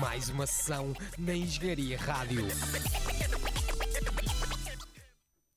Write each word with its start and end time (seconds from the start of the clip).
Mais 0.00 0.28
uma 0.28 0.46
sessão 0.46 0.92
na 1.18 1.34
Engenharia 1.34 1.98
Rádio. 1.98 2.46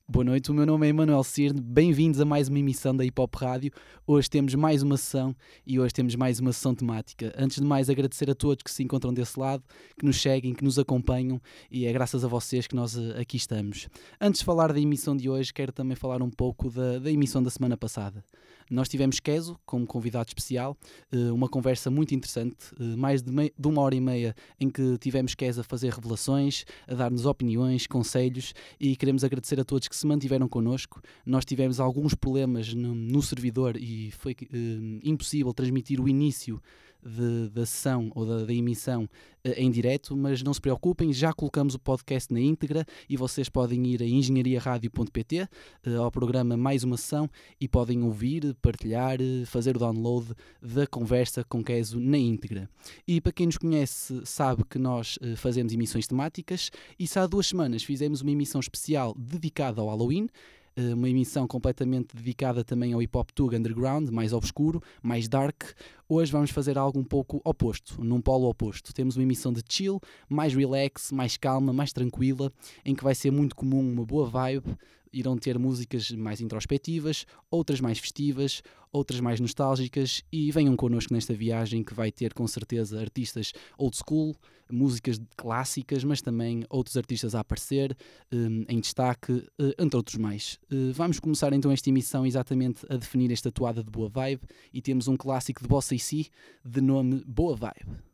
Boa 0.08 0.24
noite, 0.24 0.50
o 0.50 0.54
meu 0.54 0.64
nome 0.64 0.86
é 0.86 0.90
Emanuel 0.90 1.22
Cirne, 1.24 1.60
bem-vindos 1.60 2.20
a 2.20 2.24
mais 2.24 2.48
uma 2.48 2.58
emissão 2.58 2.96
da 2.96 3.04
Hip 3.04 3.20
Hop 3.20 3.34
Rádio. 3.34 3.72
Hoje 4.06 4.30
temos 4.30 4.54
mais 4.54 4.82
uma 4.82 4.96
sessão 4.96 5.34
e 5.66 5.78
hoje 5.78 5.92
temos 5.92 6.14
mais 6.14 6.38
uma 6.40 6.52
sessão 6.52 6.74
temática. 6.74 7.34
Antes 7.36 7.60
de 7.60 7.66
mais, 7.66 7.90
agradecer 7.90 8.30
a 8.30 8.34
todos 8.34 8.62
que 8.62 8.70
se 8.70 8.82
encontram 8.82 9.12
desse 9.12 9.38
lado, 9.38 9.62
que 9.98 10.06
nos 10.06 10.22
seguem, 10.22 10.54
que 10.54 10.64
nos 10.64 10.78
acompanham 10.78 11.40
e 11.70 11.86
é 11.86 11.92
graças 11.92 12.24
a 12.24 12.28
vocês 12.28 12.66
que 12.66 12.74
nós 12.74 12.96
eh, 12.96 13.20
aqui 13.20 13.36
estamos. 13.36 13.88
Antes 14.20 14.38
de 14.38 14.46
falar 14.46 14.72
da 14.72 14.80
emissão 14.80 15.16
de 15.16 15.28
hoje, 15.28 15.52
quero 15.52 15.72
também 15.72 15.96
falar 15.96 16.22
um 16.22 16.30
pouco 16.30 16.70
da, 16.70 16.98
da 16.98 17.10
emissão 17.10 17.42
da 17.42 17.50
semana 17.50 17.76
passada. 17.76 18.24
Nós 18.70 18.88
tivemos 18.88 19.20
Keso 19.20 19.58
como 19.64 19.86
convidado 19.86 20.28
especial, 20.28 20.76
eh, 21.12 21.30
uma 21.30 21.48
conversa 21.48 21.90
muito 21.90 22.14
interessante, 22.14 22.56
eh, 22.78 22.96
mais 22.96 23.22
de, 23.22 23.32
de 23.32 23.68
uma 23.68 23.80
hora 23.82 23.94
e 23.94 24.00
meia 24.00 24.34
em 24.58 24.68
que 24.68 24.98
tivemos 24.98 25.34
Keso 25.34 25.60
a 25.60 25.64
fazer 25.64 25.92
revelações, 25.92 26.64
a 26.88 26.94
dar-nos 26.94 27.26
opiniões, 27.26 27.86
conselhos 27.86 28.54
e 28.80 28.96
queremos 28.96 29.22
agradecer 29.22 29.60
a 29.60 29.64
todos 29.64 29.88
que 29.88 29.96
se 29.96 30.06
mantiveram 30.06 30.48
connosco. 30.48 31.00
Nós 31.24 31.44
tivemos 31.44 31.78
alguns 31.78 32.14
problemas 32.14 32.74
no, 32.74 32.94
no 32.94 33.22
servidor 33.22 33.76
e 33.76 34.10
foi 34.12 34.32
uh, 34.32 35.00
impossível 35.02 35.52
transmitir 35.52 36.00
o 36.00 36.08
início 36.08 36.60
da 37.02 37.64
sessão 37.64 38.10
ou 38.14 38.26
da, 38.26 38.44
da 38.44 38.52
emissão 38.52 39.04
uh, 39.04 39.50
em 39.56 39.70
direto, 39.70 40.16
mas 40.16 40.42
não 40.42 40.52
se 40.52 40.60
preocupem, 40.60 41.12
já 41.12 41.32
colocamos 41.32 41.74
o 41.74 41.78
podcast 41.78 42.32
na 42.32 42.40
íntegra 42.40 42.84
e 43.08 43.16
vocês 43.16 43.48
podem 43.48 43.86
ir 43.86 44.02
a 44.02 44.06
engenhariaradio.pt 44.06 45.42
uh, 45.42 45.48
eh, 45.84 45.94
ao 45.96 46.10
programa 46.10 46.56
Mais 46.56 46.84
uma 46.84 46.96
Sessão 46.96 47.30
e 47.60 47.68
podem 47.68 48.02
ouvir, 48.02 48.54
partilhar, 48.60 49.18
uh, 49.20 49.46
fazer 49.46 49.76
o 49.76 49.78
download 49.78 50.34
da 50.60 50.86
conversa 50.86 51.44
com 51.44 51.62
Keso 51.62 52.00
na 52.00 52.18
íntegra. 52.18 52.68
E 53.06 53.20
para 53.20 53.32
quem 53.32 53.46
nos 53.46 53.58
conhece 53.58 54.20
sabe 54.24 54.64
que 54.64 54.78
nós 54.78 55.18
fazemos 55.36 55.72
emissões 55.72 56.06
temáticas 56.06 56.70
e 56.98 57.06
se 57.06 57.18
há 57.18 57.26
duas 57.26 57.46
semanas 57.46 57.82
fizemos 57.82 58.20
uma 58.20 58.30
emissão 58.30 58.60
especial 58.60 59.14
dedicada 59.16 59.80
ao 59.80 59.88
Halloween, 59.88 60.26
eh, 60.26 60.30
uma 60.76 61.08
emissão 61.08 61.46
completamente 61.46 62.14
dedicada 62.14 62.62
também 62.62 62.92
ao 62.92 63.00
hip 63.00 63.16
hop 63.16 63.30
tug 63.30 63.56
underground, 63.56 64.10
mais 64.10 64.32
obscuro, 64.32 64.82
mais 65.02 65.26
dark. 65.26 65.62
Hoje 66.08 66.30
vamos 66.30 66.50
fazer 66.50 66.76
algo 66.76 66.98
um 66.98 67.04
pouco 67.04 67.40
oposto, 67.44 68.02
num 68.04 68.20
polo 68.20 68.48
oposto. 68.48 68.92
Temos 68.92 69.16
uma 69.16 69.22
emissão 69.22 69.52
de 69.52 69.62
chill, 69.68 70.00
mais 70.28 70.54
relax, 70.54 71.10
mais 71.12 71.36
calma, 71.36 71.72
mais 71.72 71.92
tranquila, 71.92 72.52
em 72.84 72.94
que 72.94 73.02
vai 73.02 73.14
ser 73.14 73.30
muito 73.30 73.56
comum 73.56 73.80
uma 73.80 74.04
boa 74.04 74.28
vibe, 74.28 74.76
irão 75.12 75.36
ter 75.36 75.58
músicas 75.58 76.10
mais 76.10 76.40
introspectivas, 76.40 77.24
outras 77.50 77.80
mais 77.80 77.98
festivas, 77.98 78.62
outras 78.92 79.20
mais 79.20 79.40
nostálgicas 79.40 80.22
e 80.30 80.50
venham 80.52 80.76
connosco 80.76 81.14
nesta 81.14 81.32
viagem 81.32 81.82
que 81.82 81.94
vai 81.94 82.12
ter 82.12 82.34
com 82.34 82.46
certeza 82.46 83.00
artistas 83.00 83.52
old 83.78 83.96
school, 83.96 84.36
músicas 84.70 85.20
clássicas, 85.36 86.04
mas 86.04 86.20
também 86.20 86.64
outros 86.68 86.96
artistas 86.96 87.34
a 87.34 87.40
aparecer 87.40 87.96
um, 88.32 88.64
em 88.68 88.80
destaque, 88.80 89.32
uh, 89.32 89.74
entre 89.78 89.96
outros 89.96 90.16
mais. 90.16 90.58
Uh, 90.72 90.92
vamos 90.92 91.20
começar 91.20 91.52
então 91.52 91.70
esta 91.70 91.88
emissão 91.88 92.26
exatamente 92.26 92.84
a 92.88 92.96
definir 92.96 93.30
esta 93.32 93.50
toada 93.50 93.82
de 93.82 93.90
boa 93.90 94.08
vibe 94.08 94.42
e 94.72 94.80
temos 94.80 95.08
um 95.08 95.16
clássico 95.16 95.62
de 95.62 95.68
Bossa 95.68 95.94
e 95.94 95.98
Si 95.98 96.28
de 96.64 96.80
nome 96.80 97.22
Boa 97.26 97.56
Vibe. 97.56 98.06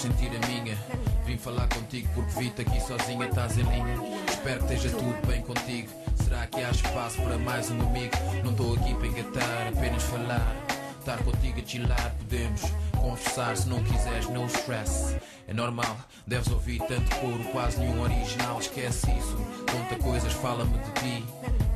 Sentir 0.00 0.30
a 0.34 0.46
minha. 0.46 0.78
Vim 1.26 1.36
falar 1.36 1.68
contigo 1.68 2.08
porque 2.14 2.40
vi-te 2.40 2.62
aqui 2.62 2.80
sozinha, 2.80 3.26
estás 3.26 3.58
em 3.58 3.62
linha. 3.64 4.00
Espero 4.28 4.64
que 4.64 4.74
esteja 4.74 4.96
tudo 4.96 5.26
bem 5.26 5.42
contigo. 5.42 5.88
Será 6.24 6.46
que 6.46 6.62
há 6.62 6.70
espaço 6.70 7.20
para 7.20 7.36
mais 7.36 7.70
um 7.70 7.80
amigo? 7.82 8.16
Não 8.42 8.50
estou 8.52 8.74
aqui 8.74 8.94
para 8.94 9.06
engatar, 9.06 9.68
apenas 9.68 10.02
falar. 10.04 10.56
Estar 10.98 11.18
contigo 11.18 11.60
a 11.60 11.66
chilar, 11.66 12.14
podemos 12.18 12.62
conversar 12.96 13.56
se 13.56 13.68
não 13.68 13.82
quiseres, 13.84 14.28
no 14.28 14.46
stress. 14.46 15.16
É 15.46 15.52
normal, 15.52 15.96
deves 16.26 16.50
ouvir 16.50 16.78
tanto 16.80 17.16
couro, 17.16 17.44
quase 17.52 17.78
nenhum 17.78 18.00
original. 18.02 18.58
Esquece 18.58 19.10
isso, 19.10 19.36
conta 19.70 20.02
coisas, 20.02 20.32
fala-me 20.32 20.78
de 20.78 20.92
ti. 20.92 21.24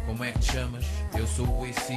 Como 0.06 0.22
é 0.24 0.32
que 0.32 0.38
te 0.38 0.52
chamas? 0.52 0.84
Eu 1.14 1.26
sou 1.26 1.46
o 1.46 1.64
AC. 1.64 1.90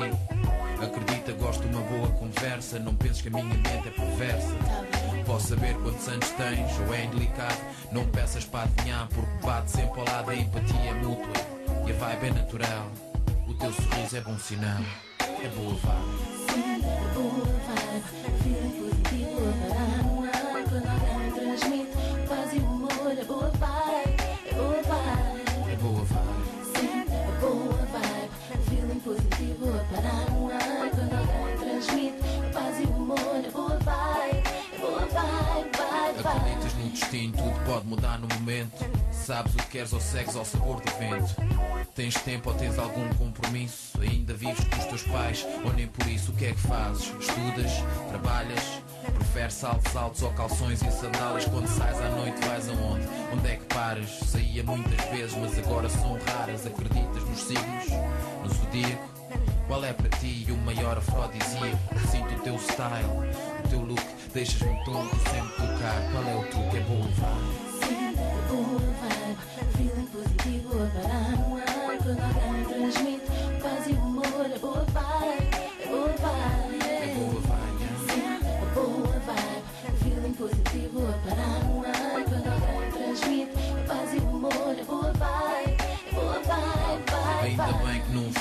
Acredita, 0.81 1.31
gosto 1.33 1.61
de 1.61 1.75
uma 1.75 1.81
boa 1.81 2.07
conversa. 2.11 2.79
Não 2.79 2.95
penses 2.95 3.21
que 3.21 3.27
a 3.27 3.31
minha 3.31 3.43
mente 3.43 3.69
é 3.69 3.91
perversa. 3.91 5.06
Posso 5.37 5.49
saber 5.49 5.75
quantos 5.83 6.07
anos 6.07 6.29
tens 6.31 6.79
ou 6.79 6.95
é 6.95 7.05
indelicado. 7.05 7.61
Não 7.91 8.07
peças 8.07 8.43
para 8.43 8.63
adivinhar 8.63 9.07
porque 9.13 9.45
bate 9.45 9.69
sempre 9.69 9.99
ao 9.99 10.05
lado 10.07 10.31
A 10.31 10.35
empatia 10.35 10.89
é 10.89 10.93
mútua. 10.95 11.33
E 11.85 11.91
a 11.91 11.95
vibe 11.95 12.25
é 12.25 12.31
natural. 12.31 12.91
O 13.47 13.53
teu 13.53 13.71
sorriso 13.71 14.17
é 14.17 14.21
bom 14.21 14.35
sinal. 14.39 14.81
É 15.19 15.47
boa 15.49 15.75
vibe. 15.75 16.57
É 16.73 17.13
boa 17.13 17.45
vibe 17.45 18.41
Feeling 18.41 18.71
positivo 18.81 19.37
a 19.47 19.75
parar 19.75 20.06
Acreditas 36.27 36.73
no 36.73 36.89
destino, 36.89 37.33
tudo 37.37 37.65
pode 37.65 37.87
mudar 37.87 38.19
no 38.19 38.27
momento. 38.35 38.85
Sabes 39.11 39.53
o 39.53 39.57
que 39.57 39.67
queres 39.67 39.93
ou 39.93 40.01
segues 40.01 40.35
ao 40.35 40.43
sabor 40.43 40.81
do 40.81 40.91
vento. 40.97 41.35
Tens 41.95 42.15
tempo 42.15 42.49
ou 42.49 42.55
tens 42.55 42.77
algum 42.77 43.07
compromisso? 43.15 43.99
Ainda 44.01 44.33
vives 44.33 44.63
com 44.65 44.77
os 44.77 44.85
teus 44.85 45.03
pais 45.03 45.47
ou 45.63 45.73
nem 45.73 45.87
por 45.87 46.05
isso? 46.07 46.31
O 46.31 46.35
que 46.35 46.45
é 46.45 46.51
que 46.51 46.59
fazes? 46.59 47.05
Estudas? 47.19 47.71
Trabalhas? 48.09 48.81
Preferes 49.15 49.53
saltos 49.53 49.95
altos 49.95 50.21
ou 50.21 50.31
calções 50.31 50.81
e 50.81 50.91
sandálias 50.91 51.45
Quando 51.45 51.67
sais 51.67 51.97
à 51.99 52.09
noite 52.09 52.45
vais 52.45 52.69
aonde? 52.69 53.07
Onde 53.33 53.47
é 53.47 53.55
que 53.55 53.65
paras? 53.65 54.09
Saía 54.09 54.63
muitas 54.63 55.05
vezes 55.09 55.35
mas 55.37 55.57
agora 55.57 55.89
são 55.89 56.17
raras 56.19 56.65
Acreditas 56.65 57.23
nos 57.23 57.39
signos? 57.39 57.87
No 58.43 58.53
zodíaco? 58.53 59.17
Qual 59.67 59.83
é 59.83 59.91
para 59.91 60.09
ti 60.17 60.47
o 60.49 60.57
maior 60.57 60.97
afrodisíaco? 60.97 61.77
Sinto 62.09 62.35
o 62.35 62.39
teu 62.39 62.57
style, 62.57 63.09
teu 63.69 63.81
look 63.81 64.17
Deixas-me 64.33 64.83
todo 64.83 65.09
sempre 65.31 65.55
tocar. 65.55 66.11
Qual 66.11 66.23
é 66.23 66.35
o 66.35 66.43
tu 66.43 66.69
que 66.69 66.77
é 66.77 66.81
boa 66.81 67.07
vibe? 67.07 67.57
Sempre 67.79 68.21
vibe. 68.99 69.37
Feeling 69.77 70.05
positivo 70.07 70.69
a 70.83 71.76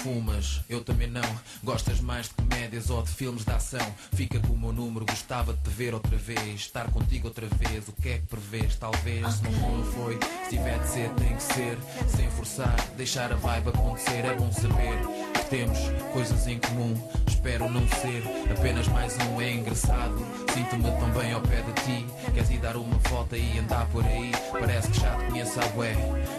fumas. 0.07 0.61
Eu 0.69 0.85
também 0.85 1.09
não. 1.09 1.23
Gostas 1.65 2.01
mais 2.01 2.29
de 2.29 2.35
comédias 2.35 2.91
ou 2.91 3.03
de 3.03 3.11
filmes 3.11 3.45
de 3.45 3.51
ação? 3.51 3.95
Fica 4.13 4.39
com 4.39 4.53
o 4.53 4.59
meu 4.59 4.73
número, 4.73 5.05
gostava 5.05 5.53
de 5.53 5.61
te 5.63 5.71
ver 5.71 5.95
outra 5.95 6.17
vez. 6.17 6.61
Estar 6.61 6.89
contigo 6.93 7.27
outra 7.27 7.49
vez, 7.49 7.89
o 7.89 7.93
que 7.93 8.11
é 8.11 8.19
que 8.19 8.27
prevês? 8.27 8.77
Talvez, 8.77 9.35
se 9.35 9.43
não 9.43 9.85
foi. 9.85 10.19
Se 10.45 10.51
tiver 10.51 10.79
de 10.79 10.89
ser, 10.89 11.11
tem 11.11 11.35
que 11.35 11.43
ser. 11.43 11.79
Sem 12.09 12.31
forçar, 12.31 12.77
deixar 12.97 13.33
a 13.33 13.37
vibe 13.37 13.71
acontecer. 13.71 14.25
É 14.25 14.35
bom 14.37 14.53
saber 14.53 14.99
que 15.35 15.51
temos 15.51 15.79
coisas 16.13 16.47
em 16.47 16.61
comum. 16.61 16.95
Espero 17.27 17.69
não 17.69 17.87
ser 17.89 18.23
apenas 18.51 18.87
mais 18.89 19.17
um. 19.19 19.41
É 19.41 19.53
engraçado, 19.53 20.25
sinto-me 20.55 20.85
tão 20.85 21.11
bem 21.11 21.33
ao 21.33 21.41
pé 21.41 21.63
de 21.63 21.73
ti. 21.83 22.07
Queres 22.33 22.51
ir 22.51 22.59
dar 22.59 22.77
uma 22.77 22.99
volta 23.09 23.37
e 23.37 23.59
andar 23.59 23.87
por 23.89 24.05
aí? 24.05 24.31
Parece 24.53 24.89
que 24.91 25.01
já 25.01 25.17
te 25.17 25.27
conheço 25.27 25.61
a 25.61 25.67
bué, 25.69 25.95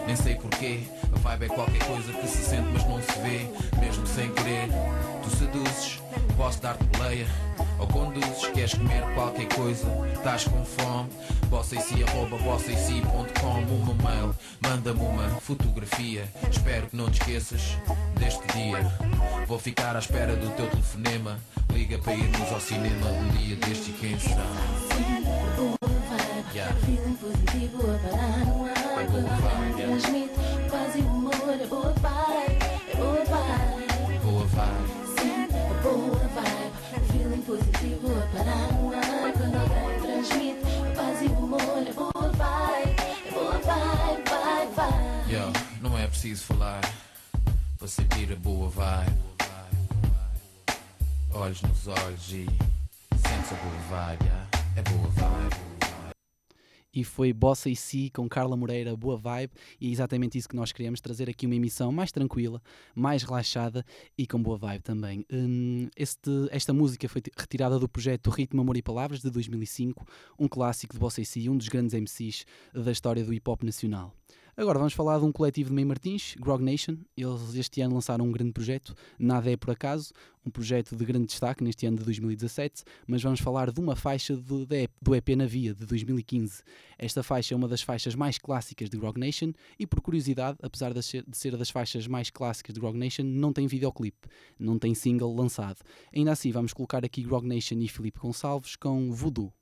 nem 0.06 0.16
sei 0.16 0.34
porquê. 0.36 0.80
A 1.14 1.18
vibe 1.18 1.44
é 1.44 1.48
qualquer 1.48 1.84
coisa 1.86 2.12
que 2.12 2.28
se 2.28 2.44
sente, 2.44 2.68
mas 2.72 2.84
não 2.84 3.00
se 3.00 3.18
vê, 3.20 3.48
mesmo 3.80 4.06
sem 4.06 4.30
querer. 4.32 4.68
Tu 5.22 5.36
seduzes, 5.36 6.00
posso 6.36 6.62
dar-te 6.62 6.84
boleia 6.84 7.26
Ou 7.78 7.86
conduzes, 7.86 8.46
queres 8.52 8.74
comer 8.74 9.02
qualquer 9.14 9.48
coisa? 9.54 9.86
Estás 10.14 10.44
com 10.44 10.64
fome? 10.64 11.08
Bossaici, 11.48 12.02
arroba 12.04 12.36
bossaici.com 12.38 13.48
Uma 13.48 13.94
mail, 13.94 14.34
manda-me 14.60 15.00
uma 15.00 15.28
fotografia. 15.40 16.28
Espero 16.50 16.86
que 16.86 16.96
não 16.96 17.10
te 17.10 17.20
esqueças 17.20 17.76
deste 18.18 18.46
dia. 18.48 18.78
Vou 19.46 19.58
ficar 19.58 19.96
à 19.96 19.98
espera 19.98 20.36
do 20.36 20.50
teu 20.56 20.68
telefonema. 20.68 21.38
Liga 21.72 21.98
para 21.98 22.14
irmos 22.14 22.52
ao 22.52 22.60
cinema 22.60 23.06
um 23.06 23.28
dia 23.36 23.56
deste 23.56 23.90
e 23.90 23.94
quem 23.94 24.18
sabe. 24.18 25.78
Yeah. 26.54 26.74
Feeling 26.80 27.14
positivo 27.14 27.82
a 27.82 27.98
parar 27.98 28.38
no 28.46 28.64
ar. 28.64 28.78
Transmite 29.76 30.34
quase 30.68 30.98
humor, 31.00 31.32
é 31.50 31.66
boa 31.66 31.92
vibe, 31.92 32.27
ar. 38.36 39.32
Quando 39.32 39.56
alguém 39.56 40.00
transmite 40.00 40.96
paz 40.96 41.22
e 41.22 41.26
humor, 41.26 41.60
é 41.86 41.92
boa 41.92 42.12
vibe, 42.12 42.96
é 43.26 43.30
boa 43.30 43.58
vibe, 43.58 44.22
vibe. 44.30 45.32
Yo, 45.32 45.52
não 45.80 45.98
é 45.98 46.06
preciso 46.06 46.44
falar 46.44 46.80
para 47.78 47.88
sentir 47.88 48.32
a 48.32 48.36
boa 48.36 48.68
vibe. 48.70 49.28
Olhos 51.32 51.62
nos 51.62 51.86
olhos 51.86 52.32
e 52.32 52.46
sentes 53.16 53.52
a 53.52 53.56
boa 53.56 54.06
vibe, 54.06 54.30
é 54.76 54.82
boa 54.82 55.08
vibe. 55.08 55.77
E 56.92 57.04
foi 57.04 57.32
Bossa 57.32 57.68
e 57.68 57.76
Si 57.76 58.10
com 58.10 58.28
Carla 58.28 58.56
Moreira, 58.56 58.96
boa 58.96 59.16
vibe, 59.16 59.52
e 59.80 59.88
é 59.88 59.90
exatamente 59.90 60.38
isso 60.38 60.48
que 60.48 60.56
nós 60.56 60.72
queremos, 60.72 61.00
trazer 61.00 61.28
aqui 61.28 61.46
uma 61.46 61.54
emissão 61.54 61.92
mais 61.92 62.10
tranquila, 62.10 62.62
mais 62.94 63.22
relaxada 63.22 63.84
e 64.16 64.26
com 64.26 64.42
boa 64.42 64.56
vibe 64.56 64.82
também. 64.82 65.24
Hum, 65.30 65.88
este, 65.96 66.30
esta 66.50 66.72
música 66.72 67.08
foi 67.08 67.20
ti- 67.20 67.32
retirada 67.36 67.78
do 67.78 67.88
projeto 67.88 68.30
Ritmo, 68.30 68.60
Amor 68.62 68.76
e 68.76 68.82
Palavras 68.82 69.20
de 69.20 69.30
2005, 69.30 70.06
um 70.38 70.48
clássico 70.48 70.94
de 70.94 70.98
Bossa 70.98 71.20
e 71.20 71.24
Si, 71.26 71.48
um 71.48 71.56
dos 71.56 71.68
grandes 71.68 71.94
MCs 71.94 72.44
da 72.72 72.90
história 72.92 73.24
do 73.24 73.32
hip 73.32 73.48
hop 73.48 73.62
nacional. 73.62 74.14
Agora 74.58 74.76
vamos 74.76 74.92
falar 74.92 75.20
de 75.20 75.24
um 75.24 75.30
coletivo 75.30 75.68
de 75.68 75.74
Meio 75.76 75.86
Martins, 75.86 76.34
Grog 76.34 76.60
Nation. 76.60 76.96
Eles 77.16 77.54
este 77.54 77.80
ano 77.80 77.94
lançaram 77.94 78.24
um 78.24 78.32
grande 78.32 78.50
projeto, 78.50 78.92
Nada 79.16 79.48
é 79.48 79.56
por 79.56 79.70
acaso, 79.70 80.12
um 80.44 80.50
projeto 80.50 80.96
de 80.96 81.04
grande 81.04 81.26
destaque 81.26 81.62
neste 81.62 81.86
ano 81.86 81.98
de 81.98 82.04
2017, 82.04 82.82
mas 83.06 83.22
vamos 83.22 83.38
falar 83.38 83.70
de 83.70 83.78
uma 83.78 83.94
faixa 83.94 84.36
do, 84.36 84.66
do 84.66 85.14
EP 85.14 85.28
Na 85.36 85.46
Via, 85.46 85.72
de 85.72 85.86
2015. 85.86 86.64
Esta 86.98 87.22
faixa 87.22 87.54
é 87.54 87.56
uma 87.56 87.68
das 87.68 87.82
faixas 87.82 88.16
mais 88.16 88.36
clássicas 88.36 88.90
de 88.90 88.98
Grog 88.98 89.16
Nation 89.16 89.52
e, 89.78 89.86
por 89.86 90.00
curiosidade, 90.00 90.58
apesar 90.60 90.92
de 90.92 91.04
ser, 91.04 91.24
de 91.24 91.38
ser 91.38 91.56
das 91.56 91.70
faixas 91.70 92.08
mais 92.08 92.28
clássicas 92.28 92.74
de 92.74 92.80
Grog 92.80 92.98
Nation, 92.98 93.22
não 93.22 93.52
tem 93.52 93.68
videoclipe, 93.68 94.26
não 94.58 94.76
tem 94.76 94.92
single 94.92 95.36
lançado. 95.36 95.78
Ainda 96.12 96.32
assim, 96.32 96.50
vamos 96.50 96.72
colocar 96.72 97.04
aqui 97.04 97.22
Grog 97.22 97.46
Nation 97.46 97.78
e 97.78 97.86
Filipe 97.86 98.18
Gonçalves 98.18 98.74
com 98.74 99.12
Voodoo. 99.12 99.52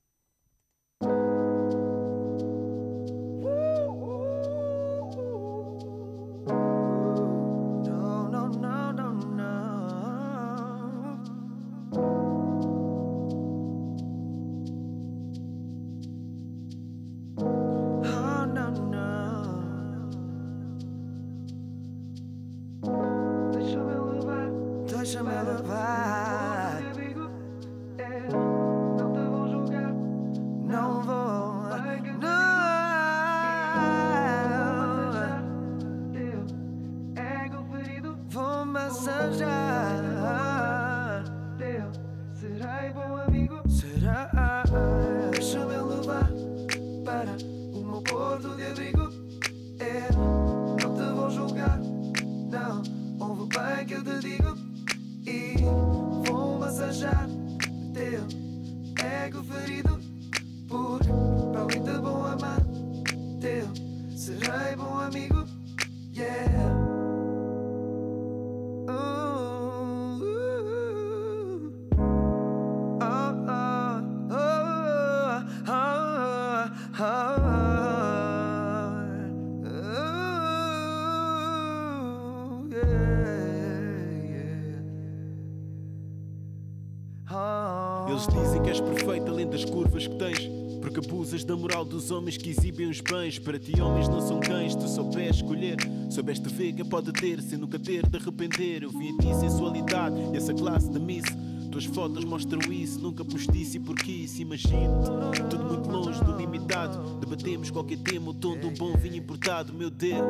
Que 93.06 93.12
bens. 93.12 93.38
Para 93.38 93.58
ti, 93.58 93.80
homens 93.80 94.08
não 94.08 94.20
são 94.20 94.40
cães, 94.40 94.74
tu 94.74 94.88
soubeste 94.88 95.42
escolher. 95.42 95.76
Soubeste 96.10 96.48
ver 96.48 96.72
quem 96.72 96.84
pode 96.84 97.12
ter, 97.12 97.40
sem 97.40 97.58
nunca 97.58 97.78
ter 97.78 98.06
de 98.06 98.16
arrepender. 98.16 98.82
Eu 98.82 98.90
vi 98.90 99.08
em 99.08 99.16
ti 99.16 99.34
sensualidade 99.34 100.16
e 100.32 100.36
essa 100.36 100.52
classe 100.52 100.90
de 100.90 100.98
miss. 100.98 101.24
Tuas 101.70 101.84
fotos 101.84 102.24
mostram 102.24 102.60
isso, 102.72 102.98
nunca 102.98 103.24
postice 103.24 103.78
porque 103.78 104.10
isso 104.10 104.40
imagino. 104.40 105.02
Tudo 105.50 105.64
muito 105.64 105.88
longe 105.88 106.22
do 106.24 106.36
limitado. 106.36 107.18
Debatemos 107.20 107.70
qualquer 107.70 107.98
tema, 107.98 108.30
o 108.30 108.34
tom 108.34 108.58
de 108.58 108.66
um 108.66 108.72
bom 108.72 108.96
vinho 108.96 109.16
importado. 109.16 109.72
Meu 109.72 109.90
Deus, 109.90 110.20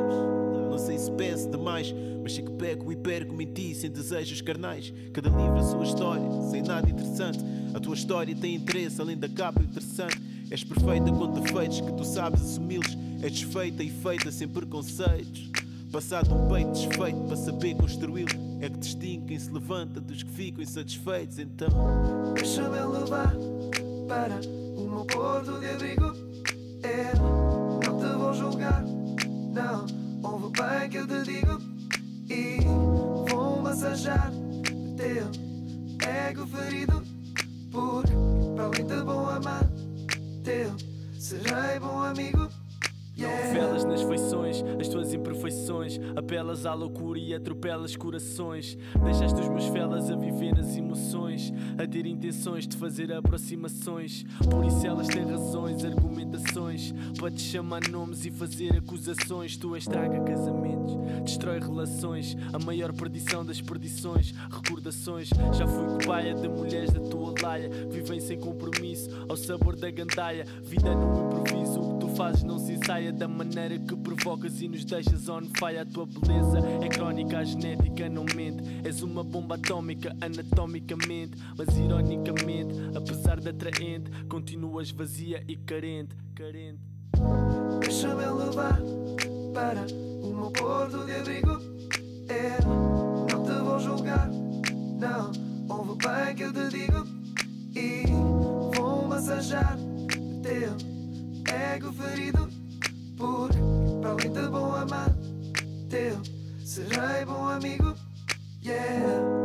não 0.69 0.77
sei 0.77 0.97
se 0.97 1.09
peço 1.11 1.49
demais, 1.49 1.93
mas 2.21 2.33
sei 2.33 2.43
que 2.43 2.51
pego 2.51 2.91
e 2.91 2.95
perco-me 2.95 3.45
em 3.45 3.53
ti 3.53 3.75
sem 3.75 3.89
desejos 3.89 4.41
carnais. 4.41 4.93
Cada 5.13 5.29
livro 5.29 5.55
a 5.55 5.63
sua 5.63 5.83
história, 5.83 6.41
sem 6.51 6.61
nada 6.61 6.89
interessante. 6.89 7.39
A 7.73 7.79
tua 7.79 7.95
história 7.95 8.35
tem 8.35 8.55
interesse 8.55 8.99
além 8.99 9.17
da 9.17 9.29
capa 9.29 9.61
interessante. 9.63 10.36
És 10.49 10.63
perfeita 10.63 11.11
com 11.11 11.31
defeitos 11.31 11.81
que 11.81 11.91
tu 11.91 12.03
sabes 12.05 12.41
assumi-los. 12.41 12.97
És 13.21 13.31
desfeita 13.31 13.83
e 13.83 13.89
feita 13.89 14.31
sem 14.31 14.47
preconceitos. 14.47 15.49
Passado 15.91 16.33
um 16.33 16.47
peito 16.47 16.71
desfeito 16.71 17.19
para 17.27 17.35
saber 17.35 17.75
construí-lo. 17.75 18.29
É 18.61 18.69
que 18.69 18.77
distingue 18.77 19.27
quem 19.27 19.39
se 19.39 19.51
levanta 19.51 19.99
dos 19.99 20.23
que 20.23 20.31
ficam 20.31 20.61
insatisfeitos. 20.61 21.39
Então, 21.39 21.69
Deixa-me 22.33 22.79
levar 22.79 23.33
para 24.07 24.39
o 24.77 24.87
meu 24.89 25.05
porto 25.05 25.59
de 25.59 25.67
abrigo. 25.67 26.05
Eu 26.83 27.81
não 27.85 27.99
te 27.99 28.17
vou 28.17 28.33
julgar, 28.33 28.83
não. 29.53 29.85
Ouve 30.23 30.51
bem 30.59 30.89
que 30.89 30.97
eu 30.97 31.07
te 31.07 31.23
digo. 31.23 31.61
E 32.29 32.59
vou 33.29 33.61
massajar 33.61 34.31
teu 34.97 35.29
ego 36.07 36.47
ferido. 36.47 37.06
Apelas 46.15 46.65
à 46.65 46.73
loucura 46.73 47.19
e 47.19 47.33
atropelas 47.33 47.95
corações. 47.95 48.77
Deixaste 49.03 49.39
os 49.39 49.49
meus 49.49 49.65
felas 49.67 50.09
a 50.09 50.15
viver 50.15 50.55
nas 50.55 50.75
emoções, 50.75 51.53
a 51.77 51.87
ter 51.87 52.05
intenções 52.05 52.67
de 52.67 52.75
fazer 52.77 53.11
aproximações. 53.13 54.23
Por 54.49 54.65
isso 54.65 54.85
elas 54.85 55.07
têm 55.07 55.25
razões, 55.25 55.83
argumentações, 55.83 56.93
para 57.17 57.31
te 57.31 57.41
chamar 57.41 57.87
nomes 57.89 58.25
e 58.25 58.31
fazer 58.31 58.77
acusações. 58.77 59.57
Tu 59.57 59.75
estraga 59.75 60.19
casamentos, 60.21 60.95
destrói 61.23 61.59
relações. 61.59 62.35
A 62.53 62.59
maior 62.59 62.93
perdição 62.93 63.45
das 63.45 63.61
perdições, 63.61 64.33
recordações. 64.49 65.29
Já 65.57 65.67
fui 65.67 65.85
cobaia 65.99 66.33
de 66.33 66.47
mulheres 66.47 66.91
da 66.91 66.99
tua 66.99 67.33
laia, 67.41 67.69
vivem 67.89 68.19
sem 68.19 68.39
compromisso, 68.39 69.09
ao 69.27 69.37
sabor 69.37 69.75
da 69.75 69.89
gandaia. 69.89 70.45
Vida 70.63 70.93
no 70.95 71.25
improviso, 71.25 71.79
o 71.79 71.93
que 71.93 71.99
tu 71.99 72.07
fazes 72.15 72.43
não 72.43 72.57
se 72.59 72.73
ensaia 72.73 73.11
da 73.11 73.27
maneira 73.27 73.77
que 73.77 73.95
provocas 74.17 74.61
e 74.61 74.67
nos 74.67 74.83
deixas 74.83 75.29
on 75.29 75.43
fire. 75.57 75.77
A 75.79 75.85
tua 75.85 76.05
beleza 76.05 76.59
é 76.83 76.87
crónica, 76.89 77.39
a 77.39 77.43
genética 77.43 78.09
não 78.09 78.25
mente. 78.35 78.63
És 78.83 79.01
uma 79.01 79.23
bomba 79.23 79.55
atómica, 79.55 80.15
anatomicamente, 80.21 81.37
mas 81.55 81.67
ironicamente, 81.77 82.73
apesar 82.95 83.39
de 83.39 83.49
atraente, 83.49 84.11
continuas 84.27 84.91
vazia 84.91 85.43
e 85.47 85.55
carente, 85.55 86.15
carente. 86.35 86.79
Deixa-me 87.79 88.25
levar 88.25 88.79
para 89.53 89.85
o 90.21 90.33
meu 90.33 90.51
porto 90.51 91.05
de 91.05 91.13
abrigo. 91.13 91.51
Eu 92.29 92.67
não 93.31 93.43
te 93.43 93.63
vou 93.63 93.79
julgar, 93.79 94.29
não. 94.29 95.31
Ouve 95.69 95.97
bem 96.05 96.35
que 96.35 96.43
eu 96.43 96.53
te 96.53 96.69
digo. 96.69 97.07
E 97.75 98.03
vou 98.75 99.07
massajar 99.07 99.77
teu 100.41 100.75
ego 101.53 101.91
ferido. 101.93 102.56
Porque, 103.17 103.57
para 104.01 104.11
além 104.11 104.31
de 104.31 104.47
bom 104.49 104.73
amar, 104.73 105.15
teu 105.89 106.17
serei 106.63 107.25
bom 107.25 107.47
amigo. 107.47 107.93
Yeah. 108.63 109.37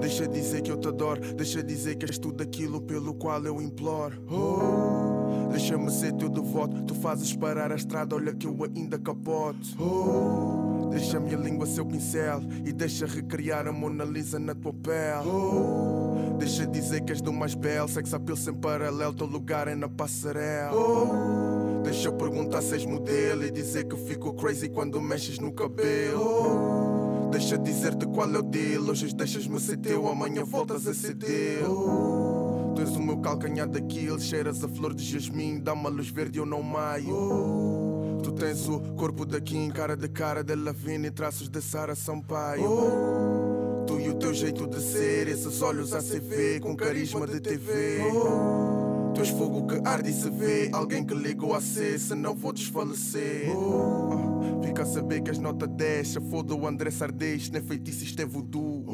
Deixa 0.00 0.26
dizer 0.26 0.62
que 0.62 0.70
eu 0.70 0.78
te 0.78 0.88
adoro. 0.88 1.20
Deixa 1.34 1.62
dizer 1.62 1.96
que 1.96 2.06
és 2.06 2.18
tudo 2.18 2.42
aquilo 2.42 2.80
pelo 2.80 3.14
qual 3.14 3.44
eu 3.44 3.60
imploro. 3.60 4.16
Oh, 4.30 5.48
deixa-me 5.50 5.90
ser 5.90 6.12
teu 6.12 6.28
devoto. 6.28 6.82
Tu 6.84 6.94
fazes 6.94 7.34
parar 7.34 7.72
a 7.72 7.74
estrada, 7.74 8.14
olha 8.14 8.32
que 8.32 8.46
eu 8.46 8.56
ainda 8.64 8.98
capote. 8.98 9.76
Oh, 9.78 10.88
deixa 10.90 11.18
a 11.18 11.20
minha 11.20 11.36
língua 11.36 11.66
ser 11.66 11.80
o 11.80 11.86
pincel 11.86 12.40
e 12.64 12.72
deixa 12.72 13.06
recriar 13.06 13.66
a 13.66 13.72
Mona 13.72 14.04
Lisa 14.04 14.38
na 14.38 14.54
tua 14.54 14.72
pele. 14.72 15.28
Oh, 15.28 16.36
deixa 16.38 16.66
dizer 16.66 17.02
que 17.02 17.12
és 17.12 17.20
do 17.20 17.32
mais 17.32 17.54
belo. 17.54 17.88
Sex 17.88 18.14
appeal 18.14 18.36
sem 18.36 18.54
paralelo, 18.54 19.12
teu 19.12 19.26
lugar 19.26 19.68
é 19.68 19.74
na 19.74 19.88
passarela. 19.88 20.74
Oh, 20.74 21.47
deixa 21.82 22.08
eu 22.08 22.12
perguntar 22.12 22.62
se 22.62 22.74
és 22.74 22.84
modelo 22.84 23.44
e 23.44 23.50
dizer 23.50 23.84
que 23.84 23.96
fico 23.96 24.34
crazy 24.34 24.68
quando 24.68 25.00
mexes 25.00 25.38
no 25.38 25.52
cabelo. 25.52 27.28
Deixa 27.30 27.58
dizer-te 27.58 28.06
qual 28.06 28.28
é 28.34 28.38
o 28.38 28.42
deal. 28.42 28.82
Hoje 28.84 29.14
deixas-me 29.14 29.60
ser 29.60 29.76
teu, 29.76 30.08
amanhã 30.08 30.44
voltas 30.44 30.86
a 30.86 30.94
ser 30.94 31.14
teu. 31.14 32.72
Tu 32.74 32.82
és 32.82 32.90
o 32.90 33.02
meu 33.02 33.18
calcanhar 33.18 33.68
daquilo, 33.68 34.20
cheiras 34.20 34.62
a 34.64 34.68
flor 34.68 34.94
de 34.94 35.04
jasmim, 35.04 35.60
dá 35.60 35.72
uma 35.72 35.88
luz 35.88 36.08
verde 36.08 36.38
eu 36.38 36.46
não 36.46 36.62
maio. 36.62 38.20
Tu 38.22 38.32
tens 38.32 38.68
o 38.68 38.80
corpo 38.96 39.24
da 39.24 39.40
Kim, 39.40 39.68
cara 39.70 39.96
de 39.96 40.08
cara 40.08 40.42
de 40.42 40.54
Lavina 40.54 41.06
e 41.06 41.10
traços 41.10 41.48
de 41.48 41.60
Sara 41.60 41.94
Sampaio. 41.94 42.68
Tu 43.86 44.00
e 44.00 44.08
o 44.08 44.14
teu 44.14 44.32
jeito 44.32 44.66
de 44.66 44.80
ser, 44.80 45.28
esses 45.28 45.60
olhos 45.62 45.92
a 45.92 46.00
CV 46.00 46.60
com 46.60 46.76
carisma 46.76 47.26
de 47.26 47.40
TV. 47.40 47.98
Tu 49.14 49.20
és 49.20 49.28
fogo 49.30 49.66
que 49.66 49.80
arde 49.88 50.10
e 50.10 50.12
se 50.12 50.30
vê, 50.30 50.70
alguém 50.72 51.04
que 51.04 51.14
ligou 51.14 51.54
a 51.54 51.60
C, 51.60 51.98
senão 51.98 52.34
vou 52.34 52.52
desfalecer. 52.52 53.48
Ah, 53.50 54.62
Fica 54.64 54.82
a 54.82 54.86
saber 54.86 55.22
que 55.22 55.30
as 55.30 55.38
nota 55.38 55.66
10, 55.66 56.08
se 56.08 56.20
foda 56.20 56.54
o 56.54 56.66
André 56.66 56.90
Sardês, 56.90 57.50
nem 57.50 57.62
feitiço 57.62 58.04
isto 58.04 58.20
é 58.20 58.26
voodoo. 58.26 58.84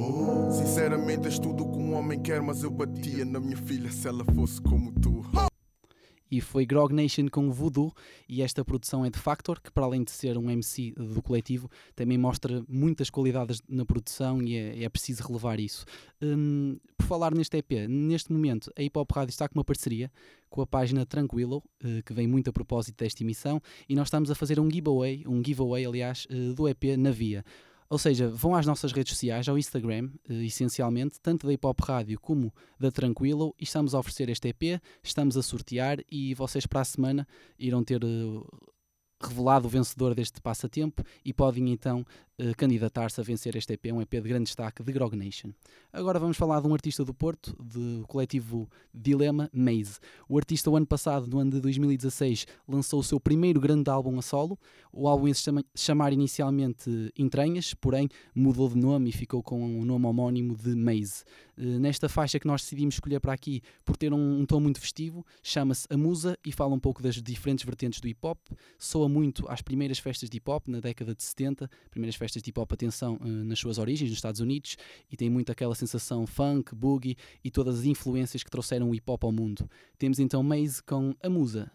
Sinceramente 0.53 1.27
és 1.27 1.39
tudo 1.39 1.69
que 1.69 1.79
um 1.79 1.95
homem 1.95 2.21
quer, 2.21 2.41
mas 2.41 2.63
eu 2.63 2.71
batia 2.71 3.25
na 3.25 3.41
minha 3.41 3.57
filha 3.57 3.91
se 3.91 4.09
ela 4.09 4.25
fosse 4.35 4.61
como 4.61 4.93
tu. 4.93 5.25
E 6.31 6.41
foi 6.41 6.67
Grog 6.67 6.93
Nation 6.93 7.29
com 7.29 7.51
Voodoo 7.51 7.93
e 8.29 8.43
esta 8.43 8.65
produção 8.65 9.05
é 9.05 9.11
de 9.11 9.19
Factor, 9.19 9.61
que 9.61 9.71
para 9.71 9.85
além 9.85 10.03
de 10.03 10.11
ser 10.11 10.37
um 10.39 10.51
MC 10.51 10.93
do 10.93 11.23
coletivo, 11.23 11.71
também 11.95 12.19
mostra 12.19 12.65
muitas 12.69 13.11
qualidades 13.11 13.63
na 13.69 13.85
produção 13.85 14.43
e 14.43 14.57
é, 14.57 14.85
é 14.85 14.89
preciso 14.89 15.27
relevar 15.27 15.61
isso. 15.61 15.85
Hum, 16.23 16.79
por 16.97 17.07
falar 17.07 17.35
neste 17.35 17.57
EP, 17.57 17.89
neste 17.89 18.33
momento 18.33 18.73
a 18.77 18.83
Hip 18.83 18.99
Hop 18.99 19.11
Rádio 19.13 19.31
está 19.31 19.49
com 19.49 19.59
uma 19.59 19.65
parceria 19.65 20.11
com 20.55 20.63
a 20.63 20.67
página 20.67 21.05
Tranquilo, 21.05 21.65
eh, 21.83 22.01
que 22.07 22.15
vem 22.15 22.29
muito 22.29 22.49
a 22.49 22.53
propósito 22.53 23.03
desta 23.03 23.25
emissão, 23.25 23.61
e 23.89 23.97
nós 23.97 24.07
estamos 24.07 24.31
a 24.31 24.37
fazer 24.37 24.61
um 24.61 24.71
giveaway, 24.71 25.25
um 25.27 25.43
giveaway 25.45 25.85
aliás, 25.85 26.29
eh, 26.31 26.55
do 26.55 26.69
EP 26.69 26.97
na 26.97 27.11
Via. 27.11 27.45
Ou 27.89 27.99
seja, 27.99 28.29
vão 28.29 28.55
às 28.55 28.67
nossas 28.67 28.93
redes 28.93 29.13
sociais, 29.13 29.49
ao 29.49 29.59
Instagram, 29.59 30.11
eh, 30.29 30.45
essencialmente, 30.45 31.21
tanto 31.21 31.47
da 31.47 31.53
Hip 31.53 31.67
Hop 31.67 31.81
Rádio 31.81 32.19
como 32.21 32.53
da 32.79 32.91
Tranquilo, 32.91 33.55
e 33.59 33.65
estamos 33.65 33.95
a 33.95 33.99
oferecer 33.99 34.29
este 34.29 34.49
EP, 34.49 34.81
estamos 35.03 35.37
a 35.37 35.43
sortear 35.43 35.99
e 36.11 36.35
vocês 36.35 36.67
para 36.67 36.81
a 36.81 36.85
semana 36.85 37.27
irão 37.59 37.85
ter 37.85 38.03
eh, 38.03 38.67
revelado 39.23 39.67
o 39.67 39.71
vencedor 39.71 40.15
deste 40.15 40.41
passatempo 40.41 41.03
e 41.25 41.33
podem 41.33 41.71
então 41.71 42.05
eh, 42.39 42.53
candidatar-se 42.55 43.21
a 43.21 43.25
vencer 43.25 43.55
este 43.57 43.73
EP, 43.75 43.87
um 43.93 44.01
EP 44.01 44.11
de 44.11 44.21
grande 44.29 44.45
destaque 44.45 44.83
de 44.83 44.93
Grog 44.93 45.15
Nation. 45.17 45.51
Agora 45.93 46.19
vamos 46.19 46.37
falar 46.37 46.61
de 46.61 46.67
um 46.67 46.73
artista 46.75 47.05
do 47.05 47.15
Porto, 47.15 47.55
do 47.63 48.05
coletivo 48.09 48.69
Dilema 48.93 49.49
Maze. 49.53 49.99
O 50.29 50.37
artista, 50.37 50.71
o 50.71 50.77
ano 50.77 50.87
passado, 50.87 51.27
no 51.29 51.39
ano 51.39 51.53
de 51.53 51.61
2016, 51.61 52.47
lançou 52.69 53.01
o 53.01 53.05
seu 53.05 53.21
primeiro 53.21 53.61
grande 53.61 53.89
álbum 53.91 54.19
a 54.19 54.23
solo. 54.23 54.59
O 54.93 55.07
álbum 55.09 55.29
ia 55.29 55.35
se 55.35 55.43
chama- 55.43 55.65
chamar 55.75 56.13
inicialmente 56.13 57.13
Entranhas, 57.17 57.75
porém 57.75 58.09
mudou 58.35 58.69
de 58.69 58.77
nome 58.77 59.11
e 59.11 59.13
ficou 59.13 59.43
com 59.43 59.81
o 59.81 59.85
nome 59.85 60.07
homónimo 60.07 60.57
de 60.57 60.75
Maze. 60.75 61.25
Eh, 61.57 61.79
Nesta 61.79 62.09
faixa 62.09 62.39
que 62.41 62.47
nós 62.47 62.63
decidimos 62.63 62.95
escolher 62.97 63.21
para 63.21 63.33
aqui, 63.33 63.61
por 63.85 63.97
ter 63.97 64.13
um, 64.13 64.41
um 64.41 64.47
tom 64.47 64.59
muito 64.61 64.81
festivo, 64.81 65.25
chama-se 65.43 65.87
A 65.91 65.97
Musa 65.97 66.37
e 66.45 66.51
fala 66.53 66.75
um 66.75 66.81
pouco 66.81 67.03
das 67.03 67.15
diferentes 67.23 67.65
vertentes 67.65 68.01
do 68.01 68.09
hip 68.09 68.19
hop. 68.27 68.39
Soa 68.79 69.09
muito 69.09 69.45
às 69.49 69.63
primeiras 69.63 69.99
festas 69.99 70.29
de 70.29 70.37
hip 70.39 70.51
hop 70.51 70.67
na 70.69 70.81
década 70.81 71.15
de 71.15 71.23
70, 71.23 71.71
primeiras 71.91 72.17
festas 72.25 72.43
de 72.43 72.49
hip 72.49 72.59
hop, 72.59 72.73
atenção, 72.73 73.19
eh, 73.23 73.27
nas 73.27 73.59
suas 73.59 73.77
origens, 73.77 74.09
nos 74.09 74.17
Estados 74.17 74.41
Unidos, 74.41 74.79
e 75.11 75.17
tem 75.17 75.29
muito 75.29 75.53
aquela 75.53 75.75
sensação 75.75 76.27
funk, 76.27 76.75
boogie 76.75 77.17
e 77.45 77.51
todas 77.51 77.81
as 77.81 77.85
influências 77.85 78.43
que 78.43 78.51
trouxeram 78.51 78.89
o 78.89 78.95
hip 78.95 79.11
hop 79.11 79.25
ao 79.25 79.33
mundo. 79.33 79.69
Temos 79.99 80.19
então 80.19 80.43
Maze 80.43 80.83
com 80.83 81.15
A 81.23 81.29
Musa. 81.29 81.71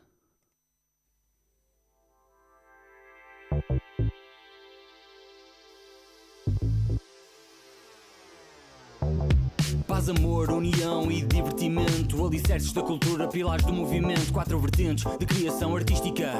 Paz, 9.89 10.07
amor, 10.07 10.51
união 10.51 11.11
e 11.11 11.23
divertimento. 11.23 12.23
Alicerces 12.23 12.71
da 12.71 12.83
cultura, 12.83 13.27
pilares 13.27 13.65
do 13.65 13.73
movimento. 13.73 14.31
Quatro 14.31 14.59
vertentes 14.59 15.03
de 15.17 15.25
criação 15.25 15.75
artística. 15.75 16.31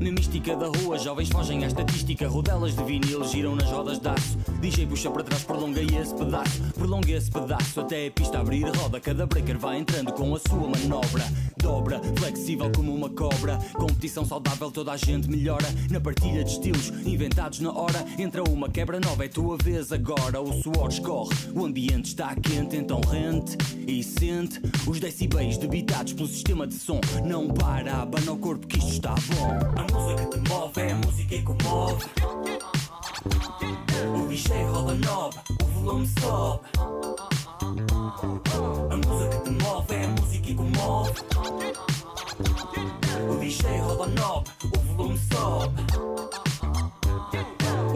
Na 0.00 0.10
mística 0.10 0.56
da 0.56 0.68
rua, 0.68 0.98
jovens 0.98 1.28
fogem 1.28 1.62
à 1.64 1.66
estatística. 1.66 2.26
Rodelas 2.26 2.74
de 2.74 2.82
vinil 2.82 3.22
giram 3.24 3.54
nas 3.54 3.68
rodas 3.68 3.98
de 3.98 4.08
aço. 4.08 4.38
DJ 4.58 4.86
puxa 4.86 5.10
para 5.10 5.22
trás, 5.22 5.44
prolonga 5.44 5.82
esse 5.82 6.14
pedaço. 6.14 6.62
Prolonga 6.72 7.12
esse 7.12 7.30
pedaço 7.30 7.80
até 7.80 8.06
a 8.06 8.10
pista 8.10 8.38
abrir 8.38 8.64
roda. 8.74 8.98
Cada 8.98 9.26
breaker 9.26 9.58
vai 9.58 9.78
entrando 9.78 10.10
com 10.14 10.34
a 10.34 10.38
sua 10.40 10.66
manobra. 10.66 11.24
Dobra, 11.58 12.00
flexível 12.16 12.72
como 12.74 12.94
uma 12.94 13.10
cobra. 13.10 13.58
Competição 13.74 14.24
saudável, 14.24 14.70
toda 14.70 14.92
a 14.92 14.96
gente 14.96 15.28
melhora. 15.28 15.66
Na 15.90 16.00
partilha 16.00 16.42
de 16.42 16.52
estilos, 16.52 16.88
inventados 17.06 17.60
na 17.60 17.70
hora. 17.70 18.04
Entra 18.18 18.42
uma 18.42 18.70
quebra 18.70 18.98
nova, 18.98 19.26
é 19.26 19.28
tua 19.28 19.58
vez 19.62 19.92
agora. 19.92 20.40
O 20.40 20.62
suor 20.62 20.88
escorre, 20.88 21.34
o 21.54 21.64
ambiente 21.64 22.06
está 22.06 22.34
quente 22.34 22.76
Então 22.76 22.93
rente 23.00 23.56
e 23.86 24.02
sente 24.02 24.60
Os 24.86 25.00
decibéis 25.00 25.56
debitados 25.56 26.12
pelo 26.12 26.28
sistema 26.28 26.66
de 26.66 26.74
som. 26.74 27.00
Não 27.24 27.48
para, 27.48 28.02
abana 28.02 28.32
o 28.32 28.38
corpo 28.38 28.66
que 28.66 28.78
isto 28.78 28.92
está 28.92 29.14
bom. 29.14 29.58
A 29.76 29.92
música 29.92 30.26
te 30.26 30.48
move 30.48 30.80
é 30.80 30.92
a 30.92 30.96
música 30.96 31.28
que 31.28 31.42
comove. 31.42 32.04
O 34.16 34.28
DJ 34.28 34.64
roda 34.64 34.94
knob, 34.94 35.34
o 35.62 35.64
volume 35.66 36.08
sobe. 36.20 36.64
A 38.90 38.96
música 38.96 39.38
te 39.44 39.50
move 39.50 39.94
é 39.94 40.04
a 40.04 40.08
música 40.08 40.44
que 40.44 40.54
comove. 40.54 41.12
O 43.30 43.36
DJ 43.40 43.78
roda 43.80 44.06
knob, 44.08 44.46
o 44.64 44.78
volume 44.94 45.18
sobe 45.32 46.33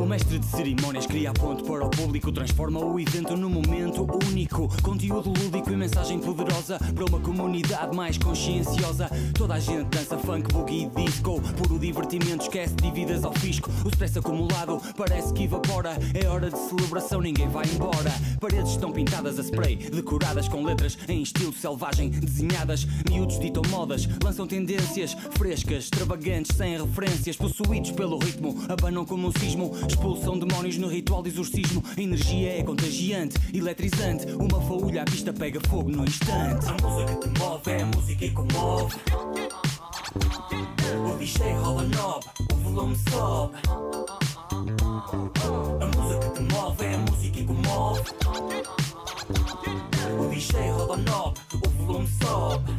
mestre 0.08 0.38
de 0.38 0.46
cerimónias 0.46 1.06
cria 1.06 1.30
a 1.30 1.34
ponte 1.34 1.62
para 1.64 1.84
o 1.84 1.90
público, 1.90 2.32
transforma 2.32 2.80
o 2.80 2.98
evento 2.98 3.36
num 3.36 3.50
momento 3.50 4.06
único. 4.26 4.66
Conteúdo 4.82 5.28
lúdico 5.28 5.70
e 5.70 5.76
mensagem 5.76 6.18
poderosa 6.18 6.78
para 6.78 7.04
uma 7.04 7.20
comunidade 7.20 7.94
mais 7.94 8.16
conscienciosa. 8.16 9.10
Toda 9.34 9.54
a 9.54 9.60
gente 9.60 9.84
dança 9.88 10.16
funk, 10.16 10.50
boogie 10.50 10.84
e 10.84 11.04
disco. 11.04 11.42
Puro 11.58 11.78
divertimento, 11.78 12.44
esquece 12.44 12.74
dívidas 12.76 13.22
ao 13.22 13.34
fisco. 13.34 13.70
O 13.84 13.88
stress 13.88 14.18
acumulado 14.18 14.80
parece 14.96 15.32
que 15.34 15.44
evapora. 15.44 15.90
É 16.14 16.26
hora 16.26 16.50
de 16.50 16.58
celebração, 16.58 17.20
ninguém 17.20 17.48
vai 17.48 17.66
embora. 17.66 18.10
Paredes 18.40 18.70
estão 18.72 18.90
pintadas 18.90 19.38
a 19.38 19.42
spray, 19.42 19.76
decoradas 19.76 20.48
com 20.48 20.64
letras 20.64 20.96
em 21.06 21.20
estilo 21.20 21.52
selvagem, 21.52 22.08
desenhadas. 22.08 22.86
Miúdos 23.10 23.38
ditam 23.38 23.62
modas, 23.68 24.08
lançam 24.24 24.46
tendências 24.46 25.14
frescas, 25.32 25.84
extravagantes, 25.84 26.56
sem 26.56 26.78
referências. 26.78 27.36
Possuídos 27.36 27.90
pelo 27.90 28.18
ritmo, 28.18 28.56
abanam 28.70 29.04
como 29.04 29.28
um 29.28 29.32
sismo. 29.32 29.76
Expulsam 29.98 30.38
demónios 30.38 30.78
no 30.78 30.86
ritual 30.86 31.24
de 31.24 31.30
exorcismo. 31.30 31.82
Energia 31.96 32.60
é 32.60 32.62
contagiante, 32.62 33.36
eletrizante. 33.52 34.26
Uma 34.30 34.60
faúlha, 34.60 35.02
a 35.02 35.04
pista 35.04 35.32
pega 35.32 35.58
fogo 35.68 35.90
no 35.90 36.04
instante. 36.04 36.66
A 36.68 36.76
música 36.86 37.16
te 37.16 37.28
move 37.40 37.70
é 37.72 37.82
a 37.82 37.86
música 37.86 38.18
que 38.20 38.30
comove. 38.30 38.96
O 41.04 41.18
DJ 41.18 41.52
rola 41.54 41.82
knob, 41.82 42.24
o 42.52 42.54
volume 42.58 42.96
sobe. 43.10 43.56
A 45.80 45.98
música 45.98 46.30
te 46.30 46.42
move 46.42 46.84
é 46.84 46.94
a 46.94 46.98
música 46.98 47.36
que 47.36 47.44
comove. 47.44 48.02
O 50.16 50.28
DJ 50.32 50.70
rola 50.70 50.96
knob, 50.96 51.36
o 51.54 51.68
volume 51.70 52.08
sobe. 52.22 52.72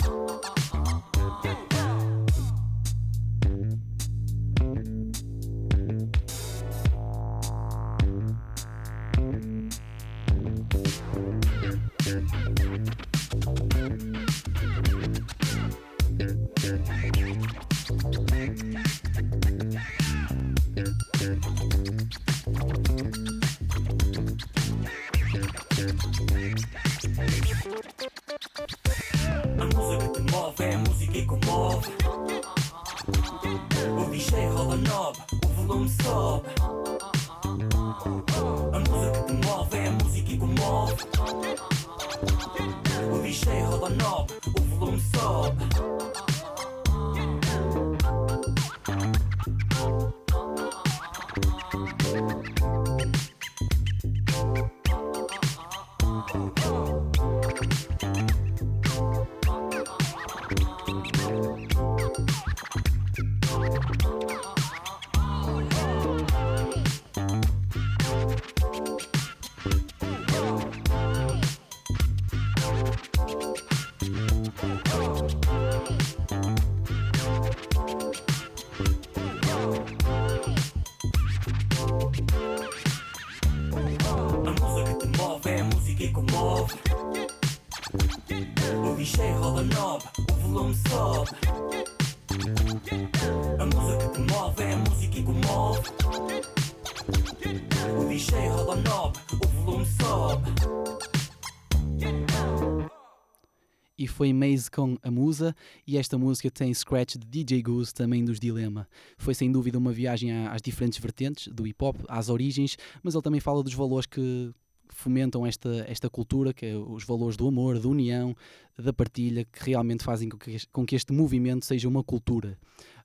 Foi 104.20 104.34
Maze 104.34 104.70
com 104.70 104.98
a 105.02 105.10
Musa 105.10 105.56
e 105.88 105.98
esta 105.98 106.18
música 106.18 106.52
tem 106.52 106.74
scratch 106.74 107.16
de 107.16 107.26
DJ 107.26 107.62
Goose 107.62 107.94
também 107.94 108.26
dos 108.26 108.38
Dilema. 108.38 108.86
Foi 109.18 109.34
sem 109.34 109.50
dúvida 109.50 109.78
uma 109.78 109.94
viagem 109.94 110.46
às 110.46 110.62
diferentes 110.62 111.00
vertentes 111.00 111.48
do 111.48 111.66
hip 111.66 111.82
hop, 111.82 111.96
às 112.06 112.28
origens, 112.28 112.76
mas 113.02 113.16
ele 113.16 113.24
também 113.24 113.40
fala 113.40 113.64
dos 113.64 113.74
valores 113.74 114.06
que 114.06 114.52
fomentam 114.90 115.46
esta, 115.48 115.86
esta 115.88 116.10
cultura, 116.10 116.52
que 116.52 116.66
é 116.66 116.76
os 116.76 117.06
valores 117.06 117.38
do 117.38 117.48
amor, 117.48 117.80
da 117.80 117.88
união, 117.88 118.36
da 118.78 118.92
partilha, 118.92 119.46
que 119.46 119.70
realmente 119.70 120.04
fazem 120.04 120.28
com 120.28 120.38
que, 120.38 120.52
este- 120.52 120.68
com 120.74 120.86
que 120.86 120.98
este 120.98 121.14
movimento 121.14 121.64
seja 121.66 121.88
uma 121.88 122.04
cultura. 122.04 122.58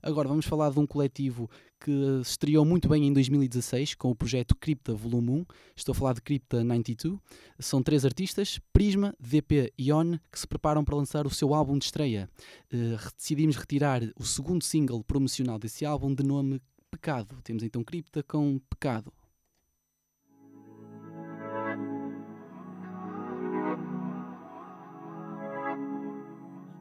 Agora 0.03 0.27
vamos 0.27 0.45
falar 0.45 0.69
de 0.71 0.79
um 0.79 0.85
coletivo 0.85 1.49
que 1.85 2.23
se 2.23 2.31
estreou 2.31 2.65
muito 2.65 2.89
bem 2.89 3.05
em 3.05 3.13
2016 3.13 3.93
com 3.93 4.09
o 4.09 4.15
projeto 4.15 4.55
Cripta 4.55 4.95
Volume 4.95 5.29
1. 5.29 5.45
Estou 5.75 5.93
a 5.93 5.95
falar 5.95 6.13
de 6.13 6.21
Cripta 6.21 6.63
92. 6.63 7.19
São 7.59 7.83
três 7.83 8.03
artistas, 8.03 8.59
Prisma, 8.73 9.13
DP 9.19 9.71
e 9.77 9.93
On, 9.93 10.17
que 10.31 10.39
se 10.39 10.47
preparam 10.47 10.83
para 10.83 10.95
lançar 10.95 11.27
o 11.27 11.29
seu 11.29 11.53
álbum 11.53 11.77
de 11.77 11.85
estreia. 11.85 12.27
Re- 12.71 12.97
decidimos 13.15 13.55
retirar 13.55 14.01
o 14.19 14.23
segundo 14.25 14.63
single 14.63 15.03
promocional 15.03 15.59
desse 15.59 15.85
álbum 15.85 16.11
de 16.13 16.23
nome 16.23 16.59
Pecado. 16.89 17.37
Temos 17.43 17.61
então 17.61 17.83
Cripta 17.83 18.23
com 18.23 18.59
Pecado. 18.67 19.13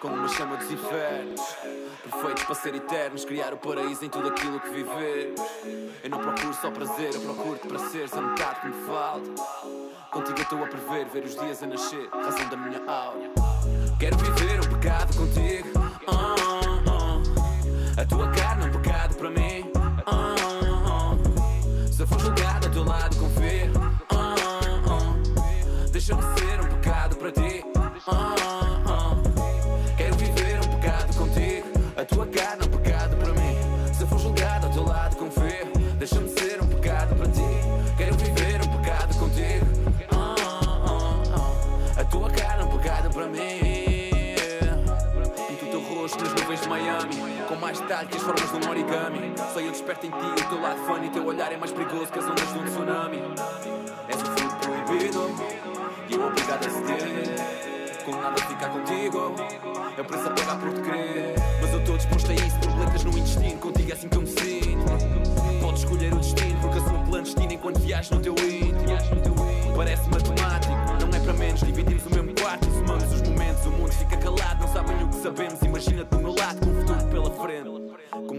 Com 0.00 0.08
uma 0.08 0.28
chama 0.28 0.56
dos 0.56 0.70
infernos. 0.70 1.40
Perfeitos 2.02 2.44
para 2.44 2.54
ser 2.54 2.74
eternos 2.74 3.24
Criar 3.24 3.52
o 3.54 3.56
paraíso 3.56 4.04
em 4.04 4.08
tudo 4.08 4.28
aquilo 4.28 4.60
que 4.60 4.70
vivemos. 4.70 5.40
Eu 6.02 6.10
não 6.10 6.18
procuro 6.18 6.54
só 6.54 6.70
prazer 6.70 7.14
Eu 7.14 7.20
procuro-te 7.20 7.68
para 7.68 7.78
seres 7.78 8.12
a 8.14 8.20
metade 8.20 8.60
que 8.60 8.68
me 8.68 8.86
falta. 8.86 9.30
Contigo 10.10 10.38
eu 10.38 10.42
estou 10.42 10.64
a 10.64 10.66
prever 10.66 11.06
Ver 11.06 11.24
os 11.24 11.34
dias 11.34 11.62
a 11.62 11.66
nascer 11.66 12.08
Razão 12.12 12.48
da 12.48 12.56
minha 12.56 12.82
aura 12.86 13.30
Quero 13.98 14.16
viver 14.16 14.58
um 14.58 14.78
pecado 14.78 15.16
contigo. 15.16 15.68
Ah, 16.08 16.34
ah, 16.38 16.82
ah. 16.88 18.02
A 18.02 18.04
tua 18.04 18.28
carne 18.32 18.64
é 18.64 18.66
um 18.66 18.72
pecado 18.72 19.14
para 19.14 19.30
mim. 19.30 19.70
Se 21.92 22.02
eu 22.02 22.06
for 22.08 22.18
julgado 22.18 22.66
ao 22.66 22.72
teu 22.72 22.84
lado 22.84 23.16
confio 23.16 23.72
ah. 24.10 25.88
Deixa-me 25.92 26.22
ser 26.22 26.60
um 26.60 26.68
pecado 26.78 27.16
para 27.16 27.30
ti. 27.30 27.64
Ah, 28.08 28.51
detalhe 47.92 48.08
que 48.08 48.16
as 48.16 48.22
formas 48.22 48.50
de 48.50 48.56
um 48.56 48.70
origami 48.70 49.34
Só 49.52 49.60
eu 49.60 49.70
desperto 49.70 50.06
em 50.06 50.10
ti 50.10 50.16
o 50.16 50.48
teu 50.48 50.60
lado 50.60 50.78
funny 50.86 51.10
Teu 51.10 51.26
olhar 51.26 51.52
é 51.52 51.56
mais 51.56 51.72
perigoso 51.72 52.06
que 52.10 52.18
as 52.18 52.24
ondas 52.24 52.52
de 52.52 52.58
um 52.58 52.64
tsunami. 52.64 53.22
És 54.08 54.16
um 54.16 54.24
fruto 54.24 54.56
proibido 54.56 55.30
E 56.08 56.14
eu 56.14 56.26
obrigado 56.26 56.66
a 56.66 56.70
ceder. 56.70 58.02
Com 58.04 58.16
nada 58.16 58.40
ficar 58.42 58.70
contigo 58.70 59.34
Eu 59.96 60.04
preço 60.04 60.26
a 60.26 60.30
pagar 60.30 60.58
por 60.58 60.72
te 60.72 60.80
querer. 60.80 61.34
Mas 61.60 61.72
eu 61.72 61.78
estou 61.80 61.96
disposto 61.96 62.30
a 62.30 62.34
isso 62.34 62.58
Borboletas 62.60 63.04
no 63.04 63.10
intestino 63.10 63.58
Contigo 63.58 63.90
é 63.90 63.94
assim 63.94 64.08
que 64.08 64.16
eu 64.16 64.22
me 64.22 64.26
sinto. 64.28 65.60
Podes 65.60 65.80
escolher 65.82 66.14
o 66.14 66.16
destino 66.16 66.60
Porque 66.60 66.78
assumo 66.78 67.04
clandestino 67.04 67.52
Enquanto 67.52 67.80
viajo 67.80 68.14
no 68.14 68.20
teu 68.22 68.34
íntimo. 68.38 69.76
Parece 69.76 70.08
matemático 70.08 70.74
Não 71.00 71.16
é 71.16 71.20
para 71.20 71.32
menos. 71.34 71.60
Dividimos 71.60 72.06
o 72.06 72.10
mesmo 72.10 72.34
quarto 72.40 72.64
somamos 72.70 73.12
os 73.12 73.22
momentos. 73.28 73.66
O 73.66 73.70
mundo 73.70 73.92
fica 73.92 74.16
calado 74.16 74.60
Não 74.60 74.72
sabem 74.72 75.04
o 75.04 75.08
que 75.08 75.16
sabemos. 75.16 75.62
Imagina-te 75.62 76.08
do 76.08 76.18
meu 76.18 76.34
lado 76.34 76.58
Com 76.60 76.70
o 76.70 76.74
futuro 76.74 77.06
pela 77.08 77.30
frente 77.30 77.81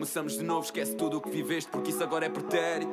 Começamos 0.04 0.38
de 0.38 0.44
novo, 0.44 0.66
esquece 0.66 0.94
tudo 0.98 1.18
o 1.18 1.22
que 1.22 1.30
viveste, 1.30 1.72
porque 1.72 1.90
isso 1.90 2.04
agora 2.04 2.26
é 2.26 2.30
pretérito. 2.30 2.92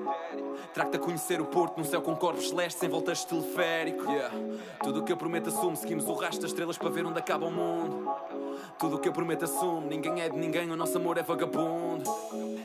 Trago-te 0.72 0.96
a 0.96 1.00
conhecer 1.00 1.40
o 1.40 1.44
Porto 1.44 1.76
num 1.76 1.84
céu 1.84 2.00
com 2.00 2.14
corpos 2.14 2.48
celestes 2.48 2.78
sem 2.78 2.88
voltas 2.88 3.18
de 3.18 3.26
teleférico. 3.26 4.08
Yeah. 4.08 4.32
Tudo 4.80 5.00
o 5.00 5.04
que 5.04 5.10
eu 5.10 5.16
prometo 5.16 5.48
assumo, 5.48 5.76
seguimos 5.76 6.06
o 6.06 6.14
rastro 6.14 6.42
das 6.42 6.52
estrelas 6.52 6.78
para 6.78 6.88
ver 6.88 7.04
onde 7.04 7.18
acaba 7.18 7.46
o 7.46 7.50
mundo. 7.50 8.08
Tudo 8.78 8.94
o 8.94 8.98
que 9.00 9.08
eu 9.08 9.12
prometo 9.12 9.44
assumo, 9.44 9.88
ninguém 9.88 10.20
é 10.20 10.28
de 10.28 10.38
ninguém, 10.38 10.70
o 10.70 10.76
nosso 10.76 10.96
amor 10.98 11.18
é 11.18 11.22
vagabundo. 11.24 12.08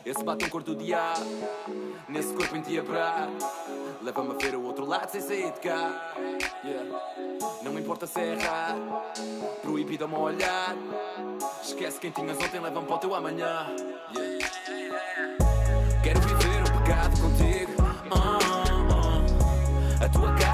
Esse 0.05 0.23
batom 0.23 0.47
cor 0.47 0.61
do 0.61 0.75
diabo, 0.75 1.25
nesse 2.07 2.31
corpo 2.31 2.55
endiabrado. 2.55 3.33
Leva-me 4.05 4.33
a 4.33 4.37
ver 4.37 4.53
o 4.53 4.63
outro 4.63 4.85
lado 4.85 5.09
sem 5.09 5.19
sair 5.19 5.51
de 5.51 5.59
cá. 5.61 6.13
Yeah. 6.63 7.01
Não 7.63 7.79
importa 7.79 8.05
se 8.05 8.19
é 8.19 8.33
errado, 8.33 9.01
proibido 9.63 10.03
ao 10.03 10.09
meu 10.11 10.19
olhar. 10.19 10.75
Esquece 11.63 11.99
quem 11.99 12.11
tinhas 12.11 12.37
ontem, 12.37 12.59
leva-me 12.59 12.85
para 12.85 12.95
o 12.95 12.99
teu 12.99 13.15
amanhã. 13.15 13.65
Yeah. 14.15 14.45
Quero 16.03 16.19
viver 16.21 16.61
um 16.61 16.83
pecado 16.83 17.19
contigo. 17.19 17.73
Ah, 18.11 18.37
ah. 18.91 20.05
A 20.05 20.09
tua 20.09 20.27
carne 20.35 20.44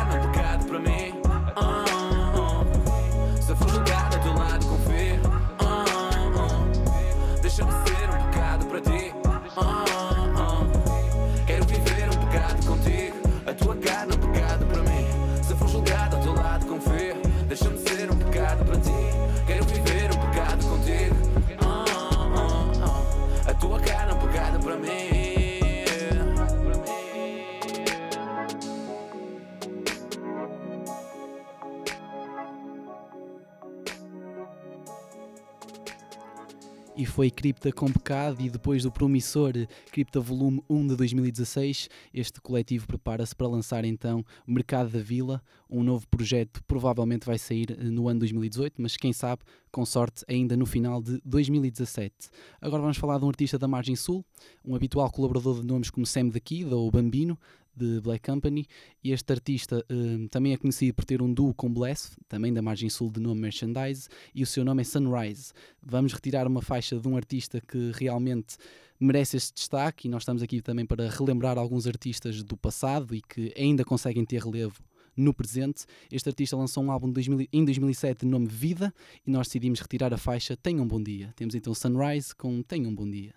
e 37.02 37.06
foi 37.06 37.32
Cripta 37.32 37.72
com 37.72 37.92
Pecado 37.92 38.40
e 38.40 38.48
depois 38.48 38.84
do 38.84 38.92
promissor 38.92 39.54
Cripta 39.92 40.20
Volume 40.20 40.62
1 40.70 40.90
de 40.90 40.96
2016, 40.96 41.90
este 42.14 42.40
coletivo 42.40 42.86
prepara-se 42.86 43.36
para 43.36 43.48
lançar 43.48 43.84
então 43.86 44.24
Mercado 44.46 44.92
da 44.92 45.00
Vila, 45.00 45.42
um 45.68 45.82
novo 45.82 46.08
projeto 46.08 46.64
provavelmente 46.68 47.26
vai 47.26 47.40
sair 47.40 47.72
eh, 47.72 47.86
no 47.86 48.08
ano 48.08 48.20
2018, 48.20 48.80
mas 48.80 48.98
quem 48.98 49.12
sabe, 49.12 49.42
com 49.72 49.84
sorte, 49.84 50.24
ainda 50.28 50.56
no 50.56 50.68
final 50.68 51.02
de 51.02 51.20
2017. 51.26 52.14
Agora 52.62 52.84
vamos 52.84 52.98
falar 52.98 53.18
de 53.18 53.26
um 53.26 53.30
artista 53.30 53.58
da 53.58 53.68
Margem 53.68 53.96
Sul, 53.96 54.24
um 54.64 54.76
habitual 54.76 55.10
colaborador 55.10 55.62
de 55.62 55.66
nomes 55.66 55.90
como 55.90 56.06
Sam 56.06 56.30
Kid 56.30 56.72
ou 56.72 56.92
Bambino, 56.92 57.36
de 57.76 58.00
Black 58.02 58.30
Company. 58.30 58.68
E 59.04 59.12
este 59.12 59.32
artista 59.32 59.86
hum, 59.90 60.28
também 60.28 60.54
é 60.54 60.58
conhecido 60.58 60.94
por 60.94 61.06
ter 61.06 61.22
um 61.22 61.34
duo 61.34 61.54
com 61.54 61.72
Bless, 61.72 62.18
também 62.28 62.54
da 62.54 62.62
margem 62.62 62.90
sul 62.90 63.12
de 63.12 63.20
nome 63.20 63.42
Merchandise, 63.42 64.08
e 64.34 64.44
o 64.44 64.46
seu 64.46 64.64
nome 64.64 64.82
é 64.82 64.86
Sunrise. 64.86 65.54
Vamos 65.82 66.14
retirar 66.14 66.48
uma 66.48 66.62
faixa 66.62 67.00
de 67.00 67.08
um 67.08 67.16
artista 67.16 67.62
que 67.62 67.92
realmente 67.94 68.58
merece 69.00 69.38
este 69.38 69.54
destaque, 69.54 70.08
e 70.08 70.12
nós 70.12 70.22
estamos 70.22 70.44
aqui 70.44 70.62
também 70.62 70.86
para 70.86 71.10
relembrar 71.10 71.58
alguns 71.58 71.88
artistas 71.88 72.44
do 72.44 72.56
passado 72.56 73.16
e 73.16 73.22
que 73.22 73.54
ainda 73.58 73.84
conseguem 73.84 74.24
ter 74.24 74.42
relevo 74.42 74.82
no 75.16 75.34
presente. 75.34 75.86
Este 76.12 76.30
artista 76.30 76.56
lançou 76.56 76.84
um 76.84 76.92
álbum 76.92 77.08
de 77.08 77.14
2000 77.14 77.48
em 77.52 77.66
2007 77.66 78.22
de 78.22 78.26
nome 78.26 78.48
Vida 78.48 78.94
e 79.26 79.32
nós 79.32 79.48
decidimos 79.48 79.80
retirar 79.80 80.14
a 80.14 80.18
faixa 80.18 80.56
Tenha 80.56 80.82
um 80.82 80.88
Bom 80.88 81.02
Dia. 81.02 81.34
Temos 81.36 81.56
então 81.56 81.74
Sunrise 81.74 82.36
com 82.36 82.62
Tenha 82.62 82.88
um 82.88 82.96
Bom 82.96 83.10
Dia. 83.10 83.34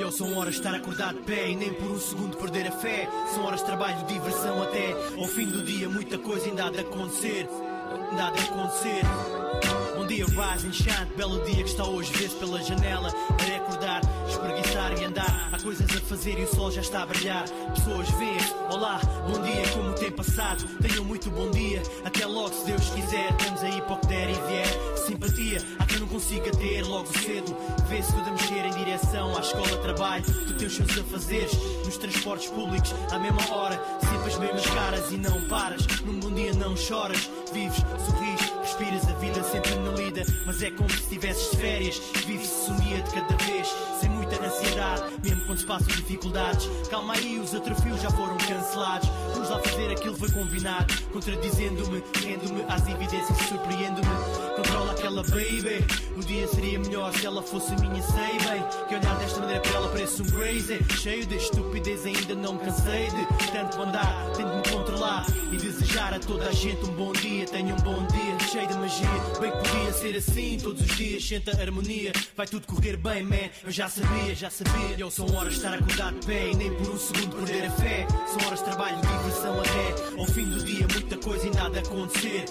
Eu 0.00 0.10
são 0.10 0.34
horas 0.38 0.54
de 0.54 0.60
estar 0.60 0.74
acordado 0.74 1.18
de 1.18 1.24
pé 1.24 1.50
e 1.50 1.54
nem 1.54 1.74
por 1.74 1.90
um 1.90 2.00
segundo 2.00 2.34
perder 2.38 2.68
a 2.68 2.72
fé. 2.72 3.06
São 3.34 3.44
horas 3.44 3.60
de 3.60 3.66
trabalho, 3.66 4.06
diversão 4.06 4.62
até 4.62 4.92
ao 5.14 5.26
fim 5.26 5.44
do 5.46 5.62
dia. 5.62 5.90
Muita 5.90 6.16
coisa 6.16 6.46
ainda 6.46 6.64
há 6.64 6.70
de 6.70 6.80
acontecer. 6.80 7.46
Ainda 8.10 8.26
há 8.26 8.30
de 8.30 8.40
acontecer. 8.40 9.02
Bom 9.94 10.06
dia, 10.06 10.24
rising 10.24 10.72
shine, 10.72 11.04
belo 11.18 11.44
dia 11.44 11.62
que 11.62 11.68
está 11.68 11.84
hoje, 11.84 12.10
vê-se 12.14 12.34
pela 12.36 12.62
janela. 12.62 13.12
É 13.46 13.56
acordar, 13.56 14.00
espreguiçar 14.30 14.98
e 15.00 15.04
andar. 15.04 15.50
Há 15.52 15.58
coisas 15.58 15.88
a 15.90 16.00
fazer 16.00 16.38
e 16.38 16.44
o 16.44 16.54
sol 16.54 16.70
já 16.70 16.80
está 16.80 17.02
a 17.02 17.06
brilhar. 17.06 17.44
Pessoas 17.74 18.08
vêem, 18.10 18.38
olá, 18.70 19.00
bom 19.26 19.42
dia, 19.42 19.68
como 19.72 19.92
tem 19.94 20.10
passado? 20.10 20.64
Tenham 20.80 21.04
muito 21.04 21.30
bom 21.30 21.50
dia, 21.50 21.82
até 22.04 22.26
logo 22.26 22.54
se 22.54 22.66
Deus 22.66 22.90
quiser. 22.90 23.30
Estamos 23.30 23.62
aí 23.62 23.80
para 23.82 23.94
o 23.94 23.98
que 23.98 24.06
der 24.06 24.30
e 24.30 24.34
vier. 24.34 24.96
Simpatia, 24.96 25.62
há 25.78 25.86
quem 25.86 25.98
não 25.98 26.08
consiga 26.08 26.50
ter 26.52 26.82
logo 26.82 27.06
cedo. 27.18 27.56
Vê-se 27.88 28.12
tudo 28.12 28.28
a 28.28 28.32
mexer 28.32 28.64
em 28.64 28.70
direção 28.70 29.36
à 29.36 29.40
escola, 29.40 29.76
trabalho. 29.82 30.24
Tu 30.24 30.54
tens 30.54 30.74
seus 30.74 30.98
afazeres 30.98 31.52
nos 31.84 31.96
transportes 31.96 32.48
públicos, 32.50 32.94
à 33.10 33.18
mesma 33.18 33.54
hora. 33.54 33.80
Sempre 34.00 34.28
as 34.28 34.38
mesmas 34.38 34.66
caras 34.66 35.10
e 35.10 35.16
não 35.16 35.48
paras. 35.48 35.86
Num 36.04 36.20
bom 36.20 36.32
dia 36.32 36.52
não 36.54 36.76
choras, 36.76 37.30
vives, 37.52 37.78
sorris, 38.06 38.49
respiras 38.80 39.08
a 39.08 39.12
vida 39.18 39.42
sempre 39.42 39.74
na 39.76 39.90
lida. 39.92 40.22
Mas 40.46 40.62
é 40.62 40.70
como 40.70 40.88
se 40.90 40.96
estivesses 40.96 41.50
de 41.50 41.56
férias, 41.58 42.02
vive-se 42.26 42.72
dia 42.82 43.02
de 43.02 43.10
cada 43.10 43.36
vez, 43.44 43.68
sem 44.00 44.08
muita 44.10 44.42
ansiedade, 44.42 45.02
mesmo 45.22 45.46
quando 45.46 45.58
se 45.58 45.66
passam 45.66 45.88
dificuldades. 45.88 46.68
Calma 46.88 47.14
aí, 47.14 47.38
os 47.38 47.54
atrofios 47.54 48.00
já 48.00 48.10
foram 48.10 48.36
cancelados. 48.38 49.08
Vamos 49.34 49.50
lá 49.50 49.58
fazer 49.60 49.90
aquilo 49.90 50.14
que 50.14 50.20
foi 50.20 50.30
combinado, 50.30 50.94
contradizendo-me, 51.12 52.02
rendo-me 52.24 52.64
às 52.68 52.86
evidências, 52.88 53.38
surpreendo-me. 53.48 54.56
Controla 54.56 54.92
aquela 54.92 55.22
baby. 55.24 55.84
O 56.16 56.20
dia 56.20 56.46
seria 56.48 56.78
melhor 56.78 57.12
se 57.12 57.26
ela 57.26 57.42
fosse 57.42 57.72
minha, 57.80 58.02
sei 58.02 58.38
bem. 58.48 58.64
Que 58.88 58.94
olhar 58.94 59.16
desta 59.18 59.40
maneira 59.40 59.60
para 59.60 59.76
ela 59.76 59.88
parece 59.88 60.22
um 60.22 60.26
crazy. 60.26 60.78
Cheio 60.96 61.26
de 61.26 61.36
estupidez, 61.36 62.06
ainda 62.06 62.34
não 62.34 62.54
me 62.54 62.60
cansei 62.60 63.08
de 63.10 63.52
tanto 63.52 63.82
andar. 63.82 64.30
Tenho 64.36 64.48
de 64.48 64.56
me 64.56 64.76
controlar 64.76 65.26
e 65.52 65.56
desejar 65.56 66.14
a 66.14 66.18
toda 66.18 66.48
a 66.48 66.52
gente 66.52 66.84
um 66.84 66.92
bom 66.92 67.12
dia. 67.12 67.46
Tenha 67.46 67.74
um 67.74 67.78
bom 67.78 68.06
dia, 68.06 68.36
cheio 68.50 68.66
de 68.66 68.74
magia. 68.74 69.08
Bem 69.40 69.52
que 69.52 69.58
podia 69.58 69.92
ser 69.92 70.16
assim 70.16 70.58
todos 70.60 70.80
os 70.80 70.96
dias. 70.96 71.24
Senta 71.26 71.52
harmonia, 71.60 72.12
vai 72.36 72.46
tudo 72.46 72.66
correr 72.66 72.96
bem, 72.96 73.22
man. 73.22 73.48
Eu 73.62 73.70
já 73.70 73.88
sabia, 73.88 74.34
já 74.34 74.50
sabia. 74.50 74.96
Eu 74.98 75.10
são 75.10 75.26
horas 75.36 75.52
de 75.54 75.58
estar 75.60 75.74
acordado 75.74 76.18
de 76.18 76.26
pé 76.26 76.50
e 76.50 76.56
nem 76.56 76.72
por 76.74 76.90
um 76.90 76.98
segundo 76.98 77.36
perder 77.36 77.66
a 77.66 77.70
fé. 77.70 78.06
São 78.26 78.46
horas 78.46 78.58
de 78.58 78.64
trabalho, 78.64 79.00
diversão 79.00 79.60
até 79.60 80.20
ao 80.20 80.26
fim 80.26 80.44
do 80.46 80.64
dia. 80.64 80.86
Muita 80.92 81.16
coisa 81.18 81.46
e 81.46 81.50
nada 81.50 81.78
acontecer 81.78 82.44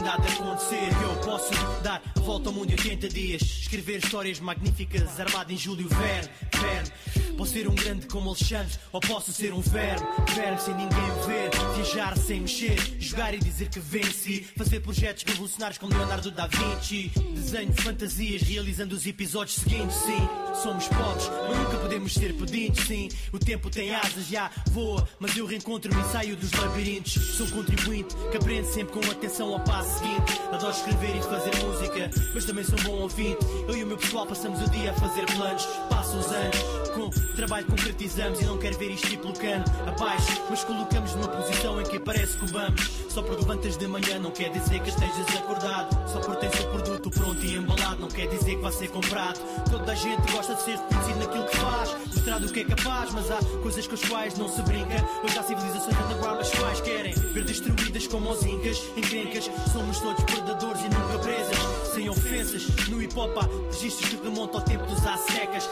nada 0.00 0.28
acontecer. 0.28 0.88
Eu 1.02 1.16
posso 1.24 1.52
dar 1.82 2.02
a 2.16 2.20
volta 2.20 2.48
ao 2.48 2.54
mundo 2.54 2.70
em 2.70 2.74
80 2.74 3.08
dias. 3.08 3.42
Escrever 3.42 3.98
histórias 3.98 4.40
magníficas, 4.40 5.18
armado 5.18 5.52
em 5.52 5.56
Júlio 5.56 5.88
Verne. 5.88 6.28
Verne. 6.60 6.92
Posso 7.36 7.52
ser 7.52 7.68
um 7.68 7.74
grande 7.74 8.06
como 8.06 8.30
Alexandre, 8.30 8.76
ou 8.90 9.00
posso 9.00 9.32
ser 9.32 9.52
um 9.52 9.60
verme. 9.60 10.06
Verme 10.34 10.58
sem 10.60 10.74
ninguém 10.74 10.98
ver. 11.26 11.50
Viajar 11.76 12.16
sem 12.16 12.40
mexer. 12.40 12.76
Jogar 12.98 13.34
e 13.34 13.38
dizer 13.38 13.68
que 13.68 13.78
venci. 13.78 14.46
Fazer 14.56 14.80
projetos 14.80 15.22
revolucionários 15.24 15.78
como 15.78 15.96
Leonardo 15.96 16.30
da 16.30 16.46
Vinci. 16.46 17.10
Desenho 17.34 17.72
fantasias, 17.74 18.42
realizando 18.42 18.94
os 18.94 19.06
episódios 19.06 19.56
seguintes. 19.56 19.96
Sim, 19.96 20.28
somos 20.62 20.88
pobres, 20.88 21.28
mas 21.48 21.58
nunca 21.58 21.78
podemos 21.78 22.12
ser 22.12 22.34
pedintes. 22.34 22.86
Sim, 22.86 23.08
o 23.32 23.38
tempo 23.38 23.70
tem 23.70 23.94
asas, 23.94 24.26
já 24.26 24.50
voa. 24.70 25.08
Mas 25.18 25.36
eu 25.36 25.46
reencontro-me 25.46 26.00
e 26.00 26.04
saio 26.12 26.36
dos 26.36 26.52
labirintos. 26.52 27.12
Sou 27.12 27.46
contribuinte 27.48 28.14
que 28.30 28.36
aprende 28.36 28.66
sempre 28.68 28.92
com 28.94 29.10
atenção 29.10 29.52
ao 29.52 29.60
passo 29.60 29.87
seguinte. 29.88 30.40
Adoro 30.52 30.72
escrever 30.72 31.16
e 31.16 31.22
fazer 31.22 31.50
música, 31.64 32.10
mas 32.34 32.44
também 32.44 32.64
sou 32.64 32.78
um 32.78 32.82
bom 32.82 33.02
ouvinte. 33.02 33.38
Eu 33.66 33.76
e 33.76 33.84
o 33.84 33.86
meu 33.86 33.96
pessoal 33.96 34.26
passamos 34.26 34.60
o 34.60 34.70
dia 34.70 34.90
a 34.90 34.94
fazer 34.94 35.26
planos. 35.26 35.66
Passam 35.88 36.20
os 36.20 36.26
anos, 36.26 36.56
com 36.94 37.10
trabalho 37.36 37.66
concretizamos 37.66 38.40
e 38.40 38.44
não 38.44 38.58
quero 38.58 38.78
ver 38.78 38.90
isto 38.90 39.08
pelo 39.18 39.32
cano 39.32 39.64
abaixo. 39.86 40.42
Mas 40.50 40.64
colocamos 40.64 41.14
numa 41.14 41.28
posição 41.28 41.80
em 41.80 41.84
que 41.84 41.98
parece 41.98 42.36
que 42.38 42.46
vamos. 42.46 42.90
Só 43.08 43.22
porque 43.22 43.42
levantas 43.42 43.76
de 43.76 43.86
manhã 43.86 44.18
não 44.18 44.30
quer 44.30 44.50
dizer 44.50 44.80
que 44.80 44.88
estejas 44.90 45.36
acordado. 45.36 46.08
Só 46.08 46.20
porque 46.20 46.46
tens 46.46 46.60
o 46.64 46.68
produto 46.68 47.10
pronto 47.10 47.44
e 47.44 47.56
não 47.98 48.08
quer 48.08 48.28
dizer 48.28 48.56
que 48.56 48.62
vai 48.62 48.72
ser 48.72 48.88
comprado. 48.88 49.38
Toda 49.70 49.92
a 49.92 49.94
gente 49.94 50.32
gosta 50.32 50.54
de 50.54 50.62
ser 50.62 50.78
reconhecido 50.78 51.18
naquilo 51.18 51.46
que 51.46 51.56
faz, 51.56 51.96
mostrar 52.06 52.38
do 52.38 52.52
que 52.52 52.60
é 52.60 52.64
capaz, 52.64 53.12
mas 53.12 53.30
há 53.30 53.38
coisas 53.62 53.86
com 53.86 53.94
as 53.94 54.02
quais 54.02 54.38
não 54.38 54.48
se 54.48 54.62
brinca. 54.62 55.04
Hoje 55.24 55.38
há 55.38 55.42
civilizações 55.42 55.96
underground 55.98 56.40
as 56.40 56.50
quais 56.50 56.80
querem 56.80 57.14
ver 57.14 57.44
destruídas 57.44 58.06
como 58.06 58.30
os 58.30 58.44
incas, 58.44 58.82
encrencas. 58.96 59.50
Somos 59.72 59.98
todos 60.00 60.24
predadores 60.24 60.80
e 60.82 60.88
nunca 60.88 61.18
presas, 61.18 61.58
sem 61.94 62.08
ofensas. 62.08 62.66
No 62.88 63.02
hip 63.02 63.18
hop 63.18 63.36
há 63.38 63.48
registros 63.72 64.10
que 64.10 64.16
remontam 64.22 64.60
ao 64.60 64.66
tempo 64.66 64.84
dos 64.86 64.98
secas, 64.98 65.68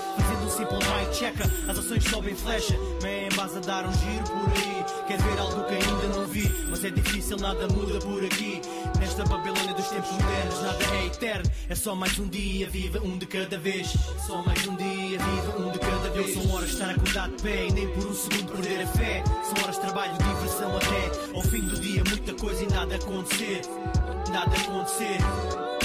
simple 0.57 0.79
right 0.79 1.15
checker. 1.15 1.47
As 1.69 1.79
ações 1.79 2.05
sobem 2.05 2.35
flecha, 2.35 2.75
man, 3.03 3.29
vas 3.37 3.55
a 3.57 3.61
dar 3.61 3.85
um 3.85 3.93
giro 3.93 4.25
por 4.25 4.51
aí. 4.57 4.85
Quer 5.07 5.21
ver 5.21 5.39
algo 5.39 5.65
que 5.65 5.75
ainda 5.75 6.17
não 6.17 6.27
vi, 6.27 6.49
mas 6.71 6.83
é 6.85 6.91
difícil, 6.91 7.37
nada 7.37 7.69
muda 7.69 7.99
por 7.99 8.25
aqui. 8.25 8.63
Nesta 8.99 9.25
Babilônia 9.25 9.75
dos 9.75 9.87
tempos 9.89 10.11
modernos, 10.13 10.63
nada 10.63 10.85
é 10.97 11.07
eterno. 11.07 11.51
É 11.69 11.75
só 11.75 11.95
mais 11.95 12.19
um 12.19 12.27
dia, 12.29 12.69
viva 12.71 13.01
um 13.01 13.19
de 13.19 13.27
cada 13.27 13.59
vez. 13.59 13.95
Só 14.27 14.43
mais 14.43 14.67
um 14.67 14.75
dia, 14.77 15.19
viva 15.19 15.59
um 15.59 15.71
de 15.71 15.79
cada 15.79 16.11
vez. 16.11 16.33
São 16.33 16.55
horas 16.55 16.69
de 16.69 16.75
estar 16.75 16.91
acordado 16.91 17.37
de 17.37 17.43
pé 17.43 17.67
e 17.67 17.73
nem 17.73 17.89
por 17.89 18.07
um 18.07 18.15
segundo 18.15 18.53
perder 18.53 18.83
a 18.83 18.87
fé. 18.87 19.25
São 19.45 19.63
horas 19.63 19.75
de 19.77 19.81
trabalho, 19.83 20.13
diversão 20.17 20.77
até 20.77 21.37
ao 21.37 21.43
fim 21.43 21.61
do 21.61 21.79
dia, 21.79 22.03
muita 22.09 22.33
coisa 22.35 22.63
e 22.63 22.73
nada 22.73 22.97
acontecer. 22.97 23.61
Nada 24.33 24.57
acontecer. 24.57 25.76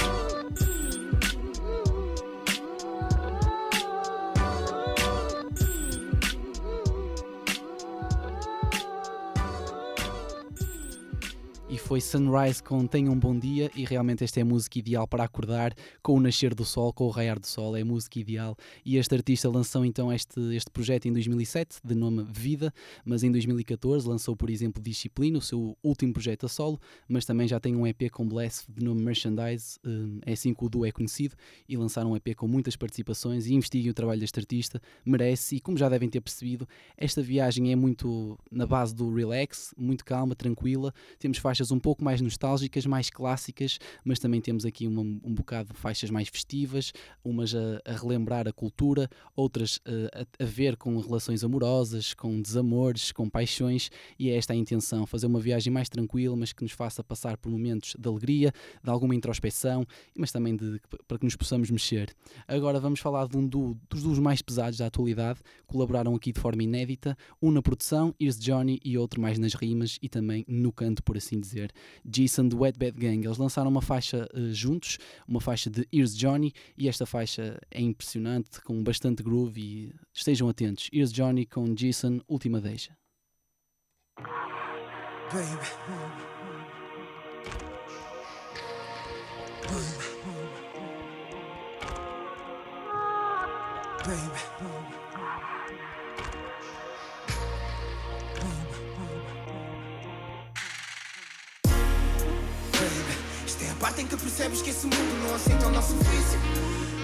Foi 11.92 12.00
Sunrise 12.00 12.62
com 12.62 12.86
Tenha 12.86 13.10
um 13.10 13.18
Bom 13.18 13.38
Dia 13.38 13.70
e 13.76 13.84
realmente 13.84 14.24
esta 14.24 14.40
é 14.40 14.42
a 14.42 14.46
música 14.46 14.78
ideal 14.78 15.06
para 15.06 15.24
acordar 15.24 15.74
com 16.02 16.14
o 16.14 16.20
nascer 16.20 16.54
do 16.54 16.64
sol, 16.64 16.90
com 16.90 17.04
o 17.04 17.10
raiar 17.10 17.38
do 17.38 17.46
sol, 17.46 17.76
é 17.76 17.82
a 17.82 17.84
música 17.84 18.18
ideal. 18.18 18.56
E 18.82 18.96
este 18.96 19.14
artista 19.14 19.50
lançou 19.50 19.84
então 19.84 20.10
este, 20.10 20.40
este 20.54 20.70
projeto 20.70 21.04
em 21.04 21.12
2007 21.12 21.80
de 21.84 21.94
nome 21.94 22.26
Vida, 22.32 22.72
mas 23.04 23.22
em 23.22 23.30
2014 23.30 24.08
lançou 24.08 24.34
por 24.34 24.48
exemplo 24.48 24.82
Disciplina, 24.82 25.36
o 25.36 25.42
seu 25.42 25.76
último 25.82 26.14
projeto 26.14 26.46
a 26.46 26.48
solo, 26.48 26.80
mas 27.06 27.26
também 27.26 27.46
já 27.46 27.60
tem 27.60 27.76
um 27.76 27.86
EP 27.86 28.10
com 28.10 28.26
Bless 28.26 28.64
de 28.66 28.82
nome 28.82 29.02
Merchandise, 29.02 29.78
hum, 29.84 30.18
é 30.24 30.32
assim 30.32 30.54
que 30.54 30.64
o 30.64 30.70
duo 30.70 30.86
é 30.86 30.92
conhecido 30.92 31.34
e 31.68 31.76
lançaram 31.76 32.12
um 32.12 32.16
EP 32.16 32.34
com 32.34 32.48
muitas 32.48 32.74
participações 32.74 33.46
e 33.46 33.52
investiguem 33.52 33.90
o 33.90 33.94
trabalho 33.94 34.20
deste 34.20 34.40
artista, 34.40 34.80
merece 35.04 35.56
e 35.56 35.60
como 35.60 35.76
já 35.76 35.90
devem 35.90 36.08
ter 36.08 36.22
percebido, 36.22 36.66
esta 36.96 37.20
viagem 37.20 37.70
é 37.70 37.76
muito 37.76 38.38
na 38.50 38.66
base 38.66 38.94
do 38.94 39.14
relax, 39.14 39.74
muito 39.76 40.06
calma, 40.06 40.34
tranquila, 40.34 40.94
temos 41.18 41.36
faixas 41.36 41.70
um 41.70 41.81
pouco 41.82 42.02
mais 42.04 42.20
nostálgicas, 42.20 42.86
mais 42.86 43.10
clássicas, 43.10 43.78
mas 44.04 44.18
também 44.18 44.40
temos 44.40 44.64
aqui 44.64 44.86
uma, 44.86 45.02
um 45.02 45.34
bocado 45.34 45.74
de 45.74 45.78
faixas 45.78 46.08
mais 46.08 46.28
festivas, 46.28 46.92
umas 47.24 47.54
a, 47.54 47.82
a 47.84 47.92
relembrar 47.92 48.46
a 48.46 48.52
cultura, 48.52 49.10
outras 49.36 49.76
uh, 49.78 50.08
a, 50.14 50.44
a, 50.44 50.46
ver 50.46 50.76
com 50.76 50.96
relações 50.98 51.42
amorosas, 51.42 52.14
com 52.14 52.40
desamores, 52.40 53.12
com 53.12 53.28
paixões, 53.28 53.90
e 54.18 54.30
é 54.30 54.36
esta 54.36 54.52
a 54.52 54.56
intenção, 54.56 55.04
fazer 55.04 55.26
uma 55.26 55.40
viagem 55.40 55.72
mais 55.72 55.88
tranquila, 55.88 56.36
mas 56.36 56.52
que 56.52 56.62
nos 56.62 56.72
faça 56.72 57.02
passar 57.02 57.36
por 57.36 57.50
momentos 57.50 57.96
de 57.98 58.08
alegria, 58.08 58.52
de 58.82 58.90
alguma 58.90 59.14
introspeção, 59.14 59.84
mas 60.16 60.30
também 60.30 60.56
de, 60.56 60.80
para 61.08 61.18
que 61.18 61.24
nos 61.24 61.36
possamos 61.36 61.70
mexer. 61.70 62.14
Agora 62.46 62.78
vamos 62.78 63.00
falar 63.00 63.26
de 63.26 63.36
um 63.36 63.46
dos 63.46 64.02
duos 64.02 64.18
mais 64.20 64.40
pesados 64.40 64.78
da 64.78 64.86
atualidade, 64.86 65.40
colaboraram 65.66 66.14
aqui 66.14 66.32
de 66.32 66.40
forma 66.40 66.62
inédita, 66.62 67.16
um 67.40 67.50
na 67.50 67.60
produção, 67.60 68.14
Here's 68.20 68.38
Johnny, 68.38 68.80
e 68.84 68.96
outro 68.96 69.20
mais 69.20 69.38
nas 69.38 69.54
rimas 69.54 69.98
e 70.00 70.08
também 70.08 70.44
no 70.46 70.72
canto, 70.72 71.02
por 71.02 71.16
assim 71.16 71.40
dizer. 71.40 71.71
Jason 72.04 72.48
do 72.48 72.60
Wet 72.60 72.78
Bad 72.78 72.98
Gang. 72.98 73.24
Eles 73.26 73.38
lançaram 73.38 73.70
uma 73.70 73.82
faixa 73.82 74.28
uh, 74.34 74.52
juntos, 74.52 74.98
uma 75.26 75.40
faixa 75.40 75.70
de 75.70 75.86
Here's 75.92 76.16
Johnny, 76.16 76.52
e 76.76 76.88
esta 76.88 77.06
faixa 77.06 77.58
é 77.70 77.80
impressionante, 77.80 78.60
com 78.62 78.82
bastante 78.82 79.22
groove. 79.22 79.60
E 79.60 79.94
estejam 80.12 80.48
atentos. 80.48 80.88
Here's 80.92 81.12
Johnny 81.12 81.46
com 81.46 81.74
Jason, 81.74 82.20
última 82.28 82.60
deixa. 82.60 82.96
Baby. 85.32 86.32
Baby, 94.04 94.81
em 104.02 104.06
que 104.06 104.16
percebes 104.16 104.60
que 104.60 104.70
esse 104.70 104.84
mundo 104.84 105.28
não 105.28 105.34
aceita 105.36 105.68
o 105.68 105.70
nosso 105.70 105.94
vício. 105.94 106.38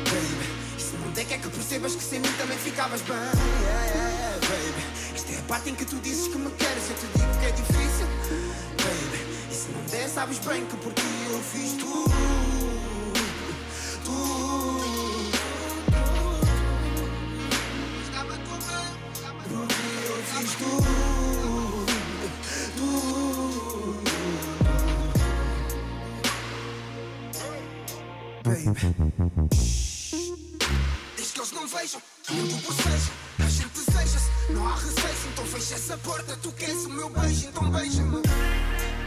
Baby, 0.04 0.50
isso 0.76 0.96
não 0.96 1.12
é 1.12 1.24
que 1.24 1.34
é 1.34 1.38
que 1.38 1.48
percebas 1.48 1.94
que 1.94 2.02
sem 2.02 2.18
mim 2.18 2.32
também 2.36 2.58
ficavas 2.58 3.00
bem. 3.02 3.16
Yeah, 3.16 3.84
yeah, 3.84 4.10
yeah, 4.10 4.40
baby, 4.40 4.82
isto 5.14 5.32
é 5.32 5.38
a 5.38 5.42
parte 5.42 5.70
em 5.70 5.76
que 5.76 5.84
tu 5.84 5.96
dizes 6.00 6.26
que 6.26 6.38
me 6.38 6.50
queres, 6.50 6.90
eu 6.90 6.96
te 6.96 7.06
digo 7.18 7.38
que 7.38 7.46
é 7.46 7.50
difícil. 7.52 8.06
Baby, 8.82 9.20
e 9.48 9.54
se 9.54 9.70
não 9.70 9.82
der, 9.84 10.08
sabes 10.08 10.38
bem 10.40 10.66
que 10.66 10.76
por 10.76 10.92
ti 10.92 11.02
eu 11.30 11.40
fiz 11.40 11.72
tudo. 11.74 12.10
Tudo. 14.04 14.78
Por 19.48 19.66
ti 19.68 19.82
eu 20.08 20.22
fiz 20.24 20.54
tudo. 20.54 21.07
Baby. 28.64 28.80
Desde 31.16 31.32
que 31.32 31.40
eles 31.40 31.52
não 31.52 31.66
vejam 31.68 32.02
que 32.24 32.36
eu 32.36 32.48
tu 32.48 32.56
bocejo 32.56 33.12
A 33.38 33.48
gente 33.48 33.68
deseja-se, 33.68 34.52
não 34.52 34.66
há 34.66 34.74
receio. 34.74 35.28
Então 35.32 35.44
fecha 35.46 35.74
essa 35.74 35.96
porta, 35.98 36.36
tu 36.42 36.50
queres 36.52 36.84
o 36.86 36.90
meu 36.90 37.08
beijo 37.08 37.46
Então 37.46 37.70
beija-me. 37.70 38.22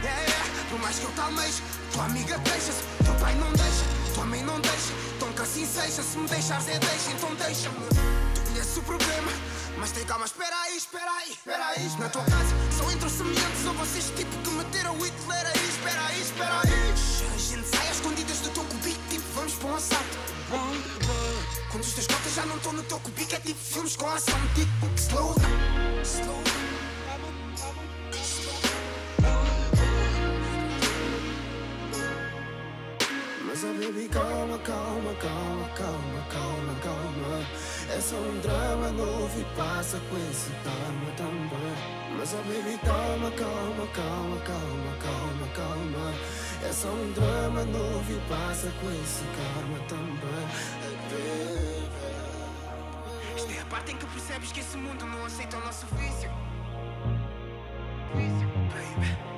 Yeah, 0.02 0.20
yeah, 0.22 0.44
por 0.70 0.80
mais 0.80 0.98
que 0.98 1.04
eu 1.04 1.12
te 1.12 1.20
almeje 1.20 1.62
Tua 1.92 2.04
amiga 2.06 2.38
deixa-se, 2.38 2.82
teu 3.04 3.14
pai 3.16 3.34
não 3.34 3.52
deixa 3.52 4.14
Tua 4.14 4.24
mãe 4.24 4.42
não 4.42 4.58
deixa, 4.60 4.92
então 5.16 5.32
que 5.32 5.42
assim 5.42 5.66
seja 5.66 6.02
Se 6.02 6.16
me 6.16 6.28
deixares 6.28 6.68
é 6.68 6.78
deixa, 6.78 7.10
então 7.10 7.34
deixa-me. 7.34 7.88
Tu 8.34 8.40
conheces 8.40 8.76
o 8.78 8.82
problema 8.82 9.32
mas 9.78 9.90
tem 9.90 10.04
calma, 10.04 10.26
espera 10.26 10.54
aí, 10.62 10.76
espera 10.76 11.10
aí, 11.10 11.30
espera 11.32 11.66
aí. 11.66 11.88
Na 11.98 12.08
tua 12.08 12.22
casa 12.22 12.54
só 12.78 12.88
entram 12.92 13.08
semelhantes 13.08 13.66
a 13.66 13.72
vocês 13.72 14.12
Tipo 14.14 14.36
que 14.38 14.50
meteram 14.50 14.96
o 14.96 15.04
Hitler 15.04 15.46
aí, 15.46 15.68
espera 15.68 16.06
aí, 16.06 16.20
espera 16.20 16.60
aí. 16.60 16.92
A 17.34 17.38
gente 17.38 17.66
sai 17.66 17.88
às 17.88 18.00
Um 19.72 19.74
assalto 19.74 20.18
Quando 21.70 21.82
os 21.82 21.94
teus 21.94 22.06
cotas 22.06 22.34
já 22.34 22.44
não 22.44 22.58
estão 22.58 22.74
no 22.74 22.82
teu 22.82 23.00
cubico 23.00 23.34
É 23.34 23.40
tipo 23.40 23.58
filmes 23.58 23.96
com 23.96 24.06
ação, 24.06 24.38
tipo 24.54 24.86
slow. 24.96 25.34
Slow. 26.04 26.42
Mas 33.46 33.64
oh 33.64 33.72
baby, 33.72 34.08
calma, 34.08 34.58
calma, 34.58 35.14
calma, 35.14 35.68
calma, 35.74 36.26
calma, 36.30 36.74
calma. 36.82 37.46
É 37.96 38.00
só 38.00 38.16
um 38.16 38.40
drama 38.40 38.90
novo 38.90 39.40
e 39.40 39.44
passa 39.56 39.98
com 40.10 40.16
esse 40.30 40.50
karma 40.64 41.10
também. 41.16 42.18
Mas 42.18 42.34
oh 42.34 42.42
baby, 42.42 42.78
calma, 42.84 43.30
calma, 43.30 43.86
calma, 43.94 44.38
calma, 44.44 44.96
calma, 45.00 45.48
calma 45.56 46.41
É 46.64 46.72
só 46.72 46.88
um 46.88 47.12
drama 47.12 47.64
novo 47.64 48.12
e 48.12 48.20
passa 48.28 48.70
com 48.80 48.90
esse 48.90 49.24
karma 49.36 49.78
também. 49.88 50.48
Esta 53.34 53.52
é 53.52 53.60
a 53.60 53.64
parte 53.66 53.92
em 53.92 53.96
que 53.96 54.06
percebes 54.06 54.52
que 54.52 54.60
esse 54.60 54.76
mundo 54.76 55.04
não 55.04 55.26
aceita 55.26 55.56
o 55.56 55.60
nosso 55.60 55.86
vício. 55.96 56.30
Vício, 58.14 58.48
baby 58.70 59.31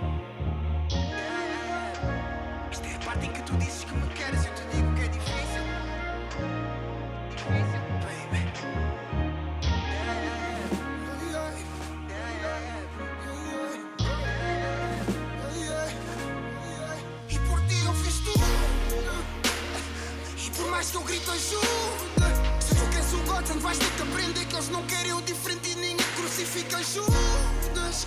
Eu 20.95 21.03
grito 21.03 21.29
ajuda. 21.29 22.29
Se 22.61 22.73
tu 22.77 22.89
queres 22.93 23.13
o 23.13 23.19
Gotham, 23.25 23.59
vais 23.59 23.77
ter 23.77 23.91
que 23.97 24.03
aprender 24.03 24.45
que 24.47 24.55
eles 24.55 24.69
não 24.69 24.87
querem 24.87 25.13
o 25.13 25.21
diferente 25.23 25.71
e 25.71 25.75
ninguém 25.75 26.07
crucifica 26.15 26.79
Judas. 26.85 28.07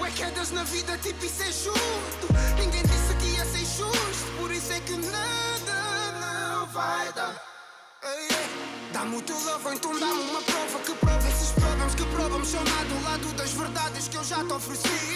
Ué, 0.00 0.10
quedas 0.10 0.50
na 0.50 0.64
vida, 0.64 0.98
tipo, 0.98 1.24
isso 1.24 1.42
é 1.42 1.46
justo. 1.46 2.26
Ninguém 2.58 2.82
disse 2.82 3.14
que 3.20 3.26
ia 3.36 3.44
ser 3.44 3.64
justo, 3.64 4.26
por 4.40 4.50
isso 4.50 4.72
é 4.72 4.80
que 4.80 4.96
nada 4.96 6.18
não 6.20 6.66
vai 6.66 7.12
dar. 7.12 7.40
Ei, 8.02 8.36
ei. 8.36 8.90
Dá-me 8.92 9.16
o 9.16 9.22
teu 9.22 9.38
love, 9.38 9.76
então 9.76 9.98
dá-me 9.98 10.22
uma 10.30 10.42
prova 10.42 10.78
que 10.80 10.94
prova 10.94 11.28
esses 11.28 11.52
problemas 11.52 11.94
que 11.94 12.04
provam-me 12.04 12.46
chamar 12.46 12.84
do 12.84 13.04
lado 13.04 13.32
das 13.34 13.52
verdades 13.52 14.08
que 14.08 14.16
eu 14.16 14.24
já 14.24 14.44
te 14.44 14.52
ofereci. 14.52 15.13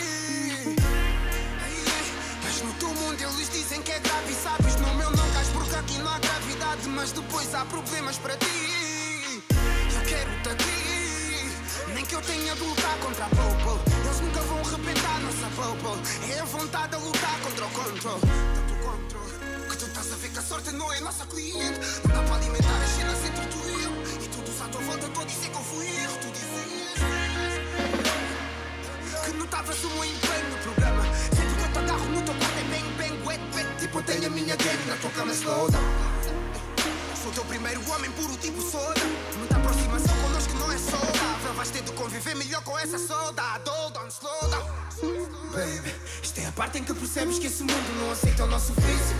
Mundo 3.09 3.23
eles 3.23 3.49
dizem 3.51 3.81
que 3.83 3.90
é 3.90 3.99
grave 4.01 4.35
sabes, 4.35 4.77
no 4.77 4.94
meu 4.94 5.11
não 5.11 5.31
cais 5.31 5.49
porque 5.49 5.75
aqui 5.75 5.99
não 5.99 6.12
há 6.12 6.18
gravidade, 6.18 6.88
mas 6.88 7.12
depois 7.12 7.55
há 7.55 7.64
problemas 7.64 8.18
para 8.18 8.37
ti. 8.37 9.42
Eu 9.94 10.03
quero-te 10.07 10.49
aqui, 10.51 11.94
nem 11.94 12.05
que 12.05 12.14
eu 12.14 12.21
tenha 12.21 12.55
de 12.55 12.61
lutar 12.61 12.99
contra 12.99 13.25
a 13.25 13.29
Popo. 13.29 13.81
Eles 14.05 14.21
nunca 14.21 14.40
vão 14.42 14.59
arrebentar 14.61 15.21
nossa 15.21 15.49
Popo. 15.57 15.99
É 16.31 16.40
a 16.40 16.44
vontade 16.44 16.97
de 16.97 17.03
lutar 17.03 17.40
contra 17.40 17.64
o 17.64 17.71
controle. 17.71 18.21
Tanto 18.55 18.75
controle 18.87 19.68
que 19.71 19.77
tu 19.77 19.87
estás 19.87 20.12
a 20.12 20.16
ver 20.16 20.31
que 20.31 20.38
a 20.38 20.42
sorte 20.42 20.71
não 20.73 20.92
é 20.92 21.01
nossa 21.01 21.25
cliente. 21.27 21.81
Não 22.05 22.14
dá 22.14 22.23
para 22.23 22.37
alimentar 22.37 22.83
as 22.83 22.90
cenas 22.90 23.25
entre 23.25 23.47
tu 23.47 23.59
e 23.68 23.85
eu. 23.85 24.23
E 24.23 24.29
todos 24.29 24.61
à 24.61 24.68
tua 24.68 24.83
volta 24.83 25.07
estou 25.07 25.23
a 25.23 25.27
dizer 25.27 25.49
que 25.49 25.57
eu 25.57 25.64
fui 25.64 25.87
erro. 25.87 26.18
Tu 26.21 26.31
dizias 26.31 26.68
que 29.25 29.33
notavas 29.33 29.85
o 29.85 29.88
meu 29.90 30.05
empenho 30.05 30.59
tenho 34.02 34.26
a 34.26 34.30
minha 34.30 34.56
gang 34.56 34.84
na 34.87 34.96
tua 34.96 35.11
cama 35.11 35.32
slow 35.32 35.70
down. 35.70 35.82
Sou 37.22 37.32
teu 37.32 37.44
primeiro 37.44 37.80
homem 37.90 38.11
puro 38.12 38.37
tipo 38.37 38.61
soda. 38.62 39.00
Muita 39.38 39.56
aproximação 39.56 40.16
connosco 40.22 40.54
não 40.54 40.72
é 40.72 40.78
saudável. 40.78 41.54
Vais 41.54 41.70
ter 41.70 41.82
de 41.82 41.92
conviver 41.92 42.37
melhor 42.37 42.62
com 42.62 42.78
essa 42.78 42.98
saudade. 42.98 43.68
Hold 43.68 43.96
on, 43.96 44.08
slow 44.08 44.50
down. 44.50 44.78
Baby, 45.52 45.94
isto 46.22 46.40
é 46.40 46.46
a 46.46 46.52
parte 46.52 46.78
em 46.78 46.84
que 46.84 46.94
percebes 46.94 47.38
que 47.38 47.46
esse 47.46 47.62
mundo 47.62 48.00
não 48.00 48.12
aceita 48.12 48.44
o 48.44 48.46
nosso 48.46 48.72
vício. 48.74 49.16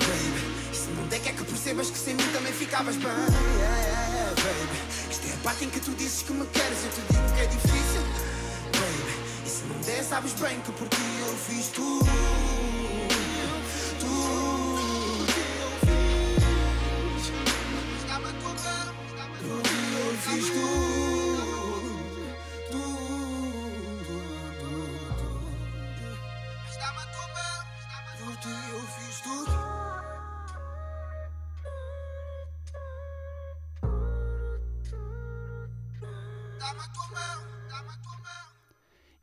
Baby, 0.00 0.76
se 0.76 0.88
não 0.90 1.06
der, 1.08 1.20
quer 1.20 1.34
que 1.34 1.44
percebas 1.44 1.90
que 1.90 1.98
sem 1.98 2.14
mim 2.14 2.28
também 2.32 2.52
ficavas 2.52 2.96
bem. 2.96 3.06
Yeah, 3.06 3.78
yeah, 3.78 4.08
yeah, 4.08 4.34
baby, 4.34 5.10
isto 5.10 5.26
é 5.26 5.34
a 5.34 5.36
parte 5.38 5.64
em 5.64 5.70
que 5.70 5.80
tu 5.80 5.90
dizes 5.92 6.22
que 6.22 6.32
me 6.32 6.46
queres. 6.46 6.84
Eu 6.84 6.90
te 6.90 7.12
digo 7.12 7.34
que 7.34 7.40
é 7.40 7.46
difícil. 7.46 8.02
Baby, 8.72 9.46
e 9.46 9.48
se 9.48 9.64
não 9.64 9.80
der, 9.80 10.04
sabes 10.04 10.32
bem 10.34 10.60
que 10.60 10.72
por 10.72 10.88
ti 10.88 11.02
eu 11.26 11.36
fiz. 11.36 11.68
Tudo 11.68 12.71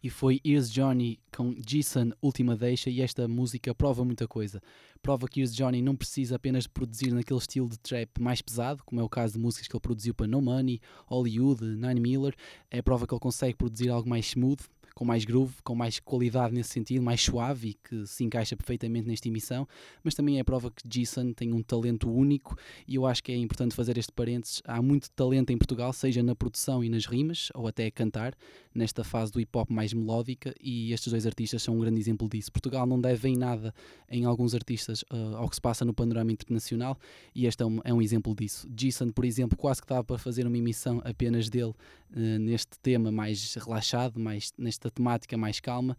E 0.01 0.09
foi 0.09 0.39
Here's 0.45 0.71
Johnny 0.71 1.19
com 1.35 1.53
Jason 1.55 2.11
Última 2.21 2.55
Deixa 2.55 2.89
e 2.89 3.01
esta 3.01 3.27
música 3.27 3.75
prova 3.75 4.05
muita 4.05 4.27
coisa. 4.27 4.61
Prova 5.01 5.27
que 5.27 5.41
Here's 5.41 5.53
Johnny 5.53 5.81
não 5.81 5.95
precisa 5.95 6.37
apenas 6.37 6.67
produzir 6.67 7.11
naquele 7.11 7.39
estilo 7.39 7.67
de 7.67 7.77
trap 7.77 8.09
mais 8.19 8.41
pesado, 8.41 8.81
como 8.85 9.01
é 9.01 9.03
o 9.03 9.09
caso 9.09 9.33
de 9.33 9.39
músicas 9.39 9.67
que 9.67 9.75
ele 9.75 9.81
produziu 9.81 10.13
para 10.13 10.27
No 10.27 10.41
Money, 10.41 10.79
Hollywood, 11.05 11.63
Nine 11.63 11.99
Miller. 11.99 12.33
É 12.71 12.81
prova 12.81 13.05
que 13.05 13.13
ele 13.13 13.19
consegue 13.19 13.55
produzir 13.55 13.89
algo 13.89 14.07
mais 14.07 14.27
smooth, 14.27 14.63
com 14.93 15.05
mais 15.05 15.25
groove, 15.25 15.55
com 15.63 15.75
mais 15.75 15.99
qualidade 15.99 16.53
nesse 16.53 16.69
sentido, 16.69 17.01
mais 17.01 17.21
suave 17.21 17.69
e 17.69 17.73
que 17.73 18.05
se 18.05 18.23
encaixa 18.23 18.55
perfeitamente 18.55 19.07
nesta 19.07 19.27
emissão, 19.27 19.67
mas 20.03 20.13
também 20.13 20.39
é 20.39 20.43
prova 20.43 20.71
que 20.71 20.87
Jason 20.87 21.33
tem 21.33 21.53
um 21.53 21.61
talento 21.61 22.09
único 22.11 22.55
e 22.87 22.95
eu 22.95 23.05
acho 23.05 23.23
que 23.23 23.31
é 23.31 23.35
importante 23.35 23.75
fazer 23.75 23.97
este 23.97 24.11
parênteses. 24.11 24.61
Há 24.65 24.81
muito 24.81 25.09
talento 25.11 25.51
em 25.51 25.57
Portugal, 25.57 25.93
seja 25.93 26.21
na 26.23 26.35
produção 26.35 26.83
e 26.83 26.89
nas 26.89 27.05
rimas, 27.05 27.49
ou 27.53 27.67
até 27.67 27.85
a 27.85 27.91
cantar, 27.91 28.33
nesta 28.73 29.03
fase 29.03 29.31
do 29.31 29.39
hip 29.39 29.57
hop 29.57 29.69
mais 29.69 29.93
melódica, 29.93 30.53
e 30.61 30.93
estes 30.93 31.11
dois 31.11 31.25
artistas 31.25 31.63
são 31.63 31.75
um 31.75 31.79
grande 31.79 31.99
exemplo 31.99 32.27
disso. 32.29 32.51
Portugal 32.51 32.85
não 32.85 32.99
deve 32.99 33.27
em 33.27 33.35
nada 33.35 33.73
em 34.09 34.25
alguns 34.25 34.53
artistas 34.55 35.03
uh, 35.03 35.35
ao 35.37 35.49
que 35.49 35.55
se 35.55 35.61
passa 35.61 35.85
no 35.85 35.93
panorama 35.93 36.31
internacional, 36.31 36.97
e 37.33 37.45
este 37.45 37.63
é 37.63 37.65
um, 37.65 37.79
é 37.83 37.93
um 37.93 38.01
exemplo 38.01 38.35
disso. 38.35 38.67
Jason, 38.69 39.09
por 39.09 39.25
exemplo, 39.25 39.57
quase 39.57 39.81
que 39.81 39.87
dava 39.87 40.03
para 40.03 40.17
fazer 40.17 40.45
uma 40.45 40.57
emissão 40.57 41.01
apenas 41.03 41.49
dele 41.49 41.73
uh, 42.11 42.39
neste 42.39 42.77
tema 42.79 43.11
mais 43.11 43.55
relaxado, 43.55 44.19
mais, 44.19 44.51
nesta 44.57 44.89
temática 44.89 45.37
mais 45.37 45.59
calma. 45.59 45.97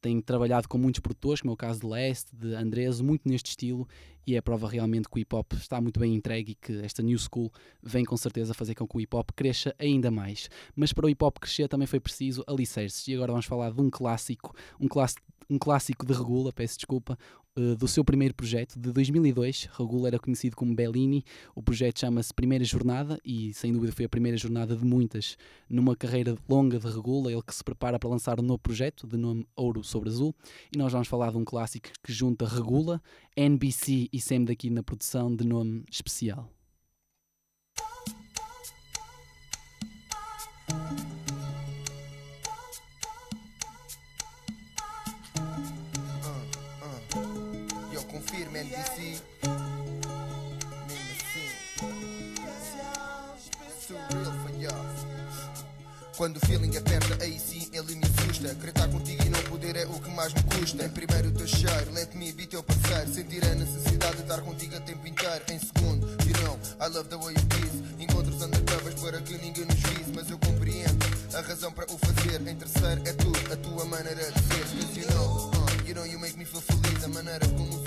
tem 0.00 0.20
trabalhado 0.20 0.68
com 0.68 0.76
muitos 0.76 1.00
produtores, 1.00 1.40
como 1.40 1.52
é 1.52 1.54
o 1.54 1.56
caso 1.56 1.80
de 1.80 1.86
Leste, 1.86 2.36
de 2.36 2.54
Andrés, 2.54 3.00
muito 3.00 3.26
neste 3.26 3.50
estilo, 3.50 3.88
e 4.26 4.36
é 4.36 4.40
prova 4.40 4.68
realmente 4.68 5.08
que 5.08 5.16
o 5.16 5.18
hip 5.18 5.34
hop 5.34 5.52
está 5.54 5.80
muito 5.80 5.98
bem 5.98 6.14
entregue 6.14 6.52
e 6.52 6.54
que 6.54 6.72
esta 6.84 7.02
new 7.02 7.18
school 7.18 7.50
vem 7.82 8.04
com 8.04 8.16
certeza 8.16 8.52
fazer 8.52 8.74
com 8.74 8.86
que 8.86 8.96
o 8.96 9.00
hip 9.00 9.16
hop 9.16 9.30
cresça 9.34 9.74
ainda 9.78 10.10
mais. 10.10 10.50
Mas 10.76 10.92
para 10.92 11.06
o 11.06 11.08
hip 11.08 11.24
hop 11.24 11.38
crescer 11.38 11.68
também 11.68 11.86
foi 11.86 12.00
preciso 12.00 12.44
alicerces, 12.46 13.08
e 13.08 13.14
agora 13.14 13.32
vamos 13.32 13.46
falar 13.46 13.70
de 13.72 13.80
um 13.80 13.88
clássico, 13.88 14.54
um 14.78 14.88
clássico 14.88 15.22
um 15.48 15.58
clássico 15.58 16.06
de 16.06 16.12
Regula, 16.12 16.52
peço 16.52 16.76
desculpa, 16.78 17.18
uh, 17.56 17.76
do 17.76 17.88
seu 17.88 18.04
primeiro 18.04 18.34
projeto 18.34 18.78
de 18.78 18.92
2002. 18.92 19.68
Regula 19.76 20.08
era 20.08 20.18
conhecido 20.18 20.56
como 20.56 20.74
Bellini. 20.74 21.24
O 21.54 21.62
projeto 21.62 22.00
chama-se 22.00 22.32
Primeira 22.32 22.64
Jornada 22.64 23.18
e, 23.24 23.52
sem 23.54 23.72
dúvida, 23.72 23.92
foi 23.92 24.04
a 24.04 24.08
primeira 24.08 24.36
jornada 24.36 24.76
de 24.76 24.84
muitas 24.84 25.36
numa 25.68 25.96
carreira 25.96 26.36
longa 26.48 26.78
de 26.78 26.86
Regula. 26.86 27.32
Ele 27.32 27.42
que 27.42 27.54
se 27.54 27.64
prepara 27.64 27.98
para 27.98 28.10
lançar 28.10 28.38
um 28.40 28.42
novo 28.42 28.58
projeto 28.58 29.06
de 29.06 29.16
nome 29.16 29.46
Ouro 29.56 29.82
sobre 29.82 30.08
Azul. 30.08 30.34
E 30.74 30.78
nós 30.78 30.92
vamos 30.92 31.08
falar 31.08 31.30
de 31.30 31.38
um 31.38 31.44
clássico 31.44 31.88
que 32.02 32.12
junta 32.12 32.46
Regula, 32.46 33.02
NBC 33.36 34.08
e 34.12 34.20
Sam 34.20 34.44
daqui 34.44 34.70
na 34.70 34.82
produção 34.82 35.34
de 35.34 35.44
nome 35.44 35.84
especial. 35.90 36.50
Y'all. 54.64 54.94
Quando 56.16 56.36
o 56.36 56.46
feeling 56.46 56.76
aperta, 56.76 57.24
aí 57.24 57.38
sim 57.40 57.68
ele 57.72 57.96
me 57.96 58.04
assusta. 58.04 58.52
Acreditar 58.52 58.88
contigo 58.88 59.22
e 59.24 59.28
não 59.30 59.42
poder 59.44 59.74
é 59.74 59.84
o 59.84 60.00
que 60.00 60.10
mais 60.10 60.32
me 60.32 60.42
custa. 60.44 60.84
Em 60.84 60.88
primeiro 60.88 61.28
o 61.28 61.32
teu 61.32 61.46
cheiro, 61.46 61.92
let 61.92 62.14
me 62.14 62.32
be 62.32 62.46
teu 62.46 62.62
parceiro. 62.62 63.12
Sentir 63.12 63.44
a 63.44 63.54
necessidade 63.54 64.16
de 64.16 64.22
estar 64.22 64.40
contigo 64.42 64.76
a 64.76 64.80
tempo 64.80 65.06
inteiro. 65.08 65.44
Em 65.50 65.58
segundo, 65.58 66.06
you 66.24 66.32
know, 66.44 66.58
I 66.80 66.88
love 66.88 67.08
the 67.08 67.16
way 67.16 67.34
you 67.34 67.46
kiss. 67.48 67.82
Encontros 67.98 68.40
undercovers 68.40 68.94
para 69.00 69.20
que 69.22 69.36
ninguém 69.38 69.64
nos 69.64 69.74
vise, 69.74 70.12
mas 70.14 70.30
eu 70.30 70.38
compreendo 70.38 71.04
a 71.34 71.40
razão 71.40 71.72
para 71.72 71.84
o 71.92 71.98
fazer. 71.98 72.40
Em 72.46 72.56
terceiro 72.56 73.02
é 73.04 73.12
tu, 73.12 73.32
a 73.52 73.56
tua 73.56 73.84
maneira 73.84 74.22
de 74.30 74.40
ser. 74.40 74.64
Cause 74.64 75.00
you 75.00 75.06
know, 75.08 75.50
uh, 75.50 75.88
you 75.88 75.94
know 75.94 76.06
you 76.06 76.20
make 76.20 76.38
me 76.38 76.44
feel 76.44 76.62
feliz. 76.62 77.04
A 77.04 77.08
maneira 77.08 77.46
como 77.48 77.83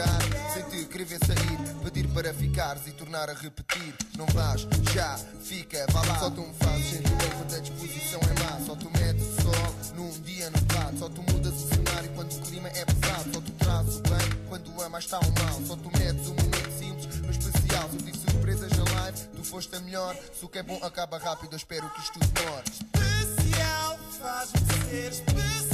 chegar, 0.00 0.52
sem 0.52 0.62
te 0.64 0.84
querer 0.86 1.04
ver 1.04 1.18
sair. 1.26 1.58
Pedir 1.84 2.08
para 2.08 2.32
ficares 2.32 2.86
e 2.86 2.92
tornar 2.92 3.28
a 3.28 3.34
repetir. 3.34 3.94
Não 4.16 4.26
vais, 4.26 4.66
já, 4.92 5.18
fica, 5.42 5.86
vá 5.90 6.02
lá. 6.02 6.18
Só 6.18 6.30
tu 6.30 6.40
me 6.40 6.54
fazes 6.54 6.90
sentir 6.90 7.30
quando 7.36 7.54
a 7.54 7.58
disposição 7.58 8.20
é 8.22 8.42
má. 8.42 8.66
Só 8.66 8.74
tu 8.74 8.90
metes 8.98 9.22
o 9.22 9.42
sol 9.42 9.94
num 9.96 10.10
dia 10.22 10.50
nublado. 10.50 10.98
Só 10.98 11.08
tu 11.08 11.22
mudas 11.22 11.54
o 11.54 11.68
cenário 11.68 12.10
quando 12.14 12.32
o 12.32 12.40
clima 12.42 12.68
é 12.68 12.84
pesado. 12.84 13.34
Só 13.34 13.40
tu 13.40 13.52
trazes 13.52 13.96
o 13.96 14.02
bem 14.02 14.46
quando 14.48 14.82
amas 14.82 15.04
está 15.04 15.18
o 15.20 15.32
mal. 15.32 15.60
Só 15.66 15.76
tu 15.76 15.90
metes 15.98 16.26
um 16.28 16.34
momento 16.34 16.78
simples, 16.78 17.20
mas 17.26 17.36
especial. 17.36 17.88
Se 17.90 17.96
eu 17.96 18.02
tive 18.02 18.18
surpresas 18.18 18.70
na 18.70 19.00
live, 19.00 19.18
tu 19.36 19.44
foste 19.44 19.76
a 19.76 19.80
melhor. 19.80 20.16
Se 20.38 20.44
o 20.44 20.48
que 20.48 20.58
é 20.58 20.62
bom 20.62 20.78
acaba 20.82 21.18
rápido, 21.18 21.52
eu 21.52 21.56
espero 21.56 21.88
que 21.90 22.00
isto 22.00 22.18
demore. 22.18 22.64
Especial, 22.94 23.98
faz-me 24.18 24.90
ser 24.90 25.12
especial. 25.12 25.69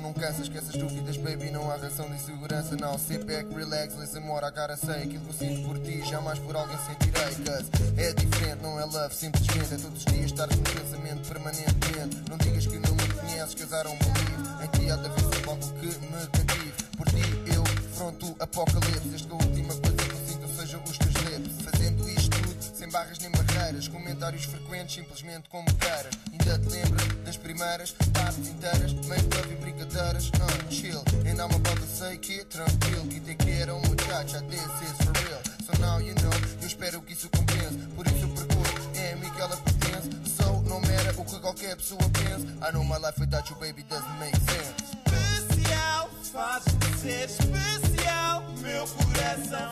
Não 0.00 0.12
cansa. 0.12 0.42
Esquece 0.42 0.70
as 0.70 0.76
dúvidas, 0.76 1.16
baby, 1.16 1.50
não 1.50 1.70
há 1.70 1.76
razão 1.76 2.06
de 2.08 2.14
insegurança. 2.14 2.76
Não, 2.76 2.98
sit 2.98 3.24
back, 3.24 3.52
relax, 3.54 3.94
listen 3.96 4.20
more, 4.20 4.44
I 4.44 4.50
gotta 4.50 4.76
say. 4.76 5.02
Aquilo 5.02 5.24
que 5.24 5.30
eu 5.30 5.48
sinto 5.48 5.68
por 5.68 5.78
ti, 5.78 6.02
jamais 6.08 6.38
por 6.38 6.56
alguém 6.56 6.78
sentirei. 6.86 7.34
Cause 7.44 7.70
é 7.96 8.12
diferente, 8.12 8.62
não 8.62 8.78
é 8.80 8.84
love, 8.84 9.14
simplesmente. 9.14 9.74
É 9.74 9.76
todos 9.76 9.98
os 9.98 10.04
dias 10.04 10.26
estar 10.26 10.46
no 10.46 10.62
pensamento 10.62 11.28
permanentemente. 11.28 12.22
Não 12.28 12.38
digas 12.38 12.66
que 12.66 12.78
não 12.78 12.94
me 12.94 13.08
conheces, 13.14 13.54
casaram 13.54 13.92
um 13.92 13.94
livro. 13.94 14.64
Em 14.64 14.68
ti 14.68 14.90
há 14.90 14.96
de 14.96 15.06
haver 15.06 15.48
algo 15.48 15.72
que 15.74 15.86
me 15.86 16.26
cative. 16.26 16.72
Por 16.96 17.08
ti 17.08 17.54
eu 17.54 17.64
fronto 17.94 18.36
apocalipse. 18.38 19.08
Desde 19.08 19.26
que 19.26 19.32
a 19.32 19.36
última 19.36 19.74
coisa 19.74 19.96
que 19.96 20.10
eu 20.10 20.26
sinto 20.26 20.48
seja 20.56 20.78
os 20.78 20.98
teus 20.98 21.14
lips. 21.14 21.64
Fazendo 21.64 22.08
isto 22.10 22.30
tudo, 22.30 22.76
sem 22.76 22.88
barras 22.90 23.18
nem 23.18 23.30
Comentários 23.70 24.44
frequentes, 24.44 24.96
simplesmente 24.96 25.48
como 25.48 25.64
queiras. 25.76 26.10
Ainda 26.32 26.58
te 26.58 26.68
lembras 26.70 27.06
das 27.24 27.36
primeiras 27.36 27.92
partes 28.12 28.48
inteiras, 28.48 28.92
meio 28.92 29.22
love 29.22 29.52
e 29.52 29.56
brincadeiras. 29.56 30.28
Uh, 30.28 30.70
chill, 30.70 31.02
and 31.24 31.40
I'm 31.40 31.54
about 31.54 31.80
to 31.80 31.86
say 31.86 32.18
que 32.18 32.44
tranquilo. 32.46 33.06
Que 33.08 33.20
te 33.20 33.36
quero, 33.36 33.78
muchacha, 33.78 34.42
this 34.48 34.60
is 34.60 35.06
for 35.06 35.12
real. 35.24 35.40
So 35.64 35.80
now 35.80 35.98
you 36.00 36.14
know, 36.16 36.32
eu 36.60 36.66
espero 36.66 37.00
que 37.02 37.12
isso 37.12 37.28
compense. 37.30 37.78
Por 37.94 38.06
isso 38.06 38.24
eu 38.24 38.28
procuro, 38.28 38.90
é 38.96 39.12
a 39.12 39.16
mim 39.16 39.30
que 39.30 39.40
ela 39.40 39.56
pertence. 39.56 40.10
So, 40.36 40.62
no 40.62 40.80
matter 40.80 41.14
o 41.16 41.24
que 41.24 41.38
qualquer 41.38 41.76
pessoa 41.76 42.02
pense. 42.10 42.46
I 42.60 42.72
know 42.72 42.84
my 42.84 42.98
life 42.98 43.20
without 43.20 43.48
you, 43.48 43.56
baby, 43.56 43.84
doesn't 43.84 44.18
make 44.18 44.36
sense. 44.50 45.00
especial. 45.38 46.10
Faz-me 46.32 46.98
ser 46.98 47.24
especial. 47.24 48.42
Meu 48.60 48.86
coração 48.88 49.69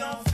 coração 0.00 0.29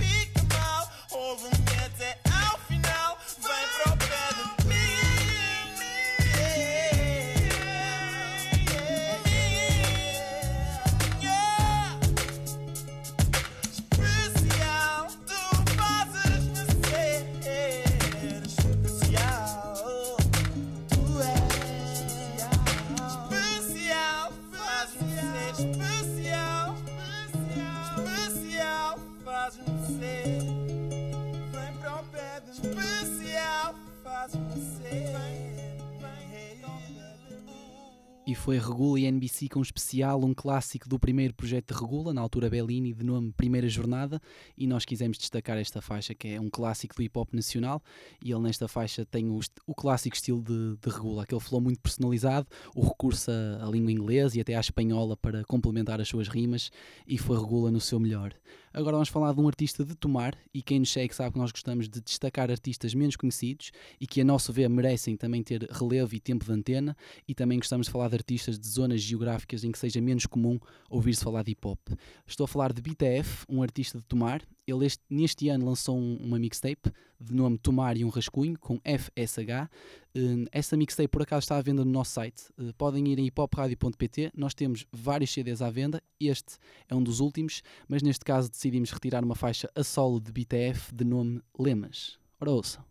foi 38.46 38.60
Regula 38.60 39.00
e 39.00 39.06
NBC 39.06 39.48
com 39.48 39.58
um 39.58 39.62
especial, 39.62 40.22
um 40.22 40.32
clássico 40.32 40.88
do 40.88 41.00
primeiro 41.00 41.34
projeto 41.34 41.74
de 41.74 41.80
Regula, 41.80 42.14
na 42.14 42.20
altura 42.20 42.48
Bellini, 42.48 42.92
de 42.94 43.04
nome 43.04 43.32
Primeira 43.32 43.68
Jornada, 43.68 44.22
e 44.56 44.68
nós 44.68 44.84
quisemos 44.84 45.18
destacar 45.18 45.58
esta 45.58 45.82
faixa, 45.82 46.14
que 46.14 46.28
é 46.28 46.40
um 46.40 46.48
clássico 46.48 46.94
do 46.94 47.02
hip 47.02 47.18
hop 47.18 47.34
nacional, 47.34 47.82
e 48.24 48.30
ele 48.30 48.42
nesta 48.42 48.68
faixa 48.68 49.04
tem 49.04 49.28
o, 49.28 49.40
o 49.66 49.74
clássico 49.74 50.14
estilo 50.14 50.40
de, 50.40 50.76
de 50.76 50.88
Regula, 50.88 51.24
aquele 51.24 51.40
flow 51.40 51.60
muito 51.60 51.80
personalizado, 51.80 52.46
o 52.72 52.86
recurso 52.86 53.32
à 53.60 53.68
língua 53.68 53.90
inglesa 53.90 54.38
e 54.38 54.40
até 54.40 54.54
à 54.54 54.60
espanhola 54.60 55.16
para 55.16 55.42
complementar 55.42 56.00
as 56.00 56.06
suas 56.06 56.28
rimas, 56.28 56.70
e 57.04 57.18
foi 57.18 57.36
Regula 57.36 57.72
no 57.72 57.80
seu 57.80 57.98
melhor. 57.98 58.32
Agora 58.76 58.96
vamos 58.96 59.08
falar 59.08 59.32
de 59.32 59.40
um 59.40 59.48
artista 59.48 59.82
de 59.86 59.94
tomar, 59.94 60.36
e 60.52 60.60
quem 60.60 60.80
nos 60.80 60.92
segue 60.92 61.14
sabe 61.14 61.32
que 61.32 61.38
nós 61.38 61.50
gostamos 61.50 61.88
de 61.88 61.98
destacar 61.98 62.50
artistas 62.50 62.92
menos 62.92 63.16
conhecidos 63.16 63.72
e 63.98 64.06
que, 64.06 64.20
a 64.20 64.24
nosso 64.24 64.52
ver, 64.52 64.68
merecem 64.68 65.16
também 65.16 65.42
ter 65.42 65.62
relevo 65.70 66.14
e 66.14 66.20
tempo 66.20 66.44
de 66.44 66.52
antena, 66.52 66.94
e 67.26 67.34
também 67.34 67.58
gostamos 67.58 67.86
de 67.86 67.92
falar 67.94 68.10
de 68.10 68.16
artistas 68.16 68.58
de 68.58 68.68
zonas 68.68 69.00
geográficas 69.00 69.64
em 69.64 69.72
que 69.72 69.78
seja 69.78 69.98
menos 70.02 70.26
comum 70.26 70.60
ouvir-se 70.90 71.24
falar 71.24 71.42
de 71.42 71.52
hip 71.52 71.66
hop. 71.66 71.80
Estou 72.26 72.44
a 72.44 72.48
falar 72.48 72.74
de 72.74 72.82
BTF, 72.82 73.46
um 73.48 73.62
artista 73.62 73.96
de 73.96 74.04
Tomar. 74.04 74.42
Ele 74.66 74.84
este- 74.86 75.02
neste 75.08 75.48
ano 75.48 75.64
lançou 75.66 75.96
um- 75.96 76.16
uma 76.16 76.38
mixtape 76.38 76.90
de 77.20 77.32
nome 77.34 77.56
Tomar 77.56 77.96
e 77.96 78.04
um 78.04 78.08
Rascunho, 78.08 78.58
com 78.58 78.80
FSH. 78.84 79.70
Eh, 80.14 80.44
Essa 80.52 80.76
mixtape 80.76 81.08
por 81.08 81.22
acaso 81.22 81.44
está 81.44 81.56
à 81.56 81.62
venda 81.62 81.84
no 81.84 81.90
nosso 81.90 82.10
site. 82.12 82.44
Eh, 82.58 82.72
Podem 82.76 83.06
ir 83.08 83.18
em 83.18 83.26
hipopradio.pt. 83.26 84.32
Nós 84.36 84.54
temos 84.54 84.84
vários 84.92 85.30
CDs 85.30 85.62
à 85.62 85.70
venda. 85.70 86.02
Este 86.20 86.56
é 86.88 86.94
um 86.94 87.02
dos 87.02 87.20
últimos, 87.20 87.62
mas 87.88 88.02
neste 88.02 88.24
caso 88.24 88.50
decidimos 88.50 88.90
retirar 88.90 89.24
uma 89.24 89.34
faixa 89.34 89.70
a 89.74 89.84
solo 89.84 90.20
de 90.20 90.32
BTF 90.32 90.94
de 90.94 91.04
nome 91.04 91.40
Lemas. 91.58 92.18
Ora 92.40 92.50
ouçam. 92.50 92.84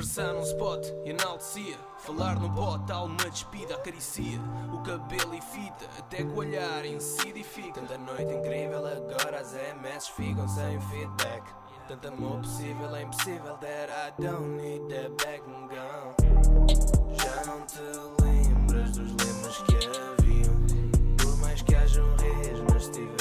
Conversar 0.00 0.32
num 0.32 0.40
spot, 0.40 0.86
enaltecia. 1.04 1.76
Falar 1.98 2.40
no 2.40 2.50
pote, 2.54 2.90
alma 2.90 3.18
despida, 3.30 3.74
acaricia. 3.74 4.40
O 4.72 4.78
cabelo 4.82 5.34
e 5.34 5.42
fita, 5.42 5.84
até 5.98 6.16
que 6.16 6.22
o 6.22 6.36
olhar 6.36 6.86
incide 6.86 7.40
e 7.40 7.44
fica. 7.44 7.82
Tanta 7.82 7.98
noite 7.98 8.32
incrível, 8.32 8.78
agora 8.86 9.40
as 9.40 9.52
MS 9.52 10.10
ficam 10.16 10.48
sem 10.48 10.80
feedback. 10.80 11.42
Tanto 11.86 12.08
amor 12.08 12.40
possível 12.40 12.96
é 12.96 13.02
impossível 13.02 13.58
that 13.58 13.92
I 13.92 14.22
don't 14.22 14.56
need 14.56 14.88
that 14.88 15.10
back 15.22 15.42
gun. 15.68 16.14
Já 17.22 17.44
não 17.44 17.60
te 17.66 17.82
lembras 18.22 18.92
dos 18.92 19.10
lemas 19.10 19.58
que 19.58 19.76
haviam. 19.98 21.16
Por 21.18 21.36
mais 21.42 21.60
que 21.60 21.74
hajam 21.74 22.06
reis, 22.16 22.58
mas 22.72 22.86
se 22.86 23.19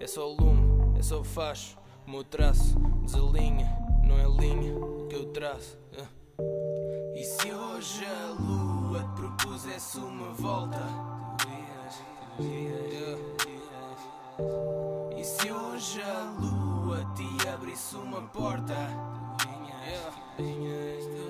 é 0.00 0.06
só 0.06 0.26
lume, 0.26 0.98
é 0.98 1.02
só 1.02 1.22
facho. 1.22 1.78
O 2.06 2.10
meu 2.10 2.24
traço 2.24 2.78
desalinha, 3.04 3.68
não 4.02 4.18
é 4.18 4.24
linha 4.24 4.74
que 5.08 5.14
eu 5.14 5.26
traço. 5.26 5.78
ah. 5.98 6.08
E 7.14 7.22
se 7.22 7.52
hoje 7.52 8.04
a 8.06 8.30
lua 8.40 9.00
te 9.00 9.20
propusesse 9.20 9.98
uma 9.98 10.32
volta? 10.32 10.80
Ias. 11.46 12.02
E 15.16 15.24
se 15.24 15.52
hoje 15.52 16.00
a 16.02 16.34
lua 16.40 17.04
te 17.14 17.48
abrisse 17.48 17.94
uma 17.96 18.22
porta? 18.22 18.74
Tu 20.36 21.29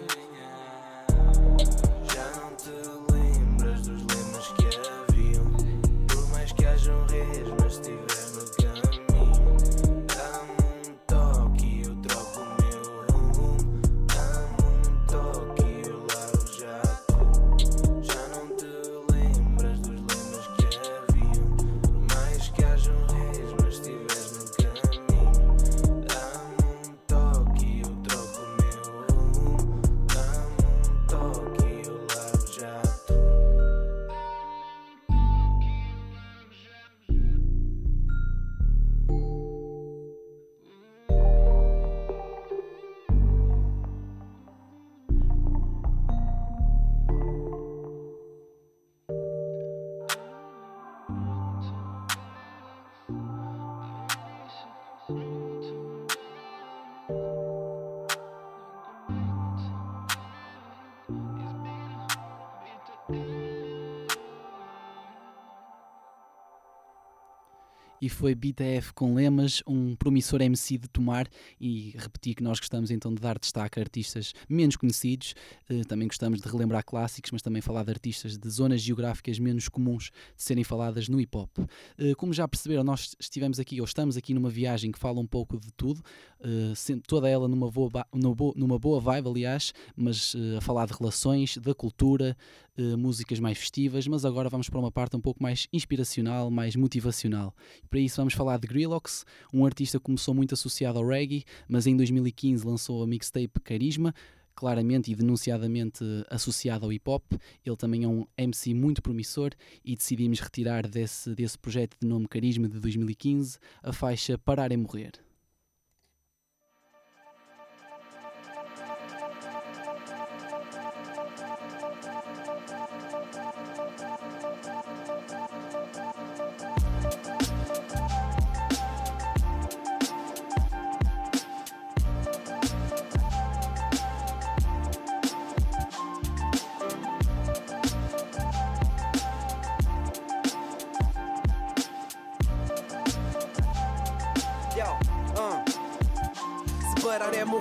foi 68.13 68.35
BTF 68.35 68.93
com 68.95 69.15
Lemas, 69.15 69.63
um 69.67 69.95
promissor 69.97 70.41
MC 70.41 70.79
de 70.79 70.89
tomar 70.89 71.29
e 71.61 71.95
repetir 71.97 72.35
que 72.35 72.43
nós 72.43 72.59
gostamos 72.59 72.91
então 72.91 73.15
de 73.15 73.21
dar 73.21 73.39
destaque 73.39 73.79
a 73.79 73.83
artistas 73.83 74.33
menos 74.49 74.77
conhecidos, 74.77 75.35
eh, 75.69 75.83
também 75.85 76.09
gostamos 76.09 76.41
de 76.41 76.49
relembrar 76.49 76.85
clássicos, 76.85 77.31
mas 77.31 77.43
também 77.43 77.63
falar 77.63 77.85
de 77.85 77.91
artistas 77.91 78.37
de 78.37 78.51
zonas 78.51 78.81
geográficas 78.81 79.39
menos 79.39 79.69
comuns 79.69 80.11
de 80.37 80.43
serem 80.43 80.65
faladas 80.65 81.09
no 81.09 81.21
hip 81.21 81.37
hop. 81.37 81.51
Eh, 81.99 82.15
como 82.15 82.33
já 82.33 82.47
perceberam, 82.47 82.85
nós 82.85 83.15
estivemos 83.19 83.59
aqui 83.59 83.81
ou 83.81 83.85
estamos 83.85 84.17
aqui 84.17 84.35
numa 84.35 84.51
viagem 84.51 84.93
que 84.93 84.99
fala 84.99 85.21
um 85.21 85.27
pouco 85.27 85.59
de 85.59 85.73
tudo, 85.73 86.03
eh, 86.41 86.73
toda 87.07 87.29
ela 87.29 87.49
numa 87.49 87.71
boa, 87.71 87.91
numa 88.13 88.79
boa, 88.79 89.01
vibe, 89.01 89.29
aliás, 89.29 89.73
mas 89.97 90.35
a 90.57 90.61
falar 90.61 90.87
de 90.87 90.93
relações, 90.93 91.57
da 91.59 91.75
cultura, 91.75 92.37
eh, 92.81 92.97
músicas 92.97 93.39
mais 93.39 93.59
festivas, 93.59 94.07
mas 94.07 94.25
agora 94.25 94.49
vamos 94.49 94.69
para 94.69 94.79
uma 94.79 94.91
parte 94.91 95.17
um 95.17 95.21
pouco 95.21 95.43
mais 95.43 95.69
inspiracional, 95.73 96.51
mais 96.51 96.75
motivacional. 96.75 97.55
Para 97.89 98.01
isso 98.01 98.17
vamos 98.17 98.35
falar 98.35 98.59
de 98.59 98.67
Grillocks, 98.67 99.25
um 99.53 99.67
artista 99.67 99.99
que 99.99 100.05
começou 100.05 100.35
muito 100.35 100.55
associado 100.55 100.99
ao 100.99 101.07
reggae, 101.07 101.45
mas 101.69 101.87
em 101.87 101.97
2015 101.97 102.67
lançou 102.67 103.03
a 103.03 103.07
mixtape 103.07 103.61
Carisma, 103.63 104.15
claramente 104.55 105.11
e 105.11 105.15
denunciadamente 105.15 106.05
associado 106.29 106.87
ao 106.87 106.93
hip 106.93 107.09
hop. 107.09 107.25
Ele 107.65 107.77
também 107.77 108.05
é 108.05 108.09
um 108.09 108.27
MC 108.37 108.75
muito 108.75 109.03
promissor 109.03 109.53
e 109.85 109.95
decidimos 109.95 110.41
retirar 110.41 110.89
desse, 110.89 111.35
desse 111.35 111.59
projeto 111.59 111.97
de 112.01 112.07
nome 112.07 112.27
Carisma 112.29 112.69
de 112.69 112.81
2015 112.81 113.59
a 113.83 113.93
faixa 113.93 114.39
Parar 114.39 114.73
é 114.73 114.77
Morrer. 114.77 115.30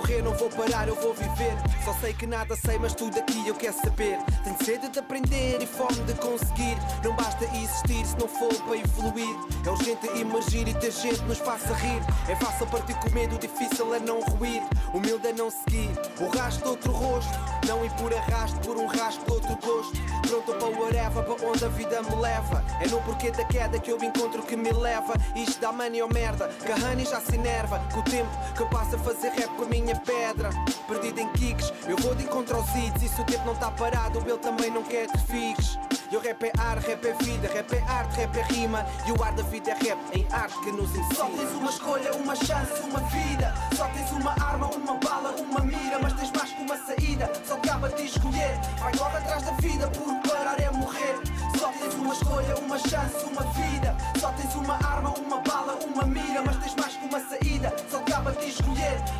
Morrer, 0.00 0.22
não 0.22 0.32
vou 0.32 0.48
parar, 0.48 0.88
eu 0.88 0.94
vou 0.94 1.12
viver. 1.14 1.54
Só 1.84 1.92
sei 1.94 2.12
que 2.14 2.26
nada 2.26 2.56
sei, 2.56 2.78
mas 2.78 2.94
tudo 2.94 3.18
aqui 3.18 3.46
eu 3.46 3.54
quero 3.54 3.74
saber. 3.74 4.18
Tenho 4.42 4.56
sede 4.64 4.88
de 4.88 4.98
aprender 4.98 5.58
e 5.60 5.66
fome 5.66 6.00
de 6.06 6.14
conseguir. 6.14 6.76
Não 7.04 7.14
basta 7.14 7.44
existir 7.44 8.04
se 8.06 8.16
não 8.18 8.26
for 8.26 8.54
para 8.62 8.76
evoluir. 8.76 9.36
É 9.64 9.70
urgente 9.70 10.06
emergir 10.18 10.68
e 10.68 10.74
ter 10.74 10.90
gente 10.90 11.22
nos 11.22 11.38
faça 11.38 11.74
rir. 11.74 12.02
É 12.28 12.36
fácil 12.36 12.66
partir 12.66 12.94
com 12.94 13.10
medo, 13.10 13.38
difícil 13.38 13.94
é 13.94 14.00
não 14.00 14.20
ruir. 14.20 14.62
Humilde 14.94 15.28
é 15.28 15.32
não 15.32 15.50
seguir 15.50 15.90
o 16.20 16.28
rastro 16.36 16.64
de 16.64 16.68
outro 16.70 16.92
rosto. 16.92 17.32
Não 17.66 17.84
ir 17.84 17.90
por 17.92 18.12
arrasto, 18.14 18.58
por 18.60 18.76
um 18.76 18.86
rastro 18.86 19.24
de 19.26 19.32
outro 19.32 19.56
gosto. 19.66 19.92
Pronto 20.26 20.54
para 20.54 20.68
o 20.68 20.80
whatever, 20.80 21.24
para 21.24 21.46
onde 21.46 21.64
a 21.64 21.68
vida 21.68 22.02
me 22.02 22.14
leva. 22.16 22.64
É 22.80 22.88
no 22.88 23.00
porquê 23.02 23.30
da 23.30 23.44
queda 23.44 23.78
que 23.78 23.90
eu 23.92 23.98
encontro 24.02 24.42
que 24.42 24.56
me 24.56 24.72
leva. 24.72 25.14
Isto 25.36 25.60
dá 25.60 25.72
money 25.72 26.02
ou 26.02 26.08
merda, 26.08 26.48
que 26.48 26.72
a 26.72 26.76
honey 26.76 27.04
já 27.04 27.20
se 27.20 27.34
enerva. 27.34 27.80
Com 27.92 28.00
o 28.00 28.04
tempo 28.04 28.30
que 28.56 28.62
eu 28.62 28.68
passo 28.68 28.96
a 28.96 28.98
fazer 28.98 29.28
rap 29.30 29.50
com 29.56 29.64
a 29.64 29.68
minha 29.68 29.89
pedra. 29.96 30.50
Perdido 30.88 31.20
em 31.20 31.28
kicks, 31.32 31.72
eu 31.86 31.96
vou 31.98 32.14
de 32.14 32.24
encontro 32.24 32.56
aos 32.56 32.68
hits. 32.74 33.02
E 33.02 33.08
se 33.08 33.20
o 33.20 33.24
tempo 33.24 33.44
não 33.46 33.52
está 33.52 33.70
parado, 33.70 34.18
ele 34.18 34.38
também 34.38 34.70
não 34.70 34.82
quer 34.82 35.06
que 35.06 35.18
fiques. 35.18 35.78
Eu 36.12 36.20
rap 36.20 36.42
é 36.42 36.52
ar, 36.58 36.76
rap 36.78 37.06
é 37.06 37.12
vida, 37.22 37.48
rap 37.48 37.72
é 37.72 37.80
arte, 37.82 38.16
rap 38.16 38.36
é 38.36 38.42
rima. 38.42 38.84
E 39.06 39.12
o 39.12 39.22
ar 39.22 39.32
da 39.32 39.44
vida 39.44 39.70
é 39.70 39.74
rap 39.74 39.98
em 40.12 40.26
arte 40.32 40.58
que 40.60 40.72
nos 40.72 40.90
ensina. 40.90 41.14
Só 41.14 41.26
tens 41.26 41.50
uma 41.52 41.70
escolha, 41.70 42.12
uma 42.16 42.34
chance, 42.34 42.80
uma 42.82 43.00
vida. 43.00 43.54
Só 43.76 43.86
tens 43.86 44.10
uma 44.10 44.32
arma, 44.32 44.68
uma 44.74 44.94
bala, 44.94 45.36
uma 45.40 45.60
mira. 45.60 46.00
Mas 46.02 46.12
tens 46.14 46.32
mais 46.32 46.50
que 46.50 46.62
uma 46.62 46.76
saída, 46.78 47.30
só 47.46 47.56
cabe 47.58 47.86
a 47.86 47.90
ti 47.90 48.06
escolher. 48.06 48.58
Vai 48.80 48.92
logo 48.96 49.16
atrás 49.16 49.42
da 49.44 49.52
vida, 49.52 49.88
por 49.88 50.14
parar 50.28 50.58
é 50.60 50.70
morrer. 50.70 51.14
Só 51.56 51.68
tens 51.68 51.94
uma 51.94 52.12
escolha, 52.12 52.56
uma 52.56 52.78
chance, 52.78 53.24
uma 53.24 53.42
vida. 53.52 53.96
Só 54.18 54.32
tens 54.32 54.52
uma 54.56 54.74
arma, 54.74 55.10
uma 55.10 55.40
bala, 55.42 55.78
uma 55.86 56.04
mira. 56.04 56.42
Mas 56.44 56.56
tens 56.56 56.74
mais 56.74 56.96
que 56.96 57.06
uma 57.06 57.20
saída, 57.20 57.39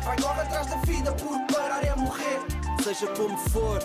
Vai 0.03 0.17
logo 0.19 0.41
atrás 0.41 0.67
da 0.67 0.75
vida, 0.77 1.11
por 1.13 1.39
parar 1.53 1.83
é 1.83 1.95
morrer. 1.95 2.39
seja 2.83 3.07
como 3.15 3.37
for. 3.37 3.79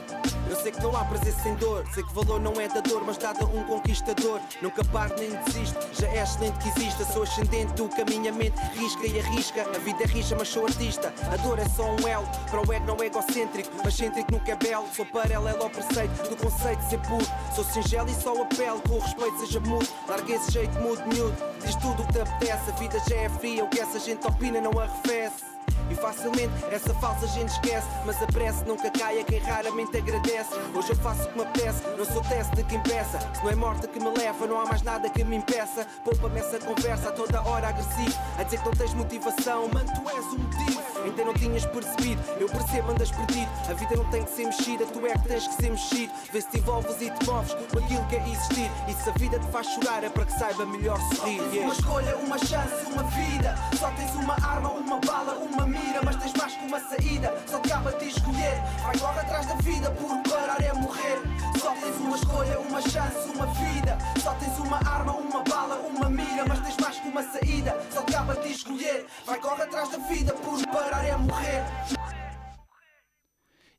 Eu 0.49 0.57
sei 0.57 0.71
que 0.71 0.81
não 0.81 0.97
há 0.97 1.05
prazer 1.05 1.35
sem 1.43 1.55
dor, 1.57 1.85
sei 1.93 2.05
que 2.05 2.15
valor 2.15 2.41
não 2.41 2.53
é 2.61 2.69
da 2.69 2.81
dor, 2.81 3.03
mas 3.05 3.19
dada 3.19 3.45
um 3.45 3.65
conquistador. 3.65 4.41
Nunca 4.63 4.85
paro 4.85 5.15
nem 5.19 5.31
desisto, 5.43 5.77
já 5.93 6.07
é 6.09 6.23
excelente 6.23 6.57
que 6.59 6.69
exista. 6.69 7.05
Sou 7.05 7.25
ascendente 7.25 7.73
do 7.75 7.89
caminho, 7.89 8.31
a 8.31 8.33
mente 8.33 8.59
risca 8.75 9.07
e 9.07 9.19
arrisca. 9.19 9.63
A 9.63 9.79
vida 9.79 10.05
é 10.05 10.07
rixa, 10.07 10.37
mas 10.39 10.49
sou 10.49 10.65
artista. 10.65 11.13
A 11.33 11.37
dor 11.39 11.59
é 11.59 11.69
só 11.69 11.85
um 11.85 12.09
elo, 12.09 12.27
para 12.49 12.61
o 12.61 12.73
ego 12.73 12.87
não 12.87 12.97
é 13.03 13.07
egocêntrico, 13.07 13.71
mas 13.83 13.95
cêntrico 13.95 14.33
nunca 14.33 14.53
é 14.53 14.57
belo. 14.57 14.87
Sou 14.95 15.05
paralelo 15.07 15.63
ao 15.63 15.71
preceito 15.71 16.31
do 16.31 16.37
conceito 16.37 16.79
de 16.81 16.91
ser 16.91 17.01
puro. 17.01 17.27
Sou 17.55 17.65
singelo 17.65 18.09
e 18.09 18.15
só 18.15 18.41
apelo, 18.41 18.81
com 18.83 18.95
o 18.95 19.01
respeito 19.01 19.39
seja 19.41 19.61
mudo. 19.61 19.89
Larga 20.09 20.33
esse 20.33 20.53
jeito 20.53 20.79
mudo, 20.81 21.03
miúdo, 21.07 21.37
diz 21.65 21.75
tudo 21.77 22.03
o 22.03 22.07
que 22.07 22.13
te 22.13 22.21
apetece. 22.21 22.71
A 22.71 22.75
vida 22.75 23.03
já 23.09 23.17
é 23.17 23.29
fria, 23.29 23.65
o 23.65 23.69
que 23.69 23.81
essa 23.81 23.99
gente 23.99 24.27
opina 24.27 24.61
não 24.61 24.79
arrefece. 24.79 25.56
E 25.91 25.95
facilmente 25.95 26.53
essa 26.71 26.93
falsa 26.95 27.27
gente 27.29 27.51
esquece. 27.51 27.87
Mas 28.05 28.23
a 28.23 28.27
prece 28.27 28.65
nunca 28.65 28.91
cai 28.91 29.21
a 29.21 29.25
quem 29.25 29.39
raramente 29.39 29.97
agradece. 29.97 30.51
Hoje 30.75 30.91
eu 30.91 30.97
faço 30.97 31.23
o 31.23 31.27
que 31.29 31.39
me 31.39 31.45
apetece, 31.45 31.83
não 31.97 32.05
sou 32.05 32.23
teste 32.23 32.57
de 32.57 32.65
quem 32.65 32.81
peça. 32.81 33.19
Se 33.35 33.43
não 33.43 33.51
é 33.51 33.55
morte 33.55 33.87
que 33.89 33.99
me 33.99 34.11
leva, 34.17 34.47
não 34.47 34.61
há 34.61 34.67
mais 34.67 34.83
nada 34.83 35.09
que 35.09 35.25
me 35.25 35.37
impeça. 35.37 35.87
Poupa-me 36.05 36.41
essa 36.41 36.59
conversa 36.59 37.09
a 37.09 37.13
toda 37.13 37.43
hora 37.43 37.69
agressivo. 37.69 38.19
A 38.39 38.43
dizer 38.43 38.59
que 38.59 38.67
não 38.67 38.73
tens 38.73 38.95
motivação, 38.95 39.69
mano 39.73 39.91
tu 39.95 40.11
és 40.11 40.27
o 40.27 40.39
motivo. 40.39 40.83
Ainda 41.05 41.25
não 41.25 41.35
tinhas 41.35 41.65
percebido, 41.67 42.23
eu 42.41 42.49
percebo 42.49 42.91
andas 42.91 43.11
perdido. 43.11 43.51
A 43.71 43.75
vida 43.75 43.97
não 43.97 44.05
tem 44.11 44.25
que 44.25 44.31
ser 44.31 44.47
mexida, 44.47 44.87
tu 44.87 45.07
é 45.07 45.13
que 45.13 45.29
tens 45.29 45.47
que 45.47 45.55
ser 45.55 45.71
mexido. 45.71 46.13
Vê 46.33 46.41
se 46.41 46.49
te 46.49 46.59
envolves 46.59 47.01
e 47.01 47.11
te 47.11 47.27
moves 47.27 47.55
com 47.55 47.79
aquilo 47.79 48.05
que 48.07 48.17
é 48.17 48.29
existir. 48.29 48.71
E 48.89 48.93
se 48.93 49.09
a 49.09 49.13
vida 49.13 49.39
te 49.39 49.47
faz 49.47 49.67
chorar 49.69 50.03
é 50.05 50.09
para 50.09 50.25
que 50.25 50.33
saiba 50.39 50.67
melhor 50.67 50.99
sorrir 51.15 51.41
Uma 51.41 51.55
yeah. 51.55 51.75
escolha, 51.75 52.17
uma 52.17 52.39
chance, 52.39 52.87
uma 52.93 53.03
vida. 53.05 53.55
Só 53.79 53.89
tens 53.91 54.15
uma 54.15 54.35
arma, 54.35 54.71
uma 54.71 54.99
bala, 54.99 55.35
uma 55.35 55.56
mira. 55.65 56.01
Mas 56.05 56.17
tens 56.17 56.33
mais 56.35 56.55
que 56.55 56.67
uma 56.67 56.81
saída. 56.81 57.33
Só 57.47 57.61
te 57.61 57.69
cabe 57.69 57.89
a 57.89 58.05
escolher. 58.05 58.63
Vai, 58.83 58.99
corre 58.99 59.21
atrás 59.21 59.47
da 59.47 59.55
vida, 59.55 59.91
por 59.93 60.23
parar 60.29 60.61
é 60.61 60.73
morrer. 60.73 61.23
Só 61.61 61.71
tens 61.75 61.97
uma 61.97 62.17
escolha, 62.17 62.59
uma 62.59 62.81
chance, 62.83 63.31
uma 63.33 63.47
vida. 63.47 63.97
Só 64.21 64.35
tens 64.35 64.59
uma 64.59 64.79
arma, 64.79 65.13
uma 65.13 65.43
bala, 65.45 65.77
uma 65.77 66.11
mira. 66.11 66.45
Mas 66.49 66.61
tens 66.61 66.77
mais 66.79 66.99
que 66.99 67.09
uma 67.09 67.23
saída. 67.23 67.81
Só 67.93 68.03
te 68.03 68.13
cabe 68.13 68.33
a 68.33 68.47
escolher. 68.47 69.07
Vai, 69.25 69.39
corre 69.39 69.63
atrás 69.63 69.89
da 69.91 69.99
vida, 69.99 70.33
por 70.35 70.67
parar 70.67 71.05
é 71.05 71.17
morrer. 71.17 71.65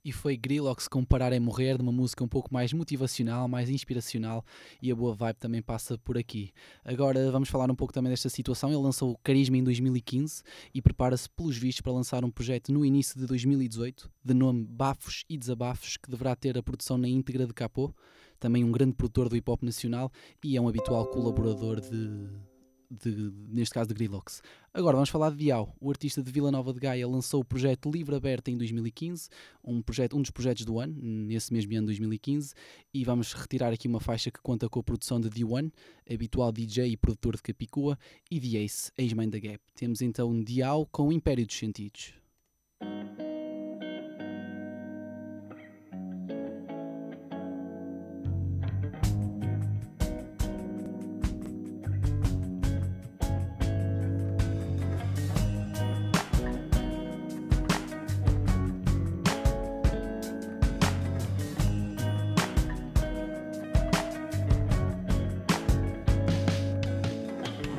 E 0.07 0.11
foi 0.13 0.37
Grillox 0.37 0.87
com 0.87 1.03
Parar 1.03 1.33
é 1.33 1.39
Morrer, 1.39 1.75
de 1.75 1.83
uma 1.83 1.91
música 1.91 2.23
um 2.23 2.29
pouco 2.29 2.53
mais 2.53 2.71
motivacional, 2.71 3.45
mais 3.45 3.69
inspiracional 3.69 4.41
e 4.81 4.89
a 4.89 4.95
boa 4.95 5.13
vibe 5.13 5.35
também 5.35 5.61
passa 5.61 5.97
por 5.97 6.17
aqui. 6.17 6.53
Agora 6.85 7.29
vamos 7.29 7.49
falar 7.49 7.69
um 7.69 7.75
pouco 7.75 7.93
também 7.93 8.09
desta 8.09 8.29
situação. 8.29 8.69
Ele 8.69 8.81
lançou 8.81 9.11
o 9.11 9.17
Carisma 9.17 9.57
em 9.57 9.63
2015 9.65 10.43
e 10.73 10.81
prepara-se, 10.81 11.29
pelos 11.29 11.57
vistos, 11.57 11.81
para 11.81 11.91
lançar 11.91 12.23
um 12.23 12.31
projeto 12.31 12.71
no 12.71 12.85
início 12.85 13.19
de 13.19 13.25
2018, 13.25 14.09
de 14.23 14.33
nome 14.33 14.65
Bafos 14.65 15.25
e 15.29 15.37
Desabafos, 15.37 15.97
que 15.97 16.09
deverá 16.09 16.37
ter 16.37 16.57
a 16.57 16.63
produção 16.63 16.97
na 16.97 17.09
íntegra 17.09 17.45
de 17.45 17.53
Capô, 17.53 17.93
também 18.39 18.63
um 18.63 18.71
grande 18.71 18.93
produtor 18.93 19.27
do 19.27 19.35
hip 19.35 19.51
hop 19.51 19.61
nacional 19.61 20.09
e 20.41 20.55
é 20.55 20.61
um 20.61 20.69
habitual 20.69 21.05
colaborador 21.07 21.81
de. 21.81 22.46
De- 22.89 23.31
neste 23.49 23.73
caso 23.73 23.87
de 23.89 23.93
Grillox. 23.93 24.41
Agora 24.73 24.95
vamos 24.95 25.09
falar 25.09 25.31
de 25.31 25.37
Diau. 25.37 25.75
O 25.79 25.89
artista 25.89 26.21
de 26.21 26.31
Vila 26.31 26.51
Nova 26.51 26.71
de 26.73 26.79
Gaia 26.79 27.07
lançou 27.07 27.41
o 27.41 27.45
projeto 27.45 27.89
Livre 27.91 28.15
Aberta 28.15 28.49
em 28.51 28.57
2015, 28.57 29.29
um, 29.63 29.81
projeto, 29.81 30.15
um 30.17 30.21
dos 30.21 30.31
projetos 30.31 30.65
do 30.65 30.79
ano, 30.79 30.95
nesse 31.01 31.51
mesmo 31.53 31.75
ano 31.75 31.87
2015, 31.87 32.53
e 32.93 33.03
vamos 33.03 33.33
retirar 33.33 33.73
aqui 33.73 33.87
uma 33.87 33.99
faixa 33.99 34.31
que 34.31 34.39
conta 34.41 34.69
com 34.69 34.79
a 34.79 34.83
produção 34.83 35.19
de 35.19 35.29
D1, 35.29 35.71
habitual 36.09 36.51
DJ 36.51 36.91
e 36.91 36.97
produtor 36.97 37.35
de 37.35 37.41
Capicua, 37.41 37.97
e 38.29 38.39
de 38.39 38.57
Ace, 38.57 38.91
ex-mãe 38.97 39.29
da 39.29 39.39
Gap. 39.39 39.59
Temos 39.75 40.01
então 40.01 40.43
Diau 40.43 40.85
com 40.91 41.07
o 41.07 41.11
Império 41.11 41.45
dos 41.45 41.57
Sentidos. 41.57 42.13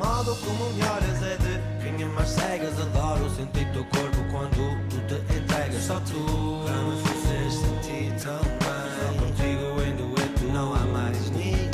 Modo 0.09 0.35
como 0.37 0.71
me 0.71 0.83
olhas 0.83 1.23
é 1.23 1.37
de 1.37 1.61
quem 1.83 2.07
mais 2.07 2.29
cegas 2.31 2.81
Adoro 2.81 3.29
sentir 3.31 3.71
teu 3.73 3.85
corpo 3.85 4.19
quando 4.31 4.89
tu 4.89 4.99
te 5.07 5.37
entregas. 5.37 5.85
Só 5.85 6.01
tu 6.01 6.65
para 6.65 6.83
me 6.83 6.97
fazer 7.03 7.51
sentir 7.51 8.13
tão 8.23 8.43
bem 8.63 8.89
Só 8.99 9.09
contigo 9.21 9.83
em 9.83 9.97
dueto 9.97 10.45
não 10.53 10.75
há 10.75 10.81
mais 10.81 11.31
ninguém. 11.31 11.69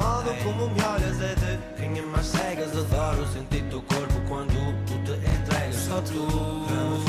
Modo 0.00 0.30
como 0.44 0.70
me 0.70 0.82
olhas 0.82 1.20
é 1.20 1.34
de 1.34 1.58
quem 1.76 2.02
mais 2.06 2.26
cegas 2.26 2.76
Adoro 2.76 3.26
sentir 3.26 3.64
teu 3.70 3.82
corpo 3.82 4.14
quando 4.28 4.54
tu 4.86 4.94
te 5.04 5.12
entregas. 5.12 5.76
Só 5.76 6.00
tu 6.00 6.64
para 6.66 6.84
me 6.84 7.07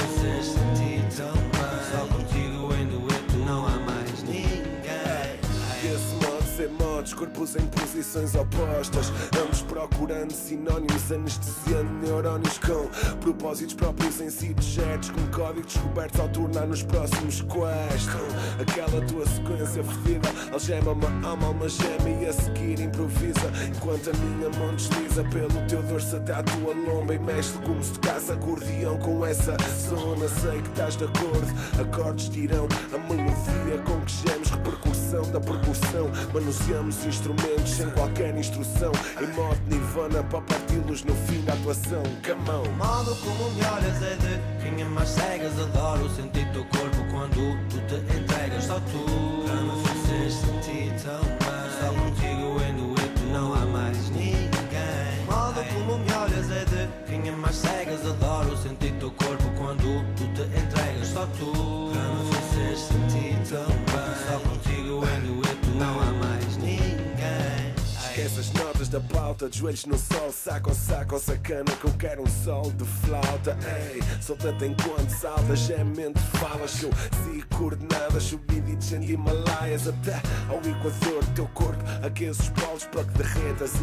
corpos 7.20 7.56
em 7.58 7.66
posições 7.68 8.34
opostas. 8.34 9.12
Ambos 9.38 9.62
procurando 9.64 10.32
sinónimos, 10.32 11.12
anestesiando 11.12 11.92
neurónios 12.02 12.58
com 12.60 12.88
Propósitos 13.20 13.74
próprios 13.74 14.22
em 14.22 14.30
si 14.30 14.56
certos 14.62 15.10
Com 15.10 15.28
códigos 15.28 15.74
descobertos 15.74 16.20
ao 16.20 16.30
tornar-nos 16.30 16.84
próximos 16.84 17.42
quais 17.42 18.06
Com 18.08 18.62
aquela 18.62 19.06
tua 19.06 19.26
sequência 19.26 19.84
fedida 19.84 20.30
Algema-me 20.54 21.06
a 21.06 21.30
alma, 21.30 21.48
alma 21.48 21.68
gema 21.68 22.10
e 22.22 22.26
a 22.26 22.34
seguir 22.34 22.80
improvisa. 22.80 23.52
Enquanto 23.68 24.10
a 24.10 24.14
minha 24.14 24.50
mão 24.58 24.76
desliza 24.76 25.24
pelo 25.26 25.68
teu 25.68 25.82
dorso 25.84 26.16
até 26.16 26.34
à 26.34 26.44
tua 26.44 26.74
lomba 26.74 27.14
E 27.14 27.20
mexe 27.20 27.54
como 27.66 27.84
se 27.84 27.94
tocasse 27.94 28.32
acordeão 28.32 28.98
com 29.00 29.26
essa 29.26 29.58
zona. 29.90 30.28
Sei 30.30 30.62
que 30.62 30.70
estás 30.70 30.96
de 30.96 31.04
acordo, 31.04 31.48
acordes 31.82 32.30
dirão 32.30 32.68
a 32.94 32.98
melodia 32.98 33.84
com 33.86 34.00
que 34.02 34.14
gemes 34.14 34.50
Repercussão 34.50 35.32
da 35.32 35.40
percussão. 35.40 36.10
Manuseamos 36.34 36.96
instrumentos 37.10 37.72
sem 37.72 37.90
qualquer 37.92 38.36
instrução. 38.38 38.92
Em 39.20 39.28
modo 39.36 39.60
nirvana 39.68 40.24
para 40.24 40.42
parti-los 40.42 41.04
no 41.04 41.16
fim 41.16 41.42
da 41.42 41.54
atuação. 41.54 42.04
Camão 42.22 42.64
modo 42.78 43.16
como 43.18 43.50
me 43.52 43.66
olhas 43.66 44.02
é 44.04 44.16
de 44.16 44.64
quem 44.64 44.82
é 44.82 44.86
mais 44.86 45.10
cegas. 45.10 45.60
Adoro 45.60 46.10
sentir 46.10 46.50
teu 46.52 46.64
corpo 46.66 46.98
quando 47.12 47.58
tu 47.70 47.78
te 47.88 47.96
entregas. 48.16 48.64
Só 48.64 48.80
tu 48.80 49.44
para 49.46 49.62
me 49.62 49.84
fazer 49.84 50.32
sentir 50.32 50.94
tão 51.04 51.22
bem. 51.22 51.70
Só 51.80 51.94
contigo 51.94 52.62
em 52.64 52.76
dueto 52.76 53.22
não 53.34 53.54
há 53.54 53.66
mais 53.66 54.10
ninguém. 54.12 55.26
Modo 55.26 55.64
como 55.74 55.98
me 55.98 56.14
olhas 56.14 56.52
é 56.52 56.66
de 56.66 56.88
quem 57.08 57.28
é 57.28 57.32
mais 57.32 57.56
cegas. 57.56 58.06
Adoro 58.06 58.56
sentir 58.58 58.94
teu 59.00 59.12
corpo 59.12 59.44
quando 59.58 60.06
tu 60.16 60.24
te 60.34 60.44
entregas. 60.44 61.08
Só 61.08 61.26
tu 61.38 61.89
Da 68.90 69.00
pauta, 69.00 69.48
de 69.48 69.60
joelhos 69.60 69.86
no 69.86 69.96
sol, 69.96 70.32
saco 70.32 70.74
saco 70.74 71.20
sacana 71.20 71.72
que 71.80 71.86
eu 71.86 71.94
quero 72.00 72.24
um 72.24 72.44
sol 72.44 72.72
de 72.72 72.84
flauta. 72.86 73.56
Ei, 73.94 74.02
solta-te 74.20 74.66
enquanto 74.66 75.12
saltas, 75.12 75.70
é 75.70 75.84
mente 75.84 76.20
falas 76.40 76.80
que 76.80 76.86
eu 76.86 76.92
coordenadas, 77.56 78.24
subido 78.24 78.68
e 78.72 78.76
descendo 78.76 79.06
Himalaias 79.06 79.88
até 79.88 80.20
ao 80.50 80.58
Equador. 80.58 81.24
Teu 81.36 81.48
corpo 81.50 81.84
aquece 82.04 82.42
os 82.42 82.50
polos 82.50 82.86
para 82.86 83.04
que 83.04 83.18
derretas 83.18 83.74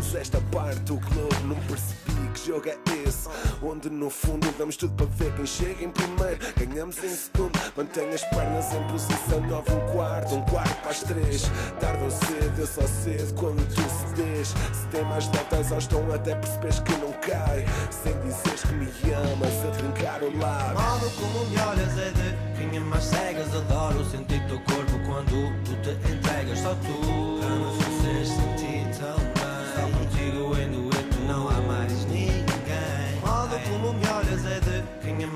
inundos. 0.00 0.14
Esta 0.14 0.40
parte 0.52 0.80
do 0.80 0.96
globo 0.96 1.34
não 1.46 1.56
percebi 1.66 2.28
que 2.32 2.46
jogo 2.46 2.68
é 2.68 2.76
esse, 3.06 3.28
onde 3.62 3.90
no 3.90 4.08
fundo 4.08 4.52
damos 4.58 4.76
tudo 4.76 4.92
para 4.94 5.06
ver 5.06 5.34
quem 5.34 5.46
chega 5.46 5.84
em 5.84 5.90
primeiro, 5.90 6.38
ganhamos 6.56 6.96
em 7.02 7.08
segundo. 7.08 7.58
Mantém 7.76 8.08
as 8.08 8.24
pernas 8.24 8.72
em 8.72 8.82
posição 8.88 9.40
nove, 9.42 9.72
um 9.72 9.92
quarto, 9.92 10.34
um 10.34 10.42
quarto 10.42 10.80
para 10.80 10.90
as 10.90 11.02
três. 11.02 11.42
Tarde 11.80 12.04
ou 12.04 12.10
cedo, 12.10 12.58
eu 12.58 12.66
só 12.66 12.82
cedo 12.82 13.34
quando 13.34 13.66
tu 13.74 13.82
cedes. 14.16 14.54
Se 14.72 14.86
tem 14.90 15.04
mais 15.04 15.26
volta 15.26 15.56
a 15.56 15.60
exaustão, 15.60 16.14
até 16.14 16.34
percebes 16.34 16.80
que 16.80 16.92
não 16.92 17.12
cai. 17.12 17.64
Sem 17.90 18.12
dizeres 18.20 18.62
que 18.62 18.74
me 18.74 19.12
amas, 19.12 19.64
a 19.66 19.70
trincar 19.72 20.22
o 20.22 20.38
lado. 20.38 20.80
modo 20.80 21.10
como 21.16 21.46
me 21.46 21.58
olhas 21.60 21.98
é 21.98 22.10
de 22.10 22.50
quem 22.56 22.76
é 22.76 22.80
mais 22.80 23.04
cegas 23.04 23.54
Adoro 23.54 24.04
sentir 24.04 24.44
teu 24.46 24.60
corpo 24.60 24.98
quando 25.06 25.64
tu 25.64 25.74
te 25.82 25.90
entregas 26.12 26.58
Só 26.58 26.74
tu 26.74 27.39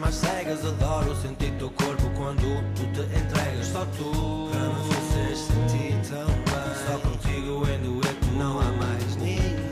é 0.05 0.11
mais 0.11 0.15
cegas 0.15 0.65
Adoro 0.65 1.17
sentir 1.17 1.53
teu 1.59 1.71
corpo 1.71 2.11
quando 2.17 2.75
tu 2.75 2.83
te 2.93 3.01
entregas. 3.01 3.67
Só 3.67 3.85
tu. 3.97 4.51
Para 4.51 4.69
me 4.69 4.93
fazer 4.93 5.37
sentir 5.37 6.11
tão 6.11 6.27
bem. 6.27 6.75
Só 6.87 6.99
contigo 6.99 7.67
em 7.69 7.83
dueto 7.83 8.27
não 8.37 8.61
há 8.61 8.65
mais 8.65 9.17
ninguém. 9.17 9.65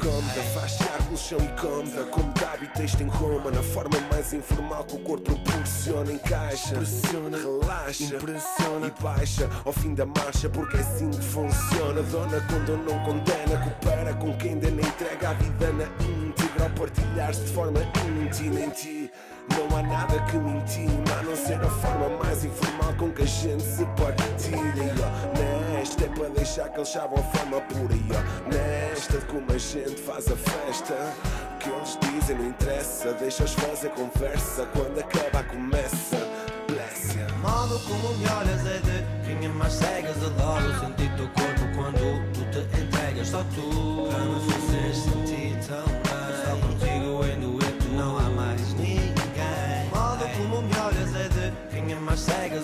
Cómoda, 0.00 0.42
faz 0.54 0.72
charco 0.72 1.10
no 1.10 1.16
chão 1.16 1.38
e 1.38 1.60
cómoda 1.60 2.04
Como 2.10 2.32
e 2.62 2.66
texto 2.68 3.02
em 3.02 3.08
coma 3.08 3.50
Na 3.50 3.62
forma 3.62 3.98
mais 4.12 4.32
informal 4.32 4.84
que 4.84 4.96
o 4.96 4.98
corpo 5.00 5.34
proporciona. 5.34 6.12
Encaixa, 6.12 6.74
pressiona, 6.74 7.38
relaxa, 7.38 8.04
impressiona. 8.04 8.86
e 8.86 9.02
baixa 9.02 9.48
Ao 9.64 9.72
fim 9.72 9.94
da 9.94 10.06
marcha 10.06 10.48
porque 10.48 10.76
é 10.76 10.80
assim 10.80 11.10
que 11.10 11.22
funciona. 11.22 12.02
Dona 12.02 12.40
quando 12.48 12.76
não 12.78 12.98
condena, 13.04 13.58
coopera 13.62 14.14
com 14.14 14.36
quem 14.36 14.52
ainda 14.52 14.70
nem 14.70 14.84
entrega 14.86 15.30
a 15.30 15.32
vida 15.34 15.72
na 15.72 15.84
íntegra. 16.04 16.64
Ao 16.64 16.70
partilhar-se 16.70 17.42
de 17.42 17.52
forma 17.52 17.80
íntima 18.24 18.60
em 18.60 18.70
ti 18.70 18.99
não 19.56 19.76
há 19.76 19.82
nada 19.82 20.20
que 20.24 20.36
me 20.36 20.58
intima 20.58 21.18
A 21.18 21.22
não 21.22 21.36
ser 21.36 21.60
a 21.60 21.70
forma 21.70 22.08
mais 22.22 22.44
informal 22.44 22.94
com 22.94 23.10
que 23.10 23.22
a 23.22 23.26
gente 23.26 23.62
se 23.62 23.84
partilha. 23.84 24.94
Ó, 25.00 25.76
nesta 25.78 26.04
é 26.04 26.08
para 26.08 26.28
deixar 26.30 26.68
que 26.68 26.78
eles 26.78 26.88
chavam 26.88 27.18
a 27.18 27.22
forma 27.22 27.60
pura 27.62 27.94
ó, 27.94 28.48
nesta 28.48 29.18
de 29.18 29.24
como 29.26 29.50
a 29.52 29.58
gente 29.58 30.00
faz 30.02 30.30
a 30.30 30.36
festa. 30.36 30.94
O 31.54 31.58
que 31.58 31.70
eles 31.70 31.98
dizem 32.00 32.36
não 32.36 32.46
interessa 32.48 33.12
Deixa-os 33.14 33.52
fazer 33.54 33.90
conversa. 33.90 34.66
Quando 34.72 34.98
acaba 34.98 35.42
começa. 35.44 36.16
Bless 36.68 37.16
ya. 37.16 37.28
modo 37.38 37.78
como 37.80 38.14
me 38.14 38.26
olhas 38.28 38.66
é 38.66 38.78
de 38.78 39.26
quem 39.26 39.46
é 39.46 39.48
mais 39.48 39.72
cegas. 39.72 40.16
Adoro 40.24 40.80
sentir 40.80 41.10
teu 41.16 41.28
corpo 41.28 41.76
quando 41.76 42.32
tu 42.32 42.44
te 42.50 42.80
entregas. 42.80 43.28
Só 43.28 43.44
tu. 43.54 44.08
Para 44.10 44.24
me 44.24 44.52
fazer 44.52 44.94
sentir 44.94 45.58
tão 45.66 46.09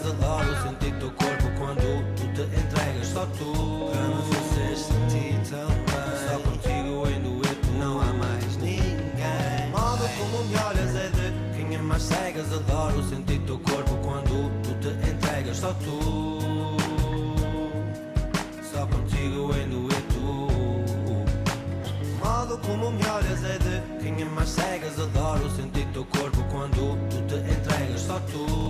Adoro 0.05 0.63
sentir 0.63 0.93
teu 0.99 1.11
corpo 1.13 1.45
quando 1.59 2.05
tu 2.17 2.27
te 2.35 2.43
entregas. 2.43 3.07
Só 3.09 3.27
tu 3.27 3.91
para 3.91 4.09
me 4.09 4.23
fazer 4.35 4.77
sentir 4.77 5.41
tão 5.51 5.69
bem. 5.69 6.17
Só 6.29 6.39
contigo 6.41 7.09
em 7.09 7.21
dueto 7.23 7.71
não 7.79 8.01
há 8.01 8.13
mais 8.13 8.57
ninguém. 8.59 9.71
Modo 9.71 10.09
como 10.19 10.45
me 10.45 10.57
olhas 10.57 10.95
é 10.97 11.09
de 11.09 11.57
quem 11.57 11.75
é 11.75 11.79
mais 11.79 12.03
cegas. 12.03 12.53
Adoro 12.53 13.03
sentir 13.05 13.41
teu 13.41 13.59
corpo 13.59 13.97
quando 14.03 14.51
tu 14.63 14.75
te 14.81 15.11
entregas. 15.11 15.57
Só 15.57 15.73
tu 15.75 16.77
Só 18.73 18.87
contigo 18.87 19.55
em 19.57 19.69
dueto 19.69 20.07
modo 22.23 22.59
como 22.59 22.91
me 22.91 23.07
olhas 23.07 23.45
é 23.45 23.59
de 23.59 24.03
quem 24.03 24.23
é 24.23 24.25
mais 24.25 24.49
cegas. 24.49 24.99
Adoro 24.99 25.51
sentir 25.51 25.87
teu 25.93 26.05
corpo 26.05 26.43
quando 26.51 26.97
tu 27.09 27.23
te 27.27 27.37
entregas. 27.37 28.01
Só 28.03 28.21
tu 28.21 28.66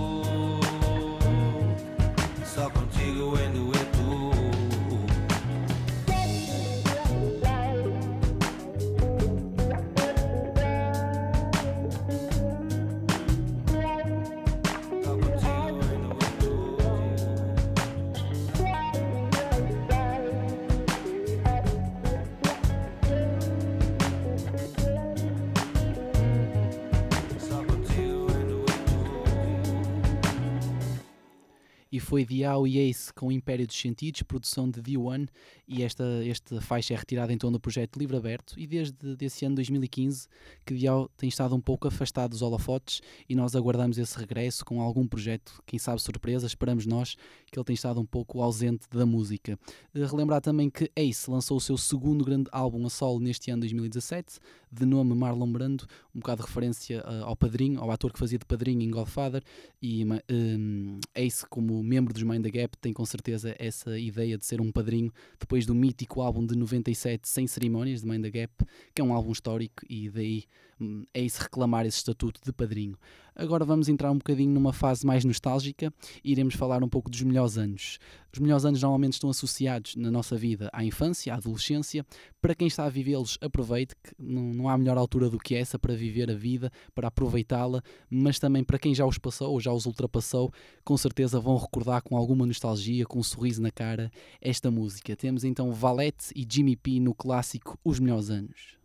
e 31.97 31.99
foi 31.99 32.23
Diao 32.23 32.67
e 32.67 32.77
Ace 32.77 33.11
com 33.11 33.31
Império 33.31 33.65
dos 33.65 33.75
Sentidos, 33.75 34.21
produção 34.21 34.69
de 34.69 34.79
D1, 34.79 35.27
e 35.67 35.81
esta, 35.81 36.03
esta 36.27 36.61
faixa 36.61 36.93
é 36.93 36.97
retirada 36.97 37.33
então 37.33 37.51
do 37.51 37.59
projeto 37.59 37.97
Livre 37.97 38.15
Aberto, 38.15 38.53
e 38.55 38.67
desde 38.67 38.95
esse 39.19 39.45
ano 39.45 39.55
2015 39.55 40.27
que 40.63 40.75
Diao 40.75 41.09
tem 41.17 41.27
estado 41.27 41.55
um 41.55 41.59
pouco 41.59 41.87
afastado 41.87 42.31
dos 42.31 42.43
holofotes 42.43 43.01
e 43.27 43.33
nós 43.33 43.55
aguardamos 43.55 43.97
esse 43.97 44.15
regresso 44.15 44.63
com 44.63 44.79
algum 44.79 45.07
projeto, 45.07 45.59
quem 45.65 45.79
sabe 45.79 45.99
surpresa, 45.99 46.45
esperamos 46.45 46.85
nós 46.85 47.15
que 47.51 47.57
ele 47.57 47.65
tem 47.65 47.73
estado 47.73 47.99
um 47.99 48.05
pouco 48.05 48.43
ausente 48.43 48.87
da 48.91 49.05
música. 49.05 49.57
Eh, 49.95 50.05
Relembrar 50.05 50.39
também 50.39 50.69
que 50.69 50.91
Ace 50.95 51.31
lançou 51.31 51.57
o 51.57 51.61
seu 51.61 51.77
segundo 51.79 52.23
grande 52.23 52.47
álbum 52.51 52.85
a 52.85 52.91
solo 52.91 53.19
neste 53.19 53.49
ano 53.49 53.61
2017, 53.61 54.37
de 54.71 54.85
nome 54.85 55.13
Marlon 55.15 55.51
Brando, 55.51 55.85
um 56.13 56.19
bocado 56.19 56.41
de 56.41 56.47
referência 56.47 57.03
eh, 57.05 57.21
ao 57.21 57.35
padrinho, 57.35 57.79
ao 57.79 57.91
ator 57.91 58.11
que 58.11 58.19
fazia 58.19 58.37
de 58.37 58.45
padrinho 58.45 58.81
em 58.81 58.89
Godfather, 58.89 59.43
e 59.81 60.05
um, 60.05 60.99
Ace, 61.15 61.45
como 61.47 61.83
membro 61.83 62.13
dos 62.13 62.23
Mind 62.23 62.43
the 62.43 62.51
Gap, 62.51 62.77
tem 62.77 62.93
com 62.93 63.05
certeza 63.05 63.55
essa 63.57 63.97
ideia 63.97 64.37
de 64.37 64.45
ser 64.45 64.61
um 64.61 64.71
padrinho 64.71 65.11
depois 65.39 65.65
do 65.65 65.73
mítico 65.73 66.21
álbum 66.21 66.45
de 66.45 66.55
97 66.55 67.27
Sem 67.27 67.47
Cerimónias 67.47 68.01
de 68.01 68.07
Mind 68.07 68.23
the 68.23 68.31
Gap, 68.31 68.53
que 68.93 69.01
é 69.01 69.03
um 69.03 69.13
álbum 69.13 69.31
histórico 69.31 69.83
e 69.89 70.09
daí 70.09 70.43
hum, 70.79 71.03
Ace 71.13 71.41
reclamar 71.41 71.85
esse 71.85 71.97
estatuto 71.97 72.41
de 72.43 72.51
padrinho. 72.51 72.97
Agora 73.39 73.63
vamos 73.63 73.87
entrar 73.87 74.09
um 74.09 74.17
bocadinho 74.17 74.51
numa 74.51 74.73
fase 74.73 75.05
mais 75.05 75.23
nostálgica 75.23 75.93
e 76.23 76.31
iremos 76.31 76.55
falar 76.55 76.83
um 76.83 76.89
pouco 76.89 77.07
dos 77.07 77.21
melhores 77.21 77.55
anos. 77.55 77.99
Os 78.33 78.39
melhores 78.39 78.65
anos 78.65 78.81
normalmente 78.81 79.13
estão 79.13 79.29
associados 79.29 79.95
na 79.95 80.09
nossa 80.09 80.35
vida 80.35 80.71
à 80.73 80.83
infância, 80.83 81.31
à 81.31 81.37
adolescência. 81.37 82.03
Para 82.41 82.55
quem 82.55 82.67
está 82.67 82.85
a 82.85 82.89
vivê-los, 82.89 83.37
aproveite, 83.39 83.93
que 83.95 84.11
não, 84.17 84.41
não 84.53 84.67
há 84.67 84.75
melhor 84.75 84.97
altura 84.97 85.29
do 85.29 85.37
que 85.37 85.53
essa 85.53 85.77
para 85.77 85.95
viver 85.95 86.31
a 86.31 86.33
vida, 86.33 86.71
para 86.95 87.09
aproveitá-la, 87.09 87.83
mas 88.09 88.39
também 88.39 88.63
para 88.63 88.79
quem 88.79 88.95
já 88.95 89.05
os 89.05 89.19
passou 89.19 89.51
ou 89.51 89.61
já 89.61 89.71
os 89.71 89.85
ultrapassou, 89.85 90.51
com 90.83 90.97
certeza 90.97 91.39
vão 91.39 91.57
recordar 91.57 92.01
com 92.01 92.17
alguma 92.17 92.43
nostalgia, 92.43 93.05
com 93.05 93.19
um 93.19 93.23
sorriso 93.23 93.61
na 93.61 93.69
cara, 93.69 94.11
esta 94.41 94.71
música. 94.71 95.15
Temos 95.15 95.43
então 95.43 95.71
Valete 95.71 96.31
e 96.35 96.43
Jimmy 96.49 96.75
P 96.75 96.99
no 96.99 97.13
clássico 97.13 97.77
Os 97.83 97.99
Melhores 97.99 98.31
Anos. 98.31 98.77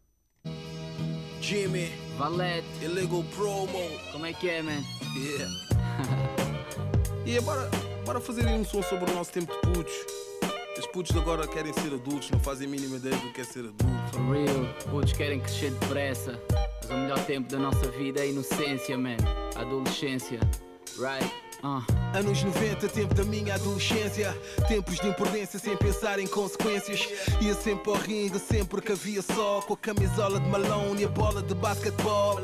Jimmy. 1.42 1.92
Valete. 2.16 2.64
Illegal 2.80 3.24
promo. 3.34 3.90
Como 4.12 4.24
é 4.24 4.32
que 4.32 4.48
é, 4.48 4.62
man? 4.62 4.82
Yeah. 5.16 5.52
e 7.26 7.40
bora, 7.40 7.68
bora 8.06 8.20
fazer 8.20 8.46
aí 8.46 8.54
um 8.54 8.64
som 8.64 8.80
sobre 8.80 9.10
o 9.10 9.14
nosso 9.14 9.32
tempo 9.32 9.52
de 9.52 9.58
putos. 9.60 9.92
Os 10.78 10.86
putos 10.86 11.16
agora 11.16 11.46
querem 11.46 11.72
ser 11.72 11.92
adultos, 11.92 12.30
não 12.30 12.38
fazem 12.38 12.66
a 12.66 12.70
mínima 12.70 12.96
ideia 12.96 13.16
do 13.16 13.32
que 13.32 13.40
é 13.40 13.44
ser 13.44 13.60
adulto. 13.60 13.84
For 14.12 14.32
real, 14.32 14.74
putos 14.88 15.12
querem 15.12 15.40
crescer 15.40 15.72
depressa. 15.72 16.40
Mas 16.82 16.90
o 16.90 16.94
melhor 16.94 17.18
tempo 17.26 17.50
da 17.50 17.58
nossa 17.58 17.90
vida 17.90 18.20
é 18.20 18.22
a 18.22 18.26
inocência, 18.26 18.96
man. 18.96 19.16
A 19.56 19.62
adolescência. 19.62 20.38
Right? 20.96 21.41
Uh. 21.62 21.80
Anos 22.12 22.42
90, 22.42 22.88
tempo 22.88 23.14
da 23.14 23.24
minha 23.24 23.54
adolescência. 23.54 24.36
Tempos 24.66 24.98
de 24.98 25.08
imprudência 25.08 25.58
sem 25.58 25.76
pensar 25.76 26.18
em 26.18 26.26
consequências. 26.26 27.08
Ia 27.40 27.54
sempre 27.54 27.90
ao 27.90 27.96
ringue, 27.96 28.38
sempre 28.38 28.82
que 28.82 28.92
havia 28.92 29.22
sol. 29.22 29.62
Com 29.62 29.74
a 29.74 29.76
camisola 29.76 30.40
de 30.40 30.48
Malone 30.48 31.02
e 31.02 31.04
a 31.04 31.08
bola 31.08 31.40
de 31.40 31.54
basquetebol. 31.54 32.40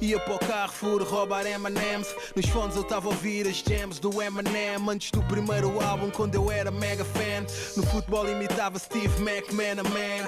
Ia 0.00 0.18
para 0.20 0.34
o 0.34 0.38
Carrefour 0.38 1.02
roubar 1.02 1.44
M&M's 1.44 2.14
Nos 2.34 2.46
fones 2.46 2.74
eu 2.74 2.82
tava 2.82 3.08
a 3.08 3.10
ouvir 3.10 3.46
as 3.46 3.56
jams 3.56 3.98
do 3.98 4.22
Eminem 4.22 4.76
Antes 4.88 5.10
do 5.10 5.22
primeiro 5.24 5.78
álbum 5.84 6.08
quando 6.08 6.36
eu 6.36 6.50
era 6.50 6.70
mega 6.70 7.04
fan 7.04 7.44
No 7.76 7.82
futebol 7.82 8.26
imitava 8.26 8.78
Steve 8.78 9.22
McMahon, 9.22 9.82
man 9.90 10.26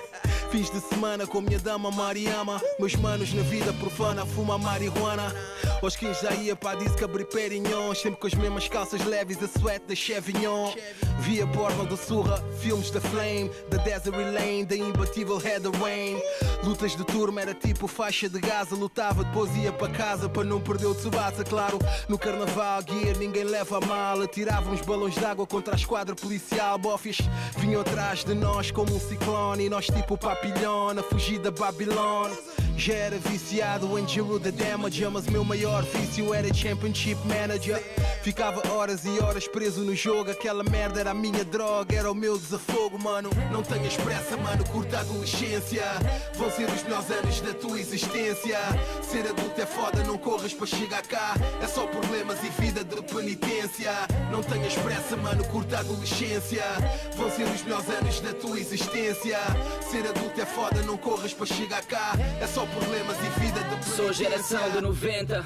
Fins 0.52 0.68
de 0.68 0.80
semana 0.80 1.26
com 1.26 1.40
minha 1.40 1.58
dama 1.58 1.90
Mariama. 1.90 2.60
Meus 2.78 2.94
manos 2.94 3.32
na 3.32 3.40
vida 3.40 3.72
profana 3.72 4.26
fuma 4.26 4.58
marihuana. 4.58 5.34
Aos 5.82 5.96
15 5.96 6.22
já 6.22 6.34
ia 6.34 6.54
para 6.54 6.78
a 6.78 6.80
disco 6.80 7.04
abrir 7.04 7.24
Perignon 7.24 7.92
Sempre 7.94 8.20
com 8.20 8.26
as 8.26 8.34
mesmas 8.34 8.68
calças 8.68 9.02
leves 9.04 9.42
a 9.42 9.48
sweat 9.48 9.86
da 9.86 9.94
Chevignon. 9.94 10.74
Via 11.20 11.46
porno 11.46 11.86
do 11.86 11.96
Surra, 11.96 12.36
filmes 12.60 12.90
da 12.90 13.00
Flame 13.00 13.50
Da 13.70 13.78
Desiree 13.78 14.30
Lane, 14.30 14.64
da 14.66 14.76
imbatível 14.76 15.40
Heather 15.40 15.72
Wayne. 15.80 16.20
Lutas 16.62 16.96
de 16.96 17.04
turma 17.04 17.40
era 17.40 17.54
tipo 17.54 17.86
faixa 17.86 18.28
de 18.28 18.38
Gaza. 18.38 18.74
Lutava, 18.74 19.24
depois 19.24 19.56
ia 19.56 19.72
para 19.72 19.90
casa 19.92 20.28
para 20.28 20.44
não 20.44 20.60
perder 20.60 20.86
o 20.86 20.94
Tsubasa. 20.94 21.44
Claro, 21.44 21.78
no 22.08 22.18
carnaval, 22.18 22.82
gear, 22.86 23.16
ninguém 23.16 23.44
leva 23.44 23.78
a 23.78 23.80
mal. 23.80 24.20
Atirávamos 24.20 24.82
balões 24.82 25.14
de 25.14 25.24
água 25.24 25.46
contra 25.46 25.74
a 25.74 25.76
esquadra 25.76 26.14
policial. 26.14 26.76
Bófias 26.78 27.18
vinham 27.56 27.80
atrás 27.80 28.22
de 28.22 28.34
nós 28.34 28.70
como 28.70 28.94
um 28.94 29.00
ciclone. 29.00 29.66
E 29.66 29.70
nós 29.70 29.86
tipo 29.86 30.18
papilhão, 30.18 30.41
a 30.98 31.02
fugir 31.02 31.38
da 31.38 31.50
Babilônia 31.50 32.36
já 32.76 32.94
era 32.94 33.18
viciado 33.18 33.98
em 33.98 34.06
Giro 34.08 34.40
the 34.40 34.50
Damage 34.50 35.06
Mas 35.08 35.26
meu 35.26 35.44
maior 35.44 35.82
vício 35.84 36.32
era 36.32 36.52
Championship 36.52 37.18
Manager. 37.26 37.82
Ficava 38.22 38.62
horas 38.72 39.04
e 39.04 39.18
horas 39.20 39.48
preso 39.48 39.80
no 39.80 39.94
jogo 39.94 40.30
Aquela 40.30 40.62
merda 40.62 41.00
era 41.00 41.10
a 41.10 41.14
minha 41.14 41.44
droga, 41.44 41.94
era 41.94 42.10
o 42.10 42.14
meu 42.14 42.38
desafogo, 42.38 42.98
mano. 42.98 43.30
Não 43.50 43.62
tenhas 43.62 43.96
pressa, 43.96 44.36
mano, 44.36 44.64
curta 44.64 44.98
a 44.98 45.00
adolescência. 45.00 45.82
Vão 46.34 46.50
ser 46.50 46.68
os 46.68 46.82
melhores 46.82 47.10
anos 47.10 47.40
da 47.40 47.54
tua 47.54 47.78
existência. 47.78 48.58
Ser 49.02 49.26
adulto 49.28 49.60
é 49.60 49.66
foda, 49.66 50.02
não 50.04 50.16
corras 50.18 50.54
para 50.54 50.66
chegar 50.66 51.02
cá. 51.02 51.34
É 51.62 51.66
só 51.66 51.86
problemas 51.86 52.38
e 52.42 52.48
vida 52.60 52.84
de 52.84 53.02
penitência. 53.02 53.92
Não 54.30 54.42
tenhas 54.42 54.74
pressa, 54.74 55.16
mano, 55.16 55.44
curta 55.44 55.76
a 55.76 55.80
adolescência. 55.80 56.64
Vão 57.16 57.30
ser 57.30 57.44
os 57.44 57.62
melhores 57.62 57.88
anos 57.90 58.20
da 58.20 58.32
tua 58.32 58.58
existência. 58.58 59.38
Ser 59.90 60.06
adulto 60.06 60.40
é 60.40 60.46
foda, 60.46 60.82
não 60.82 60.96
corras 60.96 61.34
para 61.34 61.46
chegar 61.46 61.82
cá. 61.82 62.12
É 62.40 62.46
só 62.46 62.61
problemas 62.66 63.16
e 63.18 63.40
vida 63.40 63.60
de 63.60 63.84
Sou 63.84 64.12
geração 64.12 64.70
do 64.70 64.80
90 64.80 65.44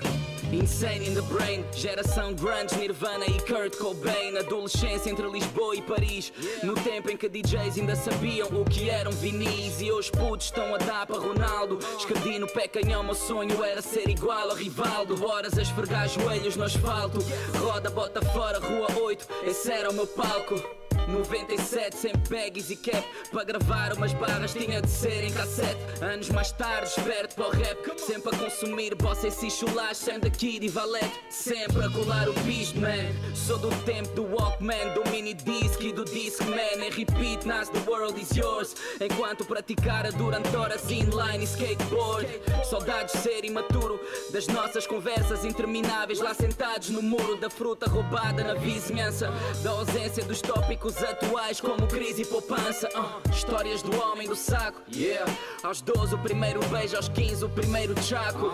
Insane 0.52 1.04
in 1.04 1.14
the 1.14 1.22
brain, 1.22 1.64
geração 1.74 2.32
grunge, 2.32 2.76
Nirvana 2.78 3.26
e 3.26 3.40
Kurt 3.40 3.76
Cobain. 3.78 4.38
Adolescência 4.38 5.10
entre 5.10 5.28
Lisboa 5.28 5.74
e 5.74 5.82
Paris. 5.82 6.32
No 6.62 6.74
tempo 6.74 7.10
em 7.10 7.16
que 7.16 7.28
DJs 7.28 7.78
ainda 7.78 7.96
sabiam 7.96 8.48
o 8.48 8.64
que 8.64 8.88
eram 8.88 9.10
vinis. 9.10 9.80
E 9.80 9.90
hoje 9.90 10.10
putos 10.12 10.46
estão 10.46 10.74
a 10.74 10.78
dar 10.78 11.04
para 11.04 11.18
Ronaldo. 11.18 11.78
Escrevi 11.98 12.38
no 12.38 12.46
pé 12.46 12.68
canhão, 12.68 13.02
meu 13.02 13.14
sonho 13.14 13.62
era 13.64 13.82
ser 13.82 14.08
igual 14.08 14.52
a 14.52 14.54
Rivaldo. 14.54 15.26
Horas 15.26 15.58
a 15.58 15.62
esfregar 15.62 16.08
joelhos 16.08 16.54
no 16.54 16.64
asfalto. 16.64 17.18
Roda, 17.58 17.90
bota 17.90 18.22
fora, 18.26 18.60
rua 18.60 18.86
8, 19.02 19.26
esse 19.46 19.70
era 19.70 19.90
o 19.90 19.94
meu 19.94 20.06
palco. 20.06 20.85
97, 21.08 21.96
sem 21.96 22.12
baggies 22.28 22.70
e 22.70 22.76
cap. 22.76 23.06
Para 23.30 23.44
gravar 23.44 23.92
umas 23.92 24.12
barras 24.14 24.52
tinha 24.52 24.82
de 24.82 24.90
ser 24.90 25.24
em 25.24 25.32
cassete. 25.32 25.76
Anos 26.02 26.28
mais 26.30 26.50
tarde, 26.52 26.88
esperto 26.88 27.36
para 27.36 27.46
o 27.46 27.50
rap. 27.50 28.00
Sempre 28.00 28.34
a 28.34 28.38
consumir 28.38 28.94
bossa 28.96 29.28
e 29.28 29.30
se 29.30 29.50
chulares 29.50 29.98
Sem 29.98 30.18
daqui 30.18 30.58
de 30.58 30.68
valete. 30.68 31.12
Sempre 31.30 31.84
a 31.84 31.90
colar 31.90 32.28
o 32.28 32.32
beast, 32.40 32.74
man. 32.76 33.12
Sou 33.34 33.58
do 33.58 33.68
tempo 33.84 34.08
do 34.14 34.24
Walkman 34.24 34.94
Do 34.94 35.08
mini 35.10 35.34
disc 35.34 35.80
e 35.80 35.92
do 35.92 36.04
Discman 36.04 36.82
Em 36.82 36.90
repeat, 36.90 37.46
nas 37.46 37.68
the 37.68 37.78
world 37.88 38.20
is 38.20 38.30
yours. 38.36 38.74
Enquanto 39.00 39.44
praticara 39.44 40.10
durante 40.12 40.54
horas 40.56 40.90
inline 40.90 41.40
e 41.40 41.44
skateboard. 41.44 42.28
Saudades 42.68 43.14
de 43.14 43.20
ser 43.20 43.44
imaturo 43.44 44.00
Das 44.32 44.46
nossas 44.48 44.86
conversas 44.86 45.44
intermináveis. 45.44 46.20
Lá 46.20 46.34
sentados 46.34 46.90
no 46.90 47.02
muro 47.02 47.36
da 47.36 47.48
fruta 47.48 47.88
roubada 47.88 48.42
na 48.42 48.54
vizinhança. 48.54 49.30
Da 49.62 49.70
ausência 49.70 50.24
dos 50.24 50.40
tópicos 50.40 50.95
atuais 51.02 51.60
como 51.60 51.86
crise 51.86 52.22
e 52.22 52.26
poupança. 52.26 52.88
Uh, 52.88 53.30
Histórias 53.30 53.82
do 53.82 53.98
homem 54.00 54.28
do 54.28 54.36
saco. 54.36 54.80
Yeah. 54.94 55.30
Aos 55.62 55.80
12 55.80 56.14
o 56.14 56.18
primeiro 56.18 56.60
beijo, 56.68 56.96
aos 56.96 57.08
15 57.08 57.44
o 57.44 57.48
primeiro 57.48 58.00
chaco 58.02 58.50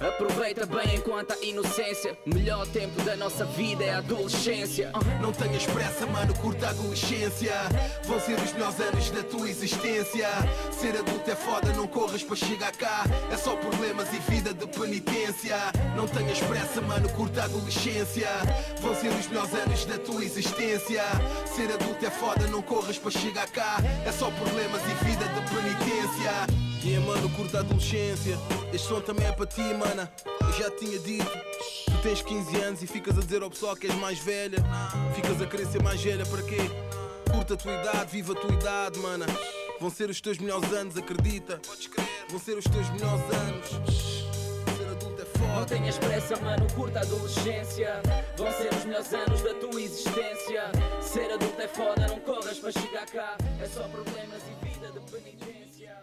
Aproveita 0.00 0.66
bem 0.66 0.96
enquanto 0.96 1.32
a 1.32 1.44
inocência. 1.44 2.18
Melhor 2.26 2.66
tempo 2.66 3.00
da 3.02 3.16
nossa 3.16 3.44
vida 3.44 3.84
é 3.84 3.94
a 3.94 3.98
adolescência. 3.98 4.90
Uh. 4.94 5.22
Não 5.22 5.32
tenhas 5.32 5.64
pressa, 5.66 6.04
mano, 6.06 6.34
curta 6.34 6.66
a 6.66 6.70
adolescência. 6.70 7.52
Vão 8.04 8.18
ser 8.18 8.34
os 8.34 8.52
melhores 8.52 8.80
anos 8.80 9.10
da 9.10 9.22
tua 9.22 9.48
existência. 9.48 10.28
Ser 10.72 10.98
adulto 10.98 11.30
é 11.30 11.36
foda, 11.36 11.72
não 11.74 11.86
corras 11.86 12.24
para 12.24 12.36
chegar 12.36 12.72
cá. 12.72 13.04
É 13.32 13.36
só 13.36 13.54
problemas 13.56 14.12
e 14.12 14.18
vida 14.30 14.52
de 14.52 14.66
penitência. 14.66 15.56
Não 15.96 16.08
tenhas 16.08 16.40
pressa, 16.40 16.80
mano, 16.80 17.08
curta 17.10 17.42
a 17.42 17.44
adolescência. 17.44 18.28
Vão 18.80 18.94
ser 18.96 19.08
os 19.08 19.28
melhores 19.28 19.54
anos 19.54 19.84
da 19.84 19.98
tua 19.98 20.24
existência. 20.24 21.04
Ser 21.46 21.72
adulto 21.72 21.83
é 22.06 22.10
foda, 22.10 22.46
não 22.48 22.60
corras 22.60 22.98
para 22.98 23.10
chegar 23.10 23.48
cá. 23.48 23.78
É 24.04 24.12
só 24.12 24.30
problemas 24.30 24.82
e 24.82 25.04
vida 25.04 25.24
de 25.26 25.40
penitência. 25.48 26.32
Yeah, 26.84 27.06
mano, 27.06 27.30
curta 27.30 27.58
a 27.58 27.60
adolescência. 27.60 28.38
Este 28.72 28.86
som 28.86 29.00
também 29.00 29.26
é 29.26 29.32
para 29.32 29.46
ti, 29.46 29.62
mana. 29.62 30.12
Eu 30.40 30.52
já 30.52 30.70
tinha 30.70 30.98
dito 30.98 31.30
Tu 31.86 32.02
tens 32.02 32.20
15 32.20 32.56
anos 32.60 32.82
e 32.82 32.86
ficas 32.86 33.16
a 33.16 33.20
dizer 33.22 33.42
ao 33.42 33.48
pessoal 33.48 33.74
que 33.74 33.86
és 33.86 33.94
mais 33.94 34.18
velha. 34.18 34.58
Ficas 35.14 35.40
a 35.40 35.46
querer 35.46 35.66
ser 35.66 35.82
mais 35.82 36.02
velha 36.02 36.26
para 36.26 36.42
quê? 36.42 36.58
Curta 37.32 37.54
a 37.54 37.56
tua 37.56 37.72
idade, 37.72 38.10
viva 38.10 38.32
a 38.32 38.36
tua 38.36 38.52
idade, 38.52 38.98
mana. 38.98 39.26
Vão 39.80 39.90
ser 39.90 40.10
os 40.10 40.20
teus 40.20 40.38
melhores 40.38 40.70
anos, 40.72 40.96
acredita? 40.96 41.60
Vão 42.28 42.38
ser 42.38 42.58
os 42.58 42.64
teus 42.64 42.88
melhores 42.90 43.24
anos 43.34 44.24
Não 45.64 45.68
tenhas 45.78 45.96
pressa, 45.96 46.38
mano, 46.42 46.66
curta 46.74 46.98
a 46.98 47.02
adolescência. 47.02 48.02
Vão 48.36 48.52
ser 48.52 48.68
os 48.70 48.84
melhores 48.84 49.14
anos 49.14 49.40
da 49.40 49.54
tua 49.54 49.80
existência. 49.80 50.70
Ser 51.00 51.32
adulto 51.32 51.58
é 51.58 51.66
foda, 51.66 52.06
não 52.06 52.20
corras 52.20 52.58
para 52.58 52.70
chegar 52.70 53.06
cá. 53.06 53.38
É 53.58 53.64
só 53.64 53.88
problemas 53.88 54.42
e 54.42 54.68
vida 54.68 54.92
de 54.92 55.00
penitência. 55.10 56.02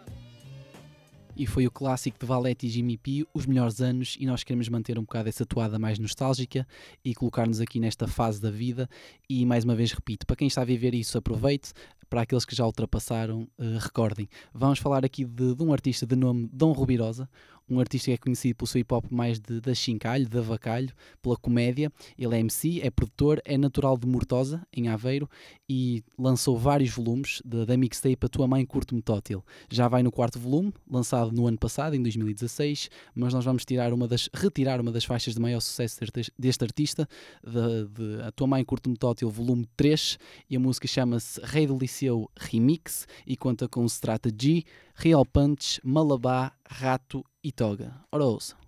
E 1.36 1.46
foi 1.46 1.64
o 1.64 1.70
clássico 1.70 2.18
de 2.18 2.26
Valete 2.26 2.66
e 2.66 2.70
Jimmy 2.70 2.98
P, 2.98 3.24
os 3.32 3.46
melhores 3.46 3.80
anos, 3.80 4.16
e 4.18 4.26
nós 4.26 4.42
queremos 4.42 4.68
manter 4.68 4.98
um 4.98 5.02
bocado 5.02 5.28
essa 5.28 5.46
toada 5.46 5.78
mais 5.78 5.96
nostálgica 5.96 6.66
e 7.04 7.14
colocar-nos 7.14 7.60
aqui 7.60 7.78
nesta 7.78 8.08
fase 8.08 8.40
da 8.40 8.50
vida. 8.50 8.88
E 9.30 9.46
mais 9.46 9.62
uma 9.62 9.76
vez 9.76 9.92
repito, 9.92 10.26
para 10.26 10.34
quem 10.34 10.48
está 10.48 10.62
a 10.62 10.64
viver 10.64 10.92
isso, 10.92 11.16
aproveite, 11.16 11.72
para 12.12 12.20
aqueles 12.20 12.44
que 12.44 12.54
já 12.54 12.66
ultrapassaram, 12.66 13.48
uh, 13.58 13.78
recordem. 13.78 14.28
Vamos 14.52 14.78
falar 14.78 15.02
aqui 15.02 15.24
de, 15.24 15.54
de, 15.54 15.62
um 15.62 15.72
artista 15.72 16.04
de 16.04 16.14
nome 16.14 16.46
Dom 16.52 16.72
Rubirosa, 16.72 17.26
um 17.68 17.80
artista 17.80 18.06
que 18.06 18.12
é 18.12 18.16
conhecido 18.16 18.56
pelo 18.56 18.66
seu 18.66 18.80
hip 18.80 18.92
hop 18.92 19.06
mais 19.10 19.38
de, 19.38 19.60
da 19.60 19.74
chincalho, 19.74 20.28
de 20.28 20.38
avacalho, 20.38 20.92
pela 21.20 21.36
comédia. 21.36 21.90
Ele 22.18 22.34
é 22.34 22.40
MC, 22.40 22.80
é 22.82 22.90
produtor, 22.90 23.40
é 23.44 23.56
natural 23.56 23.96
de 23.96 24.06
Mortosa, 24.06 24.66
em 24.72 24.88
Aveiro, 24.88 25.28
e 25.68 26.04
lançou 26.18 26.58
vários 26.58 26.90
volumes 26.90 27.40
da, 27.44 27.76
mixtape 27.76 28.26
A 28.26 28.28
Tua 28.28 28.46
Mãe 28.46 28.64
Curte-me 28.64 29.00
Tótil. 29.00 29.44
Já 29.70 29.88
vai 29.88 30.02
no 30.02 30.12
quarto 30.12 30.38
volume, 30.38 30.72
lançado 30.88 31.32
no 31.32 31.46
ano 31.46 31.58
passado, 31.58 31.96
em 31.96 32.02
2016, 32.02 32.90
mas 33.14 33.32
nós 33.32 33.44
vamos 33.44 33.64
tirar 33.64 33.92
uma 33.92 34.06
das, 34.06 34.28
retirar 34.34 34.80
uma 34.80 34.92
das 34.92 35.04
faixas 35.04 35.34
de 35.34 35.40
maior 35.40 35.60
sucesso 35.60 36.00
deste 36.38 36.64
artista, 36.64 37.08
de, 37.42 37.86
de 37.88 38.22
A 38.22 38.30
Tua 38.32 38.46
Mãe 38.46 38.64
Curte-me 38.64 38.96
Tótil, 38.96 39.30
volume 39.30 39.66
3, 39.76 40.18
e 40.50 40.56
a 40.56 40.60
música 40.60 40.86
chama-se 40.86 41.40
Rei 41.42 41.66
do 41.66 41.78
Liceu 41.78 42.30
Remix 42.38 43.06
e 43.26 43.36
conta 43.36 43.68
com 43.68 43.84
Strata 43.86 44.30
G, 44.30 44.64
Real 44.94 45.24
Punch, 45.24 45.80
Malabá, 45.82 46.52
Rato 46.72 47.22
e 47.44 47.52
Toga. 47.52 47.92
Ora 48.10 48.24
ouça. 48.24 48.61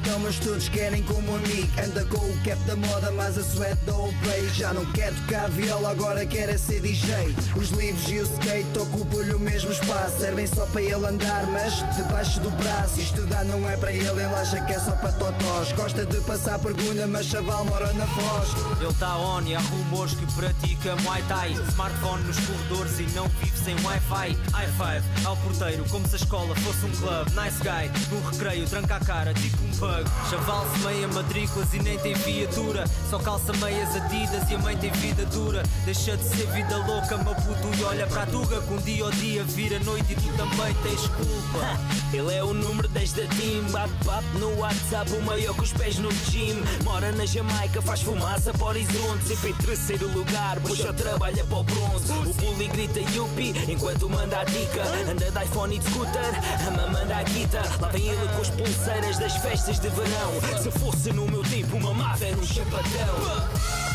Muito 0.00 0.08
o 0.08 0.10
cartão 0.10 0.18
mas 0.20 0.38
todos 0.38 0.68
querem 0.68 1.02
como 1.02 1.36
amigo. 1.36 1.68
Anda 1.84 2.04
com 2.06 2.18
o 2.18 2.40
cap 2.44 2.60
da 2.64 2.76
moda 2.76 3.10
mas 3.12 3.38
a 3.38 3.42
sweat 3.42 3.78
old 3.90 4.16
play 4.22 4.48
Já 4.50 4.72
não 4.72 4.84
quer 4.92 5.12
tocar 5.14 5.48
viola 5.50 5.90
agora 5.90 6.26
quer 6.26 6.48
é 6.48 6.58
ser 6.58 6.80
DJ 6.80 7.34
Os 7.56 7.70
livros 7.70 8.08
e 8.08 8.18
o 8.18 8.22
skate 8.22 8.78
ocupam-lhe 8.78 9.34
o 9.34 9.38
mesmo 9.38 9.70
espaço. 9.70 10.20
Servem 10.20 10.46
só 10.46 10.66
para 10.66 10.82
ele 10.82 11.06
andar 11.06 11.46
mas 11.48 11.74
debaixo 11.96 12.40
do 12.40 12.50
braço. 12.50 13.00
Estudar 13.00 13.44
não 13.44 13.68
é 13.68 13.76
para 13.76 13.92
ele, 13.92 14.06
ele 14.08 14.22
acha 14.22 14.60
que 14.64 14.72
é 14.72 14.78
só 14.78 14.92
para 14.92 15.12
totós. 15.12 15.72
Gosta 15.72 16.06
de 16.06 16.20
passar 16.20 16.58
pergunta 16.58 17.06
mas 17.06 17.26
chaval 17.26 17.64
mora 17.64 17.92
na 17.94 18.06
Foz. 18.06 18.48
Ele 18.80 18.94
tá 18.94 19.16
on 19.18 19.42
e 19.42 19.54
há 19.54 19.60
rumores 19.60 20.14
que 20.14 20.26
pratica 20.34 20.96
Muay 20.96 21.22
Thai. 21.28 21.52
Smartphone 21.70 22.24
nos 22.24 22.38
corredores 22.40 22.98
e 22.98 23.02
não 23.14 23.28
vive 23.28 23.58
sem 23.58 23.74
Wi-Fi. 23.84 24.36
High 24.52 24.68
five 24.68 25.26
ao 25.26 25.36
porteiro 25.38 25.84
como 25.90 26.06
se 26.08 26.14
a 26.14 26.18
escola 26.18 26.54
fosse 26.56 26.86
um 26.86 26.90
club. 26.90 27.28
Nice 27.28 27.58
guy, 27.62 27.90
no 28.10 28.30
recreio 28.30 28.66
tranca 28.66 28.96
a 28.96 29.00
cara 29.00 29.34
tipo 29.34 29.64
um 29.64 29.69
pug 29.80 30.04
Chaval 30.28 30.66
meia 30.84 31.08
matrículas 31.08 31.74
e 31.74 31.80
nem 31.80 31.98
tem 31.98 32.14
viatura. 32.14 32.84
Só 33.08 33.18
calça 33.18 33.52
meias 33.54 33.96
adidas 33.96 34.48
e 34.48 34.54
a 34.54 34.58
mãe 34.58 34.76
tem 34.76 34.92
vida 34.92 35.24
dura. 35.26 35.62
Deixa 35.84 36.16
de 36.16 36.22
ser 36.22 36.46
vida 36.52 36.76
louca 36.86 37.16
meu 37.16 37.34
puto 37.34 37.78
e 37.78 37.84
olha 37.84 38.06
para 38.06 38.26
tuga 38.26 38.60
Que 38.60 38.72
um 38.72 38.76
dia 38.76 39.04
ao 39.04 39.10
dia 39.10 39.42
vira 39.42 39.78
noite 39.80 40.12
e 40.12 40.14
tu 40.14 40.36
também 40.36 40.74
tens 40.82 41.00
culpa. 41.08 41.80
Ele 42.12 42.34
é 42.34 42.44
o 42.44 42.52
número 42.52 42.88
10 42.88 43.12
da 43.12 43.22
team. 43.22 43.64
Bate 43.70 43.92
papo 44.04 44.38
no 44.38 44.58
WhatsApp, 44.58 45.10
o 45.12 45.22
maior 45.22 45.56
com 45.56 45.62
os 45.62 45.72
pés 45.72 45.98
no 45.98 46.12
gym. 46.30 46.62
Mora 46.84 47.10
na 47.12 47.26
Jamaica, 47.26 47.82
faz 47.82 48.02
fumaça 48.02 48.52
para 48.52 48.66
horizonte. 48.66 49.26
Sempre 49.26 49.50
em 49.50 49.54
terceiro 49.54 50.08
lugar, 50.12 50.60
puxa 50.60 50.92
trabalha 50.92 51.44
para 51.44 51.58
o 51.58 51.64
bronze. 51.64 52.12
O 52.12 52.34
bully 52.34 52.68
grita 52.68 53.00
yuppie 53.00 53.54
enquanto 53.68 54.08
manda 54.08 54.40
a 54.40 54.44
dica. 54.44 54.82
Anda 55.10 55.30
de 55.30 55.44
iPhone 55.44 55.74
e 55.74 55.78
de 55.78 55.90
scooter 55.90 56.40
a 56.66 56.70
mamanda 56.70 57.16
a 57.16 57.22
guita, 57.22 57.62
lá 57.80 57.88
vem 57.88 58.08
ele 58.08 58.28
com 58.34 58.40
as 58.40 58.50
pulseiras 58.50 59.18
das 59.18 59.36
festas 59.36 59.69
de 59.78 59.88
verão. 59.90 60.60
Se 60.62 60.70
fosse 60.70 61.12
no 61.12 61.26
meu 61.26 61.42
tempo, 61.42 61.76
uma 61.76 61.94
máfia 61.94 62.34
num 62.34 62.44
chapadão. 62.44 63.89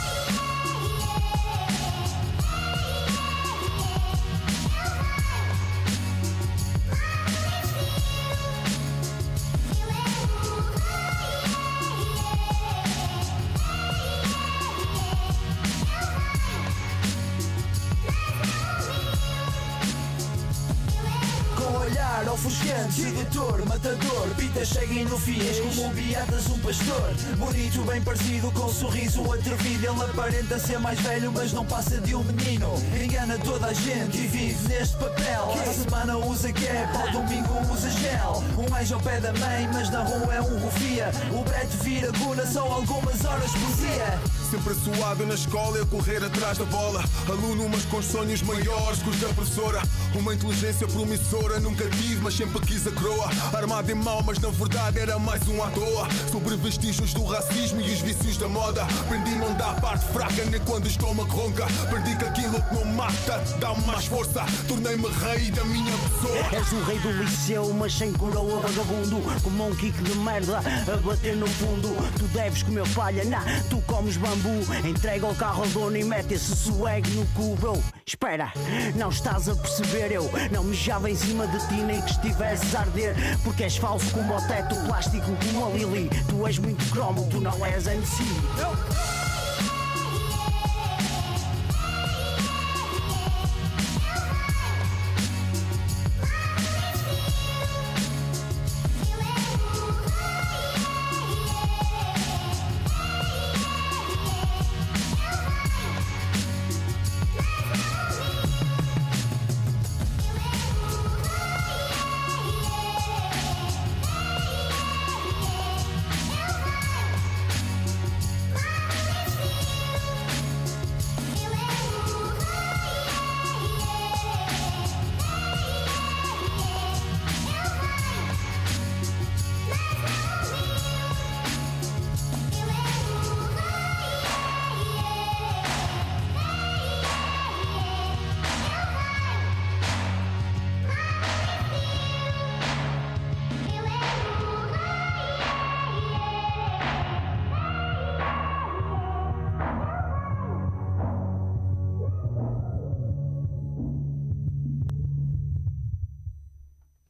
Pitas 24.66 24.70
seguem 24.70 25.05
no 25.05 25.18
fiéis 25.18 25.59
Como 25.59 25.89
beatas 25.93 26.47
um 26.47 26.59
pastor. 26.59 27.13
Bonito, 27.38 27.82
bem 27.84 28.01
parecido, 28.01 28.51
com 28.51 28.66
um 28.66 28.74
sorriso 28.74 29.32
atrevido. 29.32 29.86
Ele 29.86 30.03
aparenta 30.03 30.59
ser 30.59 30.80
mais 30.80 30.99
velho, 30.99 31.32
mas 31.32 31.53
não 31.53 31.66
passa 31.66 31.99
de 32.01 32.16
um 32.16 32.24
menino. 32.24 32.74
Engana 33.01 33.38
toda 33.39 33.68
a 33.68 33.74
gente 33.74 34.18
e 34.18 34.28
vive 34.28 34.68
neste 34.68 34.95
papel. 34.97 35.53
A 35.53 35.74
semana 35.74 36.18
usa 36.18 36.51
cap, 36.51 36.97
ao 36.97 37.11
domingo 37.11 37.74
usa 37.74 37.89
gel. 37.91 38.43
Um 38.57 38.76
anjo 38.76 38.95
ao 38.95 39.01
pé 39.01 39.20
da 39.20 39.34
mãe, 39.34 39.70
mas 39.72 39.89
na 39.89 40.03
rua 40.03 40.34
é 40.34 40.41
um 40.41 40.59
rufia. 40.59 41.11
O 41.32 41.43
brete 41.43 41.78
vira 41.84 42.11
guna 42.11 42.45
só 42.45 42.61
algumas 42.61 43.24
horas 43.24 43.51
por 43.51 43.76
dia. 43.76 44.20
Sempre 44.49 44.76
suado 44.76 45.26
na 45.26 45.34
escola 45.34 45.80
e 45.80 45.82
a 45.82 45.86
correr 45.86 46.24
atrás 46.24 46.57
da 46.57 46.66
bola. 46.66 47.03
Aluno, 47.28 47.68
mas 47.68 47.84
com 47.86 48.01
sonhos 48.01 48.41
maiores 48.41 49.01
que 49.01 49.09
os 49.09 49.20
da 49.20 49.28
professora. 49.30 49.82
Uma 50.13 50.34
inteligência 50.34 50.88
promissora, 50.88 51.59
nunca 51.59 51.89
tive, 51.89 52.22
mas 52.22 52.36
sempre 52.36 52.61
quis 52.61 52.88
a 52.88 52.91
croa. 52.91 53.30
Armado 53.53 53.91
em 53.91 53.95
mal, 53.95 54.24
mas 54.24 54.39
na 54.39 54.49
verdade 54.56 54.99
era 54.99 55.20
mais 55.20 55.45
um 55.47 55.62
à 55.62 55.70
toa. 55.70 56.08
Sobre 56.32 56.56
vestígios 56.56 57.14
do 57.14 57.24
racismo 57.26 57.82
e 57.82 57.91
os 57.91 58.01
vícios 58.01 58.38
da 58.38 58.47
moda. 58.47 58.84
Aprendi 58.84 59.36
não 59.36 59.53
dar 59.56 59.80
parte 59.82 60.06
fraca, 60.06 60.45
nem 60.45 60.60
quando 60.62 60.86
o 60.86 60.88
estômago 60.88 61.30
ronca. 61.30 61.66
Aprendi 61.84 62.16
que 62.16 62.26
aquilo 62.26 62.62
que 62.62 62.76
não 62.76 62.86
mata 62.86 63.43
dá-me 63.60 63.86
mais 63.86 64.06
força. 64.06 64.45
Tornei-me 64.68 65.08
rei 65.08 65.51
da 65.51 65.64
minha 65.66 65.91
pessoa. 65.97 66.60
És 66.60 66.72
o 66.72 66.84
rei 66.84 66.99
do 66.99 67.12
liceu, 67.12 67.74
mas 67.74 67.93
sem 67.93 68.14
coroa, 68.14 68.62
vagabundo. 68.62 69.22
Como 69.43 69.68
um 69.68 69.76
kick 69.76 70.01
de 70.01 70.16
merda 70.20 70.60
a 70.60 70.97
bater 70.97 71.36
no 71.36 71.47
fundo. 71.47 71.89
Tu 72.18 72.26
deves 72.30 72.64
comer 72.64 72.88
palha, 72.93 73.26
nah, 73.26 73.43
tu 73.70 73.82
comes 73.82 74.18
bambu. 74.18 74.66
Entrega 74.88 75.28
o 75.28 75.36
carro 75.36 75.64
ao 75.64 75.70
dono 75.70 75.97
e 75.97 76.03
mete 76.03 76.34
esse 76.34 76.56
swag 76.56 77.10
no 77.12 77.26
cu, 77.28 77.56
bro. 77.58 77.84
Espera, 78.06 78.53
não 78.95 79.10
estás 79.10 79.49
a 79.49 79.56
perceber? 79.56 80.12
Eu 80.12 80.30
não 80.51 80.64
mijava 80.64 81.10
em 81.10 81.16
cima 81.16 81.45
de 81.47 81.60
ti, 81.68 81.82
nem 81.82 82.01
que 82.01 82.12
estivesses 82.12 82.74
a 82.76 82.82
arder. 82.82 83.16
Porque 83.43 83.64
és 83.64 83.76
falso 83.76 84.10
como 84.12 84.34
o 84.34 84.45
teto, 84.48 84.76
plástico 84.86 85.32
como 85.46 85.66
a 85.66 85.70
Lily. 85.70 86.10
Tu 86.28 86.48
és 86.48 86.58
muito 86.60 86.91
cromo, 86.91 87.28
tu 87.30 87.39
não 87.41 87.66
és 87.66 87.88
MC. 87.88 88.24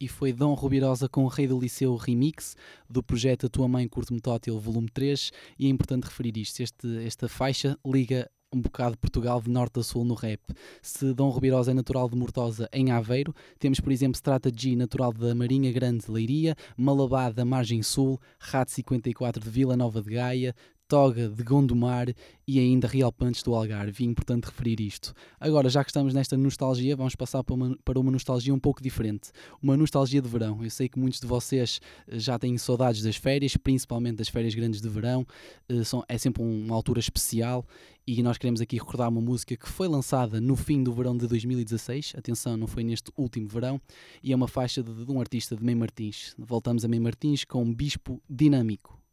E 0.06 0.08
foi 0.08 0.32
Dom 0.32 0.54
Rubirosa 0.54 1.08
com 1.08 1.24
o 1.24 1.26
Rei 1.26 1.48
do 1.48 1.58
Liceu 1.58 1.96
Remix 1.96 2.54
do 2.88 3.02
projeto 3.02 3.46
A 3.46 3.48
Tua 3.48 3.66
Mãe 3.66 3.88
Curte-me 3.88 4.20
Tótil 4.20 4.56
Volume 4.56 4.88
3 4.88 5.32
e 5.58 5.66
é 5.66 5.68
importante 5.68 6.04
referir 6.04 6.36
isto, 6.36 6.62
este, 6.62 7.04
esta 7.04 7.28
faixa 7.28 7.76
liga 7.84 8.30
um 8.54 8.60
bocado 8.60 8.96
Portugal 8.96 9.40
de 9.40 9.50
norte 9.50 9.80
a 9.80 9.82
sul 9.82 10.04
no 10.04 10.14
rap. 10.14 10.40
Se 10.80 11.12
Dom 11.12 11.28
Rubirosa 11.28 11.72
é 11.72 11.74
natural 11.74 12.08
de 12.08 12.14
Mortosa 12.14 12.68
em 12.72 12.92
Aveiro, 12.92 13.34
temos 13.58 13.80
por 13.80 13.90
exemplo 13.90 14.14
Strategy 14.14 14.76
natural 14.76 15.12
da 15.12 15.34
Marinha 15.34 15.72
Grande 15.72 16.06
de 16.06 16.12
Leiria, 16.12 16.54
Malabá 16.76 17.28
da 17.30 17.44
Margem 17.44 17.82
Sul, 17.82 18.20
Rato 18.38 18.70
54 18.70 19.42
de 19.42 19.50
Vila 19.50 19.76
Nova 19.76 20.00
de 20.00 20.10
Gaia, 20.10 20.54
Toga 20.88 21.28
de 21.28 21.42
Gondomar 21.42 22.14
e 22.46 22.60
ainda 22.60 22.86
Real 22.86 23.10
Punch 23.10 23.42
do 23.42 23.54
Algarve. 23.54 24.04
É 24.04 24.06
importante 24.06 24.44
referir 24.44 24.80
isto. 24.80 25.12
Agora, 25.40 25.68
já 25.68 25.82
que 25.82 25.90
estamos 25.90 26.14
nesta 26.14 26.36
nostalgia, 26.36 26.94
vamos 26.94 27.16
passar 27.16 27.42
para 27.42 27.54
uma, 27.54 27.76
para 27.84 27.98
uma 27.98 28.10
nostalgia 28.12 28.54
um 28.54 28.58
pouco 28.58 28.82
diferente. 28.82 29.30
Uma 29.60 29.76
nostalgia 29.76 30.22
de 30.22 30.28
verão. 30.28 30.62
Eu 30.62 30.70
sei 30.70 30.88
que 30.88 30.98
muitos 30.98 31.18
de 31.18 31.26
vocês 31.26 31.80
eh, 32.06 32.18
já 32.18 32.38
têm 32.38 32.56
saudades 32.56 33.02
das 33.02 33.16
férias, 33.16 33.56
principalmente 33.56 34.18
das 34.18 34.28
férias 34.28 34.54
grandes 34.54 34.80
de 34.80 34.88
verão. 34.88 35.26
Eh, 35.68 35.82
é 36.08 36.18
sempre 36.18 36.42
uma 36.42 36.74
altura 36.74 37.00
especial 37.00 37.66
e 38.06 38.22
nós 38.22 38.38
queremos 38.38 38.60
aqui 38.60 38.76
recordar 38.76 39.08
uma 39.08 39.20
música 39.20 39.56
que 39.56 39.68
foi 39.68 39.88
lançada 39.88 40.40
no 40.40 40.54
fim 40.54 40.84
do 40.84 40.92
verão 40.92 41.16
de 41.16 41.26
2016. 41.26 42.14
Atenção, 42.16 42.56
não 42.56 42.68
foi 42.68 42.84
neste 42.84 43.10
último 43.16 43.48
verão. 43.48 43.80
E 44.22 44.32
é 44.32 44.36
uma 44.36 44.46
faixa 44.46 44.82
de, 44.84 45.04
de 45.04 45.10
um 45.10 45.20
artista 45.20 45.56
de 45.56 45.64
Mem 45.64 45.74
Martins. 45.74 46.32
Voltamos 46.38 46.84
a 46.84 46.88
Mem 46.88 47.00
Martins 47.00 47.44
com 47.44 47.74
Bispo 47.74 48.22
Dinâmico. 48.30 49.05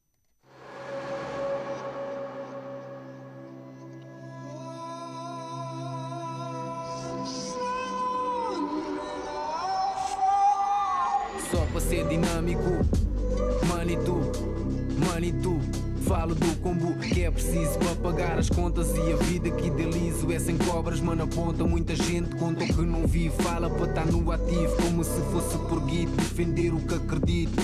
Falo 16.08 16.36
do 16.36 16.56
combo 16.58 16.94
que 16.96 17.24
é 17.24 17.32
preciso 17.32 17.80
para 17.80 17.96
pagar 17.96 18.38
as 18.38 18.50
contas 18.50 18.90
e 18.96 19.14
a 19.14 19.16
vida 19.16 19.50
que 19.50 19.68
idealizo 19.68 20.32
é 20.32 20.40
sem 20.40 20.58
cobras, 20.58 21.00
mano. 21.00 21.24
Aponta 21.24 21.64
muita 21.64 21.96
gente, 21.96 22.36
conta 22.36 22.64
o 22.64 22.68
que 22.68 22.82
não 22.82 23.08
vive. 23.08 23.34
Fala 23.42 23.70
para 23.70 23.86
estar 23.86 24.06
no 24.08 24.30
ativo, 24.32 24.76
como 24.82 25.04
se 25.04 25.22
fosse 25.32 25.58
por 25.70 25.82
guito, 25.86 26.12
defender 26.12 26.74
o 26.74 26.80
que 26.80 26.96
acredito. 26.96 27.64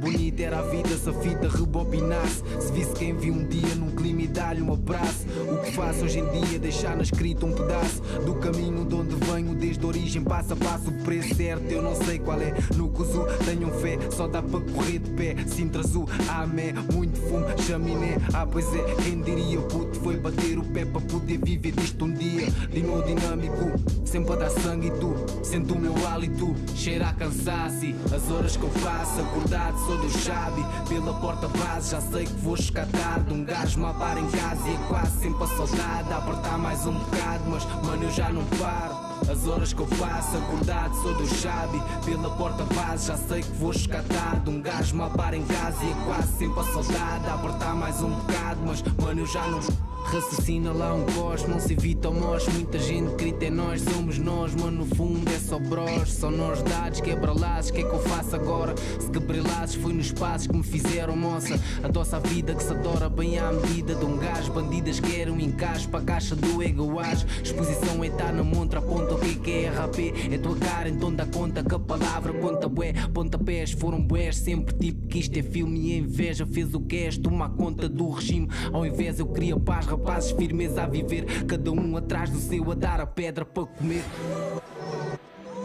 Bonita 0.00 0.42
era 0.42 0.60
a 0.60 0.62
vida 0.62 0.88
se 0.96 1.10
a 1.10 1.12
fita 1.12 1.46
rebobinasse. 1.46 2.42
Se 2.58 2.72
visse 2.72 2.92
quem 2.94 3.14
viu 3.14 3.34
um 3.34 3.46
dia 3.46 3.74
num 3.74 3.90
clima 3.90 4.22
e 4.22 4.26
dá-lhe 4.26 4.62
um 4.62 4.72
abraço. 4.72 5.26
O 5.52 5.58
que 5.58 5.72
faço 5.72 6.04
hoje 6.04 6.20
em 6.20 6.30
dia 6.30 6.56
é 6.56 6.58
deixar 6.58 6.96
na 6.96 7.02
escrita 7.02 7.44
um 7.44 7.52
pedaço 7.52 8.00
do 8.24 8.34
caminho 8.36 8.84
de 8.86 8.94
onde 8.94 9.14
venho, 9.16 9.54
desde 9.54 9.84
a 9.84 9.88
origem, 9.88 10.22
passo 10.22 10.54
a 10.54 10.56
passo. 10.56 10.88
O 10.88 10.92
preço 11.04 11.34
certo 11.34 11.70
eu 11.70 11.82
não 11.82 11.94
sei 11.94 12.18
qual 12.18 12.40
é. 12.40 12.54
No 12.76 12.88
cuso 12.88 13.26
tenham 13.44 13.70
fé, 13.72 13.98
só 14.10 14.26
dá 14.26 14.42
para 14.42 14.60
correr 14.60 15.00
de 15.00 15.10
pé. 15.10 15.36
Sintra 15.46 15.82
azul, 15.82 16.08
amé, 16.28 16.72
muito 16.94 17.18
fumo, 17.28 17.44
chaminé. 17.66 18.16
Ah, 18.32 18.46
pois 18.46 18.72
é, 18.74 18.94
quem 19.02 19.20
diria, 19.20 19.60
puto, 19.60 20.00
foi 20.00 20.16
bater 20.16 20.58
o 20.58 20.64
pé 20.64 20.86
para 20.86 21.02
poder 21.02 21.38
viver 21.44 21.72
disto 21.72 22.06
um 22.06 22.12
dia. 22.12 22.48
Dino 22.72 23.02
dinâmico, 23.02 23.78
sempre 24.06 24.32
a 24.32 24.36
dar 24.36 24.50
sangue 24.50 24.86
e 24.86 24.90
tu. 24.92 25.14
Sento 25.42 25.74
o 25.74 25.78
meu 25.78 25.94
hálito, 26.06 26.54
cheira 26.74 27.08
a 27.08 27.12
cansaço. 27.12 27.70
As 28.14 28.30
horas 28.30 28.56
que 28.56 28.62
eu 28.62 28.70
faço, 28.70 29.20
acordado, 29.20 29.78
sou 29.90 29.98
do. 29.98 30.88
Pela 30.88 31.14
porta 31.14 31.48
base, 31.48 31.90
já 31.90 32.00
sei 32.00 32.26
que 32.26 32.32
vou 32.34 32.56
chegar 32.56 32.86
tarde. 32.86 33.32
Um 33.32 33.44
gajo 33.44 33.80
mal 33.80 33.94
para 33.94 34.20
em 34.20 34.30
casa 34.30 34.68
e 34.68 34.74
é 34.74 34.78
quase 34.88 35.20
sempre 35.20 35.44
a 35.44 35.46
saudade. 35.46 36.12
Apertar 36.12 36.58
mais 36.58 36.86
um 36.86 36.92
bocado, 36.92 37.44
mas 37.48 37.64
mano, 37.84 38.04
eu 38.04 38.10
já 38.10 38.32
não 38.32 38.44
paro. 38.58 39.09
As 39.28 39.46
horas 39.46 39.72
que 39.72 39.80
eu 39.80 39.86
passo, 39.86 40.36
acordado, 40.36 40.94
sou 41.02 41.14
do 41.14 41.26
chave. 41.26 41.80
Pela 42.04 42.30
porta 42.36 42.64
base, 42.74 43.08
já 43.08 43.16
sei 43.16 43.42
que 43.42 43.52
vou 43.52 43.72
tarde. 43.72 44.50
Um 44.50 44.60
gajo 44.60 44.96
mal 44.96 45.10
para 45.10 45.36
em 45.36 45.44
casa 45.44 45.84
e 45.84 45.90
é 45.90 46.04
quase 46.04 46.38
sempre 46.38 46.60
a 46.60 46.64
saudade. 46.64 47.26
A 47.26 47.34
apertar 47.34 47.74
mais 47.74 48.02
um 48.02 48.10
bocado, 48.10 48.60
mas 48.64 48.82
mano, 48.82 49.20
eu 49.20 49.26
já 49.26 49.46
não. 49.48 49.60
Raciocina 50.04 50.72
lá 50.72 50.94
um 50.94 51.04
cos, 51.04 51.46
não 51.46 51.60
se 51.60 51.72
evita 51.72 52.08
o 52.08 52.14
mós. 52.14 52.46
Muita 52.48 52.78
gente 52.78 53.14
grita 53.14 53.44
é 53.44 53.50
nós, 53.50 53.80
somos 53.82 54.18
nós, 54.18 54.54
mano. 54.54 54.84
No 54.84 54.96
fundo 54.96 55.28
é 55.30 55.38
só 55.38 55.58
bros, 55.58 56.12
são 56.12 56.30
nós 56.30 56.62
dados, 56.62 57.00
quebra 57.00 57.32
laços. 57.32 57.70
Que 57.70 57.82
é 57.82 57.84
que 57.84 57.94
eu 57.94 58.00
faço 58.00 58.34
agora? 58.34 58.74
Se 58.98 59.08
quebrei 59.10 59.40
laços, 59.40 59.76
foi 59.76 59.92
nos 59.92 60.10
passos 60.10 60.46
que 60.48 60.56
me 60.56 60.64
fizeram 60.64 61.16
moça. 61.16 61.60
Adoça 61.84 62.16
a 62.16 62.20
vida 62.20 62.54
que 62.54 62.62
se 62.62 62.72
adora 62.72 63.08
bem 63.08 63.38
à 63.38 63.52
medida 63.52 63.94
de 63.94 64.04
um 64.04 64.16
gajo. 64.16 64.52
Bandidas 64.52 64.98
querem 64.98 65.32
um 65.32 65.38
encaixe 65.38 65.86
para 65.86 66.00
a 66.00 66.04
caixa 66.04 66.34
do 66.34 66.60
egoás. 66.62 67.24
Exposição 67.44 68.02
é 68.02 68.08
estar 68.08 68.32
na 68.32 68.42
montra, 68.42 68.80
aponta 68.80 69.09
o 69.14 69.40
que 69.40 69.50
é 69.50 69.68
RAP. 69.68 69.98
É 70.30 70.38
tua 70.38 70.56
cara, 70.56 70.88
então 70.88 71.12
dá 71.12 71.26
conta 71.26 71.62
que 71.62 71.74
a 71.74 71.78
palavra 71.78 72.32
conta 72.34 72.68
bué. 72.68 72.92
Pontapés 73.12 73.72
foram 73.72 74.00
bués, 74.00 74.36
sempre 74.36 74.74
tipo 74.74 75.06
que 75.06 75.18
isto 75.18 75.38
é 75.38 75.42
filme 75.42 75.88
e 75.88 75.94
a 75.94 75.98
inveja 75.98 76.46
fez 76.46 76.74
o 76.74 76.80
que 76.80 76.96
és. 76.96 77.18
Toma 77.18 77.50
conta 77.50 77.88
do 77.88 78.10
regime, 78.10 78.48
ao 78.72 78.86
invés 78.86 79.18
eu 79.18 79.26
queria 79.26 79.58
paz, 79.58 79.86
rapazes 79.86 80.32
firmes 80.32 80.76
a 80.78 80.86
viver. 80.86 81.44
Cada 81.46 81.70
um 81.70 81.96
atrás 81.96 82.30
do 82.30 82.38
seu 82.38 82.70
a 82.70 82.74
dar 82.74 83.00
a 83.00 83.06
pedra 83.06 83.44
para 83.44 83.66
comer. 83.66 84.02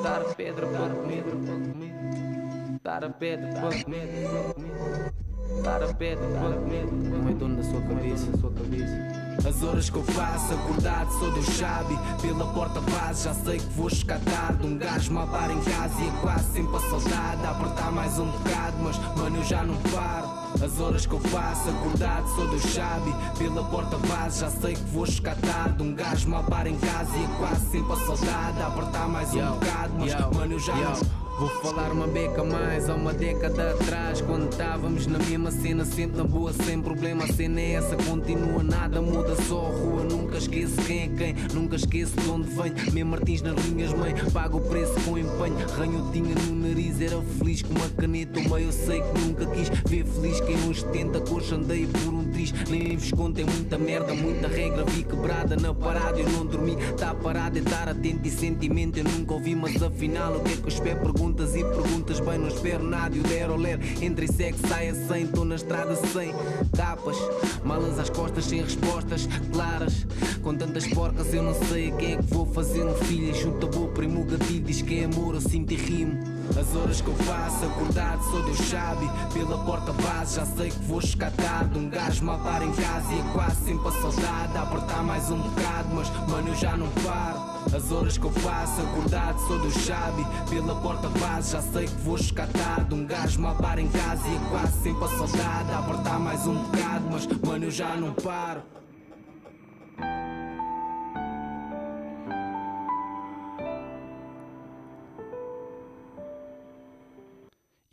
Dar 0.04 0.22
a 0.22 0.34
pedra 0.34 0.68
para 0.68 0.94
comer, 0.94 1.24
para 1.24 1.72
comer. 1.72 1.96
Estar 2.76 3.04
a 3.04 3.08
de 3.08 3.60
quanto 3.60 3.90
medo. 3.90 4.12
Estar 5.58 5.82
a 5.82 5.88
de 5.88 5.94
quanto 6.40 6.70
medo. 6.70 6.92
Não 6.92 7.30
é 7.30 7.34
dono 7.34 7.56
da 7.56 7.64
sua 7.64 7.82
cabeça. 7.82 9.25
As 9.48 9.62
horas 9.62 9.92
que 9.92 9.98
eu 9.98 10.04
passo 10.04 10.54
acordado 10.56 11.12
sou 11.20 11.32
Deus 11.32 11.46
sabe 11.46 11.96
Pela 12.20 12.48
porta 12.48 12.82
base 12.82 13.26
já 13.26 13.34
sei 13.36 13.60
que 13.60 13.74
vou 13.74 13.88
chegar 13.90 14.20
tarde 14.22 14.66
Um 14.66 14.76
gajo 14.76 15.14
para 15.28 15.54
em 15.54 15.62
casa 15.62 16.02
e 16.02 16.08
é 16.08 16.22
quase 16.22 16.52
sempre 16.52 16.76
a 16.76 16.80
saudade. 16.80 17.46
Apertar 17.46 17.92
mais 17.92 18.18
um 18.18 18.26
bocado 18.26 18.78
mas 18.82 18.98
mano 19.16 19.38
eu 19.38 19.44
já 19.44 19.64
não 19.64 19.76
paro. 19.92 20.28
As 20.64 20.80
horas 20.80 21.06
que 21.06 21.14
eu 21.14 21.20
passo 21.20 21.70
acordado 21.70 22.28
sou 22.30 22.48
Deus 22.48 22.64
sabe 22.64 23.14
Pela 23.38 23.64
porta 23.66 23.98
base 23.98 24.40
já 24.40 24.50
sei 24.50 24.74
que 24.74 24.84
vou 24.86 25.06
chegar 25.06 25.36
tarde 25.36 25.84
Um 25.84 25.94
gajo 25.94 26.28
para 26.50 26.68
em 26.68 26.78
casa 26.78 27.16
e 27.16 27.24
é 27.24 27.28
quase 27.38 27.66
sempre 27.70 27.94
a 27.94 27.96
saudade. 27.98 28.62
Apertar 28.64 29.08
mais 29.08 29.32
um 29.32 29.52
bocado 29.52 29.94
mas 30.00 30.36
mano 30.36 30.54
eu 30.54 30.60
já 30.60 30.76
não 30.76 31.25
Vou 31.38 31.50
falar 31.50 31.92
uma 31.92 32.08
beca 32.08 32.46
mais 32.46 32.90
há 32.90 32.96
uma 32.96 33.14
década 33.14 33.72
atrás 33.72 34.22
Quando 34.22 34.50
estávamos 34.50 35.06
na 35.06 35.20
mesma 35.20 35.52
cena 35.52 35.84
Sempre 35.84 36.16
na 36.16 36.24
boa, 36.24 36.54
sem 36.54 36.82
problema. 36.82 37.26
A 37.26 37.28
cena 37.28 37.60
é 37.60 37.74
essa, 37.74 37.98
continua, 37.98 38.64
nada 38.64 39.02
muda 39.02 39.36
Só 39.44 39.66
a 39.66 39.70
rua, 39.70 40.04
nunca 40.04 40.38
esqueço 40.38 40.82
quem 40.84 41.04
é 41.04 41.08
quem 41.10 41.36
Nunca 41.54 41.76
esqueço 41.76 42.16
de 42.22 42.30
onde 42.30 42.50
vem. 42.50 42.72
Mesmo 42.94 43.12
Martins 43.12 43.42
nas 43.42 43.66
linhas, 43.66 43.92
mãe 43.92 44.14
Pago 44.32 44.60
o 44.60 44.62
preço 44.62 44.94
com 45.02 45.18
empenho. 45.18 45.68
Ranho 45.76 46.10
tinha 46.14 46.34
no 46.36 46.56
nariz, 46.56 47.02
era 47.02 47.22
feliz 47.38 47.62
com 47.62 47.74
uma 47.74 47.90
caneta. 47.90 48.40
Uma 48.40 48.62
eu 48.62 48.72
sei 48.72 49.02
que 49.02 49.20
nunca 49.20 49.46
quis 49.48 49.68
ver 49.90 50.06
feliz 50.06 50.40
Quem 50.40 50.70
hoje 50.70 50.86
tenta, 50.86 51.20
coxa 51.20 51.56
andei 51.56 51.86
por 51.86 52.14
um 52.14 52.25
triz 52.36 52.54
Nem 52.70 52.98
vos 52.98 53.12
conto, 53.12 53.40
é 53.40 53.46
muita 53.46 53.78
merda, 53.78 54.14
muita 54.14 54.48
regra 54.48 54.84
Vi 54.84 55.04
quebrada 55.04 55.56
na 55.56 55.74
parada, 55.74 56.20
eu 56.20 56.30
não 56.30 56.46
dormi 56.46 56.76
Tá 56.98 57.16
parado, 57.16 57.58
é 57.58 57.62
estar 57.62 57.88
atento 57.88 58.28
e 58.28 58.32
sentimento 58.32 59.00
Eu 59.00 59.06
nunca 59.06 59.34
ouvi, 59.34 59.56
mas 59.56 59.82
afinal 59.82 60.36
o 60.36 60.42
que 60.42 60.54
é 60.54 60.56
que 60.58 60.64
eu 60.64 60.68
espero? 60.68 61.00
Perguntas 61.00 61.56
e 61.56 61.64
perguntas, 61.64 62.20
bem, 62.20 62.38
não 62.38 62.48
espero 62.48 62.84
nada. 62.84 63.16
E 63.16 63.20
o 63.20 63.24
der 63.24 63.50
ou 63.50 63.58
ler, 63.58 63.80
entre 64.02 64.28
sexo, 64.28 64.68
saia 64.68 64.94
sem. 64.94 65.24
Estou 65.24 65.46
na 65.46 65.56
estrada 65.56 65.96
sem 65.96 66.34
capas, 66.76 67.18
malas 67.64 68.00
às 68.00 68.10
costas, 68.10 68.46
sem 68.46 68.62
respostas 68.62 69.28
claras. 69.52 70.06
Com 70.42 70.56
tantas 70.56 70.88
porcas, 70.88 71.34
eu 71.34 71.44
não 71.44 71.54
sei 71.54 71.92
a 71.92 71.96
quem 71.96 72.14
é 72.14 72.18
que 72.18 72.34
vou 72.34 72.46
fazer 72.46 72.84
um 72.84 72.94
filho. 72.96 73.34
Junta 73.34 73.66
o 73.66 73.88
primo, 73.90 74.24
gatilho, 74.26 74.64
diz 74.64 74.82
que 74.82 75.00
é 75.00 75.06
amor, 75.06 75.36
eu 75.36 75.42
sinto 75.42 75.72
e 75.72 75.76
rimo. 75.76 76.35
As 76.58 76.76
horas 76.76 77.02
que 77.02 77.08
eu 77.08 77.14
passo 77.26 77.66
acordado, 77.66 78.24
sou 78.32 78.44
Deus 78.44 78.58
sabe. 78.58 79.10
Pela 79.34 79.58
porta 79.66 79.92
base, 79.94 80.36
já 80.36 80.46
sei 80.46 80.70
que 80.70 80.80
vou 80.84 81.02
chegar 81.02 81.32
tarde. 81.32 81.78
Um 81.78 81.90
gajo 81.90 82.24
mal 82.24 82.40
para 82.40 82.64
em 82.64 82.72
casa 82.72 83.14
e 83.14 83.20
é 83.20 83.34
quase 83.34 83.66
sempre 83.66 83.88
a 83.88 83.92
saudade. 83.92 84.58
Apertar 84.58 85.04
mais 85.04 85.30
um 85.32 85.38
bocado, 85.38 85.90
mas 85.94 86.10
mano, 86.30 86.50
eu 86.50 86.56
já 86.56 86.78
não 86.78 86.88
paro. 87.04 87.56
As 87.76 87.92
horas 87.92 88.18
que 88.18 88.24
eu 88.26 88.32
passo 88.32 88.82
acordado 88.82 89.40
sou 89.48 89.60
do 89.60 89.72
chave 89.72 90.24
Pela 90.50 90.76
porta 90.76 91.10
base 91.10 91.52
já 91.52 91.62
sei 91.62 91.88
que 91.88 92.02
vou 92.02 92.18
chegar 92.18 92.48
tarde 92.48 92.94
Um 92.94 93.06
gajo 93.06 93.42
mal 93.42 93.56
para 93.56 93.82
em 93.82 93.88
casa 93.88 94.28
e 94.28 94.36
é 94.36 94.50
quase 94.50 94.84
sempre 94.84 95.04
a 95.04 95.08
saudade 95.08 95.72
apertar 95.74 96.20
mais 96.20 96.46
um 96.46 96.54
bocado 96.54 97.06
mas 97.12 97.26
mano 97.26 97.66
eu 97.66 97.72
já 97.72 97.96
não 97.96 98.14
paro 98.14 98.62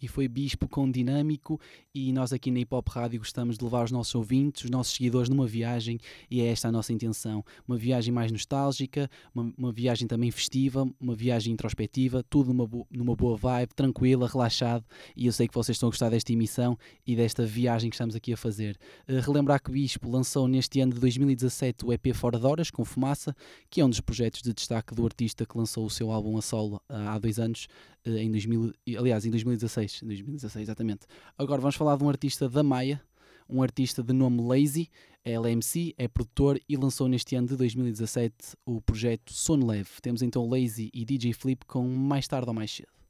e 0.02 0.08
foi 0.08 0.26
Bispo 0.26 0.68
com 0.68 0.90
Dinâmico 0.90 1.60
e 1.94 2.12
nós 2.12 2.32
aqui 2.32 2.50
na 2.50 2.58
Hip 2.58 2.74
Hop 2.74 2.88
Rádio 2.88 3.20
gostamos 3.20 3.56
de 3.56 3.64
levar 3.64 3.84
os 3.84 3.92
nossos 3.92 4.12
ouvintes, 4.14 4.64
os 4.64 4.70
nossos 4.70 4.94
seguidores 4.94 5.28
numa 5.28 5.46
viagem 5.46 5.98
e 6.28 6.40
é 6.40 6.46
esta 6.46 6.68
a 6.68 6.72
nossa 6.72 6.92
intenção. 6.92 7.44
Uma 7.66 7.76
viagem 7.76 8.12
mais 8.12 8.32
nostálgica, 8.32 9.08
uma, 9.32 9.52
uma 9.56 9.72
viagem 9.72 10.08
também 10.08 10.30
festiva, 10.30 10.88
uma 11.00 11.14
viagem 11.14 11.52
introspectiva, 11.52 12.24
tudo 12.28 12.48
numa, 12.48 12.66
bo 12.66 12.86
numa 12.90 13.14
boa 13.14 13.36
vibe, 13.36 13.74
tranquila, 13.74 14.26
relaxado 14.26 14.84
e 15.16 15.26
eu 15.26 15.32
sei 15.32 15.46
que 15.46 15.54
vocês 15.54 15.76
estão 15.76 15.88
a 15.88 15.90
gostar 15.90 16.10
desta 16.10 16.32
emissão 16.32 16.76
e 17.06 17.14
desta 17.14 17.46
viagem 17.46 17.88
que 17.88 17.94
estamos 17.94 18.16
aqui 18.16 18.32
a 18.32 18.36
fazer. 18.36 18.76
Uh, 19.08 19.20
relembrar 19.20 19.62
que 19.62 19.70
o 19.70 19.72
Bispo 19.72 20.10
lançou 20.10 20.48
neste 20.48 20.80
ano 20.80 20.94
de 20.94 21.00
2017 21.00 21.86
o 21.86 21.92
EP 21.92 22.12
Fora 22.12 22.38
de 22.38 22.46
Horas, 22.46 22.70
com 22.70 22.84
Fumaça, 22.84 23.36
que 23.70 23.80
é 23.80 23.84
um 23.84 23.90
dos 23.90 24.00
projetos 24.00 24.42
de 24.42 24.52
destaque 24.52 24.94
do 24.94 25.04
artista 25.04 25.46
que 25.46 25.56
lançou 25.56 25.86
o 25.86 25.90
seu 25.90 26.10
álbum 26.10 26.36
a 26.36 26.42
solo 26.42 26.76
uh, 26.88 27.08
há 27.08 27.18
dois 27.18 27.38
anos, 27.38 27.68
em 28.04 28.30
2000, 28.30 28.72
aliás, 28.98 29.24
em 29.24 29.30
2016 29.30 29.72
2016, 29.72 30.02
2016 30.02 30.62
exatamente. 30.62 31.06
Agora 31.36 31.60
vamos 31.60 31.76
falar 31.76 31.96
de 31.96 32.04
um 32.04 32.08
artista 32.08 32.48
da 32.48 32.62
Maia, 32.62 33.02
um 33.48 33.62
artista 33.62 34.02
de 34.02 34.12
nome 34.12 34.42
Lazy, 34.42 34.88
é 35.24 35.32
LMC, 35.38 35.94
é 35.96 36.08
produtor 36.08 36.60
e 36.68 36.76
lançou 36.76 37.08
neste 37.08 37.36
ano 37.36 37.48
de 37.48 37.56
2017 37.56 38.34
o 38.66 38.80
projeto 38.80 39.32
Sono 39.32 39.66
Leve. 39.66 39.90
Temos 40.00 40.22
então 40.22 40.48
Lazy 40.48 40.90
e 40.92 41.04
DJ 41.04 41.32
Flip 41.32 41.64
com 41.66 41.86
Mais 41.88 42.26
Tarde 42.26 42.48
ou 42.48 42.54
Mais 42.54 42.70
Cedo. 42.70 43.01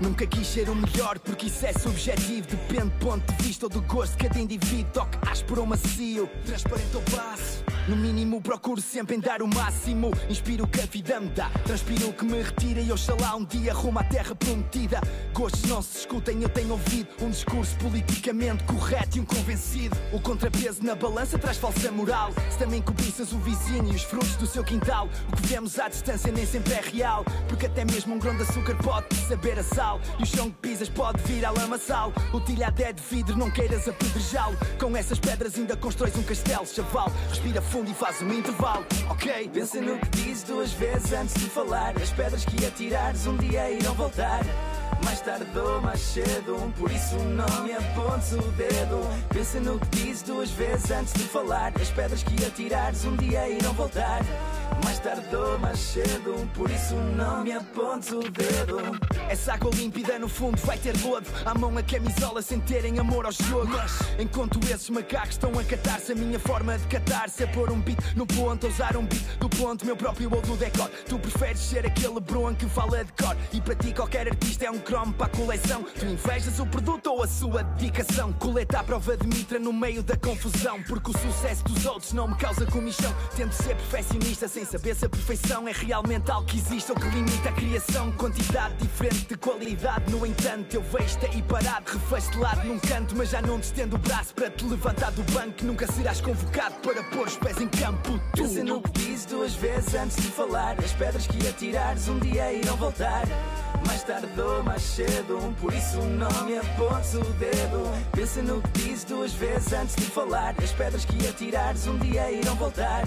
Nunca 0.00 0.26
quis 0.26 0.46
ser 0.46 0.68
o 0.68 0.74
melhor 0.74 1.18
porque 1.18 1.46
isso 1.46 1.66
é 1.66 1.72
subjetivo. 1.72 2.46
Depende 2.48 2.90
do 2.90 2.98
ponto 2.98 3.32
de 3.32 3.42
vista 3.44 3.66
ou 3.66 3.70
do 3.70 3.82
gosto. 3.82 4.16
De 4.16 4.28
cada 4.28 4.38
indivíduo 4.38 4.92
Toque 4.92 5.18
áspero 5.28 5.60
ou 5.60 5.66
macio, 5.66 6.28
transparente 6.44 6.96
ou 6.96 7.02
passo 7.02 7.67
no 7.88 7.96
mínimo 7.96 8.40
procuro 8.40 8.80
sempre 8.80 9.16
em 9.16 9.20
dar 9.20 9.40
o 9.40 9.48
máximo. 9.48 10.10
Inspiro 10.28 10.64
o 10.64 10.68
que 10.68 10.80
a 10.80 10.86
vida 10.86 11.18
me 11.18 11.28
dá. 11.30 11.48
Transpiro 11.64 12.10
o 12.10 12.12
que 12.12 12.24
me 12.24 12.42
retira 12.42 12.80
e 12.80 12.92
oxalá 12.92 13.34
um 13.34 13.44
dia 13.44 13.72
rumo 13.72 13.98
à 13.98 14.04
terra 14.04 14.34
prometida. 14.34 15.00
Gostos 15.32 15.62
não 15.62 15.80
se 15.80 16.00
escutem, 16.00 16.42
eu 16.42 16.48
tenho 16.48 16.72
ouvido 16.72 17.08
Um 17.20 17.30
discurso 17.30 17.74
politicamente 17.76 18.64
correto 18.64 19.16
e 19.16 19.20
um 19.20 19.24
convencido. 19.24 19.96
O 20.12 20.20
contrapeso 20.20 20.84
na 20.84 20.94
balança 20.94 21.38
traz 21.38 21.56
falsa 21.56 21.90
moral. 21.90 22.32
Se 22.50 22.58
também 22.58 22.82
cobiças 22.82 23.32
o 23.32 23.38
vizinho 23.38 23.90
e 23.92 23.96
os 23.96 24.02
frutos 24.02 24.36
do 24.36 24.46
seu 24.46 24.62
quintal 24.62 25.08
O 25.32 25.36
que 25.36 25.46
vemos 25.46 25.78
à 25.78 25.88
distância 25.88 26.30
nem 26.30 26.44
sempre 26.44 26.74
é 26.74 26.80
real. 26.80 27.24
Porque 27.48 27.66
até 27.66 27.84
mesmo 27.84 28.14
um 28.14 28.18
grão 28.18 28.36
de 28.36 28.42
açúcar 28.42 28.76
pode 28.76 29.14
saber 29.14 29.58
a 29.58 29.64
sal. 29.64 30.00
E 30.18 30.22
o 30.22 30.26
chão 30.26 30.50
que 30.50 30.56
pisas 30.68 30.88
pode 30.90 31.22
vir 31.22 31.44
à 31.44 31.50
lamaçal 31.50 32.12
O 32.34 32.40
telhado 32.40 32.80
é 32.82 32.92
de 32.92 33.02
vidro, 33.02 33.36
não 33.36 33.50
queiras 33.50 33.88
apedrejá-lo. 33.88 34.56
Com 34.78 34.94
essas 34.94 35.18
pedras 35.18 35.56
ainda 35.56 35.74
constróis 35.74 36.14
um 36.16 36.22
castelo, 36.22 36.66
chaval. 36.66 37.10
Respira 37.30 37.62
fundo 37.62 37.77
fundo 37.78 37.90
e 37.90 37.94
faz 37.94 38.20
um 38.22 38.32
intervalo, 38.32 38.84
ok? 39.08 39.48
Pensa 39.52 39.80
no 39.80 39.98
que 39.98 40.08
dizes 40.08 40.42
duas 40.42 40.72
vezes 40.72 41.12
antes 41.12 41.34
de 41.34 41.48
falar. 41.48 41.94
As 41.96 42.10
pedras 42.10 42.44
que 42.44 42.66
atirares 42.66 43.26
um 43.26 43.36
dia 43.36 43.70
irão 43.70 43.94
voltar. 43.94 44.40
Mais 45.04 45.20
tarde 45.20 45.46
ou 45.58 45.80
mais 45.80 46.00
cedo, 46.00 46.72
por 46.76 46.90
isso 46.90 47.16
não 47.16 47.64
me 47.64 47.72
apontes 47.72 48.32
o 48.32 48.42
dedo. 48.52 49.00
Pensa 49.30 49.60
no 49.60 49.78
que 49.78 49.88
dizes 49.88 50.22
duas 50.22 50.50
vezes 50.50 50.90
antes 50.90 51.12
de 51.14 51.24
falar. 51.24 51.72
As 51.80 51.90
pedras 51.90 52.22
que 52.22 52.44
atirares 52.44 53.04
um 53.04 53.16
dia 53.16 53.48
irão 53.48 53.72
voltar. 53.72 54.20
Mais 54.84 54.98
tarde 54.98 55.34
ou 55.34 55.58
mais 55.58 55.78
cedo, 55.78 56.48
por 56.54 56.70
isso 56.70 56.94
não 56.94 57.42
me 57.42 57.52
apontes 57.52 58.10
o 58.10 58.20
dedo. 58.20 58.78
Essa 59.28 59.54
água 59.54 59.70
límpida 59.74 60.18
no 60.18 60.28
fundo 60.28 60.58
vai 60.58 60.78
ter 60.78 60.94
lodo. 61.02 61.26
À 61.44 61.54
mão 61.54 61.76
a 61.76 61.82
camisola 61.82 62.42
sem 62.42 62.60
terem 62.60 62.98
amor 62.98 63.26
ao 63.26 63.32
jogo. 63.32 63.68
Mas 63.68 63.98
enquanto 64.18 64.58
esses 64.64 64.90
macacos 64.90 65.30
estão 65.30 65.58
a 65.58 65.64
catar-se, 65.64 66.12
a 66.12 66.14
minha 66.14 66.38
forma 66.38 66.78
de 66.78 66.86
catar-se 66.86 67.42
é 67.42 67.46
pôr 67.46 67.70
um 67.70 67.80
beat 67.80 67.98
no 68.14 68.26
ponto, 68.26 68.66
usar 68.66 68.96
um 68.96 69.04
beat 69.04 69.22
do 69.38 69.48
ponto, 69.48 69.84
meu 69.84 69.96
próprio 69.96 70.32
ou 70.32 70.40
do 70.42 70.56
decor. 70.56 70.90
Tu 71.08 71.18
preferes 71.18 71.60
ser 71.60 71.86
aquele 71.86 72.20
bron 72.20 72.54
que 72.54 72.66
fala 72.66 73.04
de 73.04 73.12
cor. 73.12 73.36
E 73.52 73.60
para 73.60 73.74
ti 73.74 73.92
qualquer 73.92 74.28
artista 74.28 74.66
é 74.66 74.70
um 74.70 74.78
cromo 74.88 75.12
para 75.12 75.26
a 75.26 75.28
coleção. 75.28 75.84
Tu 75.98 76.06
invejas 76.06 76.58
o 76.58 76.66
produto 76.66 77.08
ou 77.08 77.22
a 77.22 77.28
sua 77.28 77.62
dedicação. 77.62 78.32
Coleta 78.32 78.80
à 78.80 78.82
prova 78.82 79.18
de 79.18 79.26
mitra 79.26 79.58
no 79.58 79.70
meio 79.70 80.02
da 80.02 80.16
confusão. 80.16 80.82
Porque 80.84 81.10
o 81.10 81.18
sucesso 81.18 81.62
dos 81.64 81.84
outros 81.84 82.14
não 82.14 82.28
me 82.28 82.34
causa 82.36 82.64
comichão. 82.64 83.14
Tento 83.36 83.52
ser 83.52 83.76
perfeccionista 83.76 84.48
sem 84.48 84.64
saber 84.64 84.96
se 84.96 85.04
a 85.04 85.08
perfeição 85.08 85.68
é 85.68 85.72
realmente 85.72 86.30
algo 86.30 86.46
que 86.46 86.56
existe 86.56 86.90
ou 86.90 86.96
que 86.96 87.06
limita 87.06 87.50
a 87.50 87.52
criação. 87.52 88.10
Quantidade 88.12 88.76
diferente 88.76 89.26
de 89.26 89.36
qualidade, 89.36 90.10
no 90.10 90.24
entanto, 90.24 90.74
eu 90.74 90.82
vejo-te 90.82 91.26
aí 91.26 91.42
parado, 91.42 91.92
refeito 91.92 92.30
de 92.30 92.38
lado 92.38 92.66
num 92.66 92.78
canto, 92.78 93.14
mas 93.14 93.28
já 93.28 93.42
não 93.42 93.60
te 93.60 93.64
estendo 93.64 93.96
o 93.96 93.98
braço 93.98 94.34
para 94.34 94.50
te 94.50 94.64
levantar 94.64 95.12
do 95.12 95.22
banco. 95.32 95.64
Nunca 95.64 95.86
serás 95.92 96.22
convocado 96.22 96.76
para 96.76 97.04
pôr 97.10 97.26
os 97.26 97.36
pés 97.36 97.60
em 97.60 97.68
campo. 97.68 98.18
Tu. 98.34 98.42
Pensa 98.42 98.64
no 98.64 98.80
que 98.80 98.90
dizes 98.92 99.26
duas 99.26 99.54
vezes 99.54 99.94
antes 99.94 100.16
de 100.16 100.28
falar. 100.28 100.78
As 100.82 100.92
pedras 100.92 101.26
que 101.26 101.46
atirares 101.46 102.08
um 102.08 102.18
dia 102.18 102.54
irão 102.54 102.76
voltar. 102.76 103.24
Mais 103.86 104.02
tarde 104.02 104.40
ou 104.40 104.62
mais 104.62 104.82
cedo, 104.82 105.54
por 105.60 105.72
isso 105.72 105.98
não 106.02 106.44
me 106.44 106.58
apontes 106.58 107.14
o 107.14 107.24
dedo. 107.34 107.82
Pensa 108.12 108.42
no 108.42 108.60
que 108.60 108.70
dizes 108.80 109.04
duas 109.04 109.32
vezes 109.32 109.72
antes 109.72 109.96
de 109.96 110.02
falar. 110.02 110.54
As 110.62 110.72
pedras 110.72 111.04
que 111.04 111.28
atirares 111.28 111.86
um 111.86 111.98
dia 111.98 112.30
irão 112.30 112.54
voltar. 112.56 113.04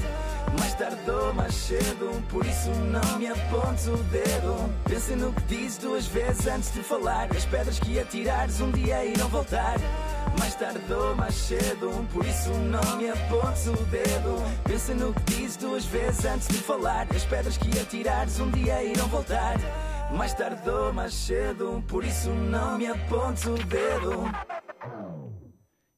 Mais 0.59 0.73
tarde 0.73 1.09
ou 1.09 1.33
mais 1.33 1.53
cedo, 1.53 2.23
por 2.29 2.45
isso 2.45 2.69
não 2.69 3.19
me 3.19 3.27
apontes 3.27 3.87
o 3.87 3.97
dedo. 3.97 4.73
Pensa 4.85 5.15
no 5.15 5.33
que 5.33 5.41
dizes 5.43 5.77
duas 5.77 6.05
vezes 6.07 6.47
antes 6.47 6.73
de 6.73 6.83
falar. 6.83 7.27
As 7.35 7.45
pedras 7.45 7.79
que 7.79 7.99
atirares 7.99 8.59
um 8.61 8.71
dia 8.71 9.05
irão 9.05 9.27
voltar. 9.27 9.77
Mais 10.39 10.55
tarde 10.55 10.93
ou 10.93 11.15
mais 11.15 11.35
cedo, 11.35 12.07
por 12.13 12.25
isso 12.25 12.49
não 12.49 12.97
me 12.97 13.09
apontes 13.09 13.67
o 13.67 13.83
dedo. 13.85 14.43
Pensa 14.63 14.93
no 14.93 15.13
que 15.13 15.21
dizes 15.33 15.57
duas 15.57 15.85
vezes 15.85 16.25
antes 16.25 16.47
de 16.47 16.57
falar. 16.57 17.07
As 17.13 17.23
pedras 17.23 17.57
que 17.57 17.79
atirares 17.79 18.39
um 18.39 18.49
dia 18.51 18.83
irão 18.83 19.07
voltar. 19.07 19.57
Mais 20.17 20.33
tarde 20.33 20.69
ou 20.69 20.93
mais 20.93 21.13
cedo, 21.13 21.83
por 21.87 22.03
isso 22.03 22.29
não 22.29 22.77
me 22.77 22.85
apontes 22.87 23.45
o 23.45 23.55
dedo. 23.55 24.23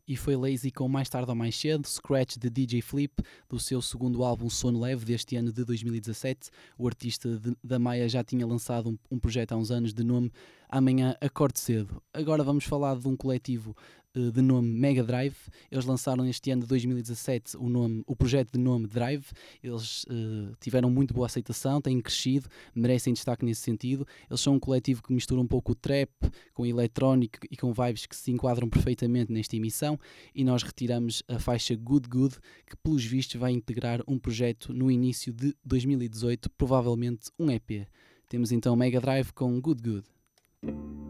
e 0.07 0.15
foi 0.17 0.35
Lazy 0.35 0.69
com 0.71 0.87
mais 0.87 1.07
tarde 1.09 1.29
ou 1.29 1.35
mais 1.35 1.55
cedo, 1.55 1.87
Scratch 1.87 2.37
de 2.37 2.49
DJ 2.49 2.81
Flip, 2.81 3.13
do 3.49 3.59
seu 3.59 3.81
segundo 3.81 4.23
álbum 4.23 4.49
Sono 4.49 4.79
Leve 4.81 5.05
deste 5.05 5.35
ano 5.35 5.51
de 5.51 5.63
2017. 5.63 6.49
O 6.77 6.87
artista 6.87 7.37
de- 7.37 7.55
da 7.63 7.79
Maia 7.79 8.07
já 8.09 8.23
tinha 8.23 8.45
lançado 8.45 8.89
um, 8.89 8.97
um 9.11 9.19
projeto 9.19 9.53
há 9.53 9.57
uns 9.57 9.71
anos 9.71 9.93
de 9.93 10.03
nome 10.03 10.31
Amanhã 10.69 11.15
Acorde 11.21 11.59
Cedo. 11.59 12.01
Agora 12.13 12.43
vamos 12.43 12.65
falar 12.65 12.97
de 12.97 13.07
um 13.07 13.15
coletivo 13.15 13.75
de 14.19 14.41
nome 14.41 14.69
Mega 14.69 15.03
Drive. 15.03 15.35
Eles 15.71 15.85
lançaram 15.85 16.25
este 16.25 16.51
ano 16.51 16.61
de 16.61 16.67
2017 16.67 17.57
o, 17.57 17.69
nome, 17.69 18.03
o 18.05 18.15
projeto 18.15 18.51
de 18.51 18.59
nome 18.59 18.87
Drive. 18.87 19.25
Eles 19.61 20.05
eh, 20.09 20.53
tiveram 20.59 20.89
muito 20.89 21.13
boa 21.13 21.25
aceitação, 21.25 21.81
têm 21.81 21.99
crescido, 21.99 22.47
merecem 22.75 23.13
destaque 23.13 23.43
nesse 23.45 23.61
sentido. 23.61 24.05
Eles 24.29 24.41
são 24.41 24.55
um 24.55 24.59
coletivo 24.59 25.01
que 25.01 25.11
mistura 25.13 25.41
um 25.41 25.47
pouco 25.47 25.71
o 25.71 25.75
trap 25.75 26.09
com 26.53 26.65
eletrónico 26.65 27.39
e 27.49 27.57
com 27.57 27.73
vibes 27.73 28.05
que 28.05 28.15
se 28.15 28.31
enquadram 28.31 28.69
perfeitamente 28.69 29.31
nesta 29.31 29.55
emissão. 29.55 29.99
E 30.33 30.43
nós 30.43 30.63
retiramos 30.63 31.23
a 31.27 31.39
faixa 31.39 31.75
Good 31.75 32.07
Good, 32.07 32.35
que 32.67 32.75
pelos 32.77 33.03
vistos 33.03 33.39
vai 33.39 33.51
integrar 33.51 34.01
um 34.07 34.19
projeto 34.19 34.73
no 34.73 34.91
início 34.91 35.33
de 35.33 35.55
2018, 35.65 36.49
provavelmente 36.51 37.31
um 37.39 37.49
EP. 37.49 37.87
Temos 38.29 38.51
então 38.51 38.75
Mega 38.75 38.99
Drive 38.99 39.31
com 39.31 39.59
Good 39.59 39.81
Good. 39.81 41.02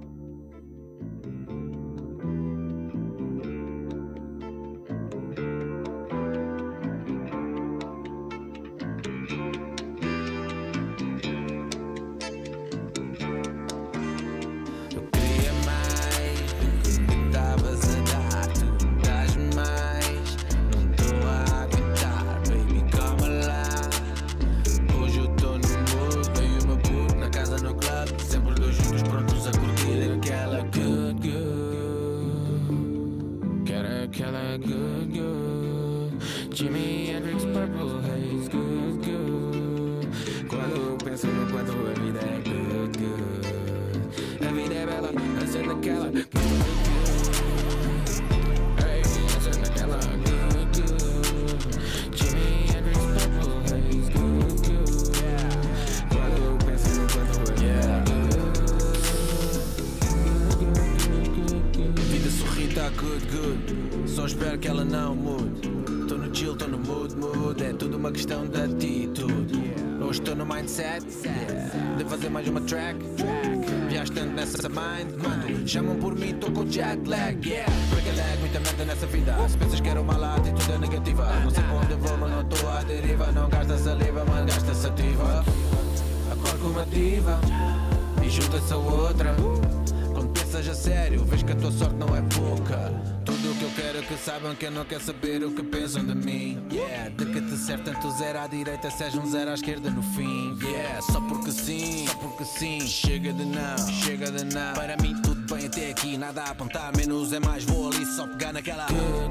À 98.83 98.89
direita, 98.89 98.91
seja 98.91 99.19
um 99.19 99.25
zero 99.25 99.51
à 99.51 99.53
esquerda 99.53 99.89
no 99.89 100.01
fim. 100.01 100.57
Yeah, 100.61 101.01
só 101.01 101.21
porque 101.21 101.51
sim, 101.51 102.05
só 102.07 102.15
porque 102.15 102.45
sim. 102.45 102.81
Chega 102.81 103.31
de 103.31 103.45
não, 103.45 103.77
chega 104.03 104.31
de 104.31 104.43
não. 104.53 104.73
Para 104.73 104.97
mim 104.97 105.15
tudo 105.21 105.41
bem 105.53 105.67
até 105.67 105.91
aqui, 105.91 106.17
nada 106.17 106.43
a 106.43 106.51
apontar, 106.51 106.95
menos 106.95 107.31
é 107.33 107.39
mais. 107.39 107.63
Vou 107.63 107.89
ali 107.89 108.05
só 108.05 108.27
pegar 108.27 108.53
naquela. 108.53 108.87
Good, 108.87 109.22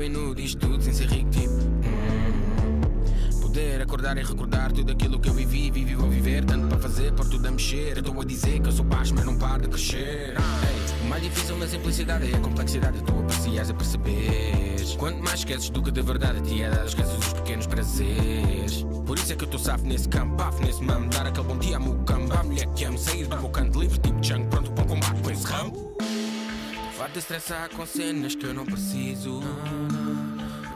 Robin 0.00 0.16
Hood 0.16 0.42
isto 0.42 0.66
tudo 0.66 0.82
sem 0.82 0.94
ser 0.94 1.08
rico 1.08 1.28
tipo. 1.28 1.52
hum. 1.52 2.80
Poder 3.42 3.82
acordar 3.82 4.16
e 4.16 4.22
recordar 4.22 4.72
tudo 4.72 4.92
aquilo 4.92 5.20
que 5.20 5.28
eu 5.28 5.34
vivi, 5.34 5.70
vivi 5.70 5.94
vou 5.94 6.08
viver, 6.08 6.42
tanto 6.46 6.68
para 6.68 6.78
fazer, 6.78 7.12
por 7.12 7.28
tudo 7.28 7.46
a 7.46 7.50
mexer. 7.50 7.98
Estou 7.98 8.18
a 8.18 8.24
dizer 8.24 8.60
que 8.60 8.68
eu 8.68 8.72
sou 8.72 8.84
baixo, 8.86 9.12
mas 9.14 9.26
não 9.26 9.36
paro 9.36 9.60
de 9.60 9.68
crescer. 9.68 10.36
Ei, 10.38 11.04
o 11.04 11.06
mais 11.06 11.22
difícil 11.22 11.58
na 11.58 11.68
simplicidade 11.68 12.32
é 12.32 12.34
a 12.34 12.40
complexidade, 12.40 13.02
tu 13.02 13.12
aprecias 13.12 13.68
a 13.68 13.74
perceberes. 13.74 14.96
Quanto 14.96 15.18
mais 15.18 15.40
esqueces 15.40 15.68
do 15.68 15.82
que 15.82 15.90
de 15.90 16.00
verdade 16.00 16.40
te 16.48 16.62
é 16.62 16.70
dado, 16.70 16.86
esqueces 16.86 17.18
os 17.18 17.32
pequenos 17.34 17.66
prazeres. 17.66 18.86
Por 19.04 19.18
isso 19.18 19.34
é 19.34 19.36
que 19.36 19.44
eu 19.44 19.46
estou 19.46 19.60
safo 19.60 19.84
nesse 19.84 20.08
campo, 20.08 20.34
bafo 20.34 20.62
nesse 20.62 20.82
mamo, 20.82 21.10
dar 21.10 21.26
aquele 21.26 21.46
bom 21.46 21.58
dia 21.58 21.76
a 21.76 21.80
meu 21.80 21.96
campo. 22.04 22.32
A 22.32 22.42
mulher 22.42 22.66
que 22.68 22.84
amo, 22.84 22.96
sair 22.96 23.26
do 23.26 23.36
meu 23.36 23.50
canto 23.50 23.78
livre, 23.78 23.98
tipo 23.98 24.24
Chang, 24.24 24.46
pronto 24.46 24.72
para 24.72 24.82
um 24.82 24.86
combate 24.86 25.22
com 25.22 25.30
esse 25.30 25.44
ramo. 25.44 25.79
De 27.12 27.18
estressar 27.18 27.68
com 27.70 27.84
cenas 27.84 28.36
que 28.36 28.46
eu 28.46 28.54
não 28.54 28.64
preciso. 28.64 29.40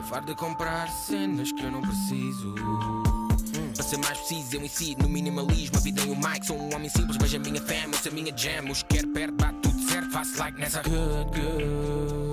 Farto 0.09 0.27
de 0.27 0.35
comprar 0.35 0.89
cenas 0.89 1.49
que 1.53 1.63
eu 1.63 1.71
não 1.71 1.81
preciso. 1.81 2.53
Para 3.73 3.83
ser 3.83 3.97
mais 3.97 4.17
preciso, 4.17 4.57
eu 4.57 4.61
incido 4.61 5.03
no 5.03 5.09
minimalismo. 5.09 5.77
A 5.77 5.79
vida 5.79 6.01
em 6.01 6.11
um 6.11 6.15
mic, 6.15 6.45
sou 6.45 6.57
um 6.57 6.75
homem 6.75 6.89
simples, 6.89 7.17
mas 7.19 7.33
a 7.33 7.39
minha 7.39 7.61
fama, 7.61 7.93
eu 7.93 7.99
sou 7.99 8.11
a 8.11 8.15
minha 8.15 8.37
jam. 8.37 8.69
Os 8.69 8.83
quero 8.83 9.07
perto, 9.09 9.33
bate 9.35 9.59
tudo 9.61 9.79
certo, 9.89 10.11
faço 10.11 10.37
like 10.37 10.59
nessa. 10.59 10.81
Good, 10.83 11.39
good. 11.39 12.24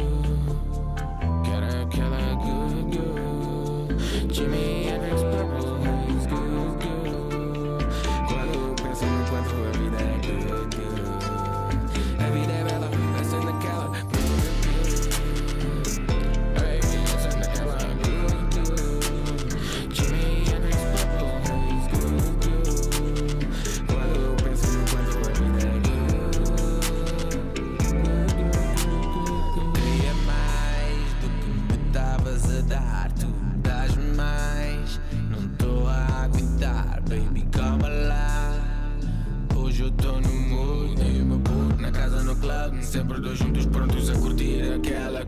Sempre 42.93 43.23
dois 43.23 43.39
juntos 43.39 43.65
prontos 43.65 44.11
a 44.11 44.21
curtir 44.21 44.71
aquela. 44.71 45.23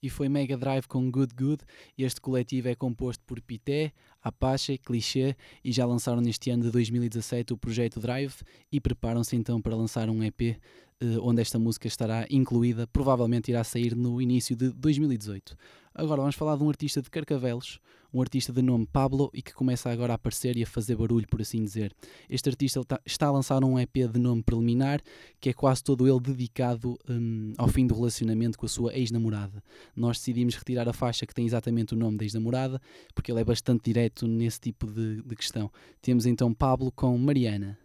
e 0.00 0.08
foi 0.08 0.28
Mega 0.28 0.56
Drive 0.56 0.86
com 0.86 1.10
Good 1.10 1.34
Good. 1.34 1.64
Este 1.98 2.20
coletivo 2.20 2.68
é 2.68 2.76
composto 2.76 3.24
por 3.26 3.40
Pité, 3.40 3.92
Apache, 4.22 4.78
Cliché 4.78 5.34
e 5.64 5.72
já 5.72 5.84
lançaram 5.84 6.20
neste 6.20 6.50
ano 6.50 6.62
de 6.62 6.70
2017 6.70 7.52
o 7.52 7.56
projeto 7.56 7.98
Drive 7.98 8.34
e 8.70 8.80
preparam-se 8.80 9.34
então 9.34 9.60
para 9.60 9.74
lançar 9.74 10.08
um 10.08 10.22
EP 10.22 10.40
eh, 10.40 10.56
onde 11.20 11.42
esta 11.42 11.58
música 11.58 11.88
estará 11.88 12.28
incluída, 12.30 12.86
provavelmente 12.86 13.50
irá 13.50 13.64
sair 13.64 13.96
no 13.96 14.22
início 14.22 14.54
de 14.54 14.70
2018. 14.70 15.56
Agora 15.92 16.20
vamos 16.20 16.36
falar 16.36 16.54
de 16.54 16.62
um 16.62 16.68
artista 16.68 17.02
de 17.02 17.10
Carcavelos, 17.10 17.80
um 18.12 18.20
artista 18.20 18.52
de 18.52 18.62
nome 18.62 18.86
Pablo 18.86 19.30
e 19.32 19.42
que 19.42 19.52
começa 19.54 19.90
agora 19.90 20.12
a 20.12 20.16
aparecer 20.16 20.56
e 20.56 20.62
a 20.62 20.66
fazer 20.66 20.96
barulho, 20.96 21.26
por 21.28 21.40
assim 21.40 21.62
dizer. 21.62 21.94
Este 22.28 22.48
artista 22.48 22.84
tá, 22.84 23.00
está 23.04 23.26
a 23.26 23.30
lançar 23.30 23.62
um 23.64 23.78
EP 23.78 23.94
de 24.12 24.18
nome 24.18 24.42
Preliminar, 24.42 25.00
que 25.40 25.50
é 25.50 25.52
quase 25.52 25.82
todo 25.82 26.06
ele 26.06 26.20
dedicado 26.20 26.98
um, 27.08 27.52
ao 27.56 27.68
fim 27.68 27.86
do 27.86 27.94
relacionamento 27.94 28.58
com 28.58 28.66
a 28.66 28.68
sua 28.68 28.94
ex-namorada. 28.94 29.62
Nós 29.94 30.18
decidimos 30.18 30.54
retirar 30.54 30.88
a 30.88 30.92
faixa 30.92 31.26
que 31.26 31.34
tem 31.34 31.46
exatamente 31.46 31.94
o 31.94 31.96
nome 31.96 32.16
da 32.16 32.24
ex-namorada, 32.24 32.80
porque 33.14 33.30
ele 33.30 33.40
é 33.40 33.44
bastante 33.44 33.84
direto 33.84 34.26
nesse 34.26 34.60
tipo 34.60 34.86
de, 34.86 35.22
de 35.22 35.36
questão. 35.36 35.70
Temos 36.02 36.26
então 36.26 36.52
Pablo 36.52 36.90
com 36.92 37.16
Mariana. 37.16 37.78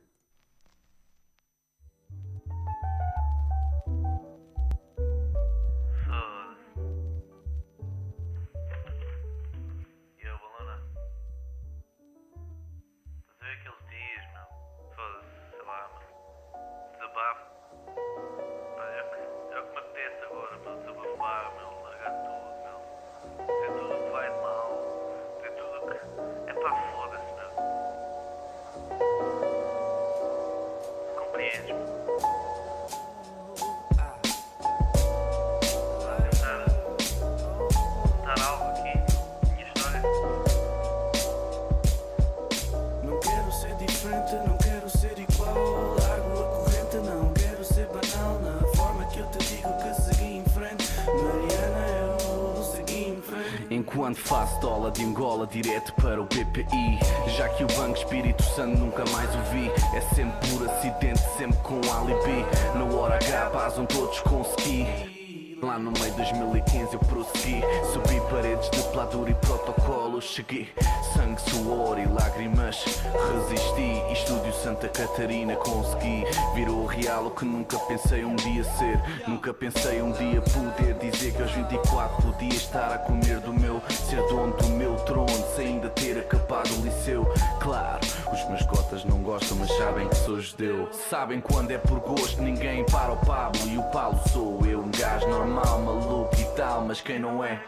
Enquanto 53.96 54.18
faço 54.18 54.60
dólar 54.60 54.92
de 54.92 55.06
Angola 55.06 55.48
direto 55.48 55.94
para 55.94 56.22
o 56.22 56.26
BPI 56.26 57.00
Já 57.38 57.48
que 57.48 57.64
o 57.64 57.68
Banco 57.78 57.98
Espírito 57.98 58.44
Santo 58.44 58.78
nunca 58.78 59.06
mais 59.12 59.34
o 59.34 59.40
vi. 59.54 59.72
É 59.96 60.02
sempre 60.14 60.50
por 60.50 60.70
acidente, 60.70 61.22
sempre 61.38 61.58
com 61.60 61.80
alibi. 61.94 62.46
Na 62.76 62.84
hora 62.94 63.16
H 63.16 63.50
vazam 63.54 63.86
todos 63.86 64.20
com 64.20 64.42
ski 64.42 65.25
Lá 65.62 65.80
no 65.80 65.92
meio 65.92 66.12
de 66.12 66.18
2015 66.18 66.94
eu 66.94 67.00
prossegui 67.00 67.62
Subi 67.94 68.20
paredes 68.30 68.70
de 68.72 68.82
pladur 68.92 69.30
e 69.30 69.34
protocolos 69.36 70.26
Cheguei. 70.26 70.68
Sangue, 71.14 71.40
suor 71.42 71.98
e 72.00 72.06
lágrimas. 72.06 72.84
Resisti. 73.32 74.02
Estúdio 74.12 74.54
Santa 74.54 74.90
Catarina 74.90 75.56
consegui. 75.56 76.26
Virou 76.56 76.86
real 76.86 77.28
o 77.28 77.32
que 77.32 77.46
nunca 77.46 77.78
pensei 77.80 78.26
um 78.26 78.36
dia 78.36 78.64
ser. 78.64 79.02
Nunca 79.28 79.54
pensei 79.54 80.02
um 80.02 80.12
dia 80.12 80.42
poder 80.42 80.96
dizer 80.96 81.34
que 81.34 81.42
aos 81.42 81.52
24 81.52 82.22
podia 82.22 82.50
estar 82.50 82.94
a 82.94 82.98
comer 82.98 83.40
do 83.40 83.54
meu 83.54 83.82
Ser 83.90 84.22
dono 84.28 84.56
do 84.58 84.68
meu 84.70 84.96
trono 85.06 85.30
sem 85.56 85.68
ainda 85.68 85.90
ter 85.90 86.18
acabado 86.18 86.70
o 86.80 86.84
liceu. 86.84 87.26
Claro, 87.60 88.00
os 88.34 88.50
meus 88.50 88.64
cotas 88.64 89.06
não 89.06 89.20
gostam 89.20 89.58
mas 89.58 89.72
sabem 89.78 90.08
que 90.08 90.16
sou 90.16 90.40
judeu. 90.40 90.90
Sabem 91.10 91.40
quando 91.40 91.72
é 91.72 91.78
por 91.78 92.00
gosto 92.00 92.42
ninguém 92.42 92.84
para 92.86 93.14
o 93.14 93.18
Pablo 93.18 93.62
E 93.68 93.78
o 93.78 93.84
Paulo 93.84 94.20
sou 94.32 94.66
eu, 94.66 94.80
um 94.80 94.92
gajo 94.92 95.28
normal, 95.28 95.45
maluco 95.46 96.36
e 96.40 96.46
tal 96.56 96.86
Mas 96.86 97.02
quem 97.02 97.20
não 97.20 97.44
é? 97.44 97.62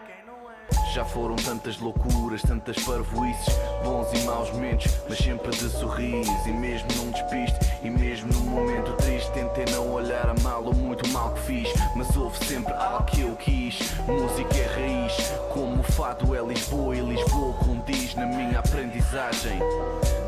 Já 0.98 1.06
foram 1.06 1.36
tantas 1.36 1.78
loucuras, 1.78 2.42
tantas 2.42 2.76
parvoices, 2.84 3.56
bons 3.84 4.12
e 4.14 4.26
maus 4.26 4.50
momentos, 4.50 4.92
mas 5.08 5.20
sempre 5.20 5.52
de 5.52 5.70
sorriso. 5.70 6.32
E 6.48 6.52
mesmo 6.52 6.88
num 6.96 7.12
despiste, 7.12 7.60
e 7.84 7.90
mesmo 7.92 8.34
num 8.34 8.50
momento 8.50 8.92
triste, 8.94 9.30
tentei 9.32 9.66
não 9.76 9.94
olhar 9.94 10.28
a 10.28 10.34
mal 10.42 10.64
ou 10.64 10.74
muito 10.74 11.08
mal 11.10 11.34
que 11.34 11.42
fiz. 11.42 11.70
Mas 11.96 12.18
houve 12.18 12.44
sempre 12.44 12.74
algo 12.74 13.04
que 13.06 13.22
eu 13.22 13.36
quis. 13.36 13.78
Música 14.08 14.58
é 14.58 14.66
raiz, 14.74 15.14
como 15.54 15.82
o 15.82 15.84
fado 15.84 16.36
é 16.36 16.42
Lisboa 16.42 16.96
e 16.96 17.02
Lisboa 17.02 17.54
condiz 17.54 18.16
na 18.16 18.26
minha 18.26 18.58
aprendizagem. 18.58 19.60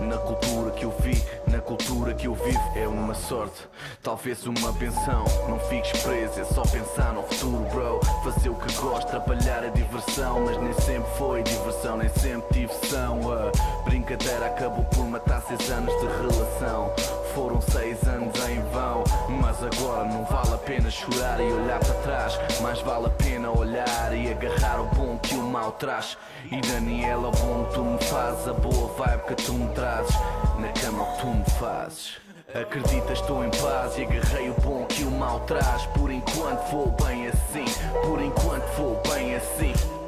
Na 0.01 0.17
cultura 0.17 0.71
que 0.71 0.85
eu 0.85 0.91
vi, 1.01 1.21
na 1.47 1.59
cultura 1.59 2.13
que 2.13 2.27
eu 2.27 2.33
vivo, 2.33 2.71
é 2.75 2.87
uma 2.87 3.13
sorte, 3.13 3.67
talvez 4.01 4.45
uma 4.45 4.71
benção. 4.73 5.25
Não 5.47 5.59
fiques 5.59 5.91
preso, 6.01 6.39
é 6.39 6.45
só 6.45 6.61
pensar 6.61 7.13
no 7.13 7.23
futuro, 7.23 7.65
bro. 7.71 7.99
Fazer 8.23 8.49
o 8.49 8.55
que 8.55 8.73
gosto, 8.75 9.07
trabalhar 9.07 9.63
é 9.63 9.69
diversão, 9.69 10.41
mas 10.45 10.57
nem 10.61 10.73
sempre 10.73 11.09
foi 11.17 11.43
diversão, 11.43 11.97
nem 11.97 12.09
sempre 12.09 12.61
diversão. 12.61 13.19
A 13.31 13.81
brincadeira 13.83 14.47
acabou 14.47 14.83
por 14.85 15.05
matar 15.05 15.41
seis 15.41 15.69
anos 15.69 15.93
de 15.99 16.07
relação. 16.07 16.93
Foram 17.33 17.61
seis 17.61 18.01
anos 18.07 18.35
em 18.47 18.61
vão, 18.71 19.03
mas 19.41 19.57
agora 19.63 20.05
não 20.05 20.25
vale 20.25 20.53
a 20.53 20.57
pena 20.57 20.89
chorar 20.89 21.39
e 21.39 21.51
olhar 21.51 21.79
para 21.79 21.93
trás. 21.95 22.39
Mais 22.61 22.81
vale 22.81 23.07
a 23.07 23.09
pena 23.09 23.49
olhar 23.51 24.13
e 24.13 24.31
agarrar 24.31 24.81
o 24.81 24.85
bom 24.95 25.17
que 25.17 25.35
o 25.35 25.43
mal 25.43 25.71
traz. 25.73 26.17
E 26.51 26.59
Daniela, 26.61 27.29
o 27.29 27.31
bom 27.31 27.65
que 27.65 27.75
tu 27.75 27.83
me 27.83 27.97
fazes, 27.99 28.47
a 28.47 28.53
boa 28.53 28.87
vibe 28.97 29.21
que 29.27 29.35
tu 29.35 29.53
me 29.53 29.73
trazes, 29.73 30.15
na 30.57 30.69
cama 30.69 31.05
que 31.05 31.21
tu 31.21 31.27
me 31.27 31.45
fazes. 31.59 32.17
Acredita, 32.53 33.13
estou 33.13 33.45
em 33.45 33.51
paz 33.51 33.95
e 33.95 34.01
agarrei 34.01 34.49
o 34.49 34.55
bom 34.61 34.83
que 34.85 35.03
o 35.03 35.11
mal 35.11 35.39
traz. 35.41 35.85
Por 35.87 36.11
enquanto 36.11 36.71
vou 36.71 36.87
bem 37.05 37.27
assim, 37.27 37.65
por 38.01 38.19
enquanto 38.19 38.65
vou 38.75 38.99
bem 39.13 39.35
assim. 39.35 39.98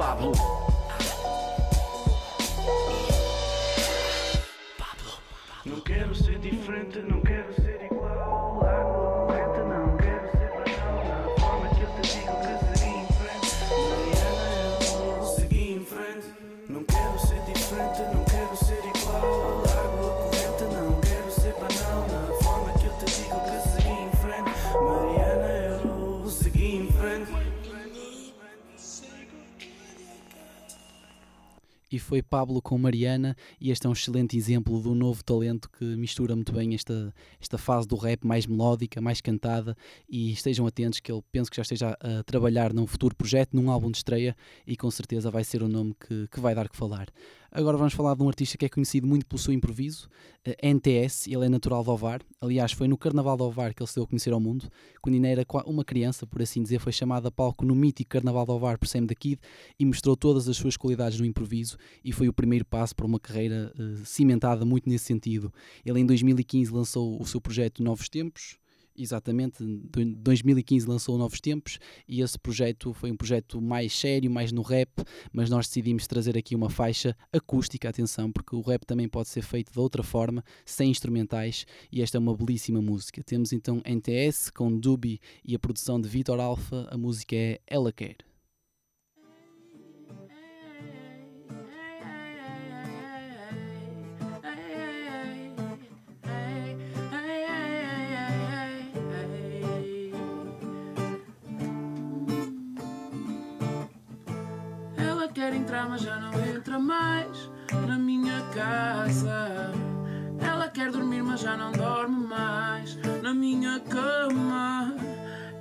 Pablo. 0.00 0.32
Não 5.66 5.78
quero 5.82 6.14
ser 6.14 6.38
diferente, 6.38 7.00
não 7.00 7.20
quero 7.20 7.52
ser 7.52 7.69
e 31.90 31.98
foi 31.98 32.22
Pablo 32.22 32.62
com 32.62 32.78
Mariana, 32.78 33.36
e 33.60 33.70
este 33.70 33.86
é 33.86 33.90
um 33.90 33.92
excelente 33.92 34.36
exemplo 34.36 34.80
do 34.80 34.94
novo 34.94 35.24
talento 35.24 35.68
que 35.70 35.84
mistura 35.84 36.34
muito 36.34 36.52
bem 36.52 36.74
esta, 36.74 37.12
esta 37.40 37.58
fase 37.58 37.88
do 37.88 37.96
rap 37.96 38.24
mais 38.24 38.46
melódica, 38.46 39.00
mais 39.00 39.20
cantada, 39.20 39.76
e 40.08 40.32
estejam 40.32 40.66
atentos 40.66 41.00
que 41.00 41.10
ele 41.10 41.22
penso 41.32 41.50
que 41.50 41.56
já 41.56 41.62
esteja 41.62 41.96
a, 42.00 42.22
trabalhar 42.22 42.72
num 42.72 42.86
futuro 42.86 43.14
projeto, 43.14 43.54
num 43.54 43.70
álbum 43.70 43.90
de 43.90 43.98
estreia, 43.98 44.36
e 44.66 44.76
com 44.76 44.90
certeza 44.90 45.30
vai 45.30 45.44
ser 45.44 45.62
o 45.62 45.68
nome 45.68 45.94
que, 45.98 46.28
que 46.28 46.40
vai 46.40 46.54
dar 46.54 46.68
que 46.68 46.76
falar. 46.76 47.08
Agora 47.52 47.76
vamos 47.76 47.94
falar 47.94 48.14
de 48.14 48.22
um 48.22 48.28
artista 48.28 48.56
que 48.56 48.64
é 48.64 48.68
conhecido 48.68 49.08
muito 49.08 49.26
pelo 49.26 49.40
seu 49.40 49.52
improviso, 49.52 50.08
uh, 50.46 50.54
NTS, 50.62 51.26
ele 51.26 51.46
é 51.46 51.48
natural 51.48 51.82
de 51.82 51.90
Ovar, 51.90 52.22
aliás 52.40 52.70
foi 52.70 52.86
no 52.86 52.96
Carnaval 52.96 53.36
de 53.36 53.42
Ovar 53.42 53.74
que 53.74 53.82
ele 53.82 53.88
se 53.88 53.96
deu 53.96 54.04
a 54.04 54.06
conhecer 54.06 54.32
ao 54.32 54.38
mundo, 54.38 54.70
quando 55.02 55.16
ainda 55.16 55.26
era 55.26 55.44
uma 55.66 55.84
criança, 55.84 56.24
por 56.24 56.40
assim 56.40 56.62
dizer, 56.62 56.78
foi 56.78 56.92
chamado 56.92 57.26
a 57.26 57.30
palco 57.32 57.64
no 57.64 57.74
mítico 57.74 58.10
Carnaval 58.10 58.44
de 58.44 58.52
Ovar 58.52 58.78
por 58.78 58.86
Sam 58.86 59.04
da 59.04 59.16
Kid 59.16 59.40
e 59.76 59.84
mostrou 59.84 60.16
todas 60.16 60.48
as 60.48 60.56
suas 60.56 60.76
qualidades 60.76 61.18
no 61.18 61.26
improviso 61.26 61.76
e 62.04 62.12
foi 62.12 62.28
o 62.28 62.32
primeiro 62.32 62.64
passo 62.64 62.94
para 62.94 63.04
uma 63.04 63.18
carreira 63.18 63.72
uh, 63.76 64.06
cimentada 64.06 64.64
muito 64.64 64.88
nesse 64.88 65.06
sentido. 65.06 65.52
Ele 65.84 65.98
em 65.98 66.06
2015 66.06 66.72
lançou 66.72 67.20
o 67.20 67.26
seu 67.26 67.40
projeto 67.40 67.82
Novos 67.82 68.08
Tempos, 68.08 68.60
Exatamente, 68.96 69.62
em 69.62 70.12
2015 70.14 70.86
lançou 70.86 71.16
Novos 71.16 71.40
Tempos 71.40 71.78
e 72.06 72.20
esse 72.20 72.38
projeto 72.38 72.92
foi 72.92 73.10
um 73.10 73.16
projeto 73.16 73.60
mais 73.60 73.92
sério, 73.92 74.30
mais 74.30 74.52
no 74.52 74.62
rap, 74.62 74.90
mas 75.32 75.48
nós 75.48 75.66
decidimos 75.66 76.06
trazer 76.06 76.36
aqui 76.36 76.54
uma 76.54 76.68
faixa 76.68 77.16
acústica, 77.32 77.88
atenção, 77.88 78.30
porque 78.30 78.54
o 78.54 78.60
rap 78.60 78.84
também 78.84 79.08
pode 79.08 79.28
ser 79.28 79.42
feito 79.42 79.72
de 79.72 79.78
outra 79.78 80.02
forma, 80.02 80.44
sem 80.64 80.90
instrumentais, 80.90 81.64
e 81.90 82.02
esta 82.02 82.18
é 82.18 82.20
uma 82.20 82.36
belíssima 82.36 82.82
música. 82.82 83.22
Temos 83.22 83.52
então 83.52 83.80
NTS 83.84 84.50
com 84.50 84.76
Dubi 84.76 85.20
e 85.44 85.54
a 85.54 85.58
produção 85.58 86.00
de 86.00 86.08
Vitor 86.08 86.40
Alfa, 86.40 86.88
a 86.90 86.98
música 86.98 87.36
é 87.36 87.60
Ela 87.66 87.92
Quer. 87.92 88.29
Quer 105.40 105.54
entrar, 105.54 105.88
mas 105.88 106.02
já 106.02 106.20
não 106.20 106.32
entra 106.54 106.78
mais 106.78 107.50
na 107.86 107.96
minha 107.96 108.42
casa. 108.54 109.72
Ela 110.38 110.68
quer 110.68 110.90
dormir, 110.90 111.22
mas 111.22 111.40
já 111.40 111.56
não 111.56 111.72
dorme 111.72 112.26
mais 112.26 112.98
na 113.22 113.32
minha 113.32 113.80
cama. 113.80 114.94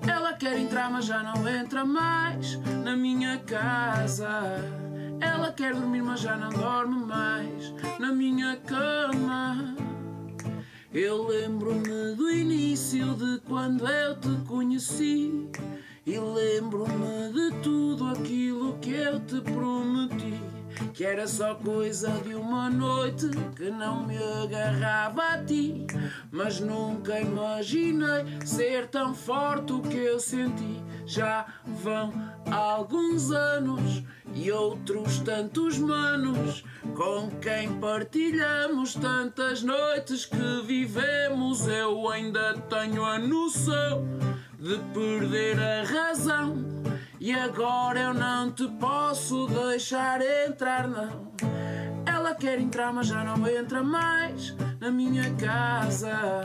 Ela 0.05 0.33
quer 0.33 0.59
entrar, 0.59 0.91
mas 0.91 1.05
já 1.05 1.23
não 1.23 1.47
entra 1.47 1.85
mais 1.85 2.59
na 2.83 2.93
minha 2.97 3.37
casa. 3.37 4.27
Ela 5.21 5.53
quer 5.53 5.73
dormir, 5.73 6.01
mas 6.01 6.19
já 6.19 6.35
não 6.35 6.49
dorme 6.49 6.97
mais 7.05 7.73
na 7.97 8.11
minha 8.11 8.57
cama. 8.57 9.77
Eu 10.93 11.25
lembro-me 11.25 12.15
do 12.17 12.29
início 12.29 13.13
de 13.13 13.39
quando 13.47 13.87
eu 13.87 14.19
te 14.19 14.45
conheci. 14.45 15.49
E 16.09 16.17
lembro-me 16.17 17.31
de 17.31 17.61
tudo 17.61 18.07
aquilo 18.07 18.79
que 18.79 18.95
eu 18.95 19.19
te 19.19 19.39
prometi. 19.41 20.41
Que 20.91 21.05
era 21.05 21.27
só 21.27 21.53
coisa 21.53 22.09
de 22.25 22.33
uma 22.33 22.67
noite 22.67 23.29
que 23.55 23.69
não 23.69 24.07
me 24.07 24.17
agarrava 24.17 25.21
a 25.33 25.45
ti. 25.45 25.85
Mas 26.31 26.59
nunca 26.59 27.19
imaginei 27.19 28.25
ser 28.43 28.87
tão 28.87 29.13
forte 29.13 29.71
o 29.71 29.81
que 29.83 29.97
eu 29.97 30.19
senti. 30.19 30.83
Já 31.05 31.45
vão 31.83 32.11
alguns 32.51 33.29
anos 33.29 34.03
e 34.33 34.51
outros 34.51 35.19
tantos 35.19 35.77
manos 35.77 36.63
com 36.95 37.29
quem 37.39 37.79
partilhamos 37.79 38.95
tantas 38.95 39.61
noites 39.61 40.25
que 40.25 40.63
vivemos. 40.65 41.67
Eu 41.67 42.09
ainda 42.09 42.55
tenho 42.61 43.05
a 43.05 43.19
noção 43.19 44.07
de 44.59 44.77
perder 44.93 45.57
a 45.57 45.83
razão. 45.83 46.55
E 47.19 47.31
agora 47.33 47.99
eu 47.99 48.13
não 48.13 48.51
te 48.51 48.67
posso 48.79 49.47
deixar 49.47 50.21
entrar, 50.21 50.87
não. 50.87 51.31
Ela 52.05 52.35
quer 52.35 52.59
entrar, 52.59 52.93
mas 52.93 53.07
já 53.07 53.23
não 53.23 53.47
entra 53.47 53.81
mais 53.81 54.55
na 54.79 54.91
minha 54.91 55.33
casa. 55.35 56.41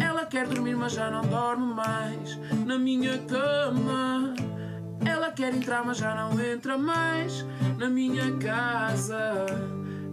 Ela 0.00 0.26
quer 0.26 0.46
dormir, 0.46 0.76
mas 0.76 0.92
já 0.92 1.10
não 1.10 1.22
dorme 1.22 1.74
mais 1.74 2.38
na 2.66 2.78
minha 2.78 3.18
cama. 3.18 4.34
Ela 5.04 5.30
quer 5.30 5.54
entrar, 5.54 5.84
mas 5.84 5.98
já 5.98 6.14
não 6.14 6.38
entra 6.40 6.76
mais 6.76 7.44
na 7.78 7.88
minha 7.88 8.36
casa. 8.38 9.46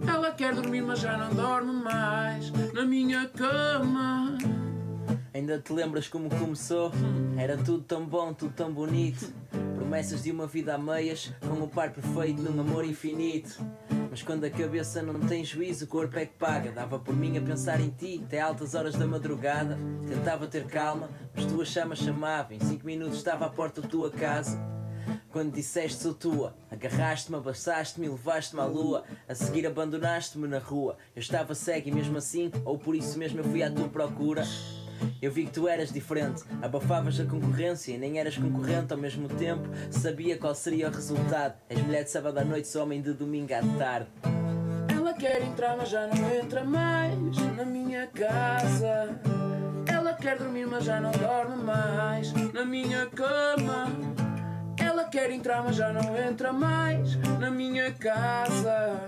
Ela 0.06 0.30
quer 0.30 0.54
dormir, 0.54 0.82
mas 0.82 1.00
já 1.00 1.16
não 1.16 1.30
dorme 1.34 1.72
mais 1.72 2.50
na 2.72 2.84
minha 2.84 3.26
cama. 3.28 4.36
Ainda 5.36 5.58
te 5.58 5.70
lembras 5.70 6.08
como 6.08 6.30
começou? 6.30 6.90
Era 7.36 7.58
tudo 7.58 7.82
tão 7.82 8.06
bom, 8.06 8.32
tudo 8.32 8.54
tão 8.54 8.72
bonito. 8.72 9.30
Promessas 9.74 10.22
de 10.22 10.30
uma 10.30 10.46
vida 10.46 10.74
a 10.74 10.78
meias, 10.78 11.30
com 11.46 11.62
o 11.62 11.68
par 11.68 11.92
perfeito 11.92 12.40
num 12.40 12.58
amor 12.58 12.86
infinito. 12.86 13.62
Mas 14.10 14.22
quando 14.22 14.44
a 14.44 14.50
cabeça 14.50 15.02
não 15.02 15.20
tem 15.20 15.44
juízo, 15.44 15.84
o 15.84 15.88
corpo 15.88 16.18
é 16.18 16.24
que 16.24 16.32
paga. 16.38 16.72
Dava 16.72 16.98
por 16.98 17.14
mim 17.14 17.36
a 17.36 17.42
pensar 17.42 17.82
em 17.82 17.90
ti 17.90 18.22
até 18.24 18.40
altas 18.40 18.74
horas 18.74 18.94
da 18.94 19.06
madrugada. 19.06 19.76
Tentava 20.08 20.46
ter 20.46 20.64
calma, 20.64 21.10
mas 21.34 21.44
tua 21.44 21.66
chama 21.66 21.94
chamava. 21.94 22.54
Em 22.54 22.60
cinco 22.60 22.86
minutos 22.86 23.18
estava 23.18 23.44
à 23.44 23.50
porta 23.50 23.82
da 23.82 23.88
tua 23.88 24.10
casa. 24.10 24.58
Quando 25.30 25.52
disseste 25.52 26.02
sou 26.02 26.14
tua, 26.14 26.56
agarraste-me, 26.70 27.36
abraçaste-me 27.36 28.06
e 28.06 28.08
levaste-me 28.08 28.62
à 28.62 28.64
lua. 28.64 29.04
A 29.28 29.34
seguir 29.34 29.66
abandonaste-me 29.66 30.48
na 30.48 30.58
rua. 30.58 30.96
Eu 31.14 31.20
estava 31.20 31.54
cego 31.54 31.90
e 31.90 31.92
mesmo 31.92 32.16
assim, 32.16 32.50
ou 32.64 32.78
por 32.78 32.96
isso 32.96 33.18
mesmo 33.18 33.40
eu 33.40 33.44
fui 33.44 33.62
à 33.62 33.70
tua 33.70 33.86
procura. 33.86 34.42
Eu 35.20 35.30
vi 35.32 35.46
que 35.46 35.52
tu 35.52 35.66
eras 35.66 35.92
diferente, 35.92 36.42
abafavas 36.62 37.18
a 37.18 37.24
concorrência 37.24 37.92
e 37.92 37.98
nem 37.98 38.18
eras 38.18 38.36
concorrente 38.36 38.92
ao 38.92 38.98
mesmo 38.98 39.28
tempo. 39.28 39.68
Sabia 39.90 40.36
qual 40.38 40.54
seria 40.54 40.88
o 40.88 40.92
resultado. 40.92 41.54
És 41.68 41.80
mulher 41.80 42.04
de 42.04 42.10
sábado 42.10 42.38
à 42.38 42.44
noite, 42.44 42.68
sou 42.68 42.82
homem 42.82 43.00
de 43.00 43.12
domingo 43.12 43.52
à 43.54 43.60
tarde. 43.78 44.08
Ela 44.88 45.14
quer 45.14 45.42
entrar, 45.42 45.76
mas 45.76 45.88
já 45.88 46.06
não 46.06 46.34
entra 46.34 46.64
mais 46.64 47.36
na 47.56 47.64
minha 47.64 48.06
casa. 48.08 49.18
Ela 49.86 50.14
quer 50.14 50.38
dormir, 50.38 50.66
mas 50.66 50.84
já 50.84 51.00
não 51.00 51.12
dorme 51.12 51.62
mais 51.62 52.32
na 52.52 52.64
minha 52.64 53.06
cama. 53.06 53.86
Ela 54.78 55.04
quer 55.04 55.30
entrar, 55.30 55.62
mas 55.62 55.76
já 55.76 55.92
não 55.92 56.16
entra 56.16 56.52
mais 56.52 57.16
na 57.38 57.50
minha 57.50 57.92
casa. 57.92 59.00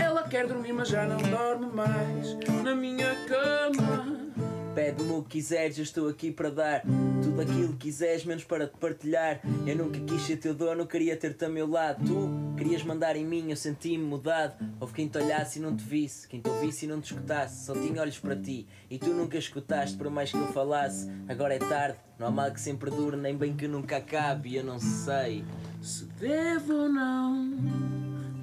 Ela 0.00 0.22
quer 0.24 0.46
dormir, 0.46 0.72
mas 0.72 0.88
já 0.88 1.04
não 1.06 1.16
dorme 1.16 1.66
mais 1.66 2.36
na 2.62 2.74
minha 2.74 3.14
cama. 3.26 4.29
Pede-me 4.74 5.12
o 5.12 5.22
que 5.22 5.30
quiseres, 5.30 5.78
eu 5.78 5.82
estou 5.82 6.08
aqui 6.08 6.30
para 6.30 6.48
dar 6.48 6.82
tudo 7.22 7.40
aquilo 7.40 7.72
que 7.72 7.88
quiseres, 7.88 8.24
menos 8.24 8.44
para 8.44 8.68
te 8.68 8.76
partilhar. 8.78 9.40
Eu 9.66 9.76
nunca 9.76 9.98
quis 10.00 10.22
ser 10.22 10.36
teu 10.36 10.54
dono, 10.54 10.86
queria 10.86 11.16
ter-te 11.16 11.44
a 11.44 11.48
meu 11.48 11.68
lado. 11.68 12.04
Tu 12.04 12.56
querias 12.56 12.84
mandar 12.84 13.16
em 13.16 13.24
mim, 13.24 13.50
eu 13.50 13.56
senti-me 13.56 14.04
mudado. 14.04 14.54
Houve 14.78 14.94
quem 14.94 15.08
te 15.08 15.18
olhasse 15.18 15.58
e 15.58 15.62
não 15.62 15.76
te 15.76 15.82
visse, 15.82 16.28
quem 16.28 16.40
te 16.40 16.48
ouvisse 16.48 16.86
e 16.86 16.88
não 16.88 17.00
te 17.00 17.12
escutasse. 17.12 17.66
Só 17.66 17.74
tinha 17.74 18.00
olhos 18.00 18.18
para 18.18 18.36
ti 18.36 18.66
e 18.88 18.96
tu 18.96 19.10
nunca 19.10 19.36
escutaste, 19.38 19.96
por 19.96 20.08
mais 20.08 20.30
que 20.30 20.38
eu 20.38 20.46
falasse. 20.52 21.10
Agora 21.28 21.54
é 21.54 21.58
tarde, 21.58 21.98
não 22.16 22.28
há 22.28 22.30
mal 22.30 22.52
que 22.52 22.60
sempre 22.60 22.90
dure, 22.90 23.16
nem 23.16 23.36
bem 23.36 23.56
que 23.56 23.66
nunca 23.66 23.96
acabe. 23.96 24.50
E 24.50 24.56
eu 24.56 24.64
não 24.64 24.78
sei 24.78 25.44
se 25.82 26.04
devo 26.04 26.74
ou 26.74 26.88
não, 26.88 27.44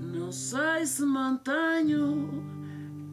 não 0.02 0.32
sei 0.32 0.86
se 0.86 1.04
mantenho 1.04 2.57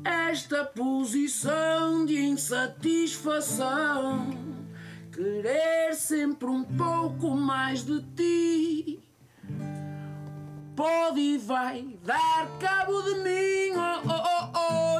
esta 0.04 0.64
posição 0.64 2.04
de 2.04 2.20
insatisfação. 2.20 4.28
Querer 5.12 5.94
sempre 5.94 6.48
um 6.48 6.62
pouco 6.62 7.30
mais 7.30 7.82
de 7.84 8.02
ti. 8.14 9.00
Pode 10.76 11.20
e 11.20 11.38
vai 11.38 11.96
dar 12.04 12.48
cabo 12.58 13.00
de 13.02 13.14
mim, 13.20 13.70
oh, 13.76 14.02
oh, 14.08 14.50
oh. 14.54 14.98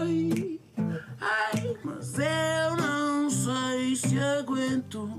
Ai, 1.21 1.77
mas 1.83 2.17
eu 2.19 2.77
não 2.77 3.29
sei 3.29 3.97
se 3.97 4.17
aguento. 4.19 5.11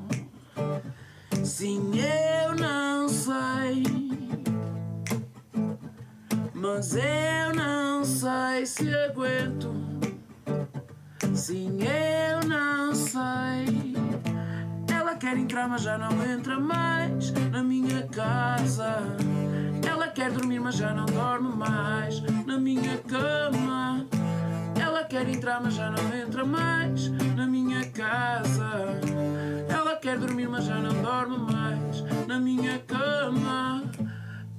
Sim, 1.44 1.92
eu 2.00 2.56
não 2.56 3.10
sei. 3.10 4.05
Mas 6.58 6.96
eu 6.96 7.54
não 7.54 8.06
sei 8.06 8.66
se 8.66 8.90
aguento. 8.96 9.76
Sim, 11.34 11.80
eu 11.82 12.48
não 12.48 12.96
sei. 12.96 13.94
Ela 14.90 15.16
quer 15.16 15.38
entrar, 15.38 15.68
mas 15.68 15.82
já 15.82 15.98
não 15.98 16.24
entra 16.24 16.58
mais 16.58 17.32
na 17.52 17.62
minha 17.62 18.08
casa. 18.08 19.00
Ela 19.86 20.08
quer 20.08 20.32
dormir, 20.32 20.62
mas 20.62 20.76
já 20.76 20.94
não 20.94 21.06
dorme 21.06 21.54
mais 21.54 22.22
na 22.22 22.58
minha 22.58 23.00
cama. 23.00 24.08
Ela 24.82 25.04
quer 25.04 25.28
entrar, 25.28 25.62
mas 25.62 25.74
já 25.74 25.92
não 25.92 26.16
entra 26.18 26.46
mais 26.46 27.10
na 27.36 27.46
minha 27.46 27.84
casa. 27.90 28.72
Ela 29.68 29.98
quer 29.98 30.18
dormir, 30.18 30.48
mas 30.48 30.64
já 30.64 30.80
não 30.80 31.02
dorme 31.02 31.38
mais 31.38 32.02
na 32.26 32.40
minha 32.40 32.80
cama. 32.80 33.84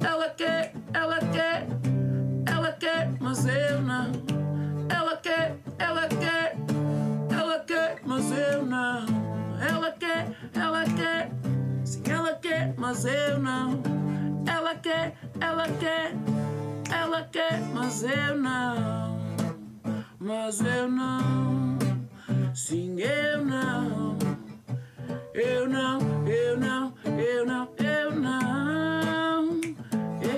Ela 0.00 0.30
quer, 0.30 0.72
ela 0.92 1.18
quer, 1.18 1.66
ela 2.46 2.72
quer, 2.72 3.10
mas 3.20 3.46
eu 3.46 3.82
não. 3.82 4.12
Ela 4.88 5.16
quer, 5.16 5.56
ela 5.78 6.06
quer, 6.08 6.56
ela 7.30 7.58
quer, 7.60 8.00
mas 8.04 8.30
eu 8.30 8.64
não. 8.64 9.06
Ela 9.60 9.90
quer, 9.92 10.36
ela 10.54 10.84
quer, 10.84 11.30
sim, 11.84 12.02
ela 12.08 12.34
quer, 12.34 12.74
mas 12.76 13.04
eu 13.04 13.38
não. 13.38 13.82
Ela 14.46 14.74
quer, 14.74 15.16
ela 15.40 15.66
quer, 15.80 16.12
ela 16.92 17.22
quer, 17.24 17.60
mas 17.74 18.02
eu 18.02 18.36
não. 18.38 19.16
Mas 20.18 20.60
eu 20.60 20.88
não, 20.88 21.78
sim, 22.54 22.96
eu 23.00 23.44
não. 23.44 24.16
Eu 25.34 25.68
não, 25.68 25.98
eu 26.26 26.58
não, 26.58 26.94
eu 27.18 27.46
não, 27.46 27.68
eu 27.78 28.10
não. 28.10 28.95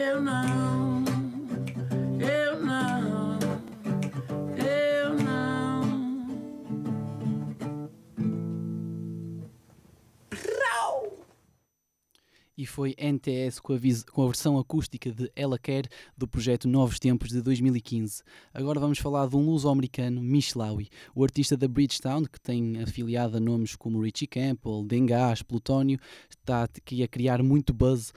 Eu 0.09 0.78
e 12.59 12.67
foi 12.67 12.93
NTS 12.99 13.61
com 13.61 13.73
a, 13.73 13.79
com 14.11 14.23
a 14.25 14.27
versão 14.27 14.59
acústica 14.59 15.13
de 15.13 15.31
Ela 15.37 15.57
Quer 15.57 15.87
do 16.17 16.27
projeto 16.27 16.67
Novos 16.67 16.99
Tempos 16.99 17.29
de 17.29 17.41
2015. 17.41 18.25
Agora 18.53 18.81
vamos 18.81 18.99
falar 18.99 19.29
de 19.29 19.37
um 19.37 19.47
luso-americano, 19.47 20.21
Mishlawi, 20.21 20.89
o 21.15 21.23
artista 21.23 21.57
da 21.57 21.69
Bridgetown, 21.69 22.25
que 22.25 22.41
tem 22.41 22.83
afiliado 22.83 23.37
a 23.37 23.41
nomes 23.41 23.77
como 23.77 24.03
Richie 24.03 24.27
Campbell, 24.27 24.85
Dengás, 24.85 25.41
Plutónio, 25.41 26.01
está 26.29 26.65
aqui 26.65 27.05
a 27.05 27.09
criar 27.09 27.45
muito 27.45 27.73
buzz 27.73 28.13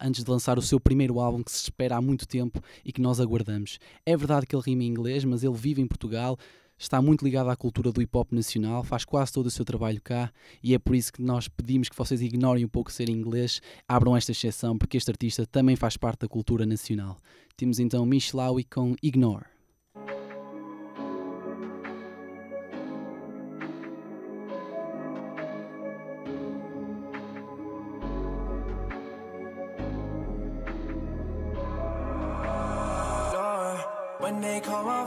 antes 0.00 0.22
de 0.22 0.30
lançar 0.30 0.56
o 0.56 0.62
seu 0.62 0.78
primeiro 0.78 1.18
álbum 1.18 1.42
que 1.42 1.50
se 1.50 1.64
espera 1.64 1.96
há 1.96 2.00
muito 2.00 2.28
tempo 2.28 2.62
e 2.84 2.92
que 2.92 3.00
nós 3.00 3.18
aguardamos. 3.18 3.80
É 4.06 4.16
verdade 4.16 4.46
que 4.46 4.54
ele 4.54 4.62
rima 4.64 4.84
em 4.84 4.86
inglês, 4.86 5.24
mas 5.24 5.42
ele 5.42 5.56
vive 5.56 5.82
em 5.82 5.86
Portugal, 5.88 6.38
está 6.80 7.02
muito 7.02 7.22
ligado 7.22 7.50
à 7.50 7.56
cultura 7.56 7.92
do 7.92 8.00
hip 8.00 8.16
hop 8.16 8.32
nacional, 8.32 8.82
faz 8.82 9.04
quase 9.04 9.30
todo 9.30 9.46
o 9.46 9.50
seu 9.50 9.66
trabalho 9.66 10.00
cá 10.02 10.32
e 10.62 10.74
é 10.74 10.78
por 10.78 10.96
isso 10.96 11.12
que 11.12 11.20
nós 11.22 11.46
pedimos 11.46 11.90
que 11.90 11.96
vocês 11.96 12.22
ignorem 12.22 12.64
um 12.64 12.68
pouco 12.68 12.90
ser 12.90 13.10
inglês, 13.10 13.60
abram 13.86 14.16
esta 14.16 14.32
exceção, 14.32 14.78
porque 14.78 14.96
este 14.96 15.10
artista 15.10 15.46
também 15.46 15.76
faz 15.76 15.98
parte 15.98 16.20
da 16.20 16.28
cultura 16.28 16.64
nacional. 16.64 17.18
Temos 17.54 17.78
então 17.78 18.06
Michelawi 18.06 18.64
com 18.64 18.96
Ignore. 19.02 19.59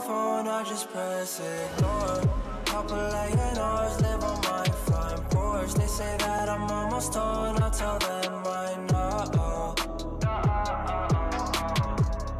Phone, 0.06 0.46
I 0.48 0.62
just 0.64 0.90
press 0.90 1.40
ignore. 1.40 2.20
Couple 2.66 2.98
A&Rs 2.98 4.00
live 4.02 4.22
on 4.24 4.40
my 4.42 4.64
front 4.86 5.30
porch. 5.30 5.72
They 5.74 5.86
say 5.86 6.16
that 6.18 6.48
I'm 6.48 6.70
almost 6.70 7.12
done. 7.12 7.62
I 7.62 7.70
tell 7.70 7.98
them 7.98 8.42
I 8.46 8.76
know. 8.90 9.74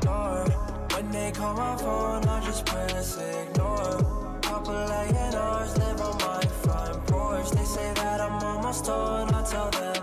Ignore. 0.03 0.47
When 0.95 1.11
they 1.11 1.31
call 1.33 1.55
my 1.55 1.77
phone, 1.77 2.25
I 2.29 2.41
just 2.45 2.67
press 2.67 3.17
ignore. 3.17 4.41
Couple 4.43 4.75
A&Rs 5.01 5.79
live 5.79 6.01
on 6.03 6.19
my 6.19 6.43
front 6.63 7.07
porch. 7.07 7.51
They 7.51 7.65
say 7.65 7.93
that 7.95 8.21
I'm 8.21 8.43
almost 8.43 8.85
done. 8.85 9.35
I 9.35 9.43
tell 9.43 9.71
them 9.71 9.94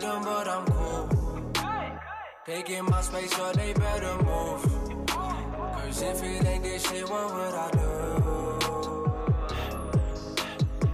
but 0.00 0.48
I'm 0.48 0.66
cool. 0.66 1.08
Taking 2.46 2.84
my 2.84 3.00
space, 3.00 3.32
so 3.32 3.52
they 3.52 3.72
better 3.74 4.16
move. 4.24 5.06
Cause 5.06 6.02
if 6.02 6.22
it 6.22 6.46
ain't 6.46 6.62
this 6.62 6.88
shit, 6.88 7.08
what 7.08 7.32
would 7.32 7.54
I 7.54 7.70
do? 7.72 7.80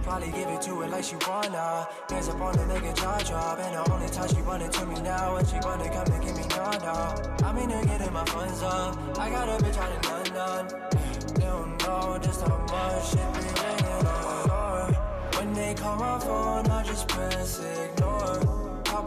Probably 0.03 0.31
give 0.31 0.49
it 0.49 0.61
to 0.63 0.81
her 0.81 0.87
like 0.87 1.03
she 1.03 1.15
wanna. 1.27 1.87
Hands 2.09 2.29
up 2.29 2.41
on 2.41 2.53
the 2.53 2.63
nigga 2.63 2.95
jaw 2.95 3.17
drop. 3.19 3.59
And 3.59 3.75
the 3.75 3.91
only 3.91 4.09
time 4.09 4.27
she 4.29 4.41
running 4.41 4.69
to 4.69 4.85
me 4.85 5.01
now, 5.01 5.33
when 5.35 5.45
she 5.45 5.55
wanna 5.63 5.89
come 5.89 6.13
and 6.13 6.23
give 6.23 6.35
me 6.35 6.43
no. 6.49 7.15
I'm 7.43 7.57
in 7.57 7.69
here 7.69 7.85
getting 7.85 8.13
my 8.13 8.25
funds 8.25 8.61
up. 8.61 8.97
I 9.17 9.29
got 9.29 9.49
a 9.49 9.63
bitch 9.63 9.77
out 9.77 9.91
in 9.95 10.33
London. 10.33 10.89
They 11.35 11.41
don't 11.41 11.77
know 11.81 12.19
just 12.21 12.41
how 12.41 12.57
much 12.57 13.09
shit 13.09 13.33
be 13.33 13.39
ringing 13.61 14.07
on. 14.07 14.47
Lord. 14.47 14.95
When 15.35 15.53
they 15.53 15.73
call 15.73 15.95
my 15.97 16.19
phone, 16.19 16.67
I 16.67 16.83
just 16.83 17.07
press 17.07 17.59
ignore. 17.59 18.60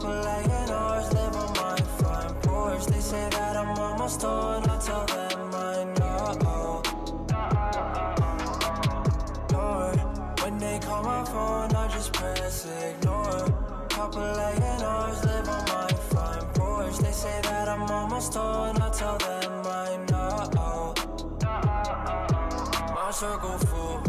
Couple 0.05 0.20
A&Rs 0.20 1.14
live 1.14 1.35
on 1.35 1.52
my 1.55 1.81
front 1.97 2.43
porch. 2.43 2.85
They 2.85 3.01
say 3.01 3.26
that 3.31 3.56
I'm 3.56 3.78
almost 3.78 4.20
done. 4.20 4.68
I 4.68 4.78
tell 4.78 5.06
them 5.06 5.55
I 5.55 5.85
know. 5.97 6.82
Lord, 9.51 9.98
when 10.43 10.59
they 10.59 10.78
call 10.81 11.02
my 11.05 11.24
phone, 11.24 11.74
I 11.74 11.89
just 11.89 12.12
press 12.12 12.66
ignore. 12.66 13.48
Couple 13.89 14.20
A&Rs 14.20 15.24
live 15.24 15.48
on 15.48 15.64
my 15.68 15.89
front 16.10 16.55
porch. 16.55 16.98
They 16.98 17.12
say 17.12 17.40
that 17.44 17.70
I'm 17.70 17.90
almost 17.90 18.35
done. 18.35 18.82
I 18.82 18.90
tell 18.90 19.16
them 19.16 19.66
I 19.66 19.97
know. 20.10 20.93
My 22.94 23.10
circle 23.10 23.56
full. 23.56 24.02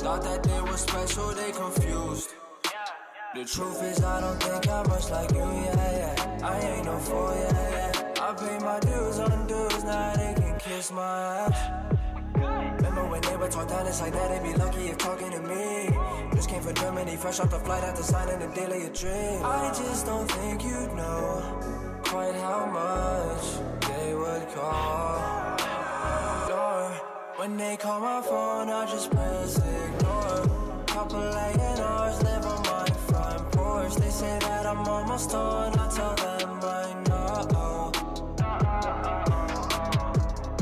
Thought 0.00 0.22
that 0.24 0.42
they 0.42 0.60
were 0.60 0.76
special, 0.76 1.28
they 1.34 1.52
confused. 1.52 2.30
The 3.36 3.44
truth 3.44 3.82
is, 3.82 4.02
I 4.02 4.22
don't 4.22 4.42
think 4.42 4.66
I'm 4.66 4.88
much 4.88 5.10
like 5.10 5.30
you, 5.30 5.40
yeah, 5.40 6.16
yeah. 6.16 6.38
I 6.42 6.58
ain't 6.58 6.86
no 6.86 6.96
fool, 6.96 7.34
yeah, 7.36 7.92
yeah. 7.92 8.22
I 8.22 8.32
pay 8.32 8.58
my 8.64 8.80
dues 8.80 9.18
on 9.18 9.46
dues, 9.46 9.84
now 9.84 10.14
they 10.16 10.32
can 10.40 10.58
kiss 10.58 10.90
my 10.90 11.44
ass. 11.44 11.58
Remember 12.76 13.06
when 13.06 13.20
they 13.20 13.36
were 13.36 13.48
talk 13.50 13.68
down, 13.68 13.86
it's 13.86 14.00
like 14.00 14.14
that, 14.14 14.30
they 14.30 14.52
be 14.52 14.56
lucky 14.56 14.88
if 14.88 14.96
talking 14.96 15.30
to 15.32 15.40
me. 15.40 15.90
Just 16.34 16.48
came 16.48 16.62
from 16.62 16.74
Germany, 16.76 17.14
fresh 17.16 17.38
off 17.38 17.50
the 17.50 17.58
flight 17.58 17.84
after 17.84 18.02
signing 18.02 18.38
the 18.38 18.46
deal 18.54 18.72
of 18.72 18.80
your 18.80 18.94
dream. 18.94 19.44
I 19.44 19.68
just 19.68 20.06
don't 20.06 20.30
think 20.30 20.64
you'd 20.64 20.94
know 20.94 22.00
quite 22.04 22.36
how 22.36 22.64
much 22.72 23.44
they 23.86 24.14
would 24.14 24.48
call. 24.54 25.58
Lord, 26.48 26.92
when 27.36 27.58
they 27.58 27.76
call 27.76 28.00
my 28.00 28.22
phone, 28.22 28.70
I 28.70 28.86
just 28.86 29.10
press 29.10 29.58
ignore. 29.58 30.84
Couple 30.86 31.20
A&Rs 31.20 32.22
live 32.22 32.46
on 32.46 32.65
my. 33.88 33.94
They 33.94 34.10
say 34.10 34.38
that 34.40 34.66
I'm 34.66 34.86
almost 34.86 35.30
done. 35.30 35.78
I 35.78 35.88
tell 35.88 36.14
them 36.14 36.60
I 36.62 36.94
know. 37.08 37.92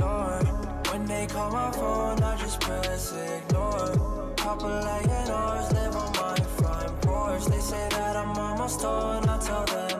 Lord, 0.00 0.46
when 0.90 1.06
they 1.06 1.26
call 1.26 1.50
my 1.50 1.70
phone, 1.72 2.22
I 2.22 2.36
just 2.36 2.60
press 2.60 3.12
ignore. 3.12 4.34
Couple 4.36 4.68
A&Rs 4.68 5.72
live 5.72 5.96
on 5.96 6.12
my 6.12 6.36
front 6.56 7.02
porch. 7.02 7.44
They 7.46 7.60
say 7.60 7.88
that 7.90 8.16
I'm 8.16 8.36
almost 8.36 8.80
done. 8.80 9.28
I 9.28 9.38
tell 9.38 9.64
them 9.64 9.93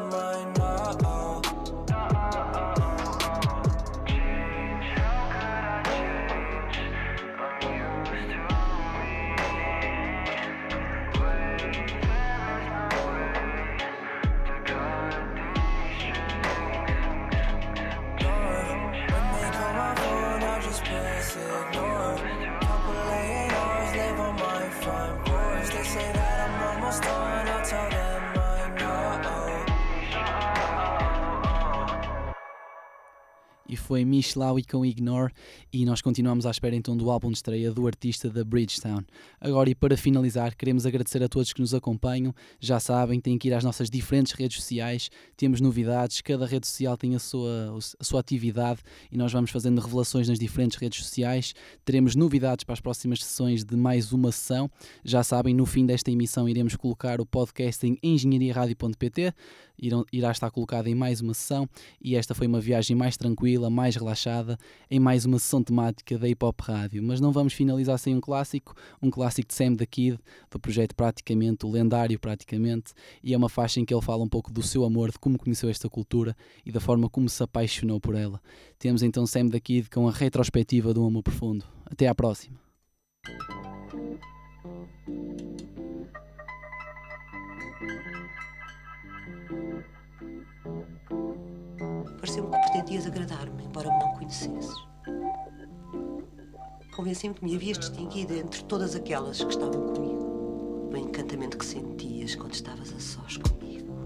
e 33.68 33.76
foi 33.76 34.04
Michelawi 34.04 34.64
com 34.64 34.84
Ignore 34.84 35.32
e 35.72 35.84
nós 35.84 36.02
continuamos 36.02 36.46
à 36.46 36.50
espera 36.50 36.76
então 36.76 36.96
do 36.96 37.10
álbum 37.10 37.30
de 37.30 37.36
estreia 37.36 37.72
do 37.72 37.86
artista 37.86 38.28
da 38.28 38.44
Bridgetown. 38.44 39.02
Agora 39.40 39.70
e 39.70 39.74
para 39.74 39.96
finalizar, 39.96 40.54
queremos 40.54 40.84
agradecer 40.86 41.22
a 41.22 41.28
todos 41.28 41.52
que 41.52 41.60
nos 41.60 41.74
acompanham. 41.74 42.34
Já 42.60 42.78
sabem, 42.78 43.20
têm 43.20 43.38
que 43.38 43.48
ir 43.48 43.54
às 43.54 43.64
nossas 43.64 43.88
diferentes 43.88 44.32
redes 44.32 44.58
sociais, 44.58 45.10
temos 45.36 45.60
novidades, 45.60 46.20
cada 46.20 46.46
rede 46.46 46.66
social 46.66 46.96
tem 46.96 47.14
a 47.14 47.18
sua, 47.18 47.78
a 47.98 48.04
sua 48.04 48.20
atividade 48.20 48.80
e 49.10 49.16
nós 49.16 49.32
vamos 49.32 49.50
fazendo 49.50 49.80
revelações 49.80 50.28
nas 50.28 50.38
diferentes 50.38 50.76
redes 50.76 51.04
sociais. 51.04 51.54
Teremos 51.84 52.14
novidades 52.14 52.64
para 52.64 52.74
as 52.74 52.80
próximas 52.80 53.24
sessões 53.24 53.64
de 53.64 53.76
mais 53.76 54.12
uma 54.12 54.30
sessão. 54.30 54.70
Já 55.04 55.22
sabem, 55.22 55.54
no 55.54 55.66
fim 55.66 55.86
desta 55.86 56.10
emissão 56.10 56.48
iremos 56.48 56.76
colocar 56.76 57.20
o 57.20 57.26
podcast 57.26 57.86
em 57.86 57.98
engenhariaradio.pt, 58.02 59.34
irá 60.12 60.30
estar 60.30 60.50
colocado 60.50 60.86
em 60.86 60.94
mais 60.94 61.20
uma 61.20 61.34
sessão 61.34 61.68
e 62.00 62.14
esta 62.14 62.34
foi 62.34 62.46
uma 62.46 62.60
viagem 62.60 62.96
mais 62.96 63.16
tranquila, 63.16 63.53
mais 63.70 63.96
relaxada, 63.96 64.58
em 64.90 65.00
mais 65.00 65.24
uma 65.24 65.38
sessão 65.38 65.62
temática 65.62 66.18
da 66.18 66.28
Hip 66.28 66.44
Hop 66.44 66.60
Rádio. 66.60 67.02
Mas 67.02 67.20
não 67.20 67.32
vamos 67.32 67.52
finalizar 67.52 67.98
sem 67.98 68.14
um 68.14 68.20
clássico, 68.20 68.74
um 69.02 69.10
clássico 69.10 69.48
de 69.48 69.54
Sam 69.54 69.76
the 69.76 69.86
Kid, 69.86 70.18
do 70.50 70.58
projeto 70.58 70.94
praticamente, 70.94 71.66
o 71.66 71.70
lendário 71.70 72.18
praticamente, 72.18 72.92
e 73.22 73.34
é 73.34 73.36
uma 73.36 73.48
faixa 73.48 73.80
em 73.80 73.84
que 73.84 73.94
ele 73.94 74.02
fala 74.02 74.22
um 74.22 74.28
pouco 74.28 74.52
do 74.52 74.62
seu 74.62 74.84
amor, 74.84 75.10
de 75.10 75.18
como 75.18 75.38
conheceu 75.38 75.68
esta 75.68 75.88
cultura 75.88 76.36
e 76.64 76.72
da 76.72 76.80
forma 76.80 77.08
como 77.08 77.28
se 77.28 77.42
apaixonou 77.42 78.00
por 78.00 78.14
ela. 78.14 78.40
Temos 78.78 79.02
então 79.02 79.26
Sam 79.26 79.48
the 79.48 79.60
Kid 79.60 79.88
com 79.90 80.08
a 80.08 80.12
retrospectiva 80.12 80.92
do 80.92 81.04
amor 81.04 81.22
profundo. 81.22 81.64
Até 81.86 82.06
à 82.06 82.14
próxima. 82.14 82.58
Pareceu-me 92.34 92.50
que 92.50 92.72
pretendias 92.72 93.06
agradar-me, 93.06 93.64
embora 93.64 93.88
me 93.92 93.98
não 94.00 94.12
conhecesses. 94.14 94.74
Convenci-me 96.96 97.32
que 97.32 97.44
me 97.44 97.54
havias 97.54 97.78
distinguido 97.78 98.34
entre 98.34 98.64
todas 98.64 98.96
aquelas 98.96 99.38
que 99.44 99.50
estavam 99.50 99.94
comigo. 99.94 100.88
Do 100.90 100.96
encantamento 100.96 101.56
que 101.56 101.64
sentias 101.64 102.34
quando 102.34 102.54
estavas 102.54 102.92
a 102.92 102.98
sós 102.98 103.36
comigo. 103.36 104.04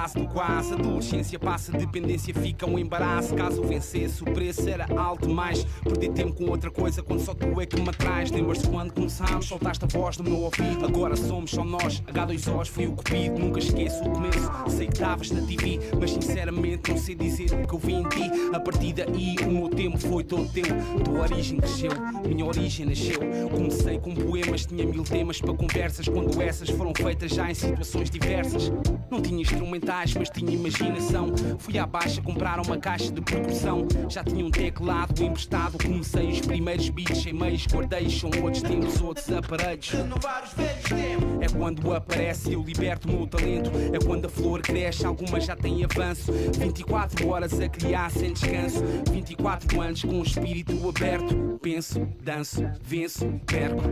Base 0.00 0.14
do 0.14 0.26
quase. 0.26 0.72
Adolescência 0.72 1.38
passa, 1.38 1.72
dependência 1.72 2.32
fica 2.34 2.66
um 2.66 2.78
embaraço. 2.78 3.34
Caso 3.34 3.62
vencesse, 3.62 4.22
o 4.22 4.24
preço 4.24 4.68
era 4.68 4.86
alto 4.98 5.28
demais. 5.28 5.64
Perder 5.82 6.12
tempo 6.12 6.32
com 6.32 6.50
outra 6.50 6.70
coisa 6.70 7.02
quando 7.02 7.20
só 7.20 7.34
tu 7.34 7.60
é 7.60 7.66
que 7.66 7.80
me 7.80 7.88
atrás. 7.88 8.30
Lembras-te 8.30 8.68
quando 8.68 8.92
começámos? 8.92 9.46
Soltaste 9.46 9.84
a 9.84 9.88
voz 9.88 10.16
no 10.18 10.24
meu 10.24 10.40
ouvido. 10.40 10.84
Agora 10.84 11.16
somos 11.16 11.50
só 11.50 11.64
nós. 11.64 12.02
H2Os 12.02 12.68
foi 12.68 12.86
o 12.86 12.92
cupido. 12.92 13.38
Nunca 13.38 13.58
esqueço 13.58 14.02
o 14.04 14.10
começo. 14.10 14.50
Sei 14.68 14.86
que 14.86 15.00
na 15.00 15.42
TV, 15.46 15.80
mas 15.98 16.12
sinceramente 16.12 16.90
não 16.90 16.98
sei 16.98 17.14
dizer 17.14 17.52
o 17.52 17.66
que 17.66 17.74
eu 17.74 17.78
vi 17.78 17.94
em 17.94 18.08
ti. 18.08 18.30
A 18.54 18.60
partir 18.60 18.92
daí, 18.92 19.36
o 19.46 19.50
meu 19.50 19.68
tempo 19.68 19.98
foi 19.98 20.24
todo 20.24 20.48
teu. 20.50 20.64
Tua 21.04 21.22
origem 21.22 21.58
cresceu, 21.58 21.90
minha 22.26 22.44
origem 22.44 22.86
nasceu. 22.86 23.20
Comecei 23.50 23.98
com 23.98 24.14
poemas, 24.14 24.64
tinha 24.64 24.86
mil 24.86 25.02
temas 25.02 25.40
para 25.40 25.52
conversas. 25.52 26.08
Quando 26.08 26.40
essas 26.40 26.70
foram 26.70 26.92
feitas 26.94 27.32
já 27.32 27.50
em 27.50 27.54
situações 27.54 28.08
diversas. 28.08 28.70
Não 29.10 29.20
tinha 29.20 29.42
instrumentais, 29.42 30.14
mas 30.14 30.30
tinha 30.30 30.52
imaginação. 30.52 31.32
Fui 31.58 31.76
à 31.78 31.86
baixa 31.86 32.22
comprar 32.22 32.60
uma 32.60 32.76
caixa 32.78 33.10
de 33.10 33.20
percussão. 33.20 33.86
Já 34.08 34.22
tinha 34.22 34.44
um 34.44 34.50
teclado 34.50 35.22
emprestado. 35.22 35.76
Comecei 35.82 36.28
os 36.28 36.40
primeiros 36.40 36.88
beats 36.90 37.26
em 37.26 37.32
meios, 37.32 37.66
guardei. 37.66 38.08
São 38.08 38.30
outros 38.42 38.62
tempos, 38.62 39.00
outros 39.00 39.30
aparelhos. 39.32 39.90
Renovar 39.90 40.44
os 40.44 40.52
velhos 40.52 40.84
tempos. 40.84 41.30
É 41.40 41.48
quando 41.48 41.92
aparece, 41.92 42.52
eu 42.52 42.62
liberto 42.62 43.08
o 43.08 43.12
meu 43.12 43.26
talento. 43.26 43.70
É 43.92 43.98
quando 44.04 44.26
a 44.26 44.28
flor 44.28 44.62
cresce, 44.62 45.04
algumas 45.04 45.44
já 45.44 45.56
têm 45.56 45.84
avanço. 45.84 46.32
24 46.58 47.28
horas 47.28 47.58
a 47.60 47.68
criar 47.68 48.10
sem 48.10 48.32
descanso. 48.32 48.82
24 49.10 49.80
anos 49.80 50.02
com 50.04 50.20
o 50.20 50.22
espírito 50.22 50.88
aberto. 50.88 51.58
Penso, 51.60 52.06
danço, 52.22 52.64
venço, 52.82 53.26
perco. 53.46 53.82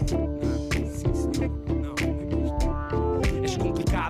És 0.00 0.39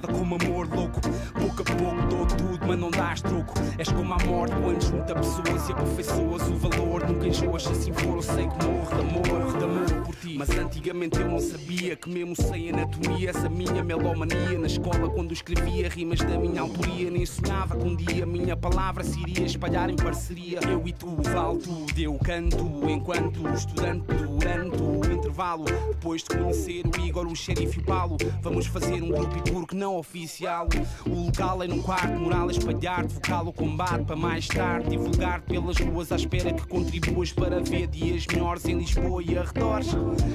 complicada 0.00 0.08
como 0.08 0.34
amor 0.34 0.68
louco. 0.68 1.00
Pouco 1.34 1.62
a 1.62 1.64
pouco 1.64 2.06
dou 2.08 2.26
tudo, 2.26 2.66
mas 2.66 2.78
não 2.78 2.90
dás 2.90 3.20
troco. 3.20 3.54
És 3.78 3.88
como 3.90 4.12
a 4.12 4.18
morte 4.24 4.54
quando 4.62 4.82
junta 4.82 5.14
pessoas 5.14 5.68
e 5.68 5.72
aperfeiçoas 5.72 6.48
o 6.48 6.56
valor. 6.56 7.06
Nunca 7.08 7.26
enjoas, 7.26 7.62
se 7.64 7.72
assim 7.72 7.92
for, 7.92 8.16
eu 8.16 8.22
sei 8.22 8.48
que 8.48 8.64
morro 8.64 8.94
de 8.94 9.00
amor, 9.00 9.58
de 9.58 9.64
amor 9.64 10.04
por 10.04 10.14
ti. 10.16 10.34
Mas 10.36 10.50
antigamente 10.50 11.20
eu 11.20 11.28
não 11.28 11.38
sabia 11.38 11.96
que, 11.96 12.10
mesmo 12.10 12.34
sem 12.36 12.70
anatomia, 12.70 13.30
essa 13.30 13.48
minha 13.48 13.84
melomania. 13.84 14.58
Na 14.58 14.66
escola, 14.66 15.08
quando 15.10 15.32
escrevia 15.32 15.88
rimas 15.88 16.20
da 16.20 16.38
minha 16.38 16.62
autoria, 16.62 17.10
nem 17.10 17.26
sonhava 17.26 17.76
que 17.76 17.86
um 17.86 17.94
dia 17.94 18.24
a 18.24 18.26
minha 18.26 18.56
palavra 18.56 19.04
se 19.04 19.20
iria 19.20 19.46
espalhar 19.46 19.90
em 19.90 19.96
parceria. 19.96 20.60
Eu 20.68 20.82
e 20.86 20.92
tu, 20.92 21.16
vale 21.22 21.58
tudo, 21.58 21.98
eu 21.98 22.14
canto 22.14 22.88
enquanto 22.88 23.48
estudante 23.48 24.04
durante 24.14 24.82
intervalo. 25.20 25.64
Depois 25.90 26.22
de 26.22 26.28
conhecer 26.30 26.82
o 26.86 27.00
Igor, 27.00 27.26
o 27.26 27.36
xerife 27.36 27.78
e 27.78 27.82
o 27.82 27.84
Paulo, 27.84 28.16
vamos 28.42 28.66
fazer 28.66 29.02
um 29.02 29.08
grupo 29.08 29.36
e 29.36 29.50
porque 29.52 29.76
não 29.76 29.96
oficial. 29.96 30.66
O 31.06 31.26
local 31.26 31.62
é 31.62 31.66
no 31.66 31.82
quarto, 31.82 32.18
moral 32.18 32.48
é 32.48 32.52
espalhar-te, 32.52 33.14
vocal 33.14 33.46
o 33.46 33.52
combate 33.52 34.04
para 34.04 34.16
mais 34.16 34.48
tarde 34.48 34.90
divulgar 34.90 35.42
pelas 35.42 35.76
ruas 35.78 36.10
à 36.10 36.16
espera 36.16 36.52
que 36.52 36.66
contribuas 36.66 37.32
para 37.32 37.60
ver 37.60 37.86
dias 37.86 38.26
melhores 38.26 38.64
em 38.64 38.78
Lisboa 38.78 39.22
e 39.22 39.36
arredores. 39.36 39.88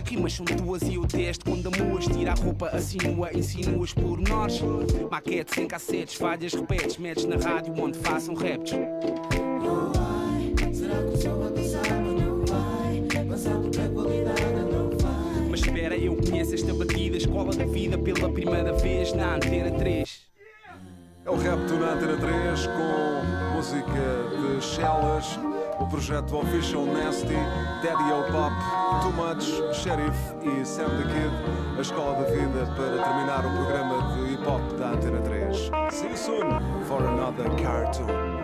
Rimas 0.06 0.34
são 0.34 0.46
tuas 0.46 0.84
e 0.84 0.96
eu 0.96 1.06
testo 1.06 1.46
quando 1.46 1.68
amuas, 1.68 2.06
tira 2.06 2.32
a 2.32 2.36
roupa, 2.36 2.68
assinua, 2.68 3.34
insinuas 3.34 3.94
por 3.94 4.20
nós. 4.22 4.62
Maquetes 5.10 5.58
em 5.58 5.68
cassetes, 5.68 6.16
falhas, 6.16 6.54
repetes, 6.54 6.98
metes 6.98 7.26
na 7.26 7.38
rádio 7.38 7.74
onde 7.78 7.98
façam 7.98 8.36
raps. 8.36 8.72
Conheço 16.30 16.56
esta 16.56 16.74
batida, 16.74 17.18
escola 17.18 17.54
da 17.54 17.66
vida 17.66 17.98
pela 17.98 18.30
primeira 18.30 18.74
vez 18.74 19.14
na 19.14 19.36
Antena 19.36 19.72
3. 19.72 20.26
É 21.26 21.30
o 21.30 21.36
rap 21.36 21.58
do 21.68 21.80
na 21.80 21.94
Antena 21.94 22.18
3 22.18 22.68
com 22.68 23.56
música 23.56 23.84
de 23.86 24.64
Shellas, 24.64 25.40
o 25.80 25.86
projeto 25.88 26.38
Official 26.38 26.86
Nasty, 26.86 27.34
Daddy 27.84 28.12
O 28.12 28.32
Pop, 28.32 28.54
Too 29.02 29.14
Much, 29.14 29.76
Sheriff 29.76 30.18
e 30.44 30.66
Sam 30.66 30.90
the 30.90 31.04
Kid, 31.04 31.78
a 31.78 31.82
escola 31.82 32.24
da 32.24 32.30
vida 32.30 32.66
para 32.76 33.04
terminar 33.04 33.46
o 33.46 33.52
programa 33.52 34.14
de 34.14 34.34
hip 34.34 34.48
hop 34.48 34.62
da 34.78 34.92
Antena 34.92 35.22
3. 35.22 35.72
See 35.92 36.08
you 36.08 36.18
soon 36.18 36.60
for 36.86 37.02
another 37.04 37.50
cartoon. 37.62 38.35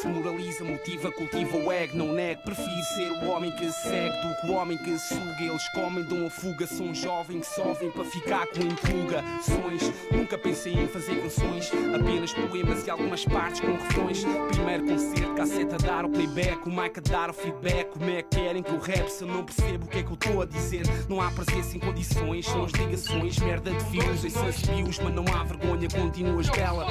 Isso 0.00 0.08
moraliza, 0.08 0.64
motiva, 0.64 1.12
cultiva 1.12 1.58
o 1.58 1.70
ego, 1.70 1.98
não 1.98 2.14
nego. 2.14 2.40
Prefiro 2.40 2.84
ser 2.96 3.10
o 3.10 3.28
homem 3.28 3.50
que 3.50 3.70
segue 3.70 4.16
do 4.22 4.40
que 4.40 4.46
o 4.46 4.54
homem 4.54 4.78
que 4.78 4.98
suga. 4.98 5.42
Eles 5.42 5.68
comem, 5.74 6.02
dão 6.04 6.26
a 6.26 6.30
fuga. 6.30 6.66
Sou 6.66 6.86
um 6.86 6.94
jovem 6.94 7.40
que 7.40 7.46
sovem 7.46 7.90
para 7.90 8.06
ficar 8.06 8.46
com 8.46 8.60
empolgações. 8.60 9.92
Nunca 10.10 10.38
pensei 10.38 10.72
em 10.72 10.88
fazer 10.88 11.20
canções, 11.20 11.70
apenas 11.94 12.32
poemas 12.32 12.86
e 12.86 12.90
algumas 12.90 13.26
partes 13.26 13.60
com 13.60 13.72
refrões. 13.72 14.24
Primeiro 14.48 14.86
concerto, 14.86 15.34
casseta 15.34 15.74
a 15.74 15.78
dar 15.78 16.06
o 16.06 16.08
playback, 16.08 16.66
o 16.66 16.70
mic 16.70 16.98
a 16.98 17.02
dar 17.02 17.28
o 17.28 17.34
feedback. 17.34 17.90
Como 17.90 18.08
é 18.08 18.22
que 18.22 18.38
querem 18.38 18.62
que 18.62 18.70
eu 18.70 18.78
rap 18.78 19.06
se 19.06 19.24
eu 19.24 19.28
não 19.28 19.44
percebo 19.44 19.84
o 19.84 19.88
que 19.88 19.98
é 19.98 20.02
que 20.02 20.08
eu 20.08 20.14
estou 20.14 20.40
a 20.40 20.46
dizer? 20.46 20.86
Não 21.10 21.20
há 21.20 21.30
presença 21.30 21.76
em 21.76 21.80
condições, 21.80 22.46
são 22.46 22.64
as 22.64 22.72
ligações, 22.72 23.38
merda 23.38 23.70
de 23.70 23.84
fios, 23.90 24.24
em 24.24 24.30
sans 24.30 24.62
views, 24.62 24.98
mas 24.98 25.12
não 25.12 25.26
há 25.34 25.44
vergonha, 25.44 25.86
continuas 25.90 26.48
bela. 26.48 26.86